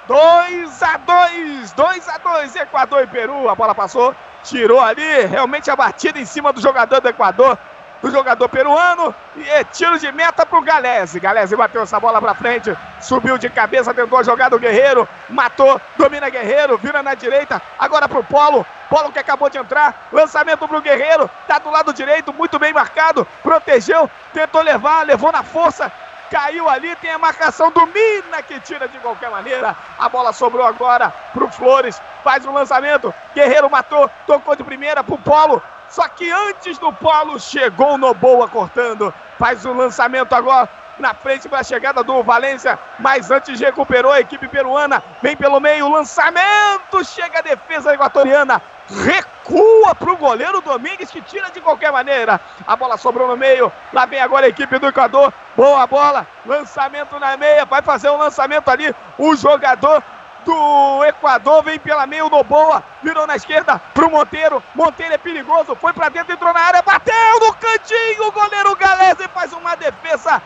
2 0.06 0.82
a 0.82 0.96
2, 0.96 1.72
2 1.72 2.08
a 2.08 2.18
2, 2.18 2.56
Equador 2.56 3.02
e 3.02 3.06
Peru. 3.06 3.46
A 3.46 3.54
bola 3.54 3.74
passou, 3.74 4.16
tirou 4.42 4.80
ali, 4.80 5.26
realmente 5.26 5.70
a 5.70 5.76
batida 5.76 6.18
em 6.18 6.24
cima 6.24 6.50
do 6.50 6.62
jogador 6.62 6.98
do 7.00 7.08
Equador, 7.08 7.58
do 8.02 8.10
jogador 8.10 8.48
peruano. 8.48 9.14
E 9.36 9.48
é 9.48 9.64
tiro 9.64 9.98
de 9.98 10.10
meta 10.12 10.44
pro 10.44 10.60
Galese. 10.60 11.20
Galese 11.20 11.56
bateu 11.56 11.82
essa 11.82 11.98
bola 12.00 12.20
pra 12.20 12.34
frente, 12.34 12.76
subiu 13.00 13.38
de 13.38 13.48
cabeça, 13.48 13.94
tentou 13.94 14.22
jogar 14.24 14.48
do 14.48 14.58
Guerreiro, 14.58 15.08
matou, 15.28 15.80
domina 15.96 16.28
Guerreiro, 16.28 16.78
vira 16.78 17.02
na 17.02 17.14
direita, 17.14 17.60
agora 17.78 18.08
pro 18.08 18.24
Polo. 18.24 18.66
Polo 18.88 19.12
que 19.12 19.18
acabou 19.18 19.50
de 19.50 19.58
entrar, 19.58 20.08
lançamento 20.10 20.66
pro 20.66 20.80
Guerreiro, 20.80 21.30
tá 21.46 21.58
do 21.58 21.70
lado 21.70 21.92
direito, 21.92 22.32
muito 22.32 22.58
bem 22.58 22.72
marcado, 22.72 23.26
protegeu, 23.42 24.10
tentou 24.32 24.62
levar, 24.62 25.04
levou 25.04 25.30
na 25.30 25.42
força, 25.42 25.92
caiu 26.30 26.68
ali, 26.68 26.96
tem 26.96 27.10
a 27.10 27.18
marcação 27.18 27.70
do 27.70 27.86
Mina 27.86 28.42
que 28.42 28.58
tira 28.60 28.88
de 28.88 28.98
qualquer 28.98 29.30
maneira. 29.30 29.76
A 29.98 30.08
bola 30.08 30.32
sobrou 30.32 30.66
agora 30.66 31.12
pro 31.34 31.48
Flores, 31.48 32.00
faz 32.24 32.46
o 32.46 32.50
um 32.50 32.54
lançamento, 32.54 33.14
Guerreiro 33.34 33.70
matou, 33.70 34.10
tocou 34.26 34.56
de 34.56 34.64
primeira 34.64 35.04
pro 35.04 35.18
Polo. 35.18 35.62
Só 35.98 36.06
que 36.06 36.30
antes 36.30 36.78
do 36.78 36.92
Polo 36.92 37.40
chegou 37.40 37.94
o 37.94 37.98
Noboa 37.98 38.46
cortando, 38.46 39.12
faz 39.36 39.64
o 39.66 39.72
lançamento 39.72 40.32
agora 40.32 40.68
na 40.96 41.12
frente 41.12 41.48
para 41.48 41.58
a 41.58 41.64
chegada 41.64 42.04
do 42.04 42.22
Valência, 42.22 42.78
mas 43.00 43.32
antes 43.32 43.58
recuperou 43.58 44.12
a 44.12 44.20
equipe 44.20 44.46
peruana, 44.46 45.02
vem 45.20 45.36
pelo 45.36 45.58
meio, 45.58 45.90
lançamento, 45.90 47.04
chega 47.04 47.40
a 47.40 47.42
defesa 47.42 47.92
equatoriana, 47.92 48.62
recua 48.88 49.92
para 49.92 50.12
o 50.12 50.16
goleiro 50.16 50.60
Domingues 50.60 51.10
que 51.10 51.20
tira 51.20 51.50
de 51.50 51.60
qualquer 51.60 51.90
maneira. 51.90 52.40
A 52.64 52.76
bola 52.76 52.96
sobrou 52.96 53.26
no 53.26 53.36
meio. 53.36 53.72
Lá 53.92 54.06
vem 54.06 54.20
agora 54.20 54.46
a 54.46 54.48
equipe 54.48 54.78
do 54.78 54.86
Equador. 54.86 55.32
Boa 55.56 55.86
bola. 55.86 56.26
Lançamento 56.46 57.18
na 57.18 57.36
meia. 57.36 57.64
Vai 57.64 57.82
fazer 57.82 58.08
o 58.08 58.14
um 58.14 58.18
lançamento 58.18 58.68
ali. 58.68 58.94
O 59.18 59.34
jogador 59.36 60.02
do 60.48 61.04
Equador 61.04 61.62
vem 61.62 61.78
pela 61.78 62.06
meio 62.06 62.30
no 62.30 62.42
boa. 62.42 62.82
Virou 63.02 63.26
na 63.26 63.36
esquerda 63.36 63.78
pro 63.92 64.10
Monteiro. 64.10 64.62
Monteiro 64.74 65.12
é 65.12 65.18
perigoso. 65.18 65.76
Foi 65.76 65.92
para 65.92 66.08
dentro, 66.08 66.32
entrou 66.32 66.54
na 66.54 66.60
área. 66.60 66.80
Bateu 66.80 67.40
no 67.40 67.52
cantinho. 67.54 68.28
O 68.28 68.32
goleiro 68.32 68.74
Galese 68.76 69.28
faz 69.28 69.52
uma 69.52 69.76
defesa 69.76 70.40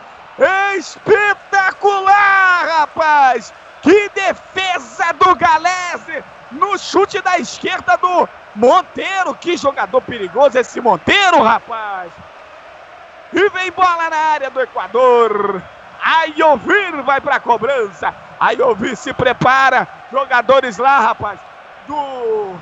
espetacular, 0.75 2.67
rapaz. 2.79 3.53
Que 3.81 4.09
defesa 4.09 5.13
do 5.13 5.33
Galese 5.35 6.21
no 6.51 6.77
chute 6.77 7.21
da 7.21 7.37
esquerda 7.37 7.97
do 7.97 8.27
Monteiro, 8.55 9.33
que 9.35 9.55
jogador 9.55 10.01
perigoso 10.01 10.59
esse 10.59 10.81
Monteiro, 10.81 11.41
rapaz. 11.41 12.11
E 13.31 13.49
vem 13.49 13.71
bola 13.71 14.09
na 14.09 14.17
área 14.17 14.49
do 14.49 14.61
Equador. 14.61 15.63
Ayovir 16.03 17.01
vai 17.03 17.21
para 17.21 17.35
a 17.35 17.39
cobrança. 17.39 18.13
Ayovir 18.39 18.95
se 18.97 19.13
prepara. 19.13 19.87
Jogadores 20.11 20.77
lá, 20.77 20.99
rapaz. 20.99 21.39
Do 21.87 22.57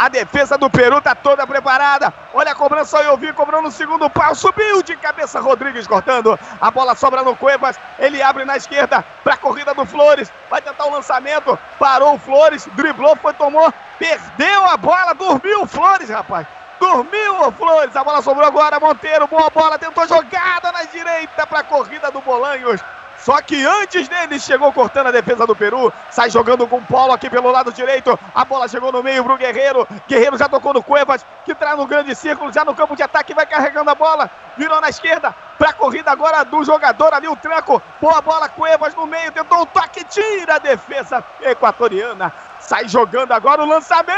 a 0.00 0.08
defesa 0.08 0.56
do 0.56 0.70
Peru 0.70 0.96
está 0.96 1.14
toda 1.14 1.46
preparada. 1.46 2.10
Olha 2.32 2.52
a 2.52 2.54
cobrança, 2.54 2.98
Ayovir 2.98 3.34
cobrando 3.34 3.64
no 3.64 3.70
segundo 3.70 4.08
pau. 4.08 4.34
Subiu 4.34 4.82
de 4.82 4.96
cabeça 4.96 5.40
Rodrigues 5.40 5.86
cortando. 5.86 6.40
A 6.58 6.70
bola 6.70 6.94
sobra 6.94 7.22
no 7.22 7.36
Cuevas. 7.36 7.78
Ele 7.98 8.22
abre 8.22 8.46
na 8.46 8.56
esquerda 8.56 9.04
para 9.22 9.34
a 9.34 9.36
corrida 9.36 9.74
do 9.74 9.84
Flores. 9.84 10.32
Vai 10.48 10.62
tentar 10.62 10.86
o 10.86 10.90
lançamento. 10.90 11.58
Parou 11.78 12.14
o 12.14 12.18
Flores. 12.18 12.66
Driblou, 12.72 13.14
foi, 13.16 13.34
tomou. 13.34 13.70
Perdeu 13.98 14.64
a 14.70 14.76
bola. 14.78 15.12
Dormiu 15.12 15.64
o 15.64 15.66
Flores, 15.66 16.08
rapaz. 16.08 16.46
Dormiu 16.80 17.46
o 17.46 17.52
Flores. 17.52 17.94
A 17.94 18.02
bola 18.02 18.22
sobrou 18.22 18.46
agora. 18.46 18.80
Monteiro, 18.80 19.26
boa 19.26 19.50
bola. 19.50 19.78
Tentou 19.78 20.08
jogada 20.08 20.72
na 20.72 20.84
direita 20.84 21.46
para 21.46 21.60
a 21.60 21.64
corrida 21.64 22.10
do 22.10 22.22
Bolanhos. 22.22 22.80
Só 23.18 23.38
que 23.42 23.62
antes 23.66 24.08
dele 24.08 24.40
chegou 24.40 24.72
cortando 24.72 25.08
a 25.08 25.10
defesa 25.10 25.46
do 25.46 25.54
Peru. 25.54 25.92
Sai 26.10 26.30
jogando 26.30 26.66
com 26.66 26.78
o 26.78 26.86
Paulo 26.86 27.12
aqui 27.12 27.28
pelo 27.28 27.50
lado 27.50 27.70
direito. 27.70 28.18
A 28.34 28.46
bola 28.46 28.66
chegou 28.66 28.90
no 28.90 29.02
meio 29.02 29.22
pro 29.22 29.36
Guerreiro. 29.36 29.86
Guerreiro 30.08 30.38
já 30.38 30.48
tocou 30.48 30.72
no 30.72 30.82
Cuevas, 30.82 31.24
que 31.44 31.54
traz 31.54 31.76
no 31.76 31.86
grande 31.86 32.14
círculo, 32.14 32.50
já 32.50 32.64
no 32.64 32.74
campo 32.74 32.96
de 32.96 33.02
ataque, 33.02 33.34
vai 33.34 33.44
carregando 33.44 33.90
a 33.90 33.94
bola. 33.94 34.30
Virou 34.56 34.80
na 34.80 34.88
esquerda. 34.88 35.34
Pra 35.58 35.74
corrida 35.74 36.10
agora 36.10 36.42
do 36.44 36.64
jogador 36.64 37.12
ali, 37.12 37.28
o 37.28 37.36
tranco. 37.36 37.82
Boa 38.00 38.22
bola, 38.22 38.48
Cuevas 38.48 38.94
no 38.94 39.06
meio. 39.06 39.30
Tentou 39.32 39.60
o 39.60 39.66
toque, 39.66 40.02
tira 40.04 40.54
a 40.54 40.58
defesa 40.58 41.22
equatoriana. 41.42 42.32
Sai 42.70 42.86
jogando 42.86 43.32
agora 43.32 43.64
o 43.64 43.66
lançamento, 43.66 44.14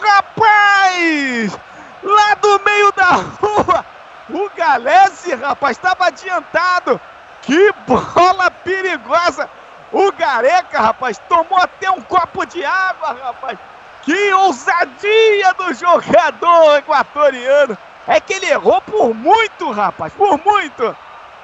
rapaz! 0.00 1.58
Lá 2.00 2.34
do 2.34 2.60
meio 2.64 2.92
da 2.92 3.10
rua. 3.10 3.84
O 4.30 4.48
Galese, 4.56 5.34
rapaz, 5.34 5.76
estava 5.76 6.06
adiantado. 6.06 7.00
Que 7.42 7.72
bola 7.84 8.52
perigosa! 8.62 9.50
O 9.90 10.12
Gareca, 10.12 10.80
rapaz, 10.80 11.18
tomou 11.28 11.58
até 11.58 11.90
um 11.90 12.00
copo 12.02 12.46
de 12.46 12.64
água, 12.64 13.16
rapaz. 13.20 13.58
Que 14.04 14.32
ousadia 14.34 15.52
do 15.54 15.74
jogador 15.74 16.76
equatoriano. 16.76 17.76
É 18.06 18.20
que 18.20 18.34
ele 18.34 18.46
errou 18.46 18.80
por 18.82 19.12
muito, 19.12 19.72
rapaz, 19.72 20.12
por 20.12 20.38
muito. 20.44 20.96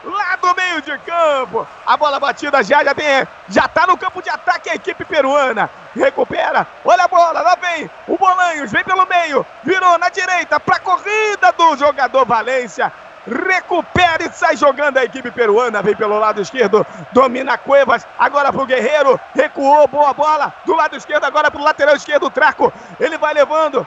Lá 0.05 0.37
do 0.37 0.55
meio 0.55 0.83
de 0.83 0.99
campo. 0.99 1.67
A 1.87 1.97
bola 1.97 2.19
batida 2.19 2.63
já, 2.63 2.83
já 2.83 2.95
tem, 2.95 3.27
já 3.49 3.69
tá 3.69 3.87
no 3.87 3.97
campo 3.97 4.21
de 4.21 4.31
ataque 4.31 4.71
a 4.71 4.75
equipe 4.75 5.05
peruana. 5.05 5.71
Recupera. 5.95 6.67
Olha 6.85 7.05
a 7.05 7.09
bola, 7.09 7.41
lá 7.41 7.57
vem 7.57 7.91
o 8.09 8.17
Bolanhos, 8.17 8.73
vem 8.73 8.83
pelo 8.83 9.07
meio. 9.07 9.47
Virou 9.63 9.99
na 9.99 10.09
direita 10.09 10.59
para 10.59 10.81
corrida 10.81 11.53
do 11.53 11.77
jogador 11.77 12.25
Valência 12.25 12.93
recupera 13.27 14.25
e 14.25 14.33
sai 14.33 14.57
jogando 14.57 14.99
a 14.99 15.05
equipe 15.05 15.31
peruana, 15.31 15.83
vem 15.83 15.95
pelo 15.95 16.19
lado 16.19 16.41
esquerdo, 16.41 16.85
domina 17.13 17.57
Cuevas, 17.57 18.07
agora 18.19 18.53
pro 18.53 18.67
Guerreiro, 18.67 19.19
recuou, 19.35 19.87
boa 19.87 20.13
bola, 20.13 20.53
do 20.65 20.75
lado 20.75 20.97
esquerdo, 20.97 21.25
agora 21.25 21.51
pro 21.51 21.63
lateral 21.63 21.95
esquerdo, 21.95 22.27
o 22.27 22.31
Traco, 22.31 22.73
ele 22.99 23.17
vai 23.17 23.33
levando, 23.33 23.87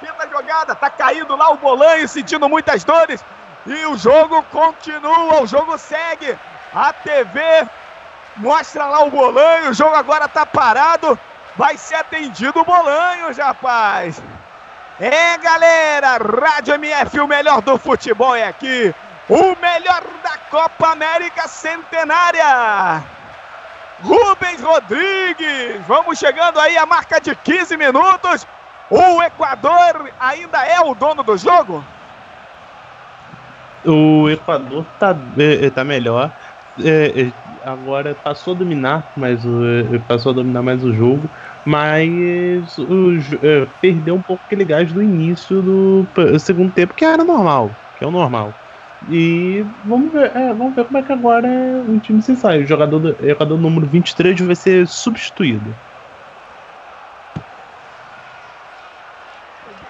tenta 0.00 0.24
a 0.24 0.28
jogada, 0.28 0.74
tá 0.74 0.88
caindo 0.88 1.36
lá 1.36 1.50
o 1.50 1.58
Bolanho, 1.58 2.08
sentindo 2.08 2.48
muitas 2.48 2.84
dores, 2.84 3.24
e 3.66 3.86
o 3.86 3.96
jogo 3.96 4.42
continua, 4.44 5.42
o 5.42 5.46
jogo 5.46 5.78
segue, 5.78 6.38
a 6.72 6.92
TV 6.92 7.40
mostra 8.36 8.86
lá 8.86 9.04
o 9.04 9.10
Bolanho, 9.10 9.70
o 9.70 9.74
jogo 9.74 9.94
agora 9.94 10.28
tá 10.28 10.44
parado, 10.44 11.18
vai 11.56 11.76
ser 11.76 11.94
atendido 11.96 12.60
o 12.60 12.64
Bolanho, 12.64 13.34
rapaz. 13.34 14.22
É, 15.00 15.36
galera, 15.38 16.18
Rádio 16.18 16.74
MF, 16.74 17.20
o 17.20 17.26
melhor 17.26 17.60
do 17.62 17.78
futebol 17.78 18.34
é 18.36 18.46
aqui. 18.46 18.94
O 19.28 19.56
melhor 19.60 20.02
da 20.22 20.36
Copa 20.50 20.92
América 20.92 21.48
Centenária. 21.48 23.02
Rubens 24.02 24.60
Rodrigues, 24.60 25.80
vamos 25.86 26.18
chegando 26.18 26.60
aí 26.60 26.76
a 26.76 26.84
marca 26.84 27.20
de 27.20 27.34
15 27.34 27.76
minutos. 27.76 28.46
O 28.90 29.22
Equador 29.22 30.10
ainda 30.20 30.64
é 30.64 30.80
o 30.80 30.94
dono 30.94 31.22
do 31.22 31.36
jogo? 31.38 31.82
O 33.86 34.30
Equador 34.30 34.84
tá, 34.98 35.16
é, 35.38 35.70
tá 35.70 35.84
melhor. 35.84 36.32
É, 36.82 37.28
é, 37.28 37.32
agora 37.64 38.14
passou 38.14 38.54
a 38.54 38.56
dominar 38.58 39.12
mais 39.16 39.44
o, 39.44 39.60
passou 40.08 40.32
a 40.32 40.34
dominar 40.34 40.62
mais 40.62 40.82
o 40.82 40.92
jogo 40.92 41.30
mas 41.64 42.76
o, 42.78 43.16
é, 43.42 43.66
perdeu 43.80 44.16
um 44.16 44.22
pouco 44.22 44.42
aquele 44.44 44.64
gás 44.64 44.92
do 44.92 45.02
início 45.02 45.62
do 45.62 46.06
segundo 46.38 46.72
tempo, 46.72 46.94
que 46.94 47.04
era 47.04 47.24
normal, 47.24 47.70
que 47.98 48.04
é 48.04 48.06
o 48.06 48.10
normal. 48.10 48.52
E 49.08 49.64
vamos 49.84 50.12
ver, 50.12 50.30
é, 50.34 50.48
vamos 50.52 50.74
ver 50.74 50.84
como 50.84 50.98
é 50.98 51.02
que 51.02 51.12
agora 51.12 51.48
o 51.88 51.98
time 52.00 52.22
se 52.22 52.36
sai. 52.36 52.62
O 52.62 52.66
jogador, 52.66 52.98
do, 52.98 53.16
o 53.18 53.28
jogador 53.28 53.58
número 53.58 53.86
23 53.86 54.40
vai 54.40 54.56
ser 54.56 54.86
substituído. 54.86 55.74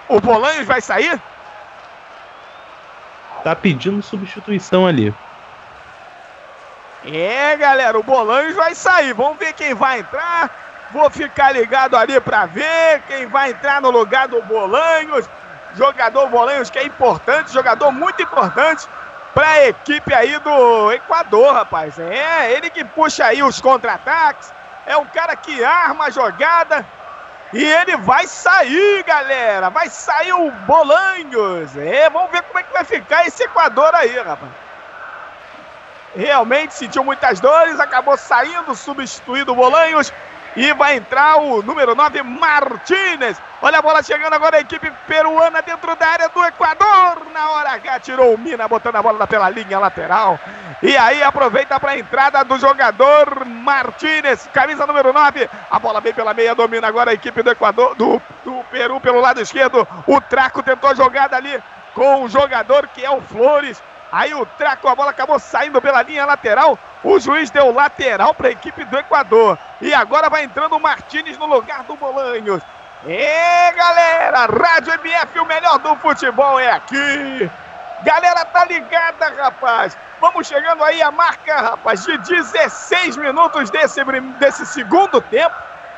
O 0.07 0.19
Bolanhos 0.19 0.65
vai 0.65 0.81
sair? 0.81 1.19
Tá 3.45 3.55
pedindo 3.55 4.01
substituição 4.01 4.87
ali. 4.87 5.13
É, 7.05 7.55
galera, 7.57 7.95
o 7.99 8.01
Bolanhos 8.01 8.55
vai 8.55 8.73
sair. 8.73 9.13
Vamos 9.13 9.37
ver 9.37 9.53
quem 9.53 9.75
vai 9.75 9.99
entrar. 9.99 10.49
Vou 10.91 11.07
ficar 11.11 11.51
ligado 11.51 11.95
ali 11.95 12.19
para 12.19 12.47
ver 12.47 13.03
quem 13.07 13.27
vai 13.27 13.51
entrar 13.51 13.79
no 13.79 13.91
lugar 13.91 14.27
do 14.27 14.41
Bolanhos. 14.41 15.29
Jogador 15.75 16.27
Bolanhos 16.27 16.71
que 16.71 16.79
é 16.79 16.85
importante, 16.85 17.53
jogador 17.53 17.91
muito 17.91 18.19
importante 18.19 18.87
para 19.31 19.47
a 19.47 19.67
equipe 19.67 20.11
aí 20.11 20.39
do 20.39 20.91
Equador, 20.93 21.53
rapaz. 21.53 21.99
É, 21.99 22.51
ele 22.51 22.71
que 22.71 22.83
puxa 22.83 23.25
aí 23.25 23.43
os 23.43 23.61
contra-ataques. 23.61 24.51
É 24.87 24.97
um 24.97 25.05
cara 25.05 25.35
que 25.35 25.63
arma 25.63 26.05
a 26.05 26.09
jogada. 26.09 26.83
E 27.55 27.63
ele 27.63 27.95
vai 27.95 28.27
sair, 28.27 29.01
galera. 29.05 29.69
Vai 29.69 29.87
sair 29.87 30.33
o 30.33 30.51
Bolanhos. 30.67 31.77
É, 31.77 32.09
vamos 32.09 32.29
ver 32.29 32.41
como 32.41 32.59
é 32.59 32.63
que 32.63 32.73
vai 32.73 32.83
ficar 32.83 33.25
esse 33.25 33.43
Equador 33.43 33.95
aí, 33.95 34.13
rapaz. 34.19 34.51
Realmente 36.13 36.73
sentiu 36.73 37.01
muitas 37.01 37.39
dores, 37.39 37.79
acabou 37.79 38.17
saindo, 38.17 38.75
substituído 38.75 39.53
o 39.53 39.55
Bolanhos. 39.55 40.11
E 40.53 40.73
vai 40.73 40.97
entrar 40.97 41.37
o 41.37 41.61
número 41.61 41.95
9, 41.95 42.23
Martinez. 42.23 43.41
Olha 43.65 43.79
a 43.79 43.81
bola 43.81 44.03
chegando 44.03 44.31
agora, 44.31 44.57
a 44.57 44.59
equipe 44.59 44.91
peruana 45.07 45.59
dentro 45.59 45.95
da 45.95 46.07
área 46.07 46.29
do 46.29 46.45
Equador. 46.45 47.25
Na 47.33 47.49
hora 47.49 47.71
H, 47.71 47.99
tirou 47.99 48.35
o 48.35 48.37
Mina, 48.37 48.67
botando 48.67 48.97
a 48.97 49.01
bola 49.01 49.25
pela 49.25 49.49
linha 49.49 49.79
lateral. 49.79 50.39
E 50.83 50.95
aí 50.95 51.23
aproveita 51.23 51.79
para 51.79 51.93
a 51.93 51.97
entrada 51.97 52.43
do 52.43 52.59
jogador 52.59 53.43
Martinez, 53.43 54.47
camisa 54.53 54.85
número 54.85 55.11
9. 55.11 55.49
A 55.71 55.79
bola 55.79 55.99
vem 55.99 56.13
pela 56.13 56.31
meia, 56.31 56.53
domina 56.53 56.87
agora 56.87 57.09
a 57.09 57.15
equipe 57.15 57.41
do 57.41 57.49
Equador, 57.49 57.95
do, 57.95 58.21
do 58.43 58.63
Peru 58.69 59.01
pelo 59.01 59.19
lado 59.19 59.41
esquerdo. 59.41 59.87
O 60.05 60.21
Traco 60.21 60.61
tentou 60.61 60.91
a 60.91 60.93
jogada 60.93 61.35
ali 61.35 61.59
com 61.95 62.21
o 62.21 62.29
jogador 62.29 62.87
que 62.89 63.03
é 63.03 63.09
o 63.09 63.19
Flores. 63.19 63.81
Aí 64.11 64.31
o 64.35 64.45
Traco, 64.45 64.87
a 64.87 64.93
bola 64.93 65.09
acabou 65.09 65.39
saindo 65.39 65.81
pela 65.81 66.03
linha 66.03 66.23
lateral. 66.23 66.77
O 67.03 67.19
juiz 67.19 67.49
deu 67.49 67.73
lateral 67.73 68.31
para 68.35 68.49
a 68.49 68.51
equipe 68.51 68.83
do 68.83 68.95
Equador. 68.95 69.57
E 69.81 69.91
agora 69.91 70.29
vai 70.29 70.43
entrando 70.43 70.75
o 70.75 70.79
Martinez 70.79 71.35
no 71.39 71.47
lugar 71.47 71.81
do 71.85 71.95
Bolanhos. 71.95 72.61
É, 73.07 73.71
galera, 73.73 74.47
Rádio 74.47 74.93
MF, 74.93 75.39
o 75.39 75.45
melhor 75.45 75.77
do 75.77 75.95
futebol 75.97 76.59
é 76.59 76.71
aqui. 76.71 77.51
Galera, 78.03 78.43
tá 78.45 78.65
ligada, 78.65 79.31
rapaz. 79.43 79.95
Vamos 80.19 80.47
chegando 80.47 80.83
aí 80.83 81.03
a 81.03 81.11
marca, 81.11 81.55
rapaz, 81.55 82.03
de 82.03 82.17
16 82.17 83.17
minutos 83.17 83.69
desse, 83.69 84.03
desse 84.39 84.65
segundo 84.65 85.21
tempo. 85.21 85.55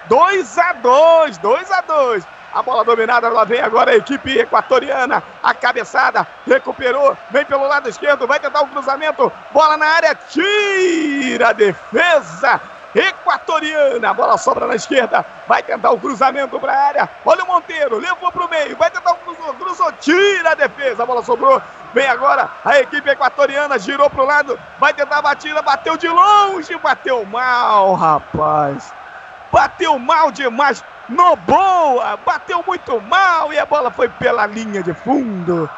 2 0.10 0.58
a 0.58 0.74
2 0.74 1.38
2 1.38 1.72
a 1.72 1.82
2 1.82 2.28
a 2.54 2.64
bola 2.64 2.84
dominada, 2.84 3.30
lá 3.30 3.44
vem 3.44 3.62
agora 3.62 3.92
a 3.92 3.98
equipe 3.98 4.40
equatoriana. 4.40 5.24
A 5.44 5.54
cabeçada, 5.54 6.28
recuperou, 6.46 7.16
vem 7.30 7.46
pelo 7.46 7.68
lado 7.68 7.88
esquerdo, 7.88 8.28
vai 8.28 8.40
tentar 8.40 8.62
o 8.62 8.68
cruzamento. 8.68 9.32
Bola 9.52 9.78
na 9.78 9.86
área, 9.86 10.16
tira 10.16 11.50
a 11.50 11.54
defesa 11.54 12.60
equatoriana. 12.98 14.10
A 14.10 14.14
bola 14.14 14.38
sobra 14.38 14.66
na 14.66 14.76
esquerda, 14.76 15.26
vai 15.48 15.62
tentar 15.62 15.92
o 15.92 16.00
cruzamento 16.00 16.60
para 16.60 16.74
a 16.74 16.88
área. 16.88 17.10
Olha 17.26 17.44
o 17.44 17.48
Monteiro, 17.48 18.00
levou 18.00 18.32
para 18.32 18.46
o 18.46 18.50
meio, 18.50 18.76
vai 18.76 18.90
tentar 18.90 19.12
o 19.12 19.18
cruzou, 19.18 19.54
cruzou, 19.54 19.92
tira 19.94 20.52
a 20.52 20.56
defesa. 20.56 21.04
A 21.04 21.06
bola 21.06 21.24
sobrou, 21.24 21.62
vem 21.94 22.08
agora 22.08 22.50
a 22.66 22.80
equipe 22.80 23.10
equatoriana, 23.10 23.78
girou 23.78 24.10
para 24.10 24.24
o 24.24 24.26
lado, 24.26 24.60
vai 24.80 24.94
tentar 24.94 25.18
a 25.18 25.22
batida, 25.22 25.62
bateu 25.62 25.96
de 25.98 26.08
longe, 26.08 26.76
bateu 26.78 27.24
mal, 27.26 27.94
rapaz. 27.94 28.94
Bateu 29.52 29.98
mal 29.98 30.32
demais 30.32 30.84
no 31.08 31.36
boa, 31.38 32.18
bateu 32.26 32.64
muito 32.68 33.00
mal 33.02 33.54
e 33.54 33.60
a 33.60 33.66
bola 33.66 33.90
foi 33.90 34.10
pela 34.10 34.46
linha 34.46 34.84
de 34.84 34.94
fundo. 34.94 35.70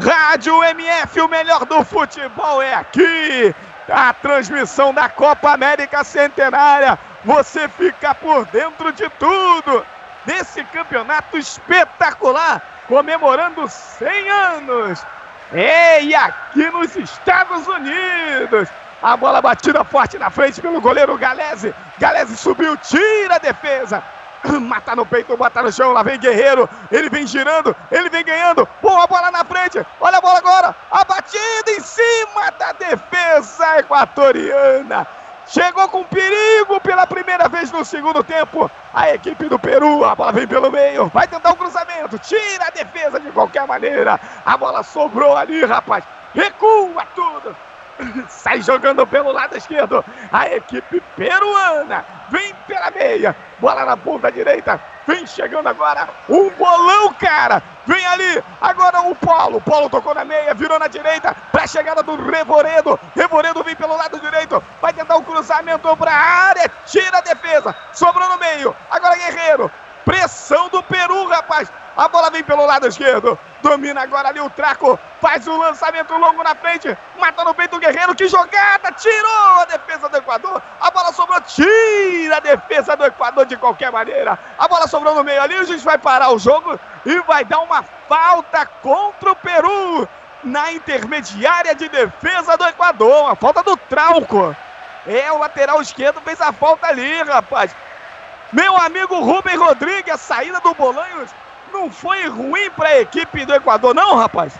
Rádio 0.00 0.64
MF, 0.64 1.20
o 1.20 1.28
melhor 1.28 1.66
do 1.66 1.84
futebol 1.84 2.62
é 2.62 2.72
aqui. 2.72 3.54
A 3.88 4.12
transmissão 4.12 4.94
da 4.94 5.08
Copa 5.08 5.52
América 5.52 6.04
Centenária. 6.04 6.98
Você 7.24 7.68
fica 7.68 8.14
por 8.14 8.44
dentro 8.46 8.92
de 8.92 9.08
tudo. 9.10 9.84
desse 10.24 10.62
campeonato 10.64 11.36
espetacular, 11.36 12.62
comemorando 12.86 13.68
100 13.68 14.30
anos. 14.30 15.04
É, 15.52 16.02
e 16.02 16.14
aqui 16.14 16.70
nos 16.70 16.94
Estados 16.96 17.66
Unidos. 17.66 18.68
A 19.02 19.16
bola 19.16 19.42
batida 19.42 19.82
forte 19.84 20.16
na 20.16 20.30
frente 20.30 20.62
pelo 20.62 20.80
goleiro 20.80 21.18
Galese. 21.18 21.74
Galese 21.98 22.36
subiu, 22.36 22.76
tira 22.76 23.34
a 23.34 23.38
defesa. 23.38 24.02
Mata 24.60 24.96
no 24.96 25.06
peito, 25.06 25.36
bota 25.36 25.62
no 25.62 25.72
chão, 25.72 25.92
lá 25.92 26.02
vem 26.02 26.18
Guerreiro. 26.18 26.68
Ele 26.90 27.08
vem 27.08 27.26
girando, 27.26 27.74
ele 27.90 28.08
vem 28.08 28.24
ganhando. 28.24 28.68
Boa 28.80 29.06
bola 29.06 29.30
na 29.30 29.44
frente. 29.44 29.84
Olha 30.00 30.18
a 30.18 30.20
bola 30.20 30.38
agora. 30.38 30.74
A 30.90 31.04
batida 31.04 31.70
em 31.70 31.80
cima 31.80 32.50
da 32.58 32.72
defesa 32.72 33.78
equatoriana. 33.78 35.06
Chegou 35.46 35.88
com 35.88 36.04
perigo 36.04 36.80
pela 36.80 37.06
primeira 37.06 37.48
vez 37.48 37.70
no 37.70 37.84
segundo 37.84 38.22
tempo. 38.24 38.70
A 38.94 39.10
equipe 39.10 39.48
do 39.48 39.58
Peru, 39.58 40.04
a 40.04 40.14
bola 40.14 40.32
vem 40.32 40.46
pelo 40.46 40.70
meio, 40.70 41.08
vai 41.08 41.26
tentar 41.26 41.50
um 41.50 41.56
cruzamento, 41.56 42.18
tira 42.18 42.66
a 42.66 42.70
defesa 42.70 43.20
de 43.20 43.30
qualquer 43.32 43.66
maneira. 43.66 44.18
A 44.46 44.56
bola 44.56 44.82
sobrou 44.82 45.36
ali, 45.36 45.64
rapaz. 45.64 46.04
Recua 46.34 47.04
tudo. 47.14 47.54
Sai 48.28 48.62
jogando 48.62 49.06
pelo 49.06 49.32
lado 49.32 49.56
esquerdo. 49.56 50.04
A 50.32 50.48
equipe 50.48 51.02
peruana 51.16 52.21
vem 52.32 52.54
pela 52.66 52.90
meia. 52.90 53.36
Bola 53.58 53.84
na 53.84 53.96
ponta 53.96 54.32
direita. 54.32 54.80
Vem 55.06 55.26
chegando 55.26 55.68
agora. 55.68 56.08
Um 56.28 56.48
bolão, 56.50 57.12
cara. 57.14 57.62
Vem 57.86 58.04
ali. 58.06 58.42
Agora 58.60 59.02
o 59.02 59.14
Polo. 59.14 59.60
Polo 59.60 59.90
tocou 59.90 60.14
na 60.14 60.24
meia. 60.24 60.54
Virou 60.54 60.78
na 60.78 60.88
direita. 60.88 61.36
Pra 61.52 61.66
chegada 61.66 62.02
do 62.02 62.16
Revoredo. 62.16 62.98
Revoredo 63.14 63.62
vem 63.62 63.76
pelo 63.76 63.96
lado 63.96 64.18
direito. 64.18 64.62
Vai 64.80 64.92
tentar 64.92 65.16
o 65.16 65.20
um 65.20 65.24
cruzamento 65.24 65.94
pra 65.96 66.12
área. 66.12 66.70
Tira 66.86 67.18
a 67.18 67.20
defesa. 67.20 67.76
Sobrou 67.92 68.28
no 68.30 68.38
meio. 68.38 68.74
Agora 68.90 69.16
Guerreiro. 69.16 69.70
Pressão 70.04 70.68
do 70.68 70.82
Peru, 70.82 71.26
rapaz. 71.28 71.70
A 71.96 72.08
bola 72.08 72.30
vem 72.30 72.42
pelo 72.42 72.64
lado 72.64 72.86
esquerdo. 72.86 73.38
Domina 73.60 74.02
agora 74.02 74.28
ali 74.28 74.40
o 74.40 74.50
Traco. 74.50 74.98
Faz 75.20 75.46
um 75.46 75.58
lançamento 75.58 76.14
longo 76.16 76.42
na 76.42 76.54
frente. 76.54 76.96
Mata 77.18 77.44
no 77.44 77.54
peito 77.54 77.76
o 77.76 77.78
Guerreiro. 77.78 78.14
Que 78.14 78.26
jogada! 78.26 78.90
Tirou 78.92 79.60
a 79.60 79.64
defesa 79.66 80.08
do 80.08 80.16
Equador. 80.16 80.62
A 80.80 80.90
bola 80.90 81.12
sobrou. 81.12 81.40
Tira 81.42 82.38
a 82.38 82.40
defesa 82.40 82.96
do 82.96 83.04
Equador 83.04 83.44
de 83.46 83.56
qualquer 83.56 83.92
maneira. 83.92 84.38
A 84.58 84.66
bola 84.66 84.88
sobrou 84.88 85.14
no 85.14 85.22
meio 85.22 85.40
ali. 85.42 85.54
O 85.56 85.66
juiz 85.66 85.84
vai 85.84 85.98
parar 85.98 86.30
o 86.30 86.38
jogo 86.38 86.80
e 87.04 87.20
vai 87.20 87.44
dar 87.44 87.60
uma 87.60 87.82
falta 88.08 88.66
contra 88.66 89.32
o 89.32 89.36
Peru. 89.36 90.08
Na 90.42 90.72
intermediária 90.72 91.74
de 91.74 91.88
defesa 91.88 92.56
do 92.56 92.64
Equador. 92.64 93.30
A 93.30 93.36
falta 93.36 93.62
do 93.62 93.76
Trauco. 93.76 94.56
É, 95.06 95.30
o 95.32 95.38
lateral 95.38 95.80
esquerdo 95.82 96.20
fez 96.22 96.40
a 96.40 96.52
falta 96.52 96.86
ali, 96.86 97.22
rapaz. 97.22 97.74
Meu 98.52 98.76
amigo 98.76 99.18
Rubem 99.20 99.56
Rodrigues, 99.56 100.12
a 100.12 100.18
saída 100.18 100.60
do 100.60 100.74
Bolanhos 100.74 101.30
não 101.72 101.90
foi 101.90 102.28
ruim 102.28 102.70
para 102.76 102.90
a 102.90 103.00
equipe 103.00 103.46
do 103.46 103.54
Equador, 103.54 103.94
não, 103.94 104.16
rapaz? 104.16 104.54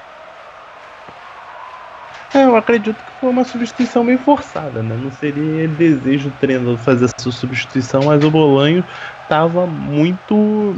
É, 2.34 2.44
eu 2.44 2.56
acredito 2.56 2.96
que 2.96 3.12
foi 3.20 3.28
uma 3.28 3.44
substituição 3.44 4.02
meio 4.02 4.18
forçada, 4.18 4.82
né? 4.82 4.96
Não 4.96 5.10
seria 5.10 5.68
desejo 5.68 6.30
do 6.30 6.36
treinador 6.38 6.78
fazer 6.78 7.04
essa 7.04 7.30
substituição, 7.30 8.04
mas 8.06 8.24
o 8.24 8.30
Bolanho 8.30 8.82
estava 9.22 9.66
muito. 9.66 10.74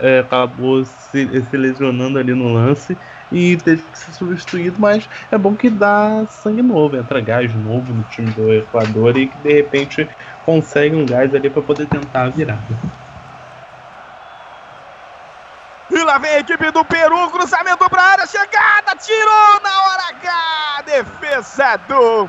É, 0.00 0.20
acabou 0.20 0.84
se, 0.84 1.42
se, 1.42 1.56
lesionando 1.56 2.16
ali 2.16 2.32
no 2.32 2.52
lance 2.52 2.96
e 3.32 3.56
teve 3.56 3.82
que 3.82 3.98
ser 3.98 4.12
substituído, 4.12 4.76
mas 4.80 5.08
é 5.32 5.36
bom 5.36 5.56
que 5.56 5.68
dá 5.68 6.24
sangue 6.28 6.62
novo, 6.62 6.96
entra 6.96 7.20
gás 7.20 7.52
novo 7.56 7.92
no 7.92 8.04
time 8.04 8.30
do 8.30 8.52
Equador 8.52 9.16
e 9.16 9.26
que 9.26 9.38
de 9.38 9.52
repente 9.52 10.08
consegue 10.44 10.94
um 10.94 11.06
gás 11.06 11.34
ali 11.34 11.50
para 11.50 11.62
poder 11.62 11.86
tentar 11.86 12.22
a 12.22 12.28
virada. 12.28 12.62
E 15.90 15.98
lá 16.02 16.18
vem 16.18 16.30
a 16.30 16.38
equipe 16.40 16.70
do 16.70 16.84
Peru, 16.84 17.30
cruzamento 17.30 17.88
para 17.88 18.02
área, 18.02 18.26
chegada, 18.26 18.96
tirou 18.96 19.60
na 19.62 19.82
hora 19.82 20.02
H, 20.08 20.82
defesa 20.86 21.76
do, 21.88 22.28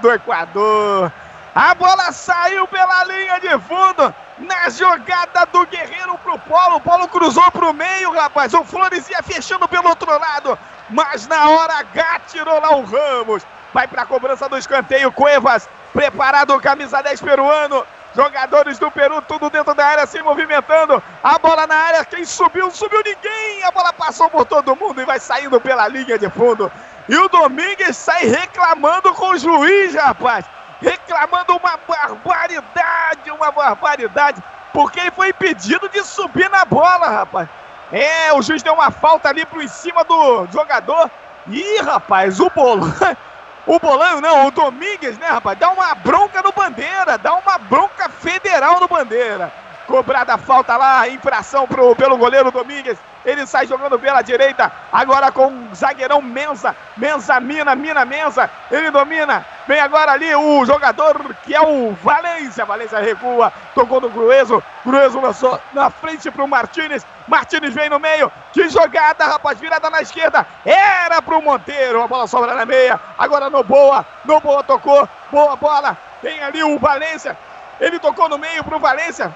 do 0.00 0.12
Equador. 0.12 1.12
A 1.54 1.74
bola 1.74 2.12
saiu 2.12 2.66
pela 2.68 3.04
linha 3.04 3.40
de 3.40 3.58
fundo, 3.60 4.14
na 4.38 4.68
jogada 4.68 5.46
do 5.46 5.64
Guerreiro 5.66 6.18
pro 6.18 6.38
Polo, 6.40 6.76
o 6.76 6.80
Polo 6.80 7.08
cruzou 7.08 7.50
pro 7.52 7.72
meio, 7.72 8.12
rapaz, 8.12 8.52
o 8.52 8.62
Flores 8.62 9.08
ia 9.08 9.22
fechando 9.22 9.66
pelo 9.66 9.88
outro 9.88 10.10
lado, 10.10 10.58
mas 10.90 11.26
na 11.26 11.48
hora 11.48 11.78
H 11.78 12.20
tirou 12.28 12.60
lá 12.60 12.76
o 12.76 12.84
Ramos. 12.84 13.42
Vai 13.76 13.86
para 13.86 14.04
a 14.04 14.06
cobrança 14.06 14.48
do 14.48 14.56
escanteio, 14.56 15.12
Cuevas, 15.12 15.68
preparado, 15.92 16.58
camisa 16.62 17.02
10 17.02 17.20
peruano, 17.20 17.86
Jogadores 18.14 18.78
do 18.78 18.90
Peru, 18.90 19.20
tudo 19.20 19.50
dentro 19.50 19.74
da 19.74 19.84
área, 19.84 20.06
se 20.06 20.22
movimentando. 20.22 21.02
A 21.22 21.38
bola 21.38 21.66
na 21.66 21.74
área, 21.74 22.02
quem 22.06 22.24
subiu? 22.24 22.70
Subiu 22.70 23.02
ninguém. 23.04 23.62
A 23.64 23.70
bola 23.70 23.92
passou 23.92 24.30
por 24.30 24.46
todo 24.46 24.74
mundo 24.74 25.02
e 25.02 25.04
vai 25.04 25.20
saindo 25.20 25.60
pela 25.60 25.86
linha 25.88 26.18
de 26.18 26.30
fundo. 26.30 26.72
E 27.06 27.18
o 27.18 27.28
Domingues 27.28 27.98
sai 27.98 28.24
reclamando 28.24 29.12
com 29.12 29.32
o 29.32 29.38
juiz, 29.38 29.94
rapaz. 29.94 30.46
Reclamando 30.80 31.54
uma 31.54 31.78
barbaridade, 31.86 33.30
uma 33.30 33.52
barbaridade. 33.52 34.42
Porque 34.72 35.00
ele 35.00 35.10
foi 35.10 35.28
impedido 35.28 35.86
de 35.90 36.02
subir 36.02 36.48
na 36.48 36.64
bola, 36.64 37.10
rapaz. 37.10 37.46
É, 37.92 38.32
o 38.32 38.40
juiz 38.40 38.62
deu 38.62 38.72
uma 38.72 38.90
falta 38.90 39.28
ali 39.28 39.44
por 39.44 39.62
em 39.62 39.68
cima 39.68 40.02
do 40.02 40.46
jogador. 40.50 41.10
Ih, 41.48 41.82
rapaz, 41.82 42.40
o 42.40 42.48
Bolão. 42.48 42.90
O 43.66 43.80
Bolanho 43.80 44.20
não, 44.20 44.46
o 44.46 44.50
Domingues, 44.52 45.18
né, 45.18 45.26
rapaz? 45.28 45.58
Dá 45.58 45.70
uma 45.70 45.92
bronca 45.96 46.40
no 46.40 46.52
Bandeira, 46.52 47.18
dá 47.18 47.34
uma 47.34 47.58
bronca 47.58 48.08
federal 48.08 48.78
no 48.78 48.86
Bandeira. 48.86 49.52
Cobrada 49.88 50.34
a 50.34 50.38
falta 50.38 50.76
lá, 50.76 51.08
infração 51.08 51.66
pro, 51.66 51.94
pelo 51.96 52.16
goleiro 52.16 52.52
Domingues. 52.52 52.96
Ele 53.24 53.44
sai 53.44 53.66
jogando 53.66 53.98
pela 53.98 54.22
direita, 54.22 54.70
agora 54.92 55.32
com 55.32 55.48
o 55.48 55.74
zagueirão 55.74 56.22
Mensa. 56.22 56.76
Mensa, 56.96 57.40
Mina, 57.40 57.74
Mina, 57.74 58.04
Mensa. 58.04 58.48
Ele 58.70 58.88
domina. 58.92 59.44
Vem 59.66 59.80
agora 59.80 60.12
ali 60.12 60.32
o 60.34 60.64
jogador 60.64 61.34
que 61.42 61.52
é 61.52 61.60
o 61.60 61.92
Valência. 61.94 62.64
Valência 62.64 63.00
recua, 63.00 63.52
tocou 63.74 64.00
no 64.00 64.08
Grueso. 64.08 64.62
Grueso 64.84 65.20
lançou 65.20 65.60
na 65.72 65.90
frente 65.90 66.30
pro 66.30 66.46
Martinez. 66.46 67.04
Martinez 67.26 67.74
vem 67.74 67.88
no 67.88 67.98
meio. 67.98 68.30
Que 68.52 68.68
jogada, 68.68 69.26
rapaz, 69.26 69.58
virada 69.58 69.90
na 69.90 70.00
esquerda. 70.00 70.46
Era 70.64 71.20
pro 71.20 71.42
Monteiro. 71.42 72.02
A 72.02 72.06
bola 72.06 72.26
sobra 72.26 72.54
na 72.54 72.64
meia. 72.64 73.00
Agora 73.18 73.50
no 73.50 73.62
Boa. 73.62 74.06
No 74.24 74.40
Boa 74.40 74.62
tocou. 74.62 75.08
Boa 75.30 75.56
bola. 75.56 75.96
Tem 76.22 76.42
ali 76.42 76.62
o 76.62 76.78
Valência. 76.78 77.36
Ele 77.80 77.98
tocou 77.98 78.28
no 78.28 78.38
meio 78.38 78.64
pro 78.64 78.78
Valência. 78.78 79.34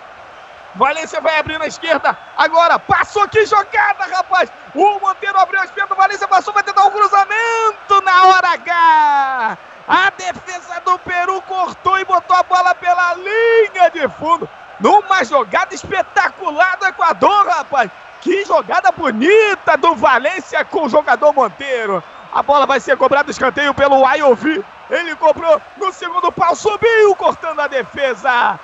Valência 0.75 1.21
vai 1.21 1.39
abrir 1.39 1.59
na 1.59 1.67
esquerda. 1.67 2.17
Agora, 2.37 2.79
passou 2.79 3.29
que 3.29 3.45
jogada, 3.45 4.05
rapaz. 4.05 4.51
O 4.75 5.01
Monteiro 5.01 5.39
abriu 5.39 5.61
a 5.61 5.65
esquerda. 5.65 5.95
Valência 5.95 6.29
passou, 6.29 6.55
vai 6.55 6.63
tentar 6.63 6.85
um 6.85 6.91
cruzamento 6.91 8.01
na 8.05 8.27
hora 8.27 8.49
H. 8.53 9.59
A 9.89 10.11
defesa 10.11 10.81
do 10.85 10.97
Peru 11.01 11.43
cortou 11.43 11.99
e 11.99 12.05
botou 12.05 12.37
a 12.37 12.45
bola 12.45 12.75
pela 12.77 13.15
linha 13.15 13.91
de 13.91 14.09
fundo. 14.11 14.49
Numa 14.81 15.23
jogada 15.25 15.75
espetacular 15.75 16.77
do 16.79 16.87
Equador, 16.87 17.47
rapaz. 17.47 17.91
Que 18.21 18.45
jogada 18.45 18.91
bonita 18.93 19.77
do 19.77 19.95
Valência 19.95 20.65
com 20.65 20.85
o 20.85 20.89
jogador 20.89 21.33
Monteiro. 21.33 22.03
A 22.33 22.43
bola 22.43 22.67
vai 22.67 22.81
ser 22.81 22.97
cobrada 22.97 23.31
escanteio 23.31 23.75
pelo 23.75 24.07
Ayovi. 24.07 24.65
Ele 24.89 25.15
cobrou 25.17 25.61
no 25.77 25.93
segundo 25.93 26.33
pau, 26.33 26.55
subiu 26.55 27.15
cortando 27.15 27.61
a 27.61 27.67
defesa 27.69 28.59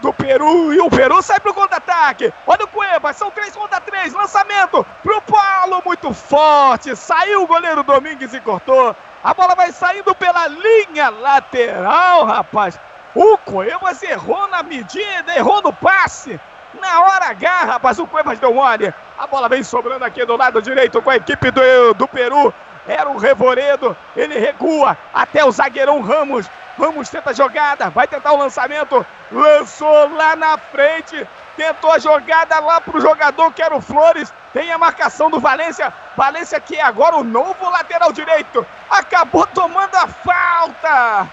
do 0.00 0.12
Peru. 0.12 0.72
E 0.72 0.80
o 0.80 0.90
Peru 0.90 1.22
sai 1.22 1.40
pro 1.40 1.54
contra-ataque. 1.54 2.32
Olha 2.46 2.64
o 2.64 2.68
Cueva, 2.68 3.12
são 3.12 3.30
três 3.30 3.54
contra 3.54 3.80
três. 3.80 4.12
Lançamento 4.12 4.84
pro 5.02 5.20
Paulo, 5.22 5.82
muito 5.84 6.12
forte. 6.12 6.94
Saiu 6.96 7.42
o 7.42 7.46
goleiro 7.46 7.82
Domingues 7.82 8.34
e 8.34 8.40
cortou. 8.40 8.94
A 9.22 9.34
bola 9.34 9.54
vai 9.54 9.72
saindo 9.72 10.14
pela 10.14 10.46
linha 10.46 11.10
lateral, 11.10 12.24
rapaz. 12.24 12.78
O 13.14 13.38
Cuevas 13.38 14.02
errou 14.02 14.46
na 14.48 14.62
medida, 14.62 15.34
errou 15.34 15.62
no 15.62 15.72
passe. 15.72 16.38
Na 16.80 17.00
hora 17.00 17.30
H, 17.30 17.64
rapaz, 17.64 17.98
o 17.98 18.06
Cuevas 18.06 18.38
deu 18.38 18.52
mole. 18.52 18.92
A 19.18 19.26
bola 19.26 19.48
vem 19.48 19.62
sobrando 19.62 20.04
aqui 20.04 20.24
do 20.24 20.36
lado 20.36 20.60
direito 20.60 21.00
com 21.00 21.10
a 21.10 21.16
equipe 21.16 21.50
do, 21.50 21.94
do 21.94 22.06
Peru. 22.06 22.52
Era 22.86 23.08
o 23.10 23.18
Revoredo, 23.18 23.96
ele 24.16 24.38
recua 24.38 24.96
até 25.12 25.44
o 25.44 25.50
zagueirão 25.50 26.00
Ramos. 26.00 26.48
Ramos 26.78 27.10
tenta 27.10 27.30
a 27.30 27.34
jogada, 27.34 27.90
vai 27.90 28.06
tentar 28.06 28.32
o 28.32 28.38
lançamento. 28.38 29.04
Lançou 29.32 30.14
lá 30.14 30.36
na 30.36 30.56
frente, 30.56 31.26
tentou 31.56 31.90
a 31.90 31.98
jogada 31.98 32.60
lá 32.60 32.80
pro 32.80 33.00
jogador 33.00 33.52
que 33.52 33.62
era 33.62 33.76
o 33.76 33.80
Flores. 33.80 34.32
Tem 34.52 34.70
a 34.70 34.78
marcação 34.78 35.28
do 35.28 35.40
Valência. 35.40 35.92
Valência 36.16 36.60
que 36.60 36.76
é 36.76 36.82
agora 36.82 37.16
o 37.16 37.24
novo 37.24 37.68
lateral 37.68 38.12
direito. 38.12 38.64
Acabou 38.88 39.46
tomando 39.48 39.94
a 39.96 40.06
falta. 40.06 41.28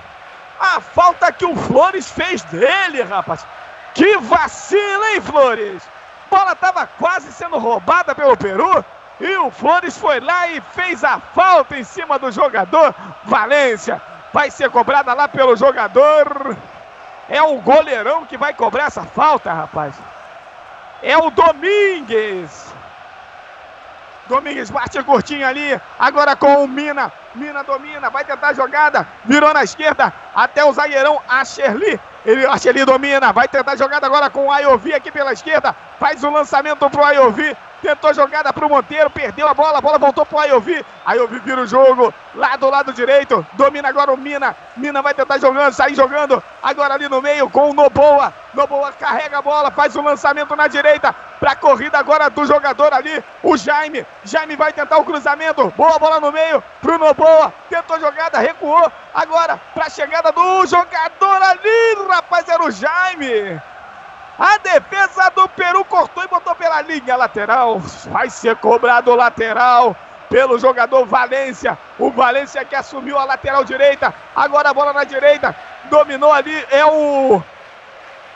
A 0.59 0.79
falta 0.79 1.31
que 1.31 1.45
o 1.45 1.55
Flores 1.55 2.09
fez 2.09 2.43
dele, 2.43 3.03
rapaz. 3.03 3.45
Que 3.93 4.17
vacila, 4.17 5.11
hein, 5.11 5.21
Flores? 5.21 5.83
Bola 6.29 6.51
estava 6.53 6.87
quase 6.87 7.31
sendo 7.31 7.57
roubada 7.57 8.13
pelo 8.15 8.35
Peru. 8.37 8.83
E 9.19 9.37
o 9.37 9.49
Flores 9.49 9.97
foi 9.97 10.19
lá 10.19 10.47
e 10.47 10.59
fez 10.59 11.03
a 11.03 11.19
falta 11.19 11.77
em 11.77 11.83
cima 11.83 12.19
do 12.19 12.31
jogador 12.31 12.93
Valência. 13.23 14.01
Vai 14.33 14.51
ser 14.51 14.69
cobrada 14.69 15.13
lá 15.13 15.27
pelo 15.27 15.55
jogador. 15.55 16.57
É 17.29 17.41
o 17.41 17.57
goleirão 17.61 18.25
que 18.25 18.37
vai 18.37 18.53
cobrar 18.53 18.85
essa 18.85 19.03
falta, 19.03 19.53
rapaz. 19.53 19.95
é 21.01 21.17
o 21.17 21.29
Domingues. 21.29 22.73
Domingues 24.27 24.69
bate 24.71 25.01
curtinho 25.03 25.47
ali, 25.47 25.79
agora 25.99 26.35
com 26.35 26.63
o 26.63 26.67
Mina. 26.67 27.11
Mina 27.35 27.63
domina, 27.63 28.09
vai 28.09 28.23
tentar 28.23 28.49
a 28.49 28.53
jogada, 28.53 29.05
virou 29.25 29.53
na 29.53 29.63
esquerda, 29.63 30.13
até 30.33 30.63
o 30.63 30.71
zagueirão 30.71 31.21
Asherli. 31.27 31.99
Ele, 32.25 32.45
Asherli 32.45 32.85
domina, 32.85 33.33
vai 33.33 33.47
tentar 33.47 33.73
a 33.73 33.75
jogada 33.75 34.07
agora 34.07 34.29
com 34.29 34.45
o 34.47 34.51
Ayovi 34.51 34.93
aqui 34.93 35.11
pela 35.11 35.33
esquerda, 35.33 35.75
faz 35.99 36.23
o 36.23 36.29
lançamento 36.29 36.89
pro 36.89 37.03
Ayovi, 37.03 37.55
tentou 37.85 38.11
jogada 38.15 38.51
pro 38.51 38.67
Monteiro, 38.67 39.11
perdeu 39.11 39.47
a 39.47 39.53
bola, 39.53 39.77
a 39.77 39.81
bola 39.81 39.99
voltou 39.99 40.25
pro 40.25 40.39
Ayovi. 40.39 40.83
Ayovi 41.05 41.37
vira 41.39 41.61
o 41.61 41.67
jogo, 41.67 42.11
lá 42.33 42.55
do 42.55 42.67
lado 42.67 42.91
direito, 42.91 43.45
domina 43.53 43.89
agora 43.89 44.11
o 44.11 44.17
Mina. 44.17 44.55
Mina 44.75 45.03
vai 45.03 45.13
tentar 45.13 45.37
jogando, 45.37 45.71
sair 45.71 45.93
jogando, 45.93 46.41
agora 46.63 46.95
ali 46.95 47.07
no 47.07 47.21
meio 47.21 47.47
com 47.47 47.69
o 47.69 47.73
Noboa. 47.75 48.33
Noboa 48.55 48.91
carrega 48.93 49.37
a 49.37 49.41
bola, 49.41 49.69
faz 49.69 49.95
o 49.95 50.01
lançamento 50.01 50.55
na 50.55 50.67
direita, 50.67 51.13
pra 51.39 51.55
corrida 51.55 51.99
agora 51.99 52.27
do 52.27 52.43
jogador 52.47 52.91
ali, 52.91 53.23
o 53.43 53.55
Jaime. 53.55 54.03
Jaime 54.23 54.55
vai 54.55 54.73
tentar 54.73 54.97
o 54.97 55.05
cruzamento, 55.05 55.71
boa 55.77 55.99
bola 55.99 56.19
no 56.19 56.31
meio, 56.31 56.63
pro 56.81 56.97
Noboa, 56.97 57.53
tentou 57.69 57.99
jogada, 57.99 58.39
recuou, 58.39 58.91
agora 59.13 59.61
pra 59.75 59.91
chegada 59.91 60.31
do 60.31 60.65
jogador 60.65 61.43
ali, 61.43 62.07
rapaz, 62.09 62.49
era 62.49 62.63
o 62.63 62.71
Jaime. 62.71 63.61
A 64.37 64.57
defesa 64.57 65.29
do 65.33 65.47
Peru 65.49 65.85
cortou 65.85 66.23
e 66.23 66.27
botou 66.27 66.53
pela 66.55 66.81
linha 66.81 67.15
lateral. 67.15 67.79
Vai 68.05 68.29
ser 68.29 68.55
cobrado 68.57 69.11
o 69.11 69.15
lateral 69.15 69.95
pelo 70.29 70.59
jogador 70.59 71.05
Valência. 71.05 71.77
O 71.97 72.11
Valência 72.11 72.65
que 72.65 72.75
assumiu 72.75 73.17
a 73.17 73.23
lateral 73.23 73.63
direita. 73.63 74.13
Agora 74.35 74.69
a 74.69 74.73
bola 74.73 74.91
na 74.91 75.05
direita. 75.05 75.55
Dominou 75.85 76.33
ali. 76.33 76.65
É 76.69 76.85
o. 76.85 77.41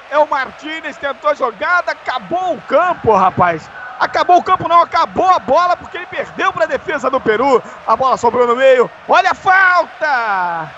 É 0.09 0.17
o 0.17 0.27
Martinez. 0.27 0.95
Tentou 0.97 1.31
a 1.31 1.35
jogada. 1.35 1.91
Acabou 1.91 2.53
o 2.53 2.61
campo, 2.61 3.13
rapaz. 3.13 3.69
Acabou 3.99 4.37
o 4.37 4.43
campo, 4.43 4.69
não. 4.69 4.81
Acabou 4.81 5.29
a 5.29 5.39
bola 5.39 5.75
porque 5.75 5.97
ele 5.97 6.05
perdeu 6.05 6.53
para 6.53 6.63
a 6.63 6.67
defesa 6.67 7.09
do 7.09 7.19
Peru. 7.19 7.61
A 7.85 7.95
bola 7.97 8.15
sobrou 8.15 8.47
no 8.47 8.55
meio. 8.55 8.89
Olha 9.05 9.31
a 9.31 9.35
falta! 9.35 10.71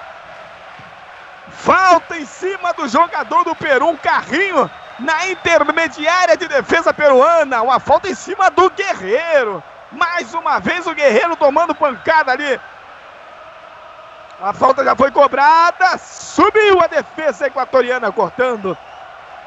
Falta 1.51 2.17
em 2.17 2.25
cima 2.25 2.73
do 2.73 2.87
jogador 2.87 3.43
do 3.43 3.55
Peru. 3.55 3.89
Um 3.89 3.97
carrinho 3.97 4.69
na 5.01 5.27
intermediária 5.27 6.37
de 6.37 6.47
defesa 6.47 6.93
peruana. 6.93 7.61
Uma 7.61 7.79
falta 7.79 8.09
em 8.09 8.15
cima 8.15 8.49
do 8.49 8.69
Guerreiro. 8.69 9.63
Mais 9.91 10.33
uma 10.33 10.59
vez 10.59 10.87
o 10.87 10.93
Guerreiro 10.93 11.35
tomando 11.35 11.75
pancada 11.75 12.31
ali. 12.31 12.59
A 14.41 14.53
falta 14.53 14.83
já 14.83 14.95
foi 14.95 15.11
cobrada. 15.11 15.97
Subiu 15.97 16.79
a 16.81 16.87
defesa 16.87 17.47
equatoriana 17.47 18.11
cortando. 18.11 18.77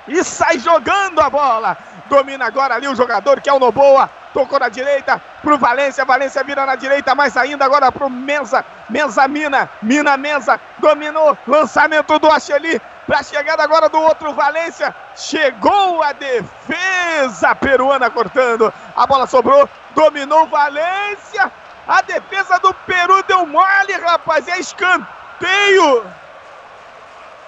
E 0.07 0.23
sai 0.23 0.59
jogando 0.59 1.21
a 1.21 1.31
bola. 1.31 1.77
Domina 2.07 2.47
agora 2.47 2.75
ali 2.75 2.87
o 2.87 2.95
jogador 2.95 3.41
que 3.41 3.49
é 3.49 3.53
o 3.53 3.59
Noboa. 3.59 4.11
Tocou 4.35 4.59
na 4.59 4.69
direita 4.69 5.23
pro 5.41 5.57
Valência. 5.57 6.05
Valência 6.05 6.45
vira 6.45 6.67
na 6.67 6.75
direita, 6.75 7.15
mais 7.15 7.37
ainda 7.37 7.65
agora 7.65 7.91
pro 7.91 8.11
Mensa. 8.11 8.65
Mensa 8.91 9.27
Mina. 9.29 9.71
Mina 9.81 10.17
Mensa. 10.17 10.61
Dominou. 10.79 11.39
Lançamento 11.47 12.19
do 12.19 12.31
Acheli. 12.31 12.81
Pra 13.07 13.23
chegada 13.23 13.63
agora 13.63 13.89
do 13.89 14.01
outro 14.01 14.33
Valência. 14.33 14.95
Chegou 15.15 16.03
a 16.03 16.13
defesa 16.13 17.55
peruana 17.55 18.11
cortando. 18.11 18.73
A 18.97 19.07
bola 19.07 19.27
sobrou. 19.27 19.69
Dominou 19.95 20.47
Valência. 20.47 21.53
A 21.87 22.01
defesa 22.01 22.59
do 22.61 22.73
Peru 22.73 23.23
deu 23.25 23.47
mole, 23.47 23.93
rapaz. 24.03 24.49
É 24.49 24.59
escanteio. 24.59 26.05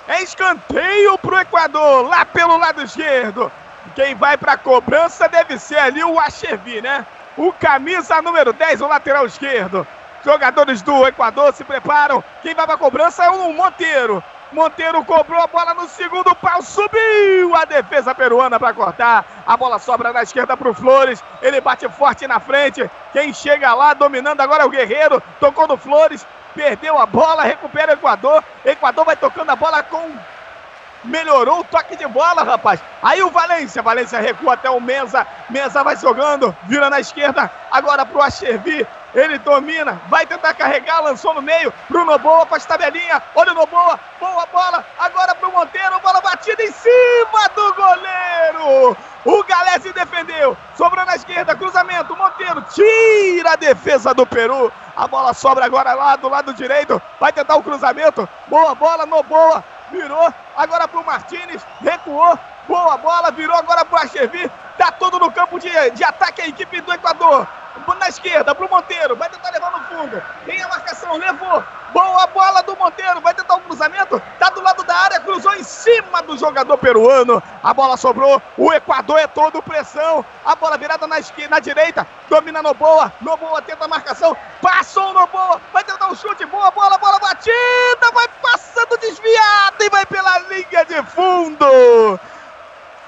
É 0.09 0.23
escanteio 0.23 1.19
pro 1.19 1.39
Equador, 1.39 2.07
lá 2.07 2.25
pelo 2.25 2.57
lado 2.57 2.83
esquerdo. 2.83 3.51
Quem 3.95 4.15
vai 4.15 4.37
pra 4.37 4.57
cobrança 4.57 5.29
deve 5.29 5.59
ser 5.59 5.79
ali 5.79 6.05
o 6.05 6.21
Achevi, 6.21 6.81
né? 6.81 7.05
O 7.37 7.53
camisa 7.53 8.23
número 8.23 8.53
10, 8.53 8.83
o 8.83 8.87
lateral 8.87 9.27
esquerdo. 9.27 9.87
Jogadores 10.25 10.83
do 10.83 11.07
Equador 11.07 11.53
se 11.55 11.65
preparam. 11.65 12.23
Quem 12.43 12.55
vai 12.55 12.67
pra 12.67 12.77
cobrança 12.77 13.25
é 13.25 13.31
o 13.31 13.53
Monteiro. 13.53 14.23
Monteiro 14.53 15.05
cobrou 15.05 15.41
a 15.41 15.47
bola 15.47 15.75
no 15.75 15.89
segundo 15.89 16.35
pau, 16.37 16.63
subiu 16.63 17.55
a 17.55 17.65
defesa 17.65 18.15
peruana 18.15 18.59
para 18.59 18.73
cortar. 18.73 19.25
A 19.47 19.57
bola 19.57 19.79
sobra 19.79 20.13
na 20.13 20.23
esquerda 20.23 20.57
para 20.57 20.71
o 20.71 20.75
Flores. 20.75 21.23
Ele 21.43 21.61
bate 21.61 21.89
forte 21.89 22.27
na 22.27 22.39
frente. 22.39 22.89
Quem 23.13 23.35
chega 23.35 23.75
lá 23.75 23.93
dominando 23.93 24.41
agora 24.41 24.63
é 24.63 24.67
o 24.67 24.71
Guerreiro. 24.71 25.23
Tocou 25.41 25.67
no 25.67 25.77
Flores, 25.77 26.27
perdeu 26.55 26.97
a 26.99 27.07
bola, 27.07 27.43
recupera 27.43 27.93
o 27.93 27.95
Equador. 27.95 28.45
Equador 28.65 29.05
vai 29.05 29.17
tocando 29.17 29.51
a 29.51 29.57
bola 29.57 29.83
com 29.83 30.13
melhorou 31.07 31.61
o 31.61 31.65
toque 31.65 31.97
de 31.97 32.07
bola, 32.07 32.43
rapaz. 32.43 32.81
Aí 33.03 33.23
o 33.23 33.31
Valência, 33.31 33.83
Valência 33.83 34.21
recua 34.21 34.55
até 34.55 34.69
o 34.69 34.81
Mesa, 34.81 35.27
Mesa 35.49 35.83
vai 35.83 35.97
jogando, 35.97 36.55
vira 36.65 36.91
na 36.91 37.01
esquerda, 37.01 37.51
agora 37.71 38.05
pro 38.05 38.23
Achervi, 38.23 38.87
ele 39.17 39.39
domina, 39.39 40.01
vai 40.09 40.27
tentar 40.27 40.55
carregar, 40.55 41.01
lançou 41.01 41.35
no 41.35 41.43
meio, 41.43 41.73
Bruno 41.89 42.19
Boa 42.19 42.47
faz 42.47 42.67
tabelinha, 42.67 43.23
olha 43.35 43.53
o 43.53 43.55
Noboa, 43.55 43.99
boa 44.21 44.47
bola, 44.47 44.85
agora 44.99 45.35
pro 45.35 45.51
Monteiro, 45.51 46.01
bola 46.01 46.21
batida 46.21 46.63
em 46.63 46.73
cima 46.73 47.49
do 47.55 47.75
goleiro. 47.75 49.16
O 49.27 49.43
Galese 49.43 49.93
defendeu, 49.93 50.57
sobrou 50.77 51.05
na 51.05 51.17
esquerda, 51.17 51.57
cruzamento, 51.57 52.17
Monteiro 52.17 52.63
tira 52.73 53.55
a 53.55 53.57
defesa 53.57 54.15
do 54.15 54.25
Peru. 54.25 54.73
A 54.95 55.09
bola 55.09 55.35
sobra 55.35 55.65
agora 55.65 55.95
lá 55.95 56.15
do 56.15 56.29
lado 56.29 56.55
direito, 56.55 57.03
vai 57.19 57.33
tentar 57.33 57.57
o 57.57 57.63
cruzamento, 57.63 58.29
boa 58.47 58.73
bola, 58.77 59.05
Noboa, 59.05 59.65
virou, 59.91 60.33
agora 60.57 60.87
pro 60.87 61.05
Martinez, 61.05 61.61
recuou, 61.81 62.39
boa 62.69 62.97
bola, 62.99 63.33
virou 63.33 63.57
agora 63.57 63.85
pro 63.85 63.99
Achevi, 63.99 64.49
tá 64.79 64.93
todo 64.93 65.19
no 65.19 65.33
campo 65.33 65.59
de, 65.59 65.71
de 65.91 66.05
ataque 66.05 66.43
a 66.43 66.47
equipe 66.47 66.81
do 66.81 66.93
Equador. 66.93 67.49
Na 67.99 68.09
esquerda, 68.09 68.55
pro 68.55 68.71
Monteiro, 68.71 69.17
vai 69.17 69.29
tentar 69.29 69.51
levar 69.51 69.73
no 69.73 69.81
fundo. 69.85 70.23
Tem 70.45 70.63
a 70.63 70.69
marcação, 70.69 71.17
levou. 71.17 71.63
Boa 71.93 72.27
bola 72.27 72.63
do 72.63 72.77
Monteiro, 72.77 73.21
vai 73.21 73.33
tentar 73.33 73.55
um 73.57 73.61
cruzamento. 73.61 74.21
Tá 74.39 74.51
do 74.51 74.61
lado 74.61 74.83
da 74.85 74.95
área, 74.95 75.21
cruzou 75.21 75.55
em 75.55 75.63
cima 75.63 76.23
do 76.23 76.37
jogador 76.37 76.77
peruano. 76.79 77.43
A 77.63 77.73
bola 77.73 77.97
sobrou. 77.97 78.41
O 78.57 78.73
Equador 78.73 79.19
é 79.19 79.27
todo 79.27 79.63
pressão. 79.63 80.25
A 80.45 80.55
bola 80.55 80.77
virada 80.77 81.07
na 81.07 81.19
esquerda, 81.19 81.57
na 81.57 81.61
direita. 81.61 82.07
Domina 82.29 82.63
no 82.63 82.75
boa. 82.75 83.13
No 83.21 83.37
boa 83.37 83.63
tenta 83.63 83.85
a 83.85 83.89
marcação. 83.89 84.37
Passou 84.61 85.13
no 85.13 85.27
boa. 85.29 85.61
Vai 85.73 85.85
tentar 85.85 86.09
um 86.09 86.15
chute. 86.15 86.45
Boa 86.47 86.71
bola, 86.71 86.99
bola 86.99 87.19
batida. 87.19 88.11
Vai 88.13 88.29
passando 88.43 88.99
desviada 88.99 89.85
e 89.85 89.91
vai 89.91 90.05
pela 90.07 90.39
linha 90.41 90.85
de 90.85 91.03
fundo. 91.11 92.21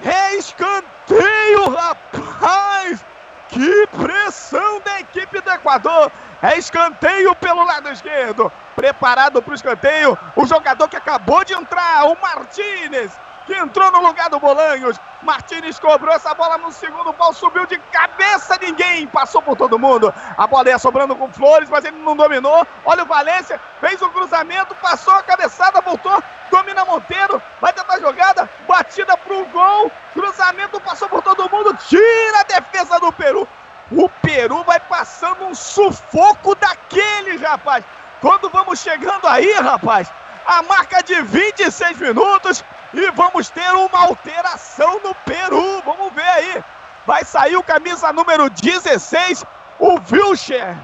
É 0.03 0.35
escanteio, 0.35 1.69
rapaz. 1.69 3.03
Que 3.49 3.87
pressão 3.87 4.79
da 4.81 4.99
equipe 4.99 5.41
do 5.41 5.49
Equador! 5.51 6.11
É 6.41 6.57
escanteio 6.57 7.35
pelo 7.35 7.63
lado 7.63 7.89
esquerdo. 7.89 8.51
Preparado 8.75 9.41
para 9.41 9.51
o 9.51 9.55
escanteio. 9.55 10.17
O 10.35 10.45
jogador 10.45 10.87
que 10.87 10.95
acabou 10.95 11.43
de 11.43 11.53
entrar, 11.53 12.05
o 12.05 12.17
Martinez, 12.21 13.11
entrou 13.53 13.91
no 13.91 14.01
lugar 14.01 14.29
do 14.29 14.39
Bolanhos. 14.39 14.99
Martinez 15.21 15.79
cobrou 15.79 16.13
essa 16.13 16.33
bola 16.33 16.57
no 16.57 16.71
segundo 16.71 17.13
pau, 17.13 17.33
subiu 17.33 17.65
de 17.65 17.77
cabeça, 17.77 18.57
ninguém 18.61 19.07
passou 19.07 19.41
por 19.41 19.57
todo 19.57 19.79
mundo. 19.79 20.13
A 20.37 20.47
bola 20.47 20.69
ia 20.69 20.79
sobrando 20.79 21.15
com 21.15 21.31
Flores, 21.31 21.69
mas 21.69 21.83
ele 21.85 21.97
não 21.97 22.15
dominou. 22.15 22.65
Olha 22.85 23.03
o 23.03 23.05
Valência, 23.05 23.59
fez 23.81 24.01
o 24.01 24.09
cruzamento, 24.09 24.73
passou 24.75 25.13
a 25.13 25.23
cabeçada, 25.23 25.81
voltou, 25.81 26.23
domina 26.49 26.85
Monteiro, 26.85 27.41
vai 27.59 27.73
tentar 27.73 27.95
a 27.95 27.99
jogada, 27.99 28.49
batida 28.67 29.17
pro 29.17 29.45
gol, 29.45 29.91
cruzamento 30.13 30.79
passou 30.81 31.09
por 31.09 31.21
todo 31.21 31.49
mundo, 31.49 31.77
tira 31.87 32.39
a 32.39 32.43
defesa 32.43 32.99
do 32.99 33.11
Peru. 33.11 33.47
O 33.91 34.07
Peru 34.07 34.63
vai 34.63 34.79
passando 34.79 35.45
um 35.45 35.55
sufoco 35.55 36.55
daqueles, 36.55 37.41
rapaz. 37.41 37.83
Quando 38.21 38.49
vamos 38.49 38.79
chegando 38.79 39.27
aí, 39.27 39.51
rapaz, 39.53 40.11
a 40.49 40.63
marca 40.63 41.03
de 41.03 41.21
26 41.21 41.99
minutos 41.99 42.65
e 42.91 43.11
vamos 43.11 43.49
ter 43.49 43.69
uma 43.71 43.99
alteração 43.99 44.99
no 45.03 45.13
Peru. 45.13 45.81
Vamos 45.85 46.11
ver 46.13 46.23
aí. 46.23 46.63
Vai 47.05 47.23
sair 47.23 47.55
o 47.55 47.63
camisa 47.63 48.11
número 48.11 48.49
16, 48.49 49.45
o 49.77 49.99
Wilcher, 50.11 50.75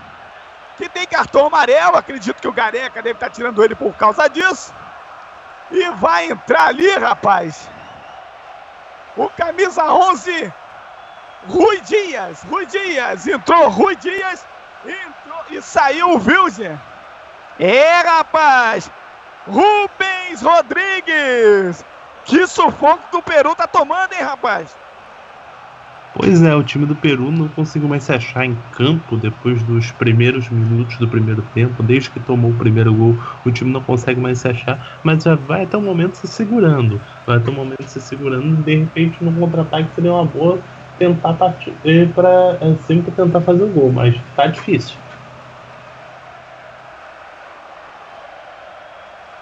que 0.78 0.88
tem 0.88 1.08
cartão 1.08 1.48
amarelo. 1.48 1.98
Acredito 1.98 2.40
que 2.40 2.48
o 2.48 2.54
Gareca 2.54 3.02
deve 3.02 3.18
estar 3.18 3.32
tirando 3.32 3.64
ele 3.64 3.74
por 3.74 3.94
causa 3.96 4.28
disso. 4.28 4.74
E 5.72 5.90
vai 5.92 6.28
entrar 6.28 6.68
ali, 6.68 6.90
rapaz. 6.98 7.68
O 9.18 9.28
camisa 9.30 9.84
11, 9.84 10.54
Rui 11.48 11.82
Dias. 11.82 12.44
Rui 12.44 12.68
Dias. 12.68 13.26
Entrou 13.26 13.68
Rui 13.70 13.96
Dias 13.96 14.46
entrou, 14.84 15.44
e 15.50 15.60
saiu 15.60 16.12
o 16.12 16.18
Wilcher. 16.18 16.78
É, 17.60 18.02
rapaz. 18.02 18.92
Rubens 19.48 20.42
Rodrigues. 20.42 21.86
Que 22.26 22.48
sufoco 22.48 23.00
que 23.12 23.18
o 23.18 23.22
Peru 23.22 23.56
tá 23.56 23.68
tomando, 23.68 24.14
hein, 24.14 24.24
rapaz? 24.24 24.76
Pois 26.16 26.42
é, 26.42 26.56
o 26.56 26.64
time 26.64 26.86
do 26.86 26.96
Peru 26.96 27.30
não 27.30 27.48
conseguiu 27.50 27.90
mais 27.90 28.04
se 28.04 28.14
achar 28.14 28.46
em 28.46 28.56
campo 28.72 29.18
depois 29.18 29.62
dos 29.64 29.92
primeiros 29.92 30.50
minutos 30.50 30.98
do 30.98 31.08
primeiro 31.08 31.44
tempo. 31.54 31.84
Desde 31.84 32.10
que 32.10 32.20
tomou 32.22 32.52
o 32.52 32.58
primeiro 32.58 32.94
gol, 32.94 33.16
o 33.46 33.52
time 33.52 33.72
não 33.72 33.84
consegue 33.84 34.20
mais 34.20 34.40
se 34.40 34.48
achar, 34.48 35.00
mas 35.04 35.24
já 35.24 35.36
vai 35.36 35.64
até 35.64 35.78
o 35.78 35.82
momento 35.82 36.16
se 36.16 36.28
segurando. 36.28 37.00
Vai 37.28 37.38
até 37.38 37.52
o 37.52 37.54
momento 37.54 37.84
se 37.84 38.02
segurando. 38.02 38.64
De 38.64 38.76
repente, 38.76 39.24
no 39.24 39.34
contra-ataque 39.34 39.94
seria 39.94 40.14
uma 40.14 40.26
boa 40.26 40.58
tentar 40.98 41.34
partir 41.34 41.74
para 42.16 42.58
sempre 42.88 43.12
tentar 43.12 43.42
fazer 43.42 43.64
o 43.64 43.70
gol, 43.70 43.92
mas 43.92 44.16
tá 44.36 44.48
difícil. 44.48 44.96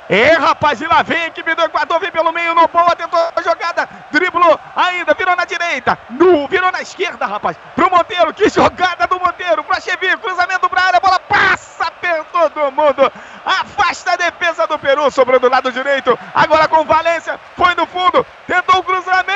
É, 0.10 0.34
rapaz, 0.34 0.82
e 0.82 0.88
lá 0.88 1.02
vem 1.02 1.24
a 1.24 1.28
equipe 1.28 1.56
do 1.56 1.64
Equador, 1.64 2.00
vem 2.00 2.12
pelo 2.12 2.32
meio, 2.32 2.54
no 2.54 2.68
boa, 2.68 2.96
tentou 2.96 3.20
a 3.36 3.42
jogada, 3.42 3.88
driblou 4.12 4.60
ainda, 4.76 5.14
virou 5.14 5.36
na 5.36 5.46
direita, 5.46 5.98
no, 6.10 6.48
virou 6.48 6.72
na 6.72 6.82
esquerda, 6.82 7.26
rapaz, 7.26 7.56
pro 7.74 7.90
Monteiro, 7.90 8.34
que 8.34 8.50
jogada 8.50 9.08
do 9.08 9.20
Monteiro, 9.20 9.64
pra 9.64 9.80
Chevi, 9.80 10.16
cruzamento 10.18 10.70
pra 10.70 10.82
área, 10.84 11.00
bola 11.00 11.20
passa 11.22 11.90
por 11.92 12.26
todo 12.26 12.72
mundo, 12.72 13.12
afasta 13.46 14.12
a 14.12 14.16
defesa 14.18 14.68
do 14.68 14.78
Peru, 14.78 15.10
sobrou 15.10 15.40
do 15.40 15.50
lado 15.50 15.72
direito, 15.72 16.18
agora 16.36 16.68
com 16.68 16.84
Valência, 16.84 17.40
foi 17.56 17.74
no 17.76 17.86
fundo, 17.88 18.26
tentou 18.46 18.80
o 18.80 18.84
cruzamento, 18.84 19.34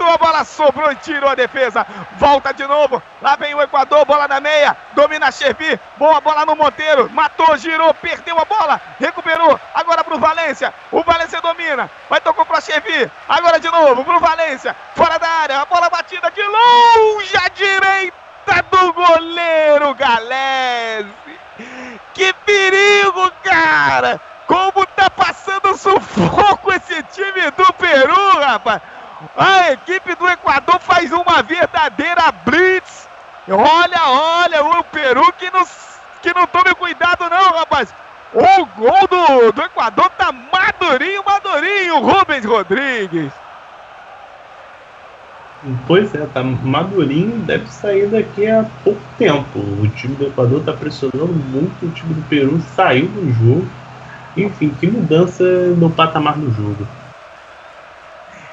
a 0.00 0.18
bola 0.18 0.44
sobrou 0.44 0.90
e 0.90 0.96
tirou 0.96 1.28
a 1.28 1.34
defesa. 1.34 1.86
Volta 2.18 2.52
de 2.52 2.66
novo. 2.66 3.02
Lá 3.20 3.36
vem 3.36 3.54
o 3.54 3.62
Equador, 3.62 4.04
bola 4.04 4.26
na 4.26 4.40
meia. 4.40 4.76
Domina 4.92 5.30
Chervi. 5.30 5.78
Boa 5.96 6.20
bola 6.20 6.44
no 6.46 6.56
Monteiro. 6.56 7.10
Matou, 7.10 7.56
girou, 7.56 7.92
perdeu 7.94 8.38
a 8.38 8.44
bola. 8.44 8.80
Recuperou. 8.98 9.58
Agora 9.74 10.02
pro 10.02 10.18
Valência. 10.18 10.72
O 10.90 11.02
Valência 11.02 11.40
domina. 11.40 11.90
Vai 12.08 12.20
tocar 12.20 12.44
pra 12.44 12.60
Chervi. 12.60 13.10
Agora 13.28 13.60
de 13.60 13.70
novo 13.70 14.04
pro 14.04 14.20
Valência. 14.20 14.74
Fora 14.94 15.18
da 15.18 15.28
área. 15.28 15.60
A 15.60 15.66
bola 15.66 15.90
batida 15.90 16.30
de 16.30 16.42
longe 16.42 17.36
à 17.36 17.48
direita 17.48 18.64
do 18.70 18.92
goleiro 18.92 19.94
Galese. 19.94 21.08
Que 22.14 22.32
perigo, 22.44 23.30
cara! 23.42 24.20
Como 24.46 24.84
tá 24.86 25.08
passando 25.08 25.76
sufoco 25.76 26.72
esse 26.72 27.02
time 27.04 27.50
do 27.52 27.72
Peru, 27.74 28.38
rapaz! 28.38 28.82
A 29.36 29.72
equipe 29.72 30.14
do 30.16 30.28
Equador 30.28 30.80
faz 30.80 31.12
uma 31.12 31.42
verdadeira 31.42 32.32
blitz. 32.44 33.08
Olha, 33.48 34.08
olha, 34.08 34.64
o 34.64 34.84
Peru 34.84 35.32
que 35.34 35.50
não, 35.50 35.64
que 36.20 36.34
não 36.34 36.46
tome 36.46 36.74
cuidado 36.74 37.28
não, 37.28 37.58
rapaz. 37.58 37.92
O 38.34 38.66
gol 38.66 39.08
do, 39.08 39.52
do 39.52 39.62
Equador 39.62 40.10
tá 40.10 40.32
madurinho, 40.32 41.22
madurinho, 41.24 42.00
Rubens 42.00 42.44
Rodrigues. 42.44 43.32
Pois 45.86 46.12
é, 46.14 46.26
tá 46.26 46.42
madurinho, 46.42 47.38
deve 47.42 47.68
sair 47.68 48.08
daqui 48.08 48.46
a 48.46 48.64
pouco 48.82 49.00
tempo. 49.18 49.58
O 49.58 49.88
time 49.88 50.16
do 50.16 50.26
Equador 50.26 50.64
tá 50.64 50.72
pressionando 50.72 51.32
muito, 51.32 51.86
o 51.86 51.90
time 51.90 52.14
do 52.14 52.22
Peru 52.22 52.60
saiu 52.74 53.06
do 53.06 53.32
jogo. 53.32 53.68
Enfim, 54.36 54.70
que 54.70 54.90
mudança 54.90 55.44
no 55.76 55.90
patamar 55.90 56.38
do 56.38 56.50
jogo. 56.50 56.88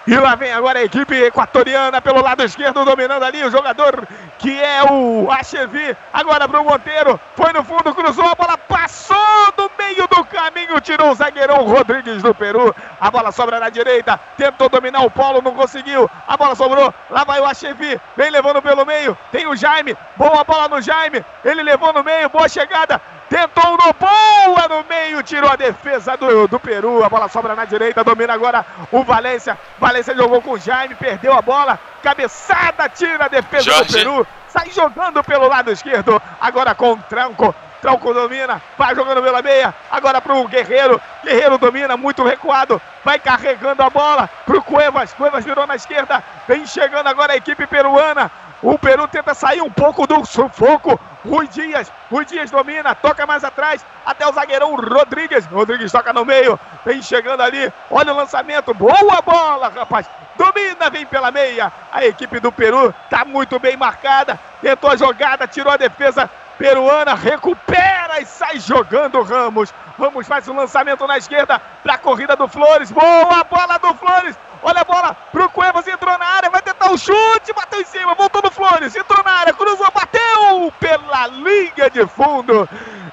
E 0.10 0.18
lá 0.18 0.34
vem 0.34 0.52
agora 0.52 0.80
a 0.80 0.84
equipe 0.84 1.14
equatoriana 1.14 2.02
pelo 2.02 2.24
lado 2.24 2.44
esquerdo, 2.44 2.84
dominando 2.84 3.22
ali 3.22 3.44
o 3.44 3.52
jogador 3.52 4.08
que 4.40 4.60
é 4.60 4.84
o 4.84 5.30
Achevi. 5.30 5.96
Agora 6.12 6.50
para 6.50 6.60
o 6.60 6.66
Monteiro. 6.66 7.20
Foi 7.36 7.54
no 7.54 7.64
fundo, 7.64 7.94
cruzou 7.94 8.26
a 8.26 8.34
bola, 8.34 8.58
passou 8.58 9.16
do 9.56 9.70
meio 9.78 10.08
do 10.08 10.26
caminho, 10.26 10.82
tirou 10.82 11.12
o 11.12 11.14
zagueirão 11.14 11.64
Rodrigues 11.64 12.24
do 12.24 12.34
Peru. 12.34 12.76
A 13.00 13.12
bola 13.12 13.32
sobra 13.32 13.60
na 13.60 13.70
direita. 13.70 14.20
Tentou 14.36 14.68
dominar 14.68 15.02
o 15.02 15.12
Polo, 15.12 15.44
não 15.44 15.54
conseguiu. 15.54 16.10
A 16.28 16.36
bola 16.36 16.56
sobrou. 16.56 16.92
Lá 17.12 17.24
vai 17.24 17.40
o 17.40 17.46
Achevi. 17.46 18.02
Vem 18.18 18.32
levando 18.32 18.64
pelo 18.64 18.84
meio. 18.88 19.16
Tem 19.32 19.46
o 19.46 19.56
Jaime. 19.56 19.96
Boa 20.18 20.44
bola 20.44 20.68
no 20.68 20.82
Jaime. 20.82 21.24
Ele 21.46 21.62
levou 21.62 21.94
no 21.94 22.04
meio. 22.04 22.30
Boa 22.30 22.50
chegada. 22.50 23.00
Tentou 23.30 23.78
no 23.78 23.94
boa 23.94 24.68
no 24.68 24.84
meio, 24.90 25.22
tirou 25.22 25.52
a 25.52 25.56
defesa 25.56 26.18
do, 26.18 26.48
do 26.48 26.60
Peru. 26.60 27.04
A 27.04 27.10
bola 27.10 27.30
sobra 27.30 27.56
na 27.56 27.64
direita, 27.64 28.04
domina 28.04 28.34
agora 28.34 28.66
o 28.92 29.04
Valência. 29.04 29.58
Valência 29.78 30.16
jogou 30.16 30.42
com 30.42 30.54
o 30.54 30.60
Jaime, 30.60 30.96
perdeu 30.96 31.34
a 31.34 31.42
bola. 31.42 31.80
Cabeçada, 32.02 32.90
tira 32.90 33.26
a 33.26 33.28
defesa 33.28 33.64
Jorge. 33.64 33.92
do 33.92 33.94
Peru. 33.94 34.28
Sai 34.48 34.72
jogando 34.72 35.24
pelo 35.24 35.48
lado 35.48 35.72
esquerdo. 35.72 36.20
Agora 36.42 36.74
com 36.74 36.94
o 36.94 36.98
Tranco. 36.98 37.54
Tranco 37.82 38.14
domina, 38.14 38.62
vai 38.78 38.94
jogando 38.94 39.22
pela 39.22 39.42
meia. 39.42 39.74
Agora 39.92 40.20
pro 40.20 40.48
Guerreiro. 40.48 41.00
Guerreiro 41.24 41.58
domina, 41.58 41.96
muito 41.96 42.24
recuado. 42.24 42.82
Vai 43.06 43.20
carregando 43.20 43.84
a 43.84 43.90
bola 43.90 44.28
pro 44.46 44.62
Cuevas. 44.62 45.14
Cuevas 45.14 45.46
virou 45.46 45.66
na 45.68 45.76
esquerda. 45.76 46.22
Vem 46.48 46.66
chegando 46.66 47.08
agora 47.08 47.34
a 47.34 47.38
equipe 47.38 47.66
peruana. 47.68 48.30
O 48.62 48.78
Peru 48.78 49.08
tenta 49.08 49.34
sair 49.34 49.62
um 49.62 49.70
pouco 49.70 50.06
do 50.06 50.26
sufoco. 50.26 51.00
Rui 51.26 51.48
Dias, 51.48 51.92
Rui 52.10 52.26
Dias 52.26 52.50
domina, 52.50 52.96
toca 52.96 53.26
mais 53.26 53.44
atrás, 53.44 53.86
até 54.06 54.28
o 54.28 54.32
zagueirão 54.32 54.76
Rodrigues. 54.76 55.46
Rodrigues 55.46 55.92
toca 55.92 56.14
no 56.14 56.26
meio, 56.26 56.60
vem 56.86 57.02
chegando 57.02 57.42
ali. 57.42 57.72
Olha 57.90 58.14
o 58.14 58.18
lançamento, 58.18 58.74
boa 58.74 59.22
bola, 59.22 59.70
rapaz. 59.70 60.10
Domina, 60.38 60.90
vem 60.90 61.06
pela 61.06 61.32
meia. 61.32 61.72
A 61.92 62.06
equipe 62.06 62.40
do 62.40 62.52
Peru 62.52 62.94
tá 63.10 63.26
muito 63.26 63.60
bem 63.60 63.76
marcada. 63.76 64.40
Tentou 64.62 64.90
a 64.90 64.96
jogada, 64.96 65.48
tirou 65.48 65.72
a 65.72 65.78
defesa 65.78 66.30
peruana, 66.58 67.16
recupera 67.16 68.20
e 68.20 68.26
sai 68.26 68.60
jogando 68.60 69.22
Ramos. 69.22 69.74
Ramos 69.98 70.28
faz 70.28 70.48
o 70.48 70.52
um 70.52 70.56
lançamento 70.56 71.08
na 71.08 71.18
esquerda 71.18 71.60
para 71.82 71.94
a 71.94 71.98
corrida 71.98 72.36
do 72.36 72.48
Flores. 72.48 72.92
Boa 72.92 73.44
bola 73.44 73.78
do 73.78 73.94
Flores. 73.96 74.38
Olha 74.62 74.82
a 74.82 74.84
bola 74.84 75.16
pro 75.32 75.50
Cuevas, 75.50 75.88
entrou 75.88 76.18
na 76.18 76.26
área, 76.26 76.50
vai 76.50 76.62
tentar 76.62 76.92
o 76.92 76.98
chute, 76.98 77.54
bateu 77.56 77.82
em 77.82 77.86
cima, 77.86 78.14
voltou 78.14 78.42
no 78.42 78.52
Flores, 78.52 78.96
entrou 78.96 79.24
na 79.24 79.32
área, 79.32 79.54
cruzou, 79.54 79.88
bateu 79.94 80.74
pela 80.80 81.28
linha 81.28 81.90
de 81.90 82.06
fundo. 82.08 82.68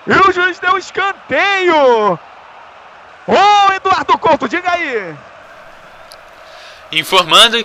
E 0.06 0.12
o 0.12 0.32
juiz 0.32 0.59
deu 0.59 0.73
um 0.73 0.78
escanteio. 0.78 2.18
Ô, 3.27 3.73
Eduardo 3.74 4.18
Couto, 4.18 4.48
diga 4.48 4.70
aí. 4.73 5.14
Informando 6.93 7.64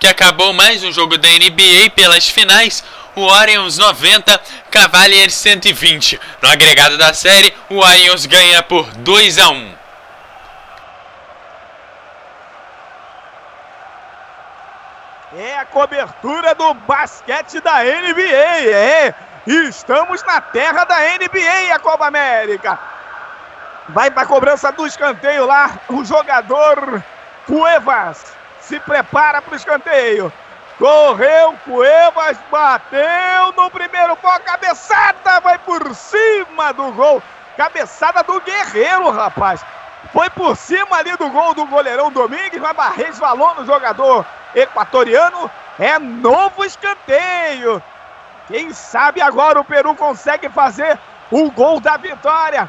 que 0.00 0.06
acabou 0.08 0.52
mais 0.52 0.82
um 0.82 0.92
jogo 0.92 1.16
da 1.16 1.28
NBA 1.28 1.90
pelas 1.94 2.28
finais. 2.28 2.82
O 3.14 3.22
Orioles 3.22 3.78
90, 3.78 4.40
Cavaliers 4.70 5.34
120. 5.34 6.18
No 6.40 6.48
agregado 6.48 6.96
da 6.96 7.12
série, 7.12 7.54
o 7.68 7.76
Orioles 7.76 8.26
ganha 8.26 8.62
por 8.62 8.84
2 8.96 9.38
a 9.38 9.50
1. 9.50 9.81
É 15.34 15.56
a 15.56 15.64
cobertura 15.64 16.54
do 16.54 16.74
basquete 16.74 17.58
da 17.60 17.82
NBA, 17.82 18.70
é. 18.70 19.14
Estamos 19.46 20.22
na 20.24 20.42
terra 20.42 20.84
da 20.84 20.96
NBA, 20.98 21.74
a 21.74 21.78
Copa 21.78 22.06
América. 22.06 22.78
Vai 23.88 24.10
para 24.10 24.24
a 24.24 24.26
cobrança 24.26 24.70
do 24.72 24.86
escanteio 24.86 25.46
lá, 25.46 25.70
o 25.88 26.04
jogador 26.04 27.02
Cuevas 27.46 28.36
se 28.60 28.78
prepara 28.80 29.40
para 29.40 29.54
o 29.54 29.56
escanteio. 29.56 30.30
Correu, 30.78 31.56
Cuevas 31.64 32.36
bateu 32.50 33.52
no 33.56 33.70
primeiro 33.70 34.14
pó, 34.16 34.38
cabeçada, 34.40 35.40
vai 35.40 35.58
por 35.60 35.94
cima 35.94 36.72
do 36.74 36.92
gol. 36.92 37.22
Cabeçada 37.56 38.22
do 38.22 38.38
Guerreiro, 38.42 39.10
rapaz. 39.10 39.64
Foi 40.12 40.28
por 40.28 40.54
cima 40.58 40.98
ali 40.98 41.16
do 41.16 41.30
gol 41.30 41.54
do 41.54 41.64
goleirão 41.66 42.12
Domingues, 42.12 42.60
mas 42.60 42.96
resvalou 42.96 43.54
no 43.54 43.64
jogador 43.64 44.26
equatoriano. 44.54 45.50
É 45.78 45.98
novo 45.98 46.64
escanteio. 46.64 47.82
Quem 48.48 48.72
sabe 48.72 49.20
agora 49.22 49.60
o 49.60 49.64
Peru 49.64 49.94
consegue 49.94 50.48
fazer 50.48 50.98
o 51.30 51.50
gol 51.50 51.80
da 51.80 51.96
vitória. 51.96 52.68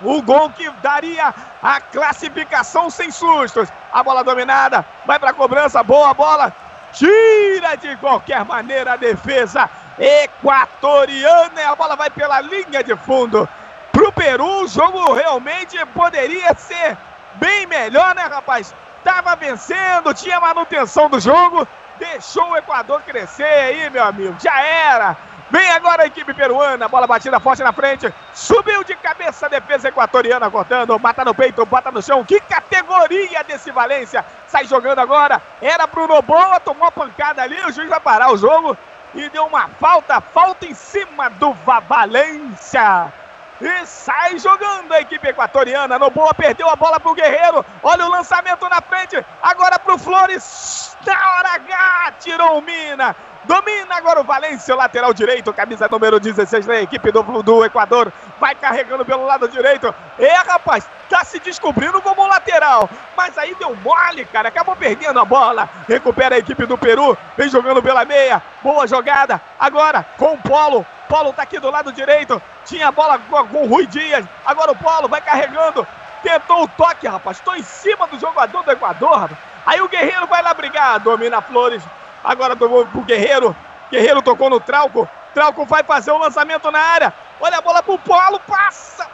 O 0.00 0.20
gol 0.22 0.50
que 0.50 0.68
daria 0.82 1.34
a 1.62 1.80
classificação 1.80 2.90
sem 2.90 3.10
sustos. 3.10 3.68
A 3.92 4.02
bola 4.02 4.22
dominada, 4.22 4.84
vai 5.04 5.18
para 5.18 5.30
a 5.30 5.34
cobrança, 5.34 5.82
boa 5.82 6.12
bola. 6.12 6.52
Tira 6.92 7.76
de 7.76 7.96
qualquer 7.96 8.44
maneira 8.44 8.92
a 8.92 8.96
defesa 8.96 9.68
equatoriana 9.98 11.70
a 11.70 11.74
bola 11.74 11.96
vai 11.96 12.10
pela 12.10 12.40
linha 12.40 12.82
de 12.82 12.94
fundo. 12.96 13.48
Para 13.92 14.08
o 14.08 14.12
Peru, 14.12 14.64
o 14.64 14.68
jogo 14.68 15.14
realmente 15.14 15.78
poderia 15.86 16.54
ser 16.54 16.96
bem 17.34 17.66
melhor, 17.66 18.14
né, 18.14 18.22
rapaz? 18.22 18.74
Estava 19.06 19.36
vencendo, 19.36 20.12
tinha 20.12 20.40
manutenção 20.40 21.08
do 21.08 21.20
jogo, 21.20 21.66
deixou 21.96 22.50
o 22.50 22.56
Equador 22.56 23.00
crescer 23.02 23.44
aí, 23.44 23.88
meu 23.88 24.02
amigo. 24.02 24.34
Já 24.40 24.60
era. 24.60 25.16
Vem 25.48 25.70
agora 25.70 26.02
a 26.02 26.06
equipe 26.06 26.34
peruana, 26.34 26.88
bola 26.88 27.06
batida 27.06 27.38
forte 27.38 27.62
na 27.62 27.72
frente, 27.72 28.12
subiu 28.34 28.82
de 28.82 28.96
cabeça 28.96 29.46
a 29.46 29.48
defesa 29.48 29.88
equatoriana 29.88 30.50
cortando, 30.50 30.98
mata 30.98 31.24
no 31.24 31.32
peito, 31.32 31.64
bota 31.64 31.92
no 31.92 32.02
chão. 32.02 32.24
Que 32.24 32.40
categoria 32.40 33.44
desse 33.44 33.70
Valência! 33.70 34.24
Sai 34.48 34.66
jogando 34.66 34.98
agora, 34.98 35.40
era 35.62 35.86
Bruno 35.86 36.20
Boa, 36.20 36.58
tomou 36.58 36.88
a 36.88 36.90
pancada 36.90 37.42
ali, 37.42 37.56
o 37.64 37.70
juiz 37.70 37.88
vai 37.88 38.00
parar 38.00 38.32
o 38.32 38.36
jogo 38.36 38.76
e 39.14 39.28
deu 39.28 39.46
uma 39.46 39.68
falta, 39.68 40.20
falta 40.20 40.66
em 40.66 40.74
cima 40.74 41.30
do 41.30 41.52
Valência. 41.52 43.12
E 43.60 43.86
sai 43.86 44.38
jogando 44.38 44.92
a 44.92 45.00
equipe 45.00 45.28
equatoriana. 45.28 45.98
No 45.98 46.10
boa, 46.10 46.34
perdeu 46.34 46.68
a 46.68 46.76
bola 46.76 47.00
pro 47.00 47.14
Guerreiro. 47.14 47.64
Olha 47.82 48.06
o 48.06 48.10
lançamento 48.10 48.68
na 48.68 48.80
frente. 48.82 49.24
Agora 49.42 49.78
pro 49.78 49.98
Flores. 49.98 50.96
Na 51.06 51.36
hora 51.36 51.54
H, 51.54 52.12
tirou 52.20 52.58
o 52.58 52.62
Mina. 52.62 53.14
Domina 53.46 53.94
agora 53.94 54.20
o 54.20 54.24
Valência, 54.24 54.74
o 54.74 54.76
lateral 54.76 55.14
direito, 55.14 55.52
camisa 55.52 55.86
número 55.88 56.18
16 56.18 56.66
da 56.66 56.82
equipe 56.82 57.12
do, 57.12 57.22
do 57.44 57.64
Equador. 57.64 58.12
Vai 58.40 58.56
carregando 58.56 59.04
pelo 59.04 59.24
lado 59.24 59.48
direito. 59.48 59.94
É, 60.18 60.34
rapaz, 60.38 60.88
tá 61.08 61.22
se 61.22 61.38
descobrindo 61.38 62.02
como 62.02 62.26
lateral. 62.26 62.90
Mas 63.16 63.38
aí 63.38 63.54
deu 63.54 63.74
mole, 63.76 64.24
cara. 64.24 64.48
Acabou 64.48 64.74
perdendo 64.74 65.20
a 65.20 65.24
bola. 65.24 65.68
Recupera 65.88 66.34
a 66.34 66.38
equipe 66.38 66.66
do 66.66 66.76
Peru. 66.76 67.16
Vem 67.36 67.48
jogando 67.48 67.80
pela 67.80 68.04
meia. 68.04 68.42
Boa 68.62 68.84
jogada. 68.86 69.40
Agora 69.60 70.04
com 70.18 70.34
o 70.34 70.38
Polo. 70.38 70.84
Polo 71.08 71.32
tá 71.32 71.42
aqui 71.42 71.58
do 71.58 71.70
lado 71.70 71.92
direito. 71.92 72.40
Tinha 72.64 72.88
a 72.88 72.92
bola 72.92 73.18
com, 73.18 73.62
o 73.62 73.66
Rui 73.66 73.86
Dias. 73.86 74.24
Agora 74.44 74.72
o 74.72 74.76
Polo 74.76 75.08
vai 75.08 75.20
carregando. 75.20 75.86
Tentou 76.22 76.62
o 76.62 76.68
toque, 76.68 77.06
rapaz. 77.06 77.38
Estou 77.38 77.56
em 77.56 77.62
cima 77.62 78.06
do 78.06 78.18
jogador 78.18 78.62
do 78.62 78.70
Equador. 78.70 79.18
Rapaz. 79.18 79.38
Aí 79.64 79.80
o 79.80 79.88
Guerreiro 79.88 80.26
vai 80.26 80.42
lá 80.42 80.52
brigar. 80.54 81.00
Domina 81.00 81.40
Flores. 81.40 81.82
Agora 82.22 82.54
do 82.54 82.86
pro 82.86 83.02
Guerreiro. 83.02 83.54
Guerreiro 83.90 84.22
tocou 84.22 84.50
no 84.50 84.60
Trauco. 84.60 85.08
Trauco 85.32 85.64
vai 85.64 85.82
fazer 85.82 86.10
o 86.10 86.18
lançamento 86.18 86.70
na 86.70 86.80
área. 86.80 87.14
Olha 87.40 87.58
a 87.58 87.62
bola 87.62 87.82
pro 87.82 87.98
Polo. 87.98 88.40
Passa 88.40 89.06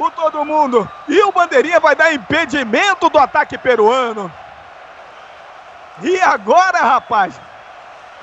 por 0.00 0.10
todo 0.12 0.46
mundo. 0.46 0.90
E 1.06 1.22
o 1.22 1.30
Bandeirinha 1.30 1.78
vai 1.78 1.94
dar 1.94 2.14
impedimento 2.14 3.10
do 3.10 3.18
ataque 3.18 3.58
peruano. 3.58 4.32
E 6.02 6.18
agora, 6.20 6.78
rapaz? 6.78 7.38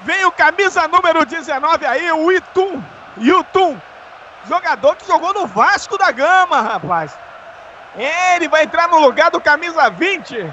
Vem 0.07 0.23
o 0.23 0.31
camisa 0.31 0.87
número 0.87 1.25
19 1.25 1.85
aí, 1.85 2.09
o 2.13 2.31
Itum. 2.31 2.81
Yutum. 3.17 3.77
Jogador 4.47 4.95
que 4.95 5.05
jogou 5.05 5.33
no 5.33 5.45
Vasco 5.45 5.97
da 5.97 6.09
Gama, 6.11 6.61
rapaz. 6.61 7.11
Ele 7.93 8.47
vai 8.47 8.63
entrar 8.63 8.87
no 8.87 8.99
lugar 8.99 9.29
do 9.29 9.41
camisa 9.41 9.89
20 9.89 10.49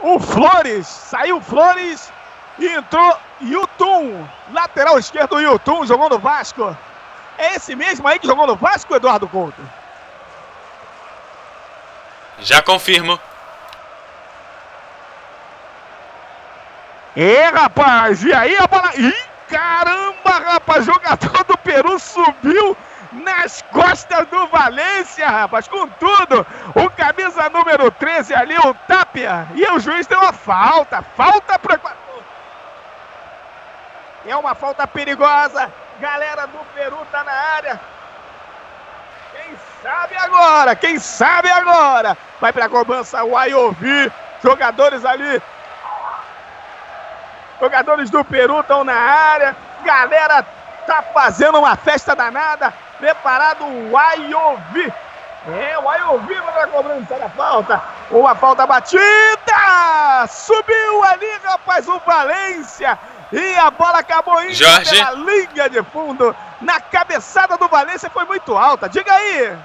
o 0.00 0.18
Flores. 0.18 0.88
Saiu 0.88 1.40
Flores 1.40 2.12
e 2.58 2.66
entrou 2.66 3.16
Yutum. 3.40 4.26
Lateral 4.52 4.98
esquerdo, 4.98 5.40
Yutum, 5.40 5.86
jogou 5.86 6.10
no 6.10 6.18
Vasco. 6.18 6.76
É 7.38 7.54
esse 7.54 7.76
mesmo 7.76 8.08
aí 8.08 8.18
que 8.18 8.26
jogou 8.26 8.44
no 8.44 8.56
Vasco, 8.56 8.92
Eduardo 8.92 9.28
Couto? 9.28 9.62
Já 12.40 12.60
confirmo. 12.60 13.20
É, 17.16 17.44
rapaz, 17.48 18.22
e 18.24 18.32
aí 18.32 18.56
a 18.56 18.66
bola. 18.66 18.90
Ih, 18.96 19.14
caramba, 19.48 20.30
rapaz, 20.52 20.84
jogador 20.84 21.44
do 21.44 21.58
Peru 21.58 21.98
subiu 21.98 22.76
nas 23.12 23.60
costas 23.70 24.26
do 24.28 24.46
Valência, 24.46 25.28
rapaz, 25.28 25.68
com 25.68 25.86
tudo. 25.88 26.46
O 26.74 26.90
camisa 26.90 27.50
número 27.50 27.90
13 27.90 28.34
ali, 28.34 28.56
o 28.58 28.74
Tapia. 28.88 29.46
E 29.54 29.66
o 29.72 29.78
juiz 29.78 30.06
deu 30.06 30.18
uma 30.18 30.32
falta. 30.32 31.02
Falta 31.14 31.58
para 31.58 31.78
É 34.26 34.34
uma 34.34 34.54
falta 34.54 34.86
perigosa. 34.86 35.70
Galera 36.00 36.46
do 36.46 36.58
Peru 36.74 36.96
tá 37.12 37.22
na 37.22 37.32
área. 37.32 37.80
Quem 39.32 39.54
sabe 39.82 40.16
agora? 40.16 40.74
Quem 40.74 40.98
sabe 40.98 41.50
agora? 41.50 42.16
Vai 42.40 42.52
pra 42.52 42.70
cobrança 42.70 43.22
o 43.22 43.36
Ayovi. 43.36 44.10
Jogadores 44.42 45.04
ali. 45.04 45.42
Jogadores 47.62 48.10
do 48.10 48.24
Peru 48.24 48.58
estão 48.58 48.82
na 48.82 48.92
área. 48.92 49.56
Galera 49.84 50.44
tá 50.84 51.00
fazendo 51.14 51.60
uma 51.60 51.76
festa 51.76 52.12
danada. 52.12 52.74
Preparado 52.98 53.64
o 53.64 53.96
Ayovi. 53.96 54.92
É, 55.46 55.78
o 55.78 55.88
Ayovi 55.88 56.34
vai 56.34 56.66
cobrança 56.66 57.14
da 57.16 57.28
falta. 57.28 57.80
Uma 58.10 58.34
falta 58.34 58.66
batida. 58.66 59.04
Subiu 60.28 61.04
ali, 61.04 61.30
rapaz, 61.44 61.86
o 61.86 62.00
Valência. 62.00 62.98
E 63.32 63.54
a 63.54 63.70
bola 63.70 64.00
acabou 64.00 64.42
indo 64.42 64.54
Jorge. 64.54 64.90
pela 64.90 65.12
linha 65.12 65.70
de 65.70 65.84
fundo. 65.84 66.34
Na 66.60 66.80
cabeçada 66.80 67.56
do 67.56 67.68
Valência 67.68 68.10
foi 68.10 68.24
muito 68.24 68.56
alta. 68.56 68.88
Diga 68.88 69.14
aí. 69.14 69.56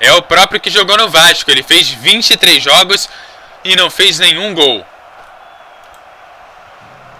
É 0.00 0.12
o 0.14 0.22
próprio 0.22 0.60
que 0.60 0.68
jogou 0.68 0.96
no 0.96 1.08
Vasco. 1.08 1.48
Ele 1.48 1.62
fez 1.62 1.88
23 1.88 2.60
jogos 2.60 3.08
e 3.62 3.76
não 3.76 3.88
fez 3.88 4.18
nenhum 4.18 4.52
gol. 4.52 4.84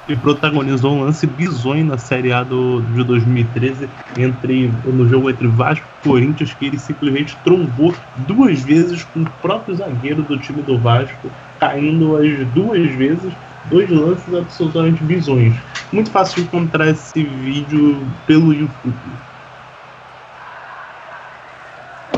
E 0.08 0.16
protagonizou 0.16 0.94
um 0.94 1.04
lance 1.04 1.26
bizonho 1.26 1.84
na 1.84 1.96
Série 1.96 2.32
A 2.32 2.42
do, 2.42 2.82
de 2.82 3.04
2013 3.04 3.88
entre, 4.16 4.68
no 4.84 5.08
jogo 5.08 5.30
entre 5.30 5.46
Vasco 5.46 5.86
e 6.00 6.08
Corinthians, 6.08 6.52
que 6.54 6.66
ele 6.66 6.78
simplesmente 6.78 7.36
trombou 7.44 7.94
duas 8.26 8.60
vezes 8.60 9.04
com 9.04 9.22
o 9.22 9.30
próprio 9.40 9.76
zagueiro 9.76 10.22
do 10.22 10.36
time 10.38 10.60
do 10.62 10.76
Vasco, 10.76 11.30
caindo 11.60 12.16
as 12.16 12.46
duas 12.48 12.90
vezes 12.94 13.32
dois 13.66 13.88
lances 13.88 14.34
absolutamente 14.34 15.02
bizonhos. 15.04 15.56
Muito 15.92 16.10
fácil 16.10 16.42
encontrar 16.42 16.88
esse 16.88 17.22
vídeo 17.22 18.04
pelo 18.26 18.52
YouTube. 18.52 18.96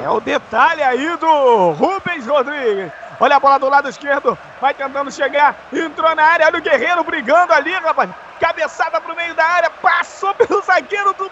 É 0.03 0.09
o 0.09 0.21
detalhe 0.21 0.83
aí 0.83 1.17
do 1.19 1.71
Rubens 1.73 2.27
Rodrigues. 2.27 3.04
Olha 3.21 3.37
a 3.37 3.41
bola 3.41 3.59
do 3.59 3.69
lado 3.69 3.89
esquerdo. 3.89 4.37
Vai 4.61 4.75
tentando 4.75 5.11
chegar. 5.11 5.57
Entrou 5.73 6.15
na 6.15 6.25
área. 6.25 6.47
Olha 6.47 6.59
o 6.59 6.63
Guerreiro 6.63 7.05
brigando 7.05 7.53
ali, 7.53 7.73
rapaz. 7.73 8.11
Cabeçada 8.41 9.01
pro 9.01 9.17
meio 9.17 9.35
da 9.35 9.45
área. 9.45 9.71
Passou 9.71 10.35
pelo 10.35 10.63
zagueiro 10.63 11.13
do, 11.15 11.31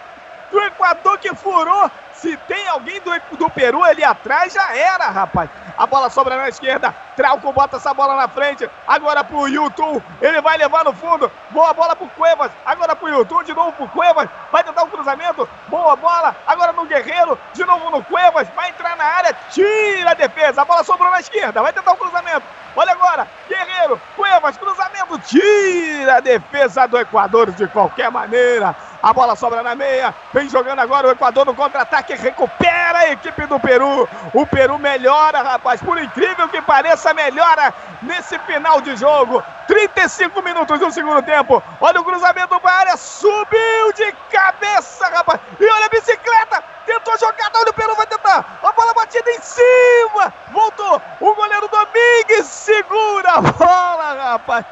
do 0.51 0.61
Equador 0.61 1.17
que 1.19 1.33
furou. 1.35 1.91
Se 2.23 2.37
tem 2.47 2.69
alguém 2.69 3.01
do, 3.01 3.37
do 3.37 3.49
Peru 3.49 3.83
ali 3.83 4.01
atrás, 4.01 4.53
já 4.53 4.73
era, 4.73 5.09
rapaz. 5.09 5.49
A 5.77 5.85
bola 5.85 6.09
sobra 6.09 6.37
na 6.37 6.47
esquerda. 6.47 6.95
Trauco 7.17 7.51
bota 7.51 7.75
essa 7.75 7.93
bola 7.93 8.15
na 8.15 8.29
frente. 8.29 8.69
Agora 8.87 9.25
pro 9.25 9.45
Yutu. 9.45 10.01
Ele 10.21 10.39
vai 10.39 10.57
levar 10.57 10.85
no 10.85 10.93
fundo. 10.93 11.29
Boa 11.49 11.73
bola 11.73 11.97
pro 11.97 12.07
Cuevas. 12.07 12.49
Agora 12.65 12.95
pro 12.95 13.09
Yutu. 13.09 13.43
De 13.43 13.53
novo 13.53 13.73
pro 13.73 13.89
Cuevas. 13.89 14.29
Vai 14.53 14.63
tentar 14.63 14.83
um 14.83 14.89
cruzamento. 14.89 15.49
Boa 15.67 15.97
bola. 15.97 16.33
Agora 16.47 16.71
no 16.71 16.85
Guerreiro. 16.85 17.37
De 17.53 17.65
novo 17.65 17.89
no 17.89 18.01
Cuevas. 18.05 18.47
Vai 18.55 18.69
entrar 18.69 18.95
na 18.95 19.03
área. 19.03 19.35
Tira 19.49 20.11
a 20.11 20.13
defesa. 20.13 20.61
A 20.61 20.65
bola 20.65 20.81
sobrou 20.85 21.11
na 21.11 21.19
esquerda. 21.19 21.61
Vai 21.61 21.73
tentar 21.73 21.91
um 21.91 21.97
cruzamento. 21.97 22.43
Olha 22.73 22.93
agora. 22.93 23.27
Guerreiro. 23.49 23.99
Cuevas. 24.15 24.57
Cruzamento. 24.57 25.19
Tira 25.27 26.15
a 26.15 26.21
defesa 26.21 26.87
do 26.87 26.97
Equador 26.97 27.51
de 27.51 27.67
qualquer 27.67 28.09
maneira. 28.09 28.73
A 29.03 29.11
bola 29.11 29.35
sobra 29.35 29.61
na 29.61 29.75
meia. 29.75 30.15
Vem 30.33 30.47
jogando 30.47 30.79
agora 30.79 31.09
o 31.09 31.11
Equador 31.11 31.45
no 31.45 31.53
contra-ataque. 31.53 32.15
Recupera 32.15 32.99
a 32.99 33.11
equipe 33.11 33.45
do 33.47 33.59
Peru. 33.59 34.07
O 34.33 34.47
Peru 34.47 34.79
melhora, 34.79 35.41
rapaz. 35.41 35.81
Por 35.81 36.01
incrível 36.01 36.47
que 36.47 36.61
pareça, 36.61 37.13
melhora 37.13 37.73
nesse 38.01 38.39
final 38.39 38.79
de 38.79 38.95
jogo. 38.95 39.43
35 39.67 40.41
minutos 40.41 40.79
do 40.79 40.89
segundo 40.89 41.21
tempo. 41.21 41.61
Olha 41.81 41.99
o 41.99 42.05
cruzamento 42.05 42.57
para 42.61 42.71
a 42.71 42.79
área. 42.79 42.95
Subiu 42.95 43.91
de 43.93 44.09
cabeça, 44.31 45.05
rapaz. 45.09 45.41
E 45.59 45.65
olha 45.65 45.85
a 45.85 45.89
bicicleta. 45.89 46.63
Tentou 46.85 47.17
jogada. 47.17 47.59
Olha 47.59 47.71
o 47.71 47.73
Peru 47.73 47.95
vai 47.95 48.07
tentar. 48.07 48.59
A 48.63 48.71
bola 48.71 48.93
batida 48.93 49.29
em 49.31 49.41
cima. 49.41 50.33
Voltou. 50.53 51.01
O 51.19 51.35
goleiro 51.35 51.67
Domingues 51.67 52.47
segura 52.47 53.31
a 53.31 53.41
bola, 53.41 54.31
rapaz. 54.31 54.65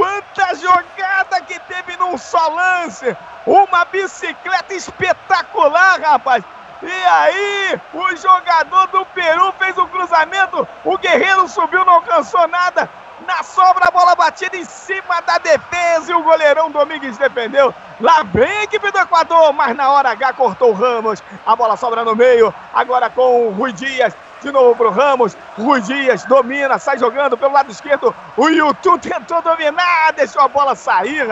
Quanta 0.00 0.54
jogada 0.54 1.42
que 1.42 1.60
teve 1.60 1.94
num 1.98 2.16
só 2.16 2.48
lance! 2.48 3.14
Uma 3.44 3.84
bicicleta 3.84 4.72
espetacular, 4.72 6.00
rapaz! 6.00 6.42
E 6.82 6.90
aí, 6.90 7.78
o 7.92 8.16
jogador 8.16 8.86
do 8.86 9.04
Peru 9.04 9.52
fez 9.58 9.76
um 9.76 9.86
cruzamento, 9.88 10.66
o 10.86 10.96
Guerreiro 10.96 11.46
subiu, 11.46 11.84
não 11.84 11.96
alcançou 11.96 12.48
nada. 12.48 12.88
Na 13.26 13.42
sobra, 13.42 13.88
a 13.88 13.90
bola 13.90 14.14
batida 14.14 14.56
em 14.56 14.64
cima 14.64 15.20
da 15.20 15.36
defesa 15.36 16.12
e 16.12 16.14
o 16.14 16.22
goleirão 16.22 16.70
Domingues 16.70 17.18
defendeu. 17.18 17.74
Lá 18.00 18.22
vem 18.22 18.48
a 18.48 18.62
equipe 18.62 18.90
do 18.90 18.98
Equador, 18.98 19.52
mas 19.52 19.76
na 19.76 19.90
hora 19.90 20.12
H 20.12 20.32
cortou 20.32 20.70
o 20.70 20.74
Ramos. 20.74 21.22
A 21.44 21.54
bola 21.54 21.76
sobra 21.76 22.02
no 22.06 22.16
meio, 22.16 22.54
agora 22.72 23.10
com 23.10 23.48
o 23.48 23.50
Rui 23.50 23.74
Dias. 23.74 24.14
De 24.42 24.50
novo 24.50 24.74
pro 24.74 24.90
Ramos. 24.90 25.36
Rui 25.56 25.80
Dias 25.82 26.24
domina, 26.24 26.78
sai 26.78 26.98
jogando 26.98 27.36
pelo 27.36 27.52
lado 27.52 27.70
esquerdo. 27.70 28.14
O 28.36 28.48
YouTube 28.48 29.00
tentou 29.00 29.42
dominar, 29.42 30.12
deixou 30.14 30.42
a 30.42 30.48
bola 30.48 30.74
sair. 30.74 31.26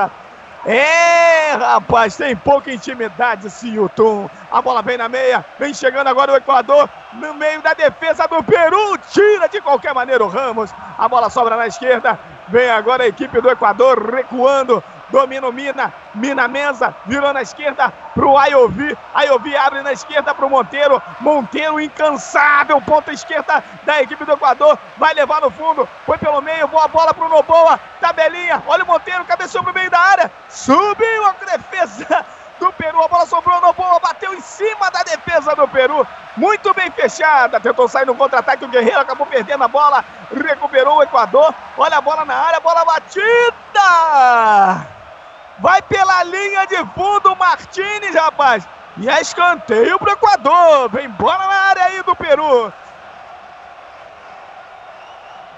É, 0.66 1.54
rapaz, 1.54 2.16
tem 2.16 2.36
pouca 2.36 2.72
intimidade 2.72 3.46
esse 3.46 3.68
Yutum. 3.68 4.28
A 4.50 4.60
bola 4.60 4.82
vem 4.82 4.98
na 4.98 5.08
meia, 5.08 5.44
vem 5.58 5.72
chegando 5.72 6.08
agora 6.08 6.32
o 6.32 6.36
Equador, 6.36 6.90
no 7.14 7.32
meio 7.34 7.62
da 7.62 7.74
defesa 7.74 8.26
do 8.26 8.42
Peru. 8.42 8.98
Tira 9.10 9.48
de 9.48 9.60
qualquer 9.60 9.94
maneira 9.94 10.22
o 10.24 10.28
Ramos. 10.28 10.70
A 10.98 11.08
bola 11.08 11.30
sobra 11.30 11.56
na 11.56 11.66
esquerda. 11.66 12.18
Vem 12.48 12.68
agora 12.70 13.04
a 13.04 13.08
equipe 13.08 13.40
do 13.40 13.48
Equador 13.48 14.10
recuando. 14.12 14.82
Domina 15.10 15.48
o 15.48 15.52
Mina, 15.52 15.92
Mina 16.14 16.48
Menza, 16.48 16.94
virou 17.06 17.32
na 17.32 17.42
esquerda 17.42 17.92
pro 18.14 18.36
Ayovi. 18.36 18.96
Ayovi 19.14 19.56
abre 19.56 19.82
na 19.82 19.92
esquerda 19.92 20.34
pro 20.34 20.50
Monteiro. 20.50 21.00
Monteiro 21.20 21.80
incansável, 21.80 22.80
ponta 22.82 23.12
esquerda 23.12 23.62
da 23.84 24.02
equipe 24.02 24.24
do 24.24 24.32
Equador. 24.32 24.78
Vai 24.96 25.14
levar 25.14 25.40
no 25.40 25.50
fundo, 25.50 25.88
foi 26.04 26.18
pelo 26.18 26.42
meio, 26.42 26.68
boa 26.68 26.88
bola 26.88 27.14
pro 27.14 27.28
Noboa. 27.28 27.80
Tabelinha, 28.00 28.62
olha 28.66 28.84
o 28.84 28.86
Monteiro, 28.86 29.24
cabeceou 29.24 29.64
pro 29.64 29.72
meio 29.72 29.90
da 29.90 29.98
área. 29.98 30.30
Subiu 30.48 31.26
a 31.26 31.34
defesa 31.44 32.26
do 32.58 32.72
Peru, 32.72 33.02
a 33.02 33.08
bola 33.08 33.26
sobrou 33.26 33.60
no 33.60 33.72
boa, 33.72 34.00
bateu 34.00 34.34
em 34.34 34.40
cima 34.40 34.90
da 34.90 35.02
defesa 35.02 35.54
do 35.54 35.68
Peru. 35.68 36.06
Muito 36.36 36.72
bem 36.74 36.90
fechada. 36.90 37.60
Tentou 37.60 37.88
sair 37.88 38.06
no 38.06 38.14
contra-ataque. 38.14 38.64
O 38.64 38.68
Guerreiro 38.68 39.00
acabou 39.00 39.26
perdendo 39.26 39.64
a 39.64 39.68
bola. 39.68 40.04
Recuperou 40.32 40.98
o 40.98 41.02
Equador. 41.02 41.52
Olha 41.76 41.98
a 41.98 42.00
bola 42.00 42.24
na 42.24 42.34
área. 42.34 42.60
Bola 42.60 42.84
batida. 42.84 43.58
Vai 45.58 45.82
pela 45.82 46.22
linha 46.22 46.66
de 46.66 46.76
fundo 46.94 47.32
o 47.32 47.36
Martinez, 47.36 48.14
rapaz. 48.14 48.66
E 48.96 49.08
é 49.08 49.20
escanteio 49.20 49.98
pro 49.98 50.12
Equador. 50.12 50.88
Vem 50.88 51.08
bola 51.08 51.46
na 51.46 51.54
área 51.54 51.84
aí 51.84 52.02
do 52.02 52.14
Peru. 52.14 52.72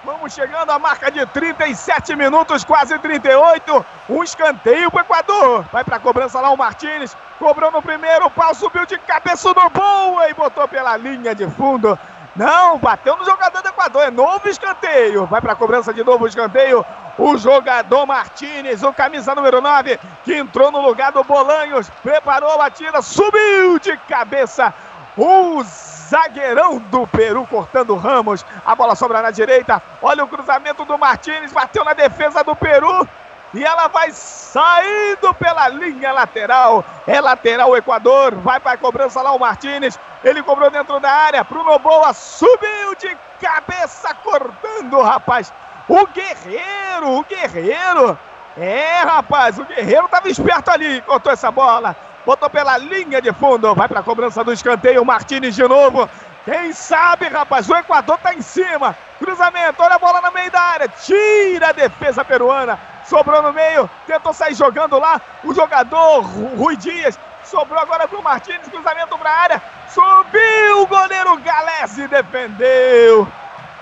Vamos 0.02 0.32
chegando 0.32 0.70
à 0.70 0.78
marca 0.78 1.10
de 1.10 1.24
37 1.26 2.16
minutos, 2.16 2.64
quase 2.64 2.98
38. 2.98 3.84
Um 4.08 4.24
escanteio 4.24 4.90
pro 4.90 5.00
Equador. 5.00 5.64
Vai 5.70 5.84
pra 5.84 5.98
cobrança 5.98 6.40
lá 6.40 6.50
o 6.50 6.56
Martinez. 6.56 7.14
Cobrou 7.38 7.70
no 7.70 7.82
primeiro, 7.82 8.26
o 8.26 8.30
pau 8.30 8.54
subiu 8.54 8.86
de 8.86 8.98
cabeça 8.98 9.48
no 9.48 9.68
boa 9.68 10.28
e 10.28 10.34
botou 10.34 10.66
pela 10.66 10.96
linha 10.96 11.34
de 11.34 11.48
fundo. 11.50 11.98
Não, 12.34 12.78
bateu 12.78 13.16
no 13.16 13.24
jogador 13.24 13.60
do 13.60 13.68
Equador. 13.68 14.02
É 14.02 14.10
novo 14.10 14.48
escanteio. 14.48 15.26
Vai 15.26 15.40
pra 15.40 15.54
cobrança 15.54 15.92
de 15.92 16.02
novo 16.02 16.24
o 16.24 16.28
escanteio. 16.28 16.84
O 17.20 17.36
jogador 17.36 18.06
Martinez, 18.06 18.82
o 18.82 18.94
camisa 18.94 19.34
número 19.34 19.60
9, 19.60 20.00
que 20.24 20.34
entrou 20.34 20.72
no 20.72 20.80
lugar 20.80 21.12
do 21.12 21.22
Bolanhos. 21.22 21.90
Preparou 22.02 22.50
a 22.50 22.56
batida, 22.56 23.02
subiu 23.02 23.78
de 23.78 23.94
cabeça. 24.08 24.72
O 25.18 25.62
zagueirão 25.62 26.78
do 26.78 27.06
Peru 27.06 27.46
cortando 27.46 27.94
Ramos. 27.94 28.42
A 28.64 28.74
bola 28.74 28.94
sobra 28.94 29.20
na 29.20 29.30
direita. 29.30 29.82
Olha 30.00 30.24
o 30.24 30.28
cruzamento 30.28 30.82
do 30.86 30.96
Martinez, 30.96 31.52
bateu 31.52 31.84
na 31.84 31.92
defesa 31.92 32.42
do 32.42 32.56
Peru. 32.56 33.06
E 33.52 33.62
ela 33.62 33.88
vai 33.88 34.12
saindo 34.12 35.34
pela 35.34 35.68
linha 35.68 36.12
lateral. 36.12 36.82
É 37.06 37.20
lateral 37.20 37.68
o 37.68 37.76
Equador. 37.76 38.34
Vai 38.36 38.58
para 38.60 38.72
a 38.72 38.78
cobrança 38.78 39.20
lá 39.20 39.32
o 39.32 39.38
Martinez. 39.38 39.98
Ele 40.24 40.42
cobrou 40.42 40.70
dentro 40.70 40.98
da 40.98 41.10
área. 41.10 41.44
Pro 41.44 41.64
Noboa 41.64 42.14
subiu 42.14 42.94
de 42.98 43.14
cabeça 43.38 44.14
cortando, 44.14 45.02
rapaz. 45.02 45.52
O 45.90 46.06
Guerreiro, 46.06 47.18
o 47.18 47.24
Guerreiro. 47.24 48.16
É, 48.56 49.02
rapaz, 49.02 49.58
o 49.58 49.64
Guerreiro 49.64 50.04
estava 50.04 50.28
esperto 50.28 50.70
ali. 50.70 51.02
Cortou 51.02 51.32
essa 51.32 51.50
bola. 51.50 51.96
Botou 52.24 52.48
pela 52.48 52.78
linha 52.78 53.20
de 53.20 53.32
fundo. 53.32 53.74
Vai 53.74 53.88
para 53.88 53.98
a 53.98 54.02
cobrança 54.04 54.44
do 54.44 54.52
escanteio. 54.52 55.04
Martinez 55.04 55.56
de 55.56 55.66
novo. 55.66 56.08
Quem 56.44 56.72
sabe, 56.72 57.26
rapaz? 57.26 57.68
O 57.68 57.74
Equador 57.74 58.18
tá 58.18 58.32
em 58.32 58.40
cima. 58.40 58.96
Cruzamento, 59.18 59.82
olha 59.82 59.96
a 59.96 59.98
bola 59.98 60.20
no 60.20 60.30
meio 60.30 60.48
da 60.52 60.60
área. 60.60 60.86
Tira 60.86 61.70
a 61.70 61.72
defesa 61.72 62.24
peruana. 62.24 62.78
Sobrou 63.04 63.42
no 63.42 63.52
meio. 63.52 63.90
Tentou 64.06 64.32
sair 64.32 64.54
jogando 64.54 64.96
lá. 64.96 65.20
O 65.42 65.52
jogador 65.52 66.20
Rui 66.20 66.76
Dias. 66.76 67.18
Sobrou 67.42 67.80
agora 67.80 68.06
pro 68.06 68.22
Martins. 68.22 68.68
Cruzamento 68.70 69.18
pra 69.18 69.28
área. 69.32 69.62
Subiu 69.88 70.82
o 70.82 70.86
goleiro 70.86 71.36
Galese. 71.38 72.06
Defendeu. 72.06 73.26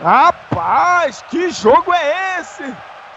Rapaz, 0.02 1.24
que 1.28 1.50
jogo 1.50 1.92
é 1.92 2.38
esse? 2.38 2.74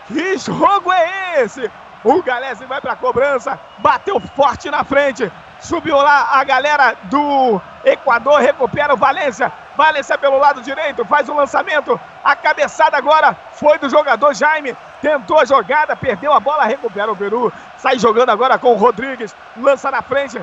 Que 0.07 0.37
jogo 0.37 0.91
é 0.91 1.41
esse? 1.41 1.69
O 2.03 2.23
Galese 2.23 2.65
vai 2.65 2.81
pra 2.81 2.95
cobrança. 2.95 3.59
Bateu 3.77 4.19
forte 4.19 4.69
na 4.71 4.83
frente. 4.83 5.31
Subiu 5.59 5.95
lá 5.95 6.29
a 6.31 6.43
galera 6.43 6.95
do 7.03 7.61
Equador, 7.85 8.39
recupera 8.39 8.95
o 8.95 8.97
Valência. 8.97 9.51
Valência 9.77 10.17
pelo 10.17 10.39
lado 10.39 10.61
direito, 10.63 11.05
faz 11.05 11.29
o 11.29 11.35
lançamento. 11.35 11.99
A 12.23 12.35
cabeçada 12.35 12.97
agora 12.97 13.37
foi 13.53 13.77
do 13.77 13.87
jogador 13.87 14.33
Jaime. 14.33 14.75
Tentou 15.03 15.39
a 15.39 15.45
jogada, 15.45 15.95
perdeu 15.95 16.33
a 16.33 16.39
bola, 16.39 16.63
recupera 16.63 17.11
o 17.11 17.15
Peru. 17.15 17.53
Sai 17.77 17.99
jogando 17.99 18.29
agora 18.29 18.57
com 18.57 18.73
o 18.73 18.77
Rodrigues. 18.77 19.35
Lança 19.55 19.91
na 19.91 20.01
frente, 20.01 20.41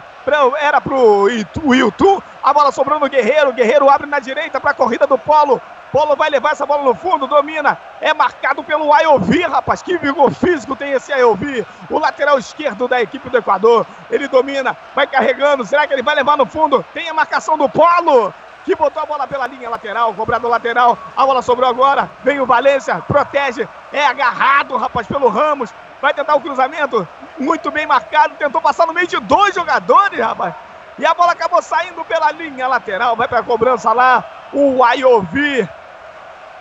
era 0.61 0.81
pro 0.81 1.29
Itu. 1.29 2.23
A 2.43 2.53
bola 2.53 2.71
sobrou 2.71 3.01
no 3.01 3.09
Guerreiro. 3.09 3.53
Guerreiro 3.53 3.91
abre 3.91 4.07
na 4.07 4.21
direita 4.21 4.61
para 4.61 4.71
a 4.71 4.75
corrida 4.75 5.05
do 5.05 5.19
Polo. 5.19 5.61
Polo 5.93 6.17
vai 6.17 6.29
levar 6.29 6.53
essa 6.53 6.67
bola 6.67 6.83
no 6.83 6.95
fundo, 6.95 7.27
domina. 7.27 7.79
É 8.01 8.13
marcado 8.13 8.63
pelo 8.63 8.93
Ayovi, 8.93 9.43
rapaz. 9.43 9.83
Que 9.83 9.97
vigor 9.99 10.31
físico 10.31 10.77
tem 10.77 10.93
esse 10.93 11.13
Ayovi. 11.13 11.67
O 11.91 11.99
lateral 11.99 12.39
esquerdo 12.39 12.87
da 12.87 13.01
equipe 13.01 13.31
do 13.31 13.39
Equador. 13.39 13.87
Ele 14.11 14.29
domina, 14.29 14.77
vai 14.95 15.07
carregando. 15.07 15.65
Será 15.65 15.87
que 15.87 15.93
ele 15.93 16.03
vai 16.03 16.15
levar 16.15 16.37
no 16.37 16.47
fundo? 16.47 16.85
Tem 16.93 17.09
a 17.09 17.15
marcação 17.15 17.57
do 17.57 17.69
Polo. 17.69 18.33
Que 18.65 18.75
botou 18.77 19.03
a 19.03 19.07
bola 19.07 19.27
pela 19.27 19.47
linha 19.47 19.71
lateral, 19.71 20.13
cobrado 20.13 20.47
lateral. 20.47 20.99
A 21.17 21.25
bola 21.25 21.41
sobrou 21.41 21.69
agora. 21.69 22.11
Vem 22.23 22.39
o 22.39 22.45
Valência, 22.45 23.03
protege. 23.09 23.67
É 23.91 24.05
agarrado, 24.05 24.77
rapaz, 24.77 25.07
pelo 25.07 25.29
Ramos. 25.29 25.73
Vai 26.03 26.13
tentar 26.13 26.35
o 26.35 26.41
cruzamento. 26.41 27.09
Muito 27.39 27.71
bem 27.71 27.87
marcado. 27.87 28.35
Tentou 28.35 28.61
passar 28.61 28.87
no 28.87 28.93
meio 28.93 29.07
de 29.07 29.19
dois 29.21 29.55
jogadores, 29.55 30.21
rapaz. 30.21 30.55
E 30.99 31.07
a 31.07 31.15
bola 31.15 31.33
acabou 31.33 31.63
saindo 31.63 32.05
pela 32.05 32.31
linha 32.31 32.69
lateral. 32.69 33.17
Vai 33.17 33.27
para 33.27 33.39
a 33.39 33.43
cobrança 33.43 33.93
lá. 33.93 34.23
O 34.53 34.85
Ayovi 34.85 35.69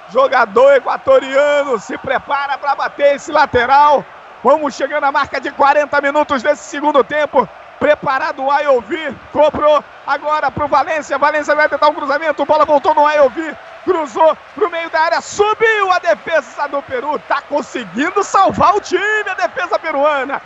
Jogador 0.09 0.75
equatoriano 0.75 1.77
se 1.79 1.97
prepara 1.97 2.57
para 2.57 2.75
bater 2.75 3.15
esse 3.15 3.31
lateral. 3.31 4.05
Vamos 4.43 4.75
chegando 4.75 5.03
à 5.03 5.11
marca 5.11 5.41
de 5.41 5.51
40 5.51 5.99
minutos 6.01 6.41
desse 6.41 6.63
segundo 6.63 7.03
tempo. 7.03 7.47
Preparado 7.79 8.43
o 8.43 8.51
Ayovi, 8.51 9.15
cobrou 9.31 9.83
agora 10.05 10.49
para 10.49 10.65
o 10.65 10.67
Valência. 10.67 11.17
Valência 11.17 11.53
vai 11.53 11.67
tentar 11.69 11.89
um 11.89 11.93
cruzamento. 11.93 12.45
Bola 12.45 12.65
voltou 12.65 12.95
no 12.95 13.05
Ayovi, 13.05 13.55
cruzou 13.83 14.35
para 14.55 14.67
o 14.67 14.71
meio 14.71 14.89
da 14.89 15.01
área, 15.01 15.21
subiu 15.21 15.91
a 15.91 15.99
defesa 15.99 16.67
do 16.67 16.81
Peru. 16.81 17.19
Tá 17.27 17.41
conseguindo 17.41 18.23
salvar 18.23 18.75
o 18.75 18.81
time, 18.81 19.29
a 19.29 19.33
defesa 19.35 19.77
peruana. 19.77 20.41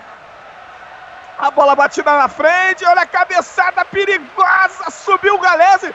A 1.38 1.49
bola 1.49 1.75
batida 1.75 2.15
na 2.17 2.27
frente, 2.27 2.85
olha 2.85 3.01
a 3.01 3.05
cabeçada 3.05 3.83
perigosa, 3.85 4.91
subiu 4.91 5.35
o 5.35 5.39
Galese, 5.39 5.93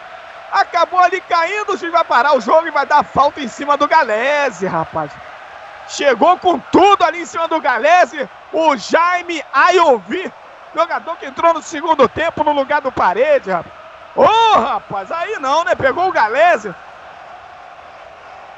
Acabou 0.56 0.98
ali 0.98 1.20
caindo, 1.20 1.74
o 1.74 1.76
juiz 1.76 1.92
vai 1.92 2.02
parar 2.02 2.34
o 2.34 2.40
jogo 2.40 2.66
e 2.66 2.70
vai 2.70 2.86
dar 2.86 3.04
falta 3.04 3.42
em 3.42 3.48
cima 3.48 3.76
do 3.76 3.86
Galese, 3.86 4.66
rapaz. 4.66 5.12
Chegou 5.86 6.38
com 6.38 6.58
tudo 6.58 7.04
ali 7.04 7.20
em 7.20 7.26
cima 7.26 7.46
do 7.46 7.60
Galese, 7.60 8.26
o 8.50 8.74
Jaime 8.74 9.44
Ayovi, 9.52 10.32
jogador 10.74 11.14
que 11.16 11.26
entrou 11.26 11.52
no 11.52 11.60
segundo 11.60 12.08
tempo 12.08 12.42
no 12.42 12.52
lugar 12.52 12.80
do 12.80 12.90
Parede, 12.90 13.50
rapaz. 13.50 13.74
Ô, 14.16 14.22
oh, 14.22 14.58
rapaz, 14.58 15.12
aí 15.12 15.38
não, 15.40 15.62
né? 15.62 15.74
Pegou 15.74 16.08
o 16.08 16.12
Galese. 16.12 16.74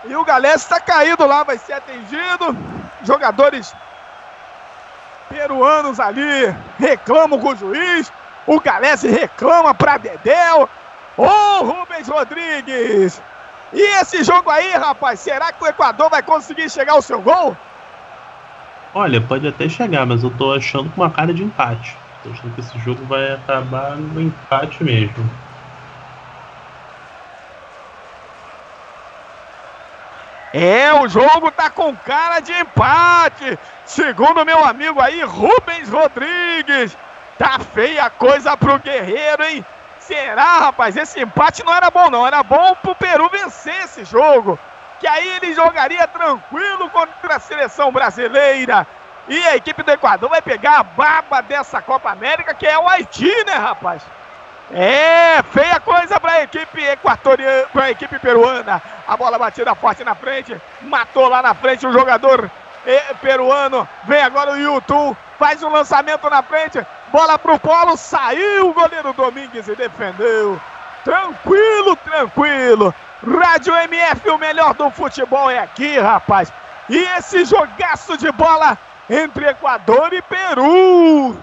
E 0.04 0.14
o 0.14 0.24
Galese 0.24 0.62
está 0.62 0.78
caído 0.78 1.26
lá, 1.26 1.42
vai 1.42 1.58
ser 1.58 1.72
atendido. 1.72 2.56
Jogadores 3.02 3.74
peruanos 5.28 5.98
ali 5.98 6.54
reclamam 6.78 7.40
com 7.40 7.48
o 7.48 7.56
juiz. 7.56 8.12
O 8.46 8.60
Galese 8.60 9.08
reclama 9.08 9.74
para 9.74 9.98
Dedéu. 9.98 10.70
Ô, 11.18 11.24
oh, 11.24 11.64
Rubens 11.64 12.06
Rodrigues! 12.06 13.20
E 13.72 13.82
esse 14.00 14.22
jogo 14.22 14.48
aí, 14.50 14.70
rapaz, 14.70 15.18
será 15.18 15.52
que 15.52 15.62
o 15.62 15.66
Equador 15.66 16.08
vai 16.08 16.22
conseguir 16.22 16.70
chegar 16.70 16.92
ao 16.92 17.02
seu 17.02 17.20
gol? 17.20 17.56
Olha, 18.94 19.20
pode 19.20 19.46
até 19.46 19.68
chegar, 19.68 20.06
mas 20.06 20.22
eu 20.22 20.30
tô 20.30 20.54
achando 20.54 20.88
com 20.90 21.02
uma 21.02 21.10
cara 21.10 21.34
de 21.34 21.42
empate. 21.42 21.96
Tô 22.22 22.30
achando 22.30 22.54
que 22.54 22.60
esse 22.60 22.78
jogo 22.78 23.04
vai 23.06 23.32
acabar 23.32 23.96
no 23.96 24.20
empate 24.20 24.82
mesmo. 24.84 25.28
É, 30.54 30.94
o 30.94 31.08
jogo 31.08 31.50
tá 31.50 31.68
com 31.68 31.94
cara 31.96 32.38
de 32.40 32.52
empate. 32.52 33.58
Segundo 33.84 34.46
meu 34.46 34.64
amigo 34.64 35.00
aí, 35.00 35.20
Rubens 35.22 35.88
Rodrigues. 35.90 36.96
Tá 37.36 37.58
feia 37.58 38.04
a 38.04 38.10
coisa 38.10 38.56
pro 38.56 38.78
Guerreiro, 38.78 39.44
hein? 39.44 39.64
Será, 40.08 40.60
rapaz? 40.60 40.96
Esse 40.96 41.20
empate 41.20 41.62
não 41.62 41.74
era 41.74 41.90
bom, 41.90 42.08
não. 42.08 42.26
Era 42.26 42.42
bom 42.42 42.74
pro 42.76 42.94
Peru 42.94 43.28
vencer 43.28 43.84
esse 43.84 44.06
jogo. 44.06 44.58
Que 44.98 45.06
aí 45.06 45.28
ele 45.36 45.52
jogaria 45.52 46.08
tranquilo 46.08 46.88
contra 46.88 47.36
a 47.36 47.38
seleção 47.38 47.92
brasileira. 47.92 48.86
E 49.28 49.46
a 49.46 49.54
equipe 49.54 49.82
do 49.82 49.92
Equador 49.92 50.30
vai 50.30 50.40
pegar 50.40 50.78
a 50.78 50.82
baba 50.82 51.42
dessa 51.42 51.82
Copa 51.82 52.10
América, 52.10 52.54
que 52.54 52.66
é 52.66 52.78
o 52.78 52.88
Haiti, 52.88 53.30
né, 53.44 53.52
rapaz? 53.52 54.00
É, 54.72 55.42
feia 55.52 55.78
coisa 55.78 56.18
para 56.18 56.32
a 56.32 56.42
equipe 56.42 56.82
equatoriana, 56.82 57.68
para 57.70 57.84
a 57.84 57.90
equipe 57.90 58.18
peruana. 58.18 58.82
A 59.06 59.14
bola 59.14 59.38
batida 59.38 59.74
forte 59.74 60.02
na 60.04 60.14
frente, 60.14 60.58
matou 60.80 61.28
lá 61.28 61.42
na 61.42 61.52
frente 61.52 61.86
o 61.86 61.92
jogador 61.92 62.50
eh, 62.86 63.14
peruano. 63.20 63.86
Vem 64.04 64.22
agora 64.22 64.52
o 64.52 64.58
YouTube, 64.58 65.16
faz 65.38 65.62
um 65.62 65.70
lançamento 65.70 66.28
na 66.28 66.42
frente, 66.42 66.84
Bola 67.10 67.38
pro 67.38 67.58
Polo, 67.58 67.96
saiu 67.96 68.68
o 68.68 68.74
goleiro 68.74 69.12
Domingues 69.12 69.68
e 69.68 69.74
defendeu. 69.74 70.60
Tranquilo, 71.04 71.96
tranquilo. 71.96 72.94
Rádio 73.26 73.74
MF, 73.74 74.28
o 74.30 74.38
melhor 74.38 74.74
do 74.74 74.90
futebol 74.90 75.50
é 75.50 75.58
aqui, 75.58 75.98
rapaz. 75.98 76.52
E 76.88 76.98
esse 76.98 77.44
jogaço 77.44 78.16
de 78.16 78.30
bola 78.32 78.76
entre 79.08 79.48
Equador 79.48 80.12
e 80.12 80.20
Peru. 80.22 81.36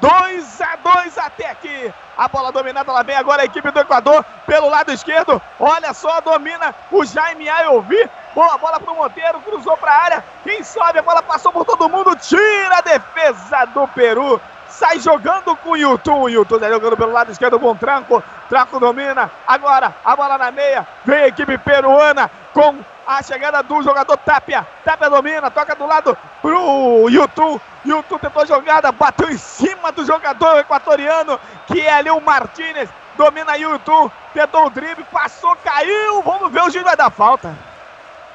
2 0.00 0.60
a 0.60 0.76
2 0.76 1.18
até 1.18 1.50
aqui. 1.50 1.92
A 2.16 2.28
bola 2.28 2.52
dominada 2.52 2.92
lá 2.92 3.02
vem 3.02 3.16
agora 3.16 3.42
a 3.42 3.44
equipe 3.44 3.70
do 3.70 3.80
Equador 3.80 4.24
pelo 4.46 4.68
lado 4.68 4.92
esquerdo. 4.92 5.40
Olha 5.58 5.92
só, 5.92 6.20
domina 6.20 6.74
o 6.90 7.04
Jaime 7.04 7.48
Ayovi. 7.48 8.08
Boa 8.34 8.58
bola 8.58 8.80
pro 8.80 8.94
Monteiro, 8.94 9.40
cruzou 9.40 9.76
para 9.76 9.92
a 9.92 10.02
área. 10.02 10.24
Quem 10.42 10.62
sobe, 10.64 10.98
a 10.98 11.02
bola 11.02 11.22
passou 11.22 11.52
por 11.52 11.64
todo 11.64 11.88
mundo, 11.88 12.16
tira 12.16 12.78
a 12.78 12.80
defesa 12.80 13.64
do 13.66 13.86
Peru 13.88 14.40
sai 14.74 14.98
jogando 14.98 15.56
com 15.56 15.70
o 15.70 15.76
Yutu. 15.76 16.12
O 16.12 16.28
Yutu 16.28 16.58
tá 16.58 16.68
jogando 16.68 16.96
pelo 16.96 17.12
lado 17.12 17.30
esquerdo 17.30 17.58
com 17.58 17.70
o 17.70 17.74
Tranco. 17.74 18.22
Tranco 18.48 18.80
domina. 18.80 19.30
Agora 19.46 19.94
a 20.04 20.16
bola 20.16 20.36
na 20.36 20.50
meia. 20.50 20.86
Vem 21.04 21.22
a 21.22 21.28
equipe 21.28 21.56
peruana 21.58 22.30
com 22.52 22.76
a 23.06 23.22
chegada 23.22 23.62
do 23.62 23.82
jogador 23.82 24.16
Tapia. 24.18 24.66
Tapia 24.84 25.10
domina, 25.10 25.50
toca 25.50 25.74
do 25.74 25.86
lado 25.86 26.16
pro 26.42 27.08
Yutu. 27.08 27.60
Yutu 27.86 28.18
tentou 28.18 28.46
jogada, 28.46 28.90
bateu 28.90 29.30
em 29.30 29.36
cima 29.36 29.92
do 29.92 30.04
jogador 30.04 30.58
equatoriano, 30.58 31.38
que 31.66 31.80
é 31.80 31.92
ali 31.92 32.10
o 32.10 32.20
Martinez. 32.20 32.88
Domina 33.16 33.56
Yutu, 33.56 34.10
tentou 34.32 34.66
o 34.66 34.70
drible, 34.70 35.04
passou, 35.04 35.54
caiu. 35.62 36.22
Vamos 36.22 36.50
ver, 36.50 36.62
o 36.62 36.70
juiz 36.70 36.82
vai 36.82 36.96
dar 36.96 37.10
falta. 37.10 37.54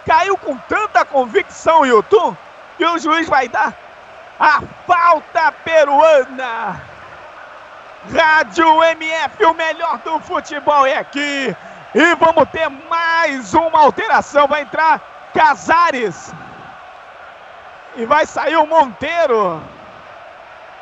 Caiu 0.05 0.37
com 0.37 0.57
tanta 0.57 1.05
convicção, 1.05 1.85
Yutu, 1.85 2.37
que 2.77 2.85
o 2.85 2.97
juiz 2.97 3.27
vai 3.27 3.47
dar 3.47 3.73
a 4.39 4.61
falta 4.87 5.51
peruana. 5.51 6.81
Rádio 8.13 8.81
MF, 8.83 9.45
o 9.45 9.53
melhor 9.53 9.97
do 9.99 10.19
futebol 10.21 10.85
é 10.85 10.97
aqui. 10.97 11.55
E 11.93 12.15
vamos 12.15 12.47
ter 12.49 12.69
mais 12.89 13.53
uma 13.53 13.81
alteração. 13.81 14.47
Vai 14.47 14.61
entrar 14.61 15.01
Casares. 15.33 16.33
E 17.95 18.05
vai 18.05 18.25
sair 18.25 18.55
o 18.55 18.65
Monteiro. 18.65 19.61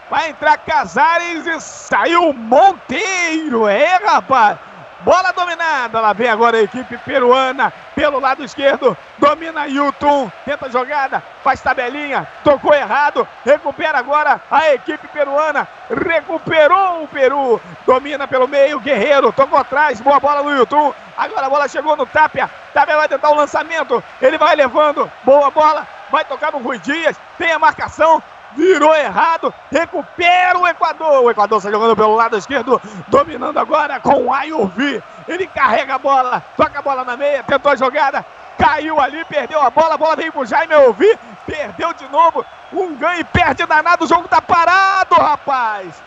Vai 0.09 0.29
entrar 0.29 0.57
Casares 0.59 1.47
e 1.47 1.59
saiu 1.59 2.29
o 2.29 2.33
Monteiro. 2.33 3.67
É, 3.67 3.95
rapaz. 3.95 4.59
Bola 5.01 5.31
dominada. 5.31 5.99
Lá 6.01 6.13
vem 6.13 6.27
agora 6.27 6.57
a 6.57 6.61
equipe 6.61 6.97
peruana 6.97 7.71
pelo 7.95 8.19
lado 8.19 8.43
esquerdo. 8.43 8.97
Domina 9.17 9.67
Yutun. 9.67 10.31
Tenta 10.43 10.65
a 10.65 10.69
jogada. 10.69 11.23
Faz 11.43 11.61
tabelinha. 11.61 12.27
Tocou 12.43 12.73
errado. 12.73 13.27
Recupera 13.45 13.97
agora 13.97 14.41
a 14.49 14.73
equipe 14.73 15.07
peruana. 15.09 15.67
Recuperou 15.89 17.03
o 17.03 17.07
Peru. 17.07 17.61
Domina 17.85 18.27
pelo 18.27 18.47
meio. 18.47 18.79
Guerreiro. 18.79 19.31
Tocou 19.31 19.57
atrás. 19.57 20.01
Boa 20.01 20.19
bola 20.19 20.41
no 20.41 20.55
Yutun. 20.55 20.93
Agora 21.17 21.45
a 21.45 21.49
bola 21.49 21.67
chegou 21.67 21.95
no 21.95 22.05
Tapia. 22.05 22.49
Tapia 22.73 22.97
vai 22.97 23.07
tentar 23.07 23.29
o 23.29 23.35
lançamento. 23.35 24.03
Ele 24.21 24.37
vai 24.37 24.55
levando. 24.55 25.11
Boa 25.23 25.51
bola. 25.51 25.87
Vai 26.09 26.25
tocar 26.25 26.51
no 26.51 26.59
Rui 26.59 26.79
Dias. 26.79 27.19
Tem 27.37 27.51
a 27.51 27.59
marcação 27.59 28.21
virou 28.57 28.93
errado, 28.95 29.53
recupera 29.71 30.57
o 30.57 30.67
Equador. 30.67 31.23
O 31.23 31.29
Equador 31.29 31.59
está 31.59 31.69
jogando 31.69 31.95
pelo 31.95 32.15
lado 32.15 32.35
esquerdo, 32.35 32.81
dominando 33.07 33.57
agora 33.57 33.99
com 33.99 34.25
o 34.25 34.33
Ayurvi. 34.33 35.01
Ele 35.27 35.45
carrega 35.47 35.95
a 35.95 35.99
bola, 35.99 36.43
toca 36.57 36.79
a 36.79 36.81
bola 36.81 37.05
na 37.05 37.15
meia, 37.15 37.43
tentou 37.43 37.71
a 37.71 37.75
jogada, 37.75 38.25
caiu 38.57 38.99
ali, 38.99 39.23
perdeu 39.25 39.61
a 39.61 39.69
bola, 39.69 39.93
a 39.93 39.97
bola 39.97 40.15
veio 40.15 40.33
pro 40.33 40.45
Jaime 40.45 40.73
Ayurvi, 40.73 41.17
perdeu 41.45 41.93
de 41.93 42.07
novo, 42.09 42.43
um 42.73 42.95
ganho 42.95 43.21
e 43.21 43.23
perde 43.23 43.65
danado, 43.65 44.05
o 44.05 44.07
jogo 44.07 44.27
tá 44.27 44.41
parado, 44.41 45.15
rapaz. 45.15 46.01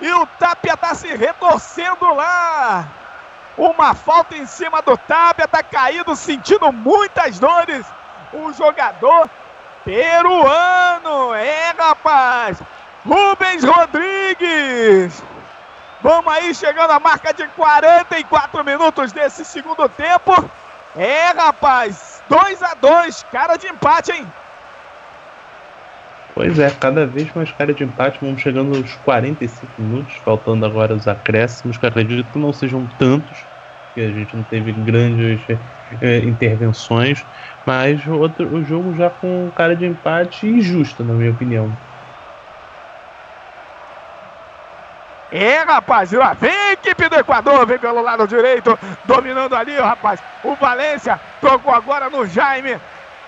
E 0.00 0.12
o 0.12 0.26
Tapia 0.38 0.76
tá 0.76 0.94
se 0.94 1.08
retorcendo 1.08 2.14
lá. 2.14 2.86
Uma 3.56 3.94
falta 3.94 4.36
em 4.36 4.44
cima 4.44 4.82
do 4.82 4.96
Tapia, 4.96 5.48
tá 5.48 5.62
caído, 5.62 6.14
sentindo 6.14 6.70
muitas 6.70 7.38
dores. 7.38 7.86
O 8.32 8.52
jogador 8.52 9.30
peruano. 9.86 11.32
É, 11.32 11.72
rapaz. 11.78 12.60
Rubens 13.06 13.62
Rodrigues. 13.62 15.22
Vamos 16.02 16.32
aí 16.32 16.52
chegando 16.54 16.90
à 16.90 16.98
marca 16.98 17.32
de 17.32 17.46
44 17.48 18.64
minutos 18.64 19.12
desse 19.12 19.44
segundo 19.44 19.88
tempo. 19.88 20.50
É, 20.96 21.30
rapaz. 21.30 22.20
2 22.28 22.62
a 22.64 22.74
2 22.74 23.24
cara 23.30 23.56
de 23.56 23.68
empate, 23.68 24.10
hein? 24.10 24.26
Pois 26.34 26.58
é, 26.58 26.68
cada 26.70 27.06
vez 27.06 27.32
mais 27.32 27.50
cara 27.52 27.72
de 27.72 27.84
empate. 27.84 28.18
Vamos 28.20 28.42
chegando 28.42 28.76
aos 28.76 28.92
45 28.96 29.66
minutos, 29.78 30.16
faltando 30.16 30.66
agora 30.66 30.94
os 30.94 31.06
acréscimos, 31.06 31.78
que 31.78 31.86
acredito 31.86 32.30
que 32.30 32.38
não 32.38 32.52
sejam 32.52 32.86
tantos, 32.98 33.38
que 33.94 34.00
a 34.00 34.08
gente 34.10 34.36
não 34.36 34.42
teve 34.42 34.72
grandes 34.72 35.40
é, 36.02 36.18
intervenções. 36.18 37.24
Mas 37.66 38.06
outro, 38.06 38.46
o 38.46 38.64
jogo 38.64 38.94
já 38.94 39.10
com 39.10 39.50
cara 39.50 39.74
de 39.74 39.84
empate 39.84 40.46
injusto, 40.46 41.02
na 41.02 41.12
minha 41.14 41.32
opinião. 41.32 41.68
É, 45.32 45.58
rapaz, 45.64 46.12
lá 46.12 46.32
vem 46.34 46.54
a 46.54 46.72
equipe 46.74 47.08
do 47.08 47.16
Equador, 47.16 47.66
vem 47.66 47.78
pelo 47.78 48.00
lado 48.00 48.28
direito, 48.28 48.78
dominando 49.04 49.56
ali, 49.56 49.76
rapaz. 49.76 50.22
O 50.44 50.54
Valência 50.54 51.20
tocou 51.40 51.74
agora 51.74 52.08
no 52.08 52.24
Jaime. 52.24 52.78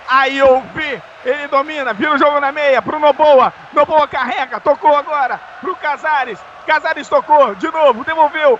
Aí 0.08 0.38
eu 0.38 0.62
vi, 0.72 1.02
ele 1.24 1.48
domina, 1.48 1.92
vira 1.92 2.14
o 2.14 2.18
jogo 2.18 2.38
na 2.38 2.52
meia 2.52 2.80
pro 2.80 3.00
Noboa. 3.00 3.52
Noboa 3.74 4.06
carrega, 4.06 4.60
tocou 4.60 4.96
agora 4.96 5.40
pro 5.60 5.74
Casares. 5.74 6.38
Casares 6.64 7.08
tocou, 7.08 7.56
de 7.56 7.70
novo, 7.72 8.04
devolveu 8.04 8.58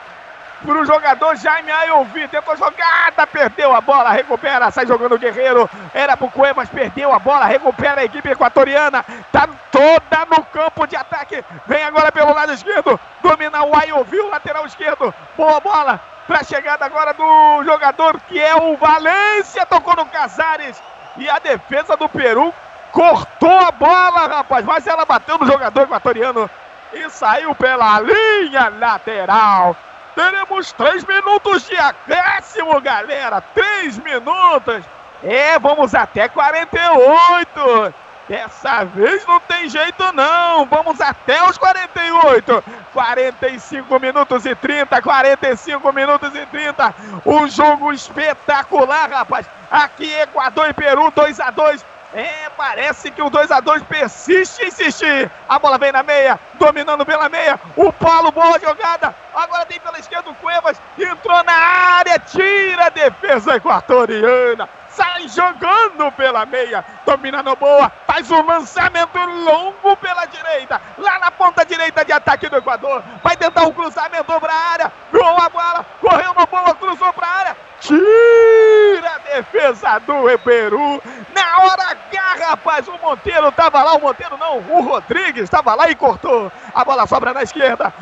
para 0.65 0.81
o 0.81 0.85
jogador 0.85 1.37
Jaime 1.37 1.71
Ayovi. 1.71 2.29
Tentou 2.29 2.57
jogada, 2.57 3.27
perdeu 3.27 3.75
a 3.75 3.81
bola, 3.81 4.11
recupera, 4.11 4.71
sai 4.71 4.87
jogando 4.87 5.15
o 5.15 5.19
Guerreiro. 5.19 5.69
Era 5.95 6.17
pro 6.17 6.29
Cuevas, 6.29 6.69
perdeu 6.69 7.13
a 7.13 7.19
bola, 7.19 7.47
recupera 7.47 8.01
a 8.01 8.05
equipe 8.05 8.31
equatoriana. 8.31 9.05
Tá 9.33 9.49
toda 9.71 10.27
no 10.31 10.45
campo 10.45 10.87
de 10.87 10.97
ataque. 10.97 11.45
Vem 11.67 11.83
agora 11.85 12.13
pelo 12.13 12.35
lado 12.35 12.53
esquerdo, 12.53 12.99
domina 13.23 13.65
o 13.65 13.77
Ayovi, 13.77 14.21
o 14.21 14.31
lateral 14.31 14.67
esquerdo. 14.67 15.15
Boa 15.37 15.61
bola 15.61 16.01
para 16.27 16.41
a 16.41 16.45
chegada 16.45 16.85
agora 16.85 17.15
do 17.15 17.65
jogador 17.65 18.21
que 18.29 18.39
é 18.39 18.55
o 18.55 18.77
Valência. 18.77 19.65
Tocou 19.67 19.97
no 19.97 20.07
Casares 20.07 20.83
e 21.17 21.29
a 21.29 21.39
defesa 21.39 21.97
do 21.97 22.09
Peru 22.09 22.53
cortou 22.93 23.59
a 23.59 23.71
bola, 23.73 24.27
rapaz. 24.27 24.65
Mas 24.65 24.87
ela 24.87 25.05
bateu 25.05 25.39
no 25.39 25.47
jogador 25.47 25.83
equatoriano 25.83 26.51
e 26.93 27.09
saiu 27.11 27.55
pela 27.55 28.01
linha 28.01 28.69
lateral. 28.69 29.77
Teremos 30.19 30.73
três 30.73 31.05
minutos 31.05 31.63
de 31.69 31.77
acréscimo, 31.77 32.81
galera. 32.81 33.41
Três 33.41 33.97
minutos. 33.99 34.85
É, 35.23 35.57
vamos 35.61 35.95
até 35.95 36.29
48. 36.29 37.95
Dessa 38.29 38.85
vez 38.85 39.25
não 39.27 39.39
tem 39.39 39.69
jeito 39.69 40.13
não. 40.15 40.67
Vamos 40.67 41.01
até 41.01 41.41
os 41.45 41.57
48. 41.57 42.65
45 42.93 44.01
minutos 44.01 44.45
e 44.45 44.57
30, 44.57 45.01
45 45.01 45.93
minutos 45.93 46.35
e 46.35 46.45
30. 46.47 46.95
Um 47.25 47.49
jogo 47.49 47.93
espetacular, 47.93 49.09
rapaz. 49.09 49.47
Aqui 49.71 50.13
Equador 50.15 50.69
e 50.69 50.73
Peru 50.73 51.13
2 51.13 51.39
a 51.39 51.53
2. 51.53 51.87
É, 52.15 52.49
parece 52.57 53.11
que 53.11 53.21
o 53.21 53.31
2x2 53.31 53.85
persiste 53.85 54.63
em 54.63 54.69
insistir. 54.69 55.31
A 55.49 55.59
bola 55.59 55.79
vem 55.79 55.93
na 55.93 56.03
meia, 56.03 56.41
dominando 56.55 57.05
pela 57.05 57.29
meia. 57.29 57.61
O 57.77 57.93
Paulo, 57.93 58.33
boa 58.33 58.59
jogada. 58.59 59.15
Agora 59.35 59.67
tem 59.67 59.79
pela 59.79 59.99
esquerda 59.99 60.31
o 60.31 60.35
Cuevas. 60.37 60.81
Entrou 60.99 61.45
na 61.45 61.53
área, 61.53 62.19
tira 62.19 62.87
a 62.87 62.91
defesa 62.91 63.57
equatoriana. 63.57 64.69
Sai 64.89 65.08
jogando 65.27 66.13
pela 66.13 66.47
meia, 66.47 66.85
dominando 67.05 67.57
boa, 67.57 67.91
faz 68.07 68.31
um 68.31 68.47
lançamento 68.47 69.19
longo 69.19 69.97
pela 69.97 70.27
direita, 70.27 70.81
lá 70.99 71.19
na 71.19 71.31
ponta 71.31 71.65
direita 71.65 72.05
de 72.05 72.13
ataque 72.13 72.49
do 72.49 72.57
Equador. 72.57 73.03
Vai 73.23 73.37
tentar 73.37 73.63
um 73.63 73.73
cruzamento 73.73 74.39
para 74.39 74.53
a 74.53 74.71
área, 74.73 74.93
voou 75.11 75.39
a 75.39 75.49
bola, 75.49 75.87
correu 76.01 76.35
no 76.35 76.47
boa, 76.47 76.75
cruzou 76.75 77.13
para 77.13 77.27
a 77.27 77.37
área, 77.39 77.57
tira 77.81 79.15
a 79.15 79.19
defesa 79.35 79.99
do 80.01 80.39
Peru. 80.39 81.03
Na 81.35 81.59
hora 81.65 81.97
H, 82.13 82.47
rapaz, 82.49 82.87
o 82.89 82.99
Monteiro 82.99 83.51
tava 83.53 83.83
lá, 83.83 83.95
o 83.95 84.01
Monteiro 84.01 84.37
não, 84.37 84.59
o 84.59 84.83
Rodrigues 84.83 85.45
estava 85.45 85.75
lá 85.75 85.89
e 85.89 85.95
cortou. 85.95 86.51
A 86.75 86.85
bola 86.85 87.07
sobra 87.07 87.33
na 87.33 87.43
esquerda. 87.43 87.93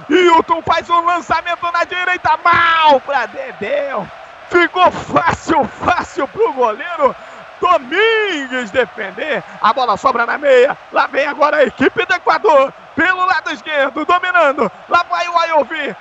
Tum 0.47 0.63
faz 0.63 0.89
um 0.89 1.05
lançamento 1.05 1.71
na 1.73 1.85
direita, 1.85 2.39
mal 2.43 3.01
para 3.01 3.27
Dedéu. 3.27 4.07
Ficou 4.51 4.91
fácil, 4.91 5.65
fácil 5.65 6.29
pro 6.29 6.53
goleiro. 6.53 7.15
Domingues 7.61 8.71
defender. 8.71 9.43
A 9.61 9.73
bola 9.73 9.97
sobra 9.97 10.27
na 10.27 10.39
meia. 10.39 10.77
Lá 10.93 11.07
vem 11.07 11.27
agora 11.27 11.59
a 11.59 11.65
equipe 11.65 12.05
do 12.05 12.15
Equador. 12.15 12.73
Pelo 12.95 13.27
lado 13.27 13.51
esquerdo, 13.51 14.05
dominando. 14.05 14.71
Lá 14.89 15.05
vai 15.09 15.29
o 15.29 15.39
Ayovi. 15.39 15.97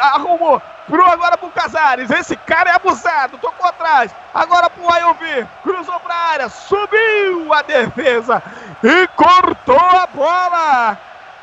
Arrumou. 0.00 0.60
Pro 0.86 1.04
agora 1.04 1.36
pro 1.36 1.50
Casares. 1.50 2.10
Esse 2.10 2.36
cara 2.36 2.70
é 2.70 2.74
abusado. 2.74 3.38
Tocou 3.38 3.66
atrás. 3.66 4.12
Agora 4.34 4.68
pro 4.70 4.92
Ayovi. 4.92 5.46
Cruzou 5.62 5.98
pra 6.00 6.14
área. 6.14 6.48
Subiu 6.48 7.52
a 7.52 7.62
defesa. 7.62 8.42
E 8.82 9.06
cortou 9.08 9.76
a 9.76 10.06
bola. 10.06 10.98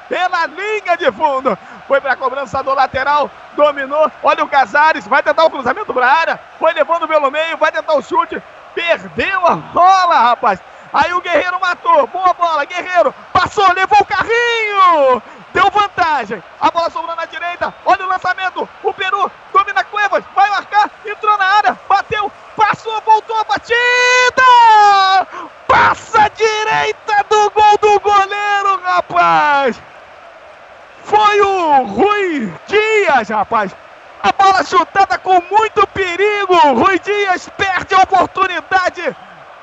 Pela 0.07 0.45
linha 0.47 0.97
de 0.97 1.11
fundo. 1.11 1.57
Foi 1.87 1.99
pra 1.99 2.15
cobrança 2.15 2.63
do 2.63 2.73
lateral. 2.73 3.29
Dominou. 3.53 4.11
Olha 4.21 4.43
o 4.43 4.49
Casares. 4.49 5.07
Vai 5.07 5.21
tentar 5.21 5.45
o 5.45 5.49
cruzamento 5.49 5.93
pra 5.93 6.07
área. 6.07 6.39
Foi 6.59 6.73
levando 6.73 7.07
pelo 7.07 7.29
meio. 7.31 7.57
Vai 7.57 7.71
tentar 7.71 7.93
o 7.93 8.01
chute. 8.01 8.41
Perdeu 8.73 9.45
a 9.45 9.55
bola, 9.55 10.15
rapaz. 10.19 10.59
Aí 10.93 11.13
o 11.13 11.21
Guerreiro 11.21 11.59
matou. 11.59 12.07
Boa 12.07 12.33
bola, 12.33 12.65
Guerreiro. 12.65 13.13
Passou, 13.31 13.67
levou 13.73 13.99
o 13.99 14.05
carrinho. 14.05 15.21
Deu 15.53 15.69
vantagem. 15.71 16.43
A 16.59 16.71
bola 16.71 16.89
sobrou 16.89 17.15
na 17.15 17.25
direita. 17.25 17.73
Olha 17.85 18.05
o 18.05 18.09
lançamento. 18.09 18.67
O 18.83 18.93
Peru 18.93 19.31
domina 19.51 19.83
Cuevas. 19.83 20.23
Vai 20.35 20.49
marcar. 20.49 20.89
Entrou 21.05 21.37
na 21.37 21.45
área. 21.45 21.79
Bateu. 21.87 22.31
Passou, 22.55 23.01
voltou 23.01 23.35
a 23.39 23.43
batida. 23.43 24.43
Passa 25.67 26.23
a 26.23 26.27
direita 26.29 27.25
do 27.29 27.49
gol 27.49 27.77
do 27.79 27.99
goleiro, 27.99 28.81
rapaz. 28.83 29.81
Foi 31.03 31.41
o 31.41 31.83
Rui 31.83 32.53
Dias, 32.67 33.29
rapaz. 33.29 33.75
A 34.21 34.31
bola 34.31 34.63
chutada 34.63 35.17
com 35.17 35.41
muito 35.51 35.85
perigo. 35.87 36.55
Rui 36.73 36.97
Dias 36.99 37.49
perde 37.57 37.93
a 37.93 37.99
oportunidade 37.99 39.15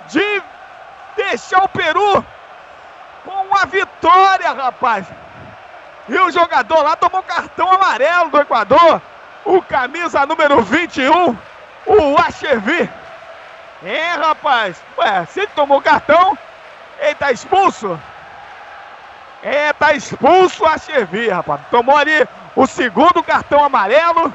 de 0.08 0.42
deixar 1.16 1.64
o 1.64 1.68
Peru 1.68 2.24
com 3.24 3.56
a 3.56 3.64
vitória, 3.64 4.52
rapaz. 4.52 5.06
E 6.08 6.18
o 6.18 6.30
jogador 6.30 6.82
lá 6.82 6.96
tomou 6.96 7.22
cartão 7.22 7.70
amarelo 7.72 8.30
do 8.30 8.40
Equador. 8.40 9.00
O 9.44 9.62
camisa 9.62 10.26
número 10.26 10.60
21, 10.62 11.36
o 11.86 12.18
Achevi. 12.18 12.90
É, 13.82 14.12
rapaz. 14.12 14.82
Ué, 14.98 15.24
se 15.26 15.40
ele 15.40 15.50
tomou 15.54 15.80
cartão, 15.80 16.36
ele 17.00 17.14
tá 17.14 17.32
expulso. 17.32 17.98
É, 19.42 19.72
tá 19.72 19.92
expulso 19.92 20.64
a 20.66 20.76
Chevi, 20.76 21.28
rapaz. 21.28 21.60
Tomou 21.70 21.96
ali 21.96 22.26
o 22.54 22.66
segundo 22.66 23.22
cartão 23.22 23.64
amarelo. 23.64 24.32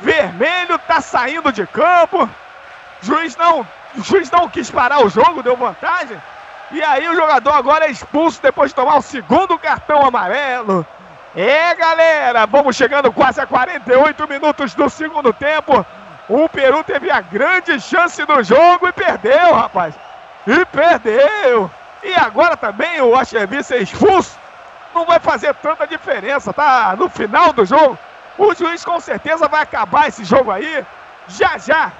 Vermelho, 0.00 0.78
tá 0.78 1.00
saindo 1.00 1.52
de 1.52 1.66
campo. 1.66 2.28
Juiz 3.00 3.36
não, 3.36 3.66
juiz 3.96 4.30
não 4.30 4.48
quis 4.48 4.70
parar 4.70 5.04
o 5.04 5.08
jogo, 5.08 5.42
deu 5.42 5.56
vantagem. 5.56 6.20
E 6.72 6.82
aí 6.82 7.08
o 7.08 7.14
jogador 7.14 7.52
agora 7.52 7.86
é 7.86 7.90
expulso 7.90 8.42
depois 8.42 8.70
de 8.70 8.74
tomar 8.74 8.96
o 8.96 9.02
segundo 9.02 9.58
cartão 9.58 10.04
amarelo. 10.04 10.84
É, 11.36 11.74
galera, 11.74 12.46
vamos 12.46 12.76
chegando 12.76 13.12
quase 13.12 13.40
a 13.40 13.46
48 13.46 14.28
minutos 14.28 14.74
do 14.74 14.88
segundo 14.88 15.32
tempo. 15.32 15.84
O 16.28 16.48
Peru 16.48 16.82
teve 16.82 17.10
a 17.10 17.20
grande 17.20 17.78
chance 17.80 18.24
do 18.24 18.42
jogo 18.42 18.88
e 18.88 18.92
perdeu, 18.92 19.54
rapaz. 19.54 19.94
E 20.46 20.64
perdeu. 20.66 21.70
E 22.04 22.14
agora 22.14 22.56
também 22.56 23.00
o 23.00 23.16
Achevi 23.16 23.64
ser 23.64 23.82
expulso 23.82 24.38
não 24.94 25.04
vai 25.04 25.18
fazer 25.18 25.54
tanta 25.54 25.86
diferença, 25.86 26.52
tá? 26.52 26.94
No 26.96 27.08
final 27.08 27.52
do 27.52 27.64
jogo, 27.64 27.98
o 28.38 28.54
juiz 28.54 28.84
com 28.84 29.00
certeza 29.00 29.48
vai 29.48 29.62
acabar 29.62 30.08
esse 30.08 30.24
jogo 30.24 30.50
aí 30.50 30.84
já 31.26 31.58
já. 31.58 31.90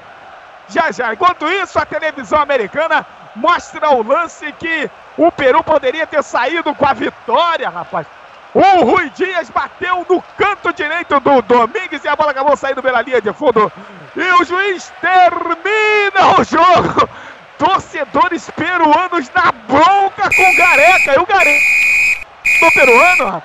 Já 0.68 0.90
já. 0.93 1.12
Enquanto 1.12 1.47
isso, 1.47 1.78
a 1.78 1.85
televisão 1.85 2.40
americana 2.40 3.05
mostra 3.35 3.90
o 3.90 4.02
lance 4.02 4.51
que 4.52 4.90
o 5.16 5.31
Peru 5.32 5.62
poderia 5.62 6.06
ter 6.06 6.22
saído 6.22 6.74
com 6.74 6.86
a 6.86 6.93
vitória, 6.93 7.68
rapaz. 7.68 8.06
O 8.55 8.85
Rui 8.85 9.10
Dias 9.10 9.51
bateu 9.51 10.06
no 10.09 10.22
canto 10.39 10.72
direito 10.72 11.18
do 11.18 11.43
Domingues 11.43 12.05
e 12.05 12.09
a 12.09 12.14
bola 12.14 12.31
acabou 12.31 12.56
saindo 12.56 12.82
pela 12.82 13.02
linha 13.02 13.20
de 13.20 13.32
fundo. 13.32 13.70
E 14.14 14.43
o 14.43 14.44
juiz 14.44 14.93
termina 15.01 16.39
o 16.39 16.44
jogo. 16.44 17.09
Torcedores 17.65 18.51
peruanos 18.51 19.31
na 19.31 19.53
bronca 19.53 20.28
com 20.36 20.57
Gareca. 20.57 21.15
E 21.15 21.19
o 21.19 21.27
Gareca 21.27 21.85
do 22.61 22.70
peruano, 22.73 23.43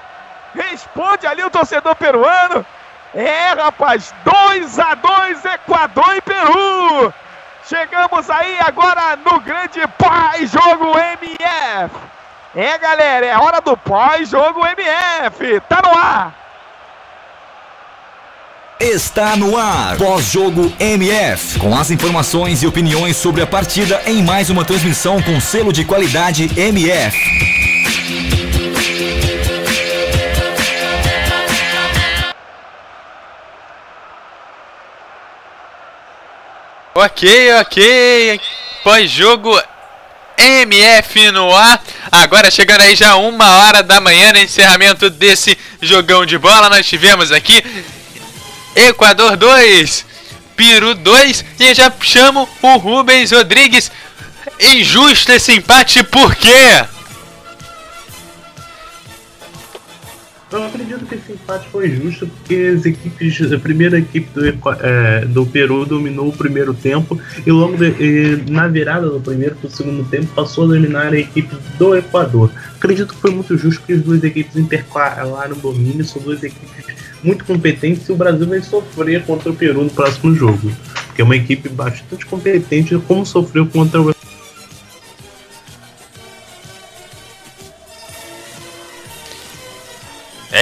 responde 0.53 1.25
ali 1.25 1.43
o 1.43 1.49
torcedor 1.49 1.95
peruano. 1.95 2.65
É, 3.13 3.53
rapaz, 3.53 4.13
2 4.23 4.79
a 4.79 4.93
2 4.93 5.45
Equador 5.45 6.15
e 6.15 6.21
Peru. 6.21 7.13
Chegamos 7.63 8.29
aí 8.29 8.59
agora 8.59 9.15
no 9.15 9.39
grande 9.39 9.79
pós-jogo 9.97 10.97
MF. 10.97 11.95
É, 12.55 12.77
galera, 12.77 13.25
é 13.25 13.37
hora 13.37 13.61
do 13.61 13.75
pós-jogo 13.77 14.65
MF. 14.65 15.59
Tá 15.61 15.81
no 15.83 15.97
ar. 15.97 16.33
Está 18.81 19.35
no 19.35 19.57
ar, 19.57 19.97
pós-jogo 19.97 20.73
MF, 20.79 21.59
com 21.59 21.77
as 21.77 21.91
informações 21.91 22.63
e 22.63 22.67
opiniões 22.67 23.17
sobre 23.17 23.41
a 23.41 23.45
partida 23.45 24.01
em 24.05 24.23
mais 24.23 24.49
uma 24.49 24.63
transmissão 24.63 25.21
com 25.21 25.37
selo 25.41 25.73
de 25.73 25.83
qualidade 25.83 26.49
MF. 26.57 27.17
Ok, 36.95 37.53
ok. 37.55 38.41
Pós-jogo 38.81 39.61
MF 40.37 41.31
no 41.31 41.53
ar. 41.53 41.83
Agora 42.09 42.49
chegando 42.49 42.79
aí 42.79 42.95
já 42.95 43.17
uma 43.17 43.57
hora 43.57 43.83
da 43.83 43.99
manhã 43.99 44.31
no 44.31 44.39
encerramento 44.39 45.09
desse 45.09 45.57
jogão 45.81 46.25
de 46.25 46.37
bola. 46.37 46.69
Nós 46.69 46.87
tivemos 46.87 47.29
aqui 47.33 47.61
Equador 48.87 49.35
2, 49.35 50.05
Peru 50.55 50.95
2 50.95 51.45
e 51.59 51.73
já 51.73 51.91
chamo 52.01 52.47
o 52.61 52.77
Rubens 52.77 53.31
Rodrigues. 53.31 53.91
Injusto 54.59 55.31
esse 55.31 55.53
empate, 55.53 56.03
por 56.03 56.35
quê? 56.35 56.85
Eu 60.51 60.63
acredito 60.63 61.05
que 61.05 61.13
esse 61.13 61.33
empate 61.33 61.67
foi 61.69 61.91
justo 61.91 62.25
porque 62.25 62.73
as 62.75 62.83
equipes, 62.83 63.51
a 63.51 63.59
primeira 63.59 63.99
equipe 63.99 64.27
do, 64.33 64.43
é, 64.81 65.25
do 65.25 65.45
Peru 65.45 65.85
dominou 65.85 66.29
o 66.29 66.35
primeiro 66.35 66.73
tempo 66.73 67.19
e 67.45 67.51
logo 67.51 67.77
de, 67.77 67.89
e, 67.99 68.51
na 68.51 68.67
virada 68.67 69.07
do 69.07 69.19
primeiro 69.19 69.55
para 69.55 69.67
o 69.67 69.71
segundo 69.71 70.03
tempo 70.09 70.25
passou 70.33 70.63
a 70.63 70.67
dominar 70.67 71.13
a 71.13 71.19
equipe 71.19 71.55
do 71.77 71.95
Equador. 71.95 72.51
Acredito 72.75 73.13
que 73.13 73.21
foi 73.21 73.29
muito 73.29 73.55
justo 73.57 73.83
que 73.85 73.93
as 73.93 74.01
duas 74.01 74.23
equipes 74.23 74.55
intercalaram 74.55 75.55
o 75.55 75.59
domínio, 75.59 76.03
são 76.03 76.19
duas 76.19 76.41
equipes 76.41 76.85
muito 77.23 77.45
competentes 77.45 78.09
e 78.09 78.11
o 78.11 78.15
Brasil 78.15 78.47
vai 78.47 78.61
sofrer 78.61 79.23
contra 79.25 79.51
o 79.51 79.55
Peru 79.55 79.83
no 79.83 79.89
próximo 79.91 80.33
jogo, 80.33 80.71
que 81.15 81.21
é 81.21 81.25
uma 81.25 81.35
equipe 81.35 81.69
bastante 81.69 82.25
competente 82.25 82.97
como 83.07 83.23
sofreu 83.23 83.67
contra 83.67 84.01
o 84.01 84.09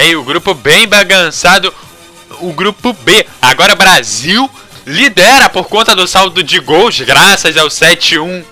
É, 0.00 0.14
o 0.14 0.22
grupo 0.22 0.54
bem 0.54 0.86
bagunçado, 0.86 1.74
o 2.38 2.52
grupo 2.52 2.92
B. 2.92 3.26
Agora 3.42 3.74
Brasil 3.74 4.48
lidera 4.86 5.50
por 5.50 5.66
conta 5.66 5.96
do 5.96 6.06
saldo 6.06 6.40
de 6.40 6.60
gols, 6.60 7.00
graças 7.00 7.56
ao 7.56 7.66
7-1 7.66 8.44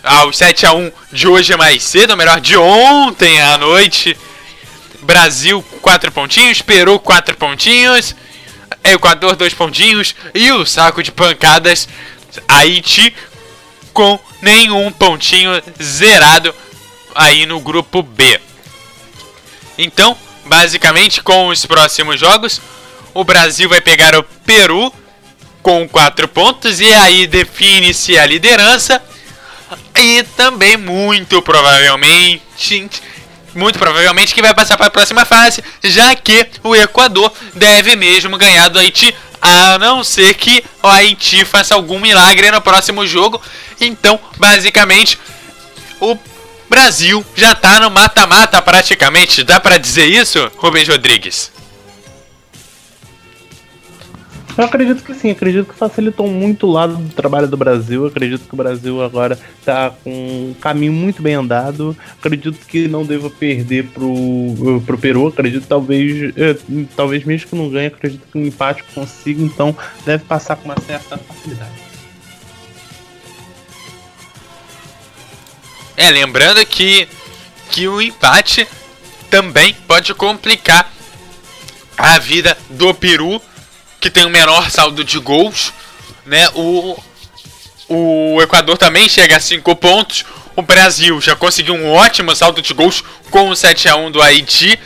ao 0.00 0.32
7 0.32 0.66
a 0.66 0.72
1 0.72 0.92
de 1.12 1.26
hoje 1.26 1.56
mais 1.56 1.82
cedo, 1.82 2.16
melhor, 2.16 2.40
de 2.40 2.56
ontem 2.56 3.42
à 3.42 3.58
noite. 3.58 4.16
Brasil 5.02 5.60
4 5.82 6.12
pontinhos, 6.12 6.62
Peru 6.62 7.00
4 7.00 7.36
pontinhos, 7.36 8.14
Equador 8.84 9.34
2 9.34 9.52
pontinhos 9.54 10.14
e 10.32 10.52
o 10.52 10.64
saco 10.64 11.02
de 11.02 11.10
pancadas 11.10 11.88
Haiti 12.46 13.12
com 13.92 14.20
nenhum 14.40 14.92
pontinho 14.92 15.50
zerado 15.82 16.54
aí 17.12 17.44
no 17.44 17.58
grupo 17.58 18.04
B. 18.04 18.40
Então, 19.76 20.16
basicamente 20.50 21.22
com 21.22 21.46
os 21.46 21.64
próximos 21.64 22.18
jogos, 22.18 22.60
o 23.14 23.22
Brasil 23.22 23.68
vai 23.68 23.80
pegar 23.80 24.16
o 24.16 24.24
Peru 24.24 24.92
com 25.62 25.88
4 25.88 26.26
pontos 26.26 26.80
e 26.80 26.92
aí 26.92 27.28
define-se 27.28 28.18
a 28.18 28.26
liderança. 28.26 29.00
E 29.94 30.24
também 30.36 30.76
muito 30.76 31.40
provavelmente, 31.40 32.90
muito 33.54 33.78
provavelmente 33.78 34.34
que 34.34 34.42
vai 34.42 34.52
passar 34.52 34.76
para 34.76 34.86
a 34.88 34.90
próxima 34.90 35.24
fase, 35.24 35.62
já 35.84 36.16
que 36.16 36.44
o 36.64 36.74
Equador 36.74 37.32
deve 37.54 37.94
mesmo 37.94 38.36
ganhar 38.36 38.68
do 38.70 38.80
Haiti, 38.80 39.14
a 39.40 39.78
não 39.78 40.02
ser 40.02 40.34
que 40.34 40.64
o 40.82 40.88
Haiti 40.88 41.44
faça 41.44 41.76
algum 41.76 42.00
milagre 42.00 42.50
no 42.50 42.60
próximo 42.60 43.06
jogo. 43.06 43.40
Então, 43.80 44.18
basicamente, 44.36 45.16
o 46.00 46.18
Brasil 46.70 47.24
já 47.34 47.52
tá 47.52 47.80
no 47.80 47.90
mata-mata 47.90 48.62
praticamente, 48.62 49.42
dá 49.42 49.58
para 49.58 49.76
dizer 49.76 50.06
isso, 50.06 50.50
Rubens 50.56 50.88
Rodrigues? 50.88 51.50
Eu 54.56 54.64
acredito 54.64 55.02
que 55.02 55.12
sim, 55.14 55.30
acredito 55.30 55.66
que 55.66 55.74
facilitou 55.74 56.28
muito 56.28 56.66
o 56.66 56.70
lado 56.70 56.94
do 56.96 57.14
trabalho 57.14 57.48
do 57.48 57.56
Brasil. 57.56 58.06
Acredito 58.06 58.46
que 58.46 58.54
o 58.54 58.56
Brasil 58.56 59.02
agora 59.02 59.38
está 59.58 59.90
com 59.90 60.10
um 60.10 60.54
caminho 60.60 60.92
muito 60.92 61.22
bem 61.22 61.34
andado. 61.34 61.96
Acredito 62.18 62.58
que 62.66 62.86
não 62.86 63.04
deva 63.04 63.30
perder 63.30 63.86
pro, 63.88 64.82
pro 64.84 64.98
Peru. 64.98 65.28
Acredito 65.28 65.66
talvez, 65.66 66.32
eh, 66.36 66.56
talvez 66.94 67.24
mesmo 67.24 67.48
que 67.48 67.56
não 67.56 67.70
ganhe, 67.70 67.86
acredito 67.86 68.26
que 68.30 68.38
um 68.38 68.44
empate 68.44 68.84
consiga, 68.94 69.42
então 69.42 69.74
deve 70.04 70.24
passar 70.24 70.56
com 70.56 70.66
uma 70.66 70.80
certa 70.80 71.16
facilidade. 71.16 71.89
É, 76.00 76.10
lembrando 76.10 76.64
que, 76.64 77.06
que 77.70 77.86
o 77.86 78.00
empate 78.00 78.66
também 79.28 79.74
pode 79.86 80.14
complicar 80.14 80.90
a 81.94 82.18
vida 82.18 82.56
do 82.70 82.94
Peru, 82.94 83.38
que 84.00 84.08
tem 84.08 84.24
o 84.24 84.30
menor 84.30 84.70
saldo 84.70 85.04
de 85.04 85.18
gols. 85.18 85.74
Né? 86.24 86.48
O, 86.54 86.98
o 87.86 88.40
Equador 88.40 88.78
também 88.78 89.10
chega 89.10 89.36
a 89.36 89.40
5 89.40 89.76
pontos. 89.76 90.24
O 90.56 90.62
Brasil 90.62 91.20
já 91.20 91.36
conseguiu 91.36 91.74
um 91.74 91.92
ótimo 91.92 92.34
saldo 92.34 92.62
de 92.62 92.72
gols 92.72 93.04
com 93.30 93.50
o 93.50 93.54
7 93.54 93.86
a 93.90 93.96
1 93.96 94.10
do 94.10 94.22
Haiti. 94.22 94.80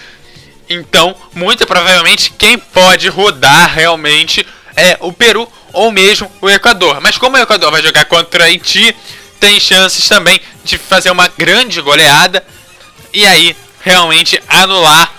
Então, 0.69 1.15
muito 1.32 1.65
provavelmente, 1.65 2.32
quem 2.36 2.59
pode 2.59 3.07
rodar 3.07 3.73
realmente 3.73 4.45
é 4.74 4.97
o 4.99 5.12
Peru 5.12 5.49
ou 5.73 5.93
mesmo 5.93 6.28
o 6.41 6.51
Equador. 6.51 7.01
Mas 7.01 7.16
como 7.16 7.36
o 7.36 7.41
Equador 7.41 7.70
vai 7.70 7.85
jogar 7.85 8.05
contra 8.07 8.43
o 8.43 8.47
Haiti, 8.47 8.93
tem 9.40 9.61
chances 9.61 10.09
também 10.09 10.40
de 10.65 10.78
fazer 10.78 11.11
uma 11.11 11.28
grande 11.28 11.81
goleada 11.81 12.44
e 13.12 13.24
aí 13.24 13.56
realmente 13.81 14.43
anular 14.48 15.12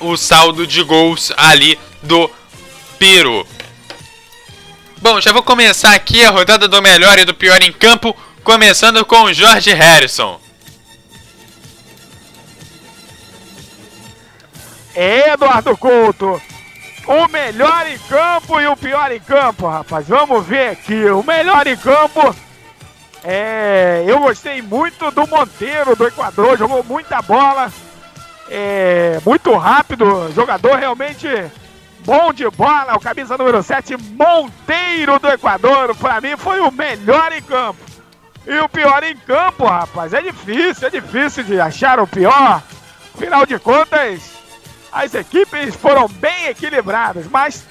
o 0.00 0.16
saldo 0.16 0.66
de 0.66 0.82
gols 0.82 1.32
ali 1.36 1.78
do 2.02 2.30
Peru. 2.98 3.46
Bom, 4.98 5.20
já 5.20 5.32
vou 5.32 5.42
começar 5.42 5.94
aqui 5.94 6.24
a 6.24 6.30
rodada 6.30 6.68
do 6.68 6.80
melhor 6.80 7.18
e 7.18 7.24
do 7.24 7.34
pior 7.34 7.60
em 7.62 7.72
campo, 7.72 8.16
começando 8.42 9.04
com 9.04 9.24
o 9.24 9.32
Jorge 9.32 9.72
Harrison. 9.72 10.40
Eduardo 14.94 15.76
Couto, 15.76 16.40
o 17.06 17.28
melhor 17.28 17.86
em 17.86 17.98
campo 17.98 18.60
e 18.60 18.66
o 18.66 18.76
pior 18.76 19.10
em 19.12 19.20
campo, 19.20 19.68
rapaz. 19.68 20.06
Vamos 20.08 20.46
ver 20.46 20.70
aqui. 20.70 21.04
O 21.06 21.22
melhor 21.22 21.66
em 21.66 21.76
campo 21.76 22.34
é. 23.24 24.04
Eu 24.06 24.20
gostei 24.20 24.60
muito 24.62 25.10
do 25.10 25.26
Monteiro 25.26 25.96
do 25.96 26.06
Equador, 26.06 26.58
jogou 26.58 26.84
muita 26.84 27.20
bola. 27.22 27.72
É, 28.50 29.18
muito 29.24 29.54
rápido, 29.56 30.30
jogador 30.34 30.76
realmente 30.76 31.26
bom 32.04 32.32
de 32.32 32.48
bola. 32.50 32.94
O 32.94 33.00
camisa 33.00 33.36
número 33.36 33.62
7, 33.62 33.96
Monteiro 33.96 35.18
do 35.18 35.28
Equador, 35.28 35.96
para 35.96 36.20
mim 36.20 36.36
foi 36.36 36.60
o 36.60 36.70
melhor 36.70 37.32
em 37.32 37.42
campo. 37.42 37.80
E 38.46 38.58
o 38.58 38.68
pior 38.68 39.02
em 39.02 39.16
campo, 39.16 39.64
rapaz, 39.64 40.12
é 40.12 40.20
difícil, 40.20 40.86
é 40.86 40.90
difícil 40.90 41.44
de 41.44 41.58
achar 41.58 41.98
o 41.98 42.06
pior. 42.06 42.62
Afinal 43.14 43.46
de 43.46 43.58
contas, 43.58 44.32
as 44.92 45.14
equipes 45.14 45.74
foram 45.74 46.06
bem 46.08 46.46
equilibradas, 46.46 47.26
mas 47.26 47.64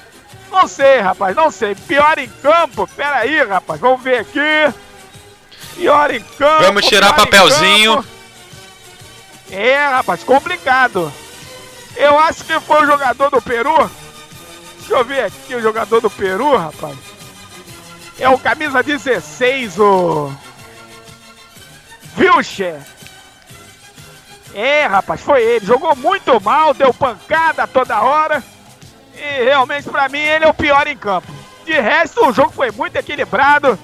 não 0.51 0.67
sei, 0.67 0.99
rapaz, 0.99 1.35
não 1.35 1.51
sei. 1.51 1.75
Pior 1.75 2.17
em 2.17 2.27
campo, 2.27 2.87
peraí, 2.95 3.43
rapaz, 3.43 3.79
vamos 3.79 4.01
ver 4.01 4.19
aqui. 4.19 4.73
Pior 5.75 6.11
em 6.11 6.21
campo. 6.21 6.63
Vamos 6.63 6.85
tirar 6.85 7.13
papelzinho. 7.13 8.05
É, 9.51 9.85
rapaz, 9.87 10.23
complicado. 10.23 11.11
Eu 11.95 12.17
acho 12.19 12.43
que 12.43 12.59
foi 12.59 12.83
o 12.83 12.87
jogador 12.87 13.29
do 13.29 13.41
Peru. 13.41 13.89
Deixa 14.79 14.93
eu 14.93 15.05
ver 15.05 15.25
aqui 15.25 15.55
o 15.55 15.61
jogador 15.61 16.01
do 16.01 16.09
Peru, 16.09 16.57
rapaz. 16.57 16.97
É 18.19 18.29
o 18.29 18.37
camisa 18.37 18.83
16, 18.83 19.79
o. 19.79 20.31
Vilcher. 22.15 22.79
É, 24.53 24.85
rapaz, 24.85 25.21
foi 25.21 25.41
ele. 25.41 25.65
Jogou 25.65 25.95
muito 25.95 26.39
mal, 26.41 26.73
deu 26.73 26.93
pancada 26.93 27.67
toda 27.67 28.01
hora. 28.01 28.43
E 29.15 29.43
realmente, 29.43 29.89
pra 29.89 30.09
mim, 30.09 30.19
ele 30.19 30.45
é 30.45 30.47
o 30.47 30.53
pior 30.53 30.87
em 30.87 30.97
campo. 30.97 31.31
De 31.65 31.73
resto, 31.73 32.25
o 32.25 32.33
jogo 32.33 32.51
foi 32.51 32.71
muito 32.71 32.95
equilibrado. 32.95 33.79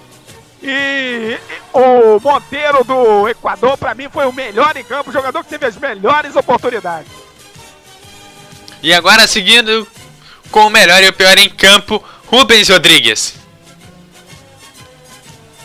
E 0.61 1.37
o 1.73 2.19
Monteiro 2.19 2.83
do 2.83 3.27
Equador, 3.29 3.77
pra 3.77 3.95
mim, 3.95 4.09
foi 4.11 4.25
o 4.25 4.33
melhor 4.33 4.75
em 4.75 4.83
campo, 4.83 5.09
o 5.09 5.13
jogador 5.13 5.43
que 5.43 5.49
teve 5.49 5.65
as 5.65 5.77
melhores 5.77 6.35
oportunidades. 6.35 7.11
E 8.83 8.93
agora, 8.93 9.27
seguindo 9.27 9.87
com 10.51 10.67
o 10.67 10.69
melhor 10.69 11.01
e 11.03 11.07
o 11.07 11.13
pior 11.13 11.37
em 11.37 11.49
campo, 11.49 12.03
Rubens 12.27 12.69
Rodrigues. 12.69 13.35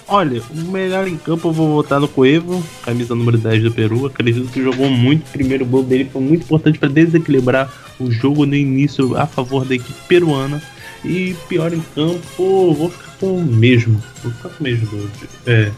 Olha, 0.06 0.42
o 0.50 0.56
melhor 0.70 1.08
em 1.08 1.16
campo 1.16 1.48
eu 1.48 1.52
vou 1.52 1.68
votar 1.74 1.98
no 1.98 2.06
Coevo, 2.06 2.62
camisa 2.84 3.14
número 3.14 3.38
10 3.38 3.62
do 3.62 3.72
Peru. 3.72 4.06
Acredito 4.06 4.50
que 4.50 4.62
jogou 4.62 4.90
muito. 4.90 5.26
O 5.26 5.32
primeiro 5.32 5.64
gol 5.64 5.82
dele 5.82 6.08
foi 6.12 6.20
muito 6.20 6.42
importante 6.42 6.78
para 6.78 6.90
desequilibrar 6.90 7.72
o 7.98 8.10
jogo 8.10 8.44
no 8.44 8.54
início 8.54 9.16
a 9.16 9.26
favor 9.26 9.64
da 9.64 9.74
equipe 9.74 9.98
peruana. 10.06 10.62
E 11.04 11.36
pior 11.48 11.72
em 11.72 11.80
campo, 11.94 12.74
vou 12.74 12.90
ficar 12.90 13.12
com 13.20 13.36
o 13.38 13.42
mesmo. 13.42 14.02
Vou 14.22 14.32
ficar 14.32 14.48
com 14.48 14.60
o 14.60 14.62
mesmo. 14.62 15.10
É. 15.46 15.70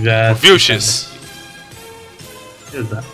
Já. 0.00 0.32
Vilches. 0.34 1.08
Exato. 2.72 3.06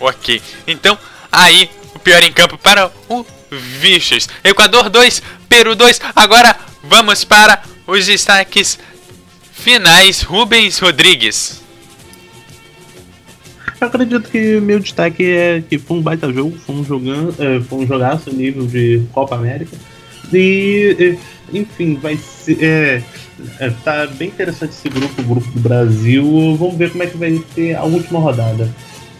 Ok. 0.00 0.40
Então, 0.66 0.96
aí, 1.30 1.68
o 1.94 1.98
pior 1.98 2.22
em 2.22 2.32
campo 2.32 2.56
para 2.56 2.90
o 3.08 3.26
Vilches. 3.50 4.28
Equador 4.44 4.88
2, 4.88 5.22
Peru 5.48 5.74
2. 5.74 6.00
Agora 6.14 6.56
vamos 6.82 7.24
para 7.24 7.62
os 7.86 8.06
destaques 8.06 8.78
finais. 9.52 10.22
Rubens 10.22 10.78
Rodrigues. 10.78 11.62
Eu 13.80 13.86
acredito 13.86 14.28
que 14.28 14.58
meu 14.60 14.80
destaque 14.80 15.24
é 15.24 15.62
que 15.68 15.78
foi 15.78 15.98
um 15.98 16.02
baita 16.02 16.32
jogo, 16.32 16.58
foi 16.58 16.74
um, 16.74 16.84
jogando, 16.84 17.34
é, 17.38 17.60
foi 17.60 17.78
um 17.78 17.86
jogaço 17.86 18.34
nível 18.34 18.66
de 18.66 19.02
Copa 19.12 19.36
América. 19.36 19.76
E, 20.32 21.18
enfim, 21.52 21.94
vai 21.94 22.16
ser. 22.16 22.62
É, 22.62 23.02
é, 23.60 23.70
tá 23.84 24.06
bem 24.06 24.28
interessante 24.28 24.70
esse 24.70 24.88
grupo, 24.88 25.20
o 25.20 25.24
grupo 25.24 25.50
do 25.50 25.60
Brasil. 25.60 26.56
Vamos 26.56 26.76
ver 26.76 26.90
como 26.90 27.02
é 27.02 27.06
que 27.06 27.16
vai 27.16 27.42
ser 27.54 27.76
a 27.76 27.84
última 27.84 28.18
rodada. 28.18 28.68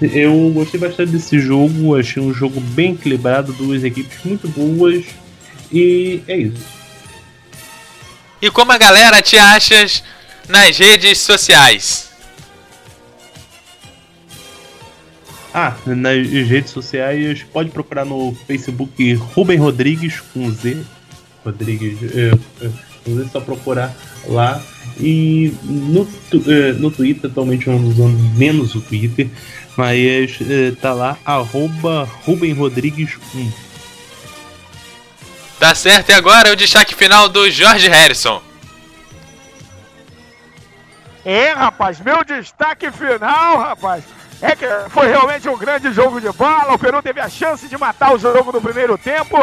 Eu 0.00 0.50
gostei 0.54 0.78
bastante 0.78 1.12
desse 1.12 1.40
jogo, 1.40 1.96
achei 1.96 2.22
um 2.22 2.32
jogo 2.32 2.60
bem 2.60 2.92
equilibrado, 2.92 3.52
duas 3.52 3.82
equipes 3.82 4.18
muito 4.24 4.48
boas. 4.48 5.04
E 5.72 6.22
é 6.28 6.36
isso. 6.36 6.64
E 8.40 8.50
como 8.50 8.70
a 8.70 8.78
galera 8.78 9.20
te 9.20 9.36
achas 9.36 10.04
nas 10.48 10.78
redes 10.78 11.18
sociais? 11.18 12.08
Ah, 15.52 15.74
nas 15.86 16.24
redes 16.48 16.70
sociais 16.70 17.42
pode 17.52 17.70
procurar 17.70 18.04
no 18.04 18.36
Facebook 18.46 19.14
Rubem 19.14 19.58
Rodrigues 19.58 20.20
com 20.32 20.48
Z. 20.50 20.84
Rodrigues, 21.50 21.98
é, 22.14 22.30
é, 22.62 22.66
é 22.66 23.28
só 23.30 23.40
procurar 23.40 23.94
lá. 24.26 24.60
E 25.00 25.54
no, 25.64 26.08
é, 26.46 26.72
no 26.72 26.90
Twitter, 26.90 27.30
atualmente 27.30 27.66
eu 27.66 27.74
ando 27.74 27.88
usando 27.88 28.18
menos 28.36 28.74
o 28.74 28.80
Twitter, 28.80 29.28
mas 29.76 30.38
é, 30.48 30.72
tá 30.80 30.92
lá, 30.92 31.16
arroba 31.24 32.08
Rubem 32.24 32.52
Rodrigues 32.52 33.16
1. 33.34 33.52
Tá 35.58 35.74
certo, 35.74 36.10
e 36.10 36.12
agora 36.12 36.52
o 36.52 36.56
destaque 36.56 36.94
final 36.94 37.28
do 37.28 37.50
Jorge 37.50 37.88
Harrison. 37.88 38.42
É, 41.24 41.52
rapaz, 41.52 42.00
meu 42.00 42.24
destaque 42.24 42.90
final, 42.90 43.58
rapaz, 43.58 44.04
é 44.40 44.54
que 44.54 44.66
foi 44.90 45.08
realmente 45.08 45.48
um 45.48 45.58
grande 45.58 45.92
jogo 45.92 46.20
de 46.20 46.30
bola. 46.32 46.74
O 46.74 46.78
Peru 46.78 47.02
teve 47.02 47.20
a 47.20 47.28
chance 47.28 47.68
de 47.68 47.76
matar 47.76 48.14
o 48.14 48.18
jogo 48.18 48.52
no 48.52 48.60
primeiro 48.60 48.96
tempo. 48.96 49.36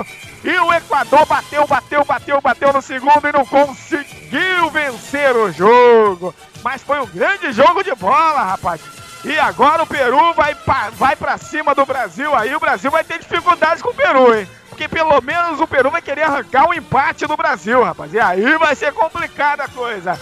E 0.45 0.59
o 0.59 0.71
Equador 0.71 1.25
bateu, 1.25 1.65
bateu, 1.65 2.05
bateu, 2.05 2.39
bateu 2.39 2.71
no 2.71 2.79
segundo 2.79 3.27
e 3.27 3.31
não 3.31 3.43
conseguiu 3.43 4.69
vencer 4.69 5.35
o 5.35 5.51
jogo. 5.51 6.35
Mas 6.63 6.83
foi 6.83 6.99
um 6.99 7.07
grande 7.07 7.51
jogo 7.51 7.83
de 7.83 7.95
bola, 7.95 8.43
rapaz. 8.43 8.79
E 9.23 9.39
agora 9.39 9.81
o 9.81 9.87
Peru 9.87 10.35
vai, 10.35 10.55
vai 10.93 11.15
para 11.15 11.39
cima 11.39 11.73
do 11.73 11.83
Brasil. 11.83 12.35
Aí 12.35 12.55
o 12.55 12.59
Brasil 12.59 12.91
vai 12.91 13.03
ter 13.03 13.17
dificuldades 13.17 13.81
com 13.81 13.89
o 13.89 13.95
Peru, 13.95 14.35
hein? 14.37 14.47
Porque 14.69 14.87
pelo 14.87 15.19
menos 15.19 15.59
o 15.59 15.65
Peru 15.65 15.89
vai 15.89 16.01
querer 16.03 16.21
arrancar 16.21 16.67
o 16.67 16.69
um 16.69 16.73
empate 16.75 17.25
do 17.25 17.35
Brasil, 17.35 17.81
rapaz. 17.83 18.13
E 18.13 18.19
aí 18.19 18.55
vai 18.59 18.75
ser 18.75 18.93
complicada 18.93 19.63
a 19.63 19.67
coisa. 19.67 20.19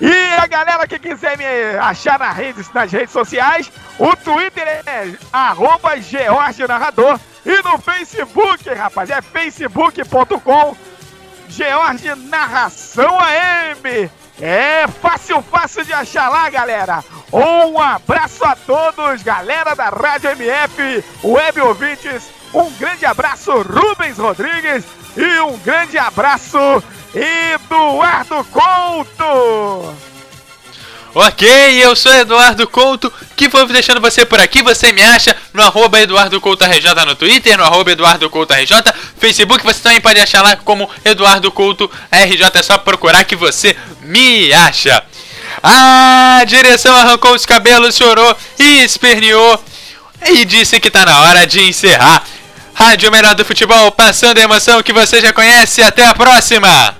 E 0.00 0.12
a 0.36 0.48
galera 0.48 0.84
que 0.88 0.98
quiser 0.98 1.38
me 1.38 1.44
achar 1.78 2.18
nas 2.18 2.36
redes, 2.36 2.72
nas 2.72 2.90
redes 2.90 3.12
sociais, 3.12 3.70
o 4.00 4.16
Twitter 4.16 4.66
é 4.66 5.14
arroba 5.32 5.90
Narrador. 6.66 7.20
E 7.44 7.62
no 7.62 7.78
Facebook, 7.78 8.68
rapaz, 8.70 9.10
é 9.10 9.22
facebook.com 9.22 10.76
George 11.48 12.14
Narração 12.28 13.18
AM. 13.18 14.10
É 14.40 14.86
fácil, 14.88 15.42
fácil 15.42 15.84
de 15.84 15.92
achar 15.92 16.28
lá, 16.28 16.48
galera. 16.48 17.04
Um 17.32 17.78
abraço 17.78 18.44
a 18.44 18.56
todos, 18.56 19.22
galera 19.22 19.74
da 19.74 19.88
Rádio 19.90 20.30
MF, 20.30 21.04
web 21.22 21.60
ouvintes. 21.60 22.30
Um 22.54 22.70
grande 22.72 23.04
abraço, 23.04 23.52
Rubens 23.62 24.18
Rodrigues. 24.18 24.84
E 25.16 25.40
um 25.40 25.58
grande 25.58 25.98
abraço, 25.98 26.58
Eduardo 27.14 28.44
Couto. 28.44 29.94
Ok, 31.12 31.48
eu 31.84 31.96
sou 31.96 32.12
Eduardo 32.14 32.68
Couto, 32.68 33.12
que 33.34 33.48
vou 33.48 33.66
deixando 33.66 34.00
você 34.00 34.24
por 34.24 34.40
aqui. 34.40 34.62
Você 34.62 34.92
me 34.92 35.02
acha 35.02 35.36
no 35.52 35.60
arroba 35.60 36.00
Eduardo 36.00 36.40
Couto 36.40 36.64
RJ 36.64 37.04
no 37.04 37.16
Twitter, 37.16 37.58
no 37.58 37.64
arroba 37.64 37.90
Eduardo 37.90 38.30
Couto 38.30 38.54
RJ, 38.54 38.76
Facebook 39.18 39.64
você 39.64 39.80
também 39.80 40.00
pode 40.00 40.20
achar 40.20 40.40
lá 40.40 40.54
como 40.54 40.88
Eduardo 41.04 41.50
Couto 41.50 41.90
RJ, 42.12 42.50
é 42.54 42.62
só 42.62 42.78
procurar 42.78 43.24
que 43.24 43.34
você 43.34 43.76
me 44.02 44.52
acha. 44.52 45.02
A 45.62 46.44
direção 46.46 46.94
arrancou 46.94 47.34
os 47.34 47.44
cabelos, 47.44 47.96
chorou 47.96 48.36
e 48.56 48.84
esperneou 48.84 49.62
e 50.28 50.44
disse 50.44 50.78
que 50.78 50.92
tá 50.92 51.04
na 51.04 51.22
hora 51.22 51.44
de 51.44 51.60
encerrar. 51.60 52.22
Rádio 52.72 53.10
Melhor 53.10 53.34
do 53.34 53.44
Futebol, 53.44 53.90
passando 53.90 54.38
a 54.38 54.42
emoção 54.42 54.80
que 54.80 54.92
você 54.92 55.20
já 55.20 55.32
conhece. 55.32 55.82
Até 55.82 56.06
a 56.06 56.14
próxima! 56.14 56.99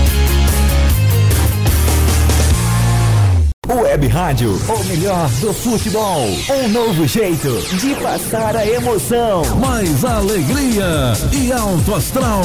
Web 3.73 4.05
Rádio, 4.09 4.59
o 4.67 4.83
melhor 4.83 5.29
do 5.39 5.53
futebol. 5.53 6.27
Um 6.49 6.67
novo 6.67 7.07
jeito 7.07 7.61
de 7.77 7.95
passar 7.95 8.53
a 8.53 8.67
emoção. 8.67 9.43
mais 9.55 10.03
alegria 10.03 11.13
e 11.31 11.53
alto 11.53 11.95
astral. 11.95 12.41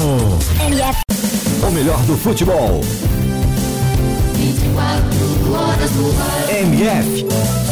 O 1.67 1.71
melhor 1.73 2.01
do 2.05 2.17
futebol. 2.17 2.81
MF 6.49 7.66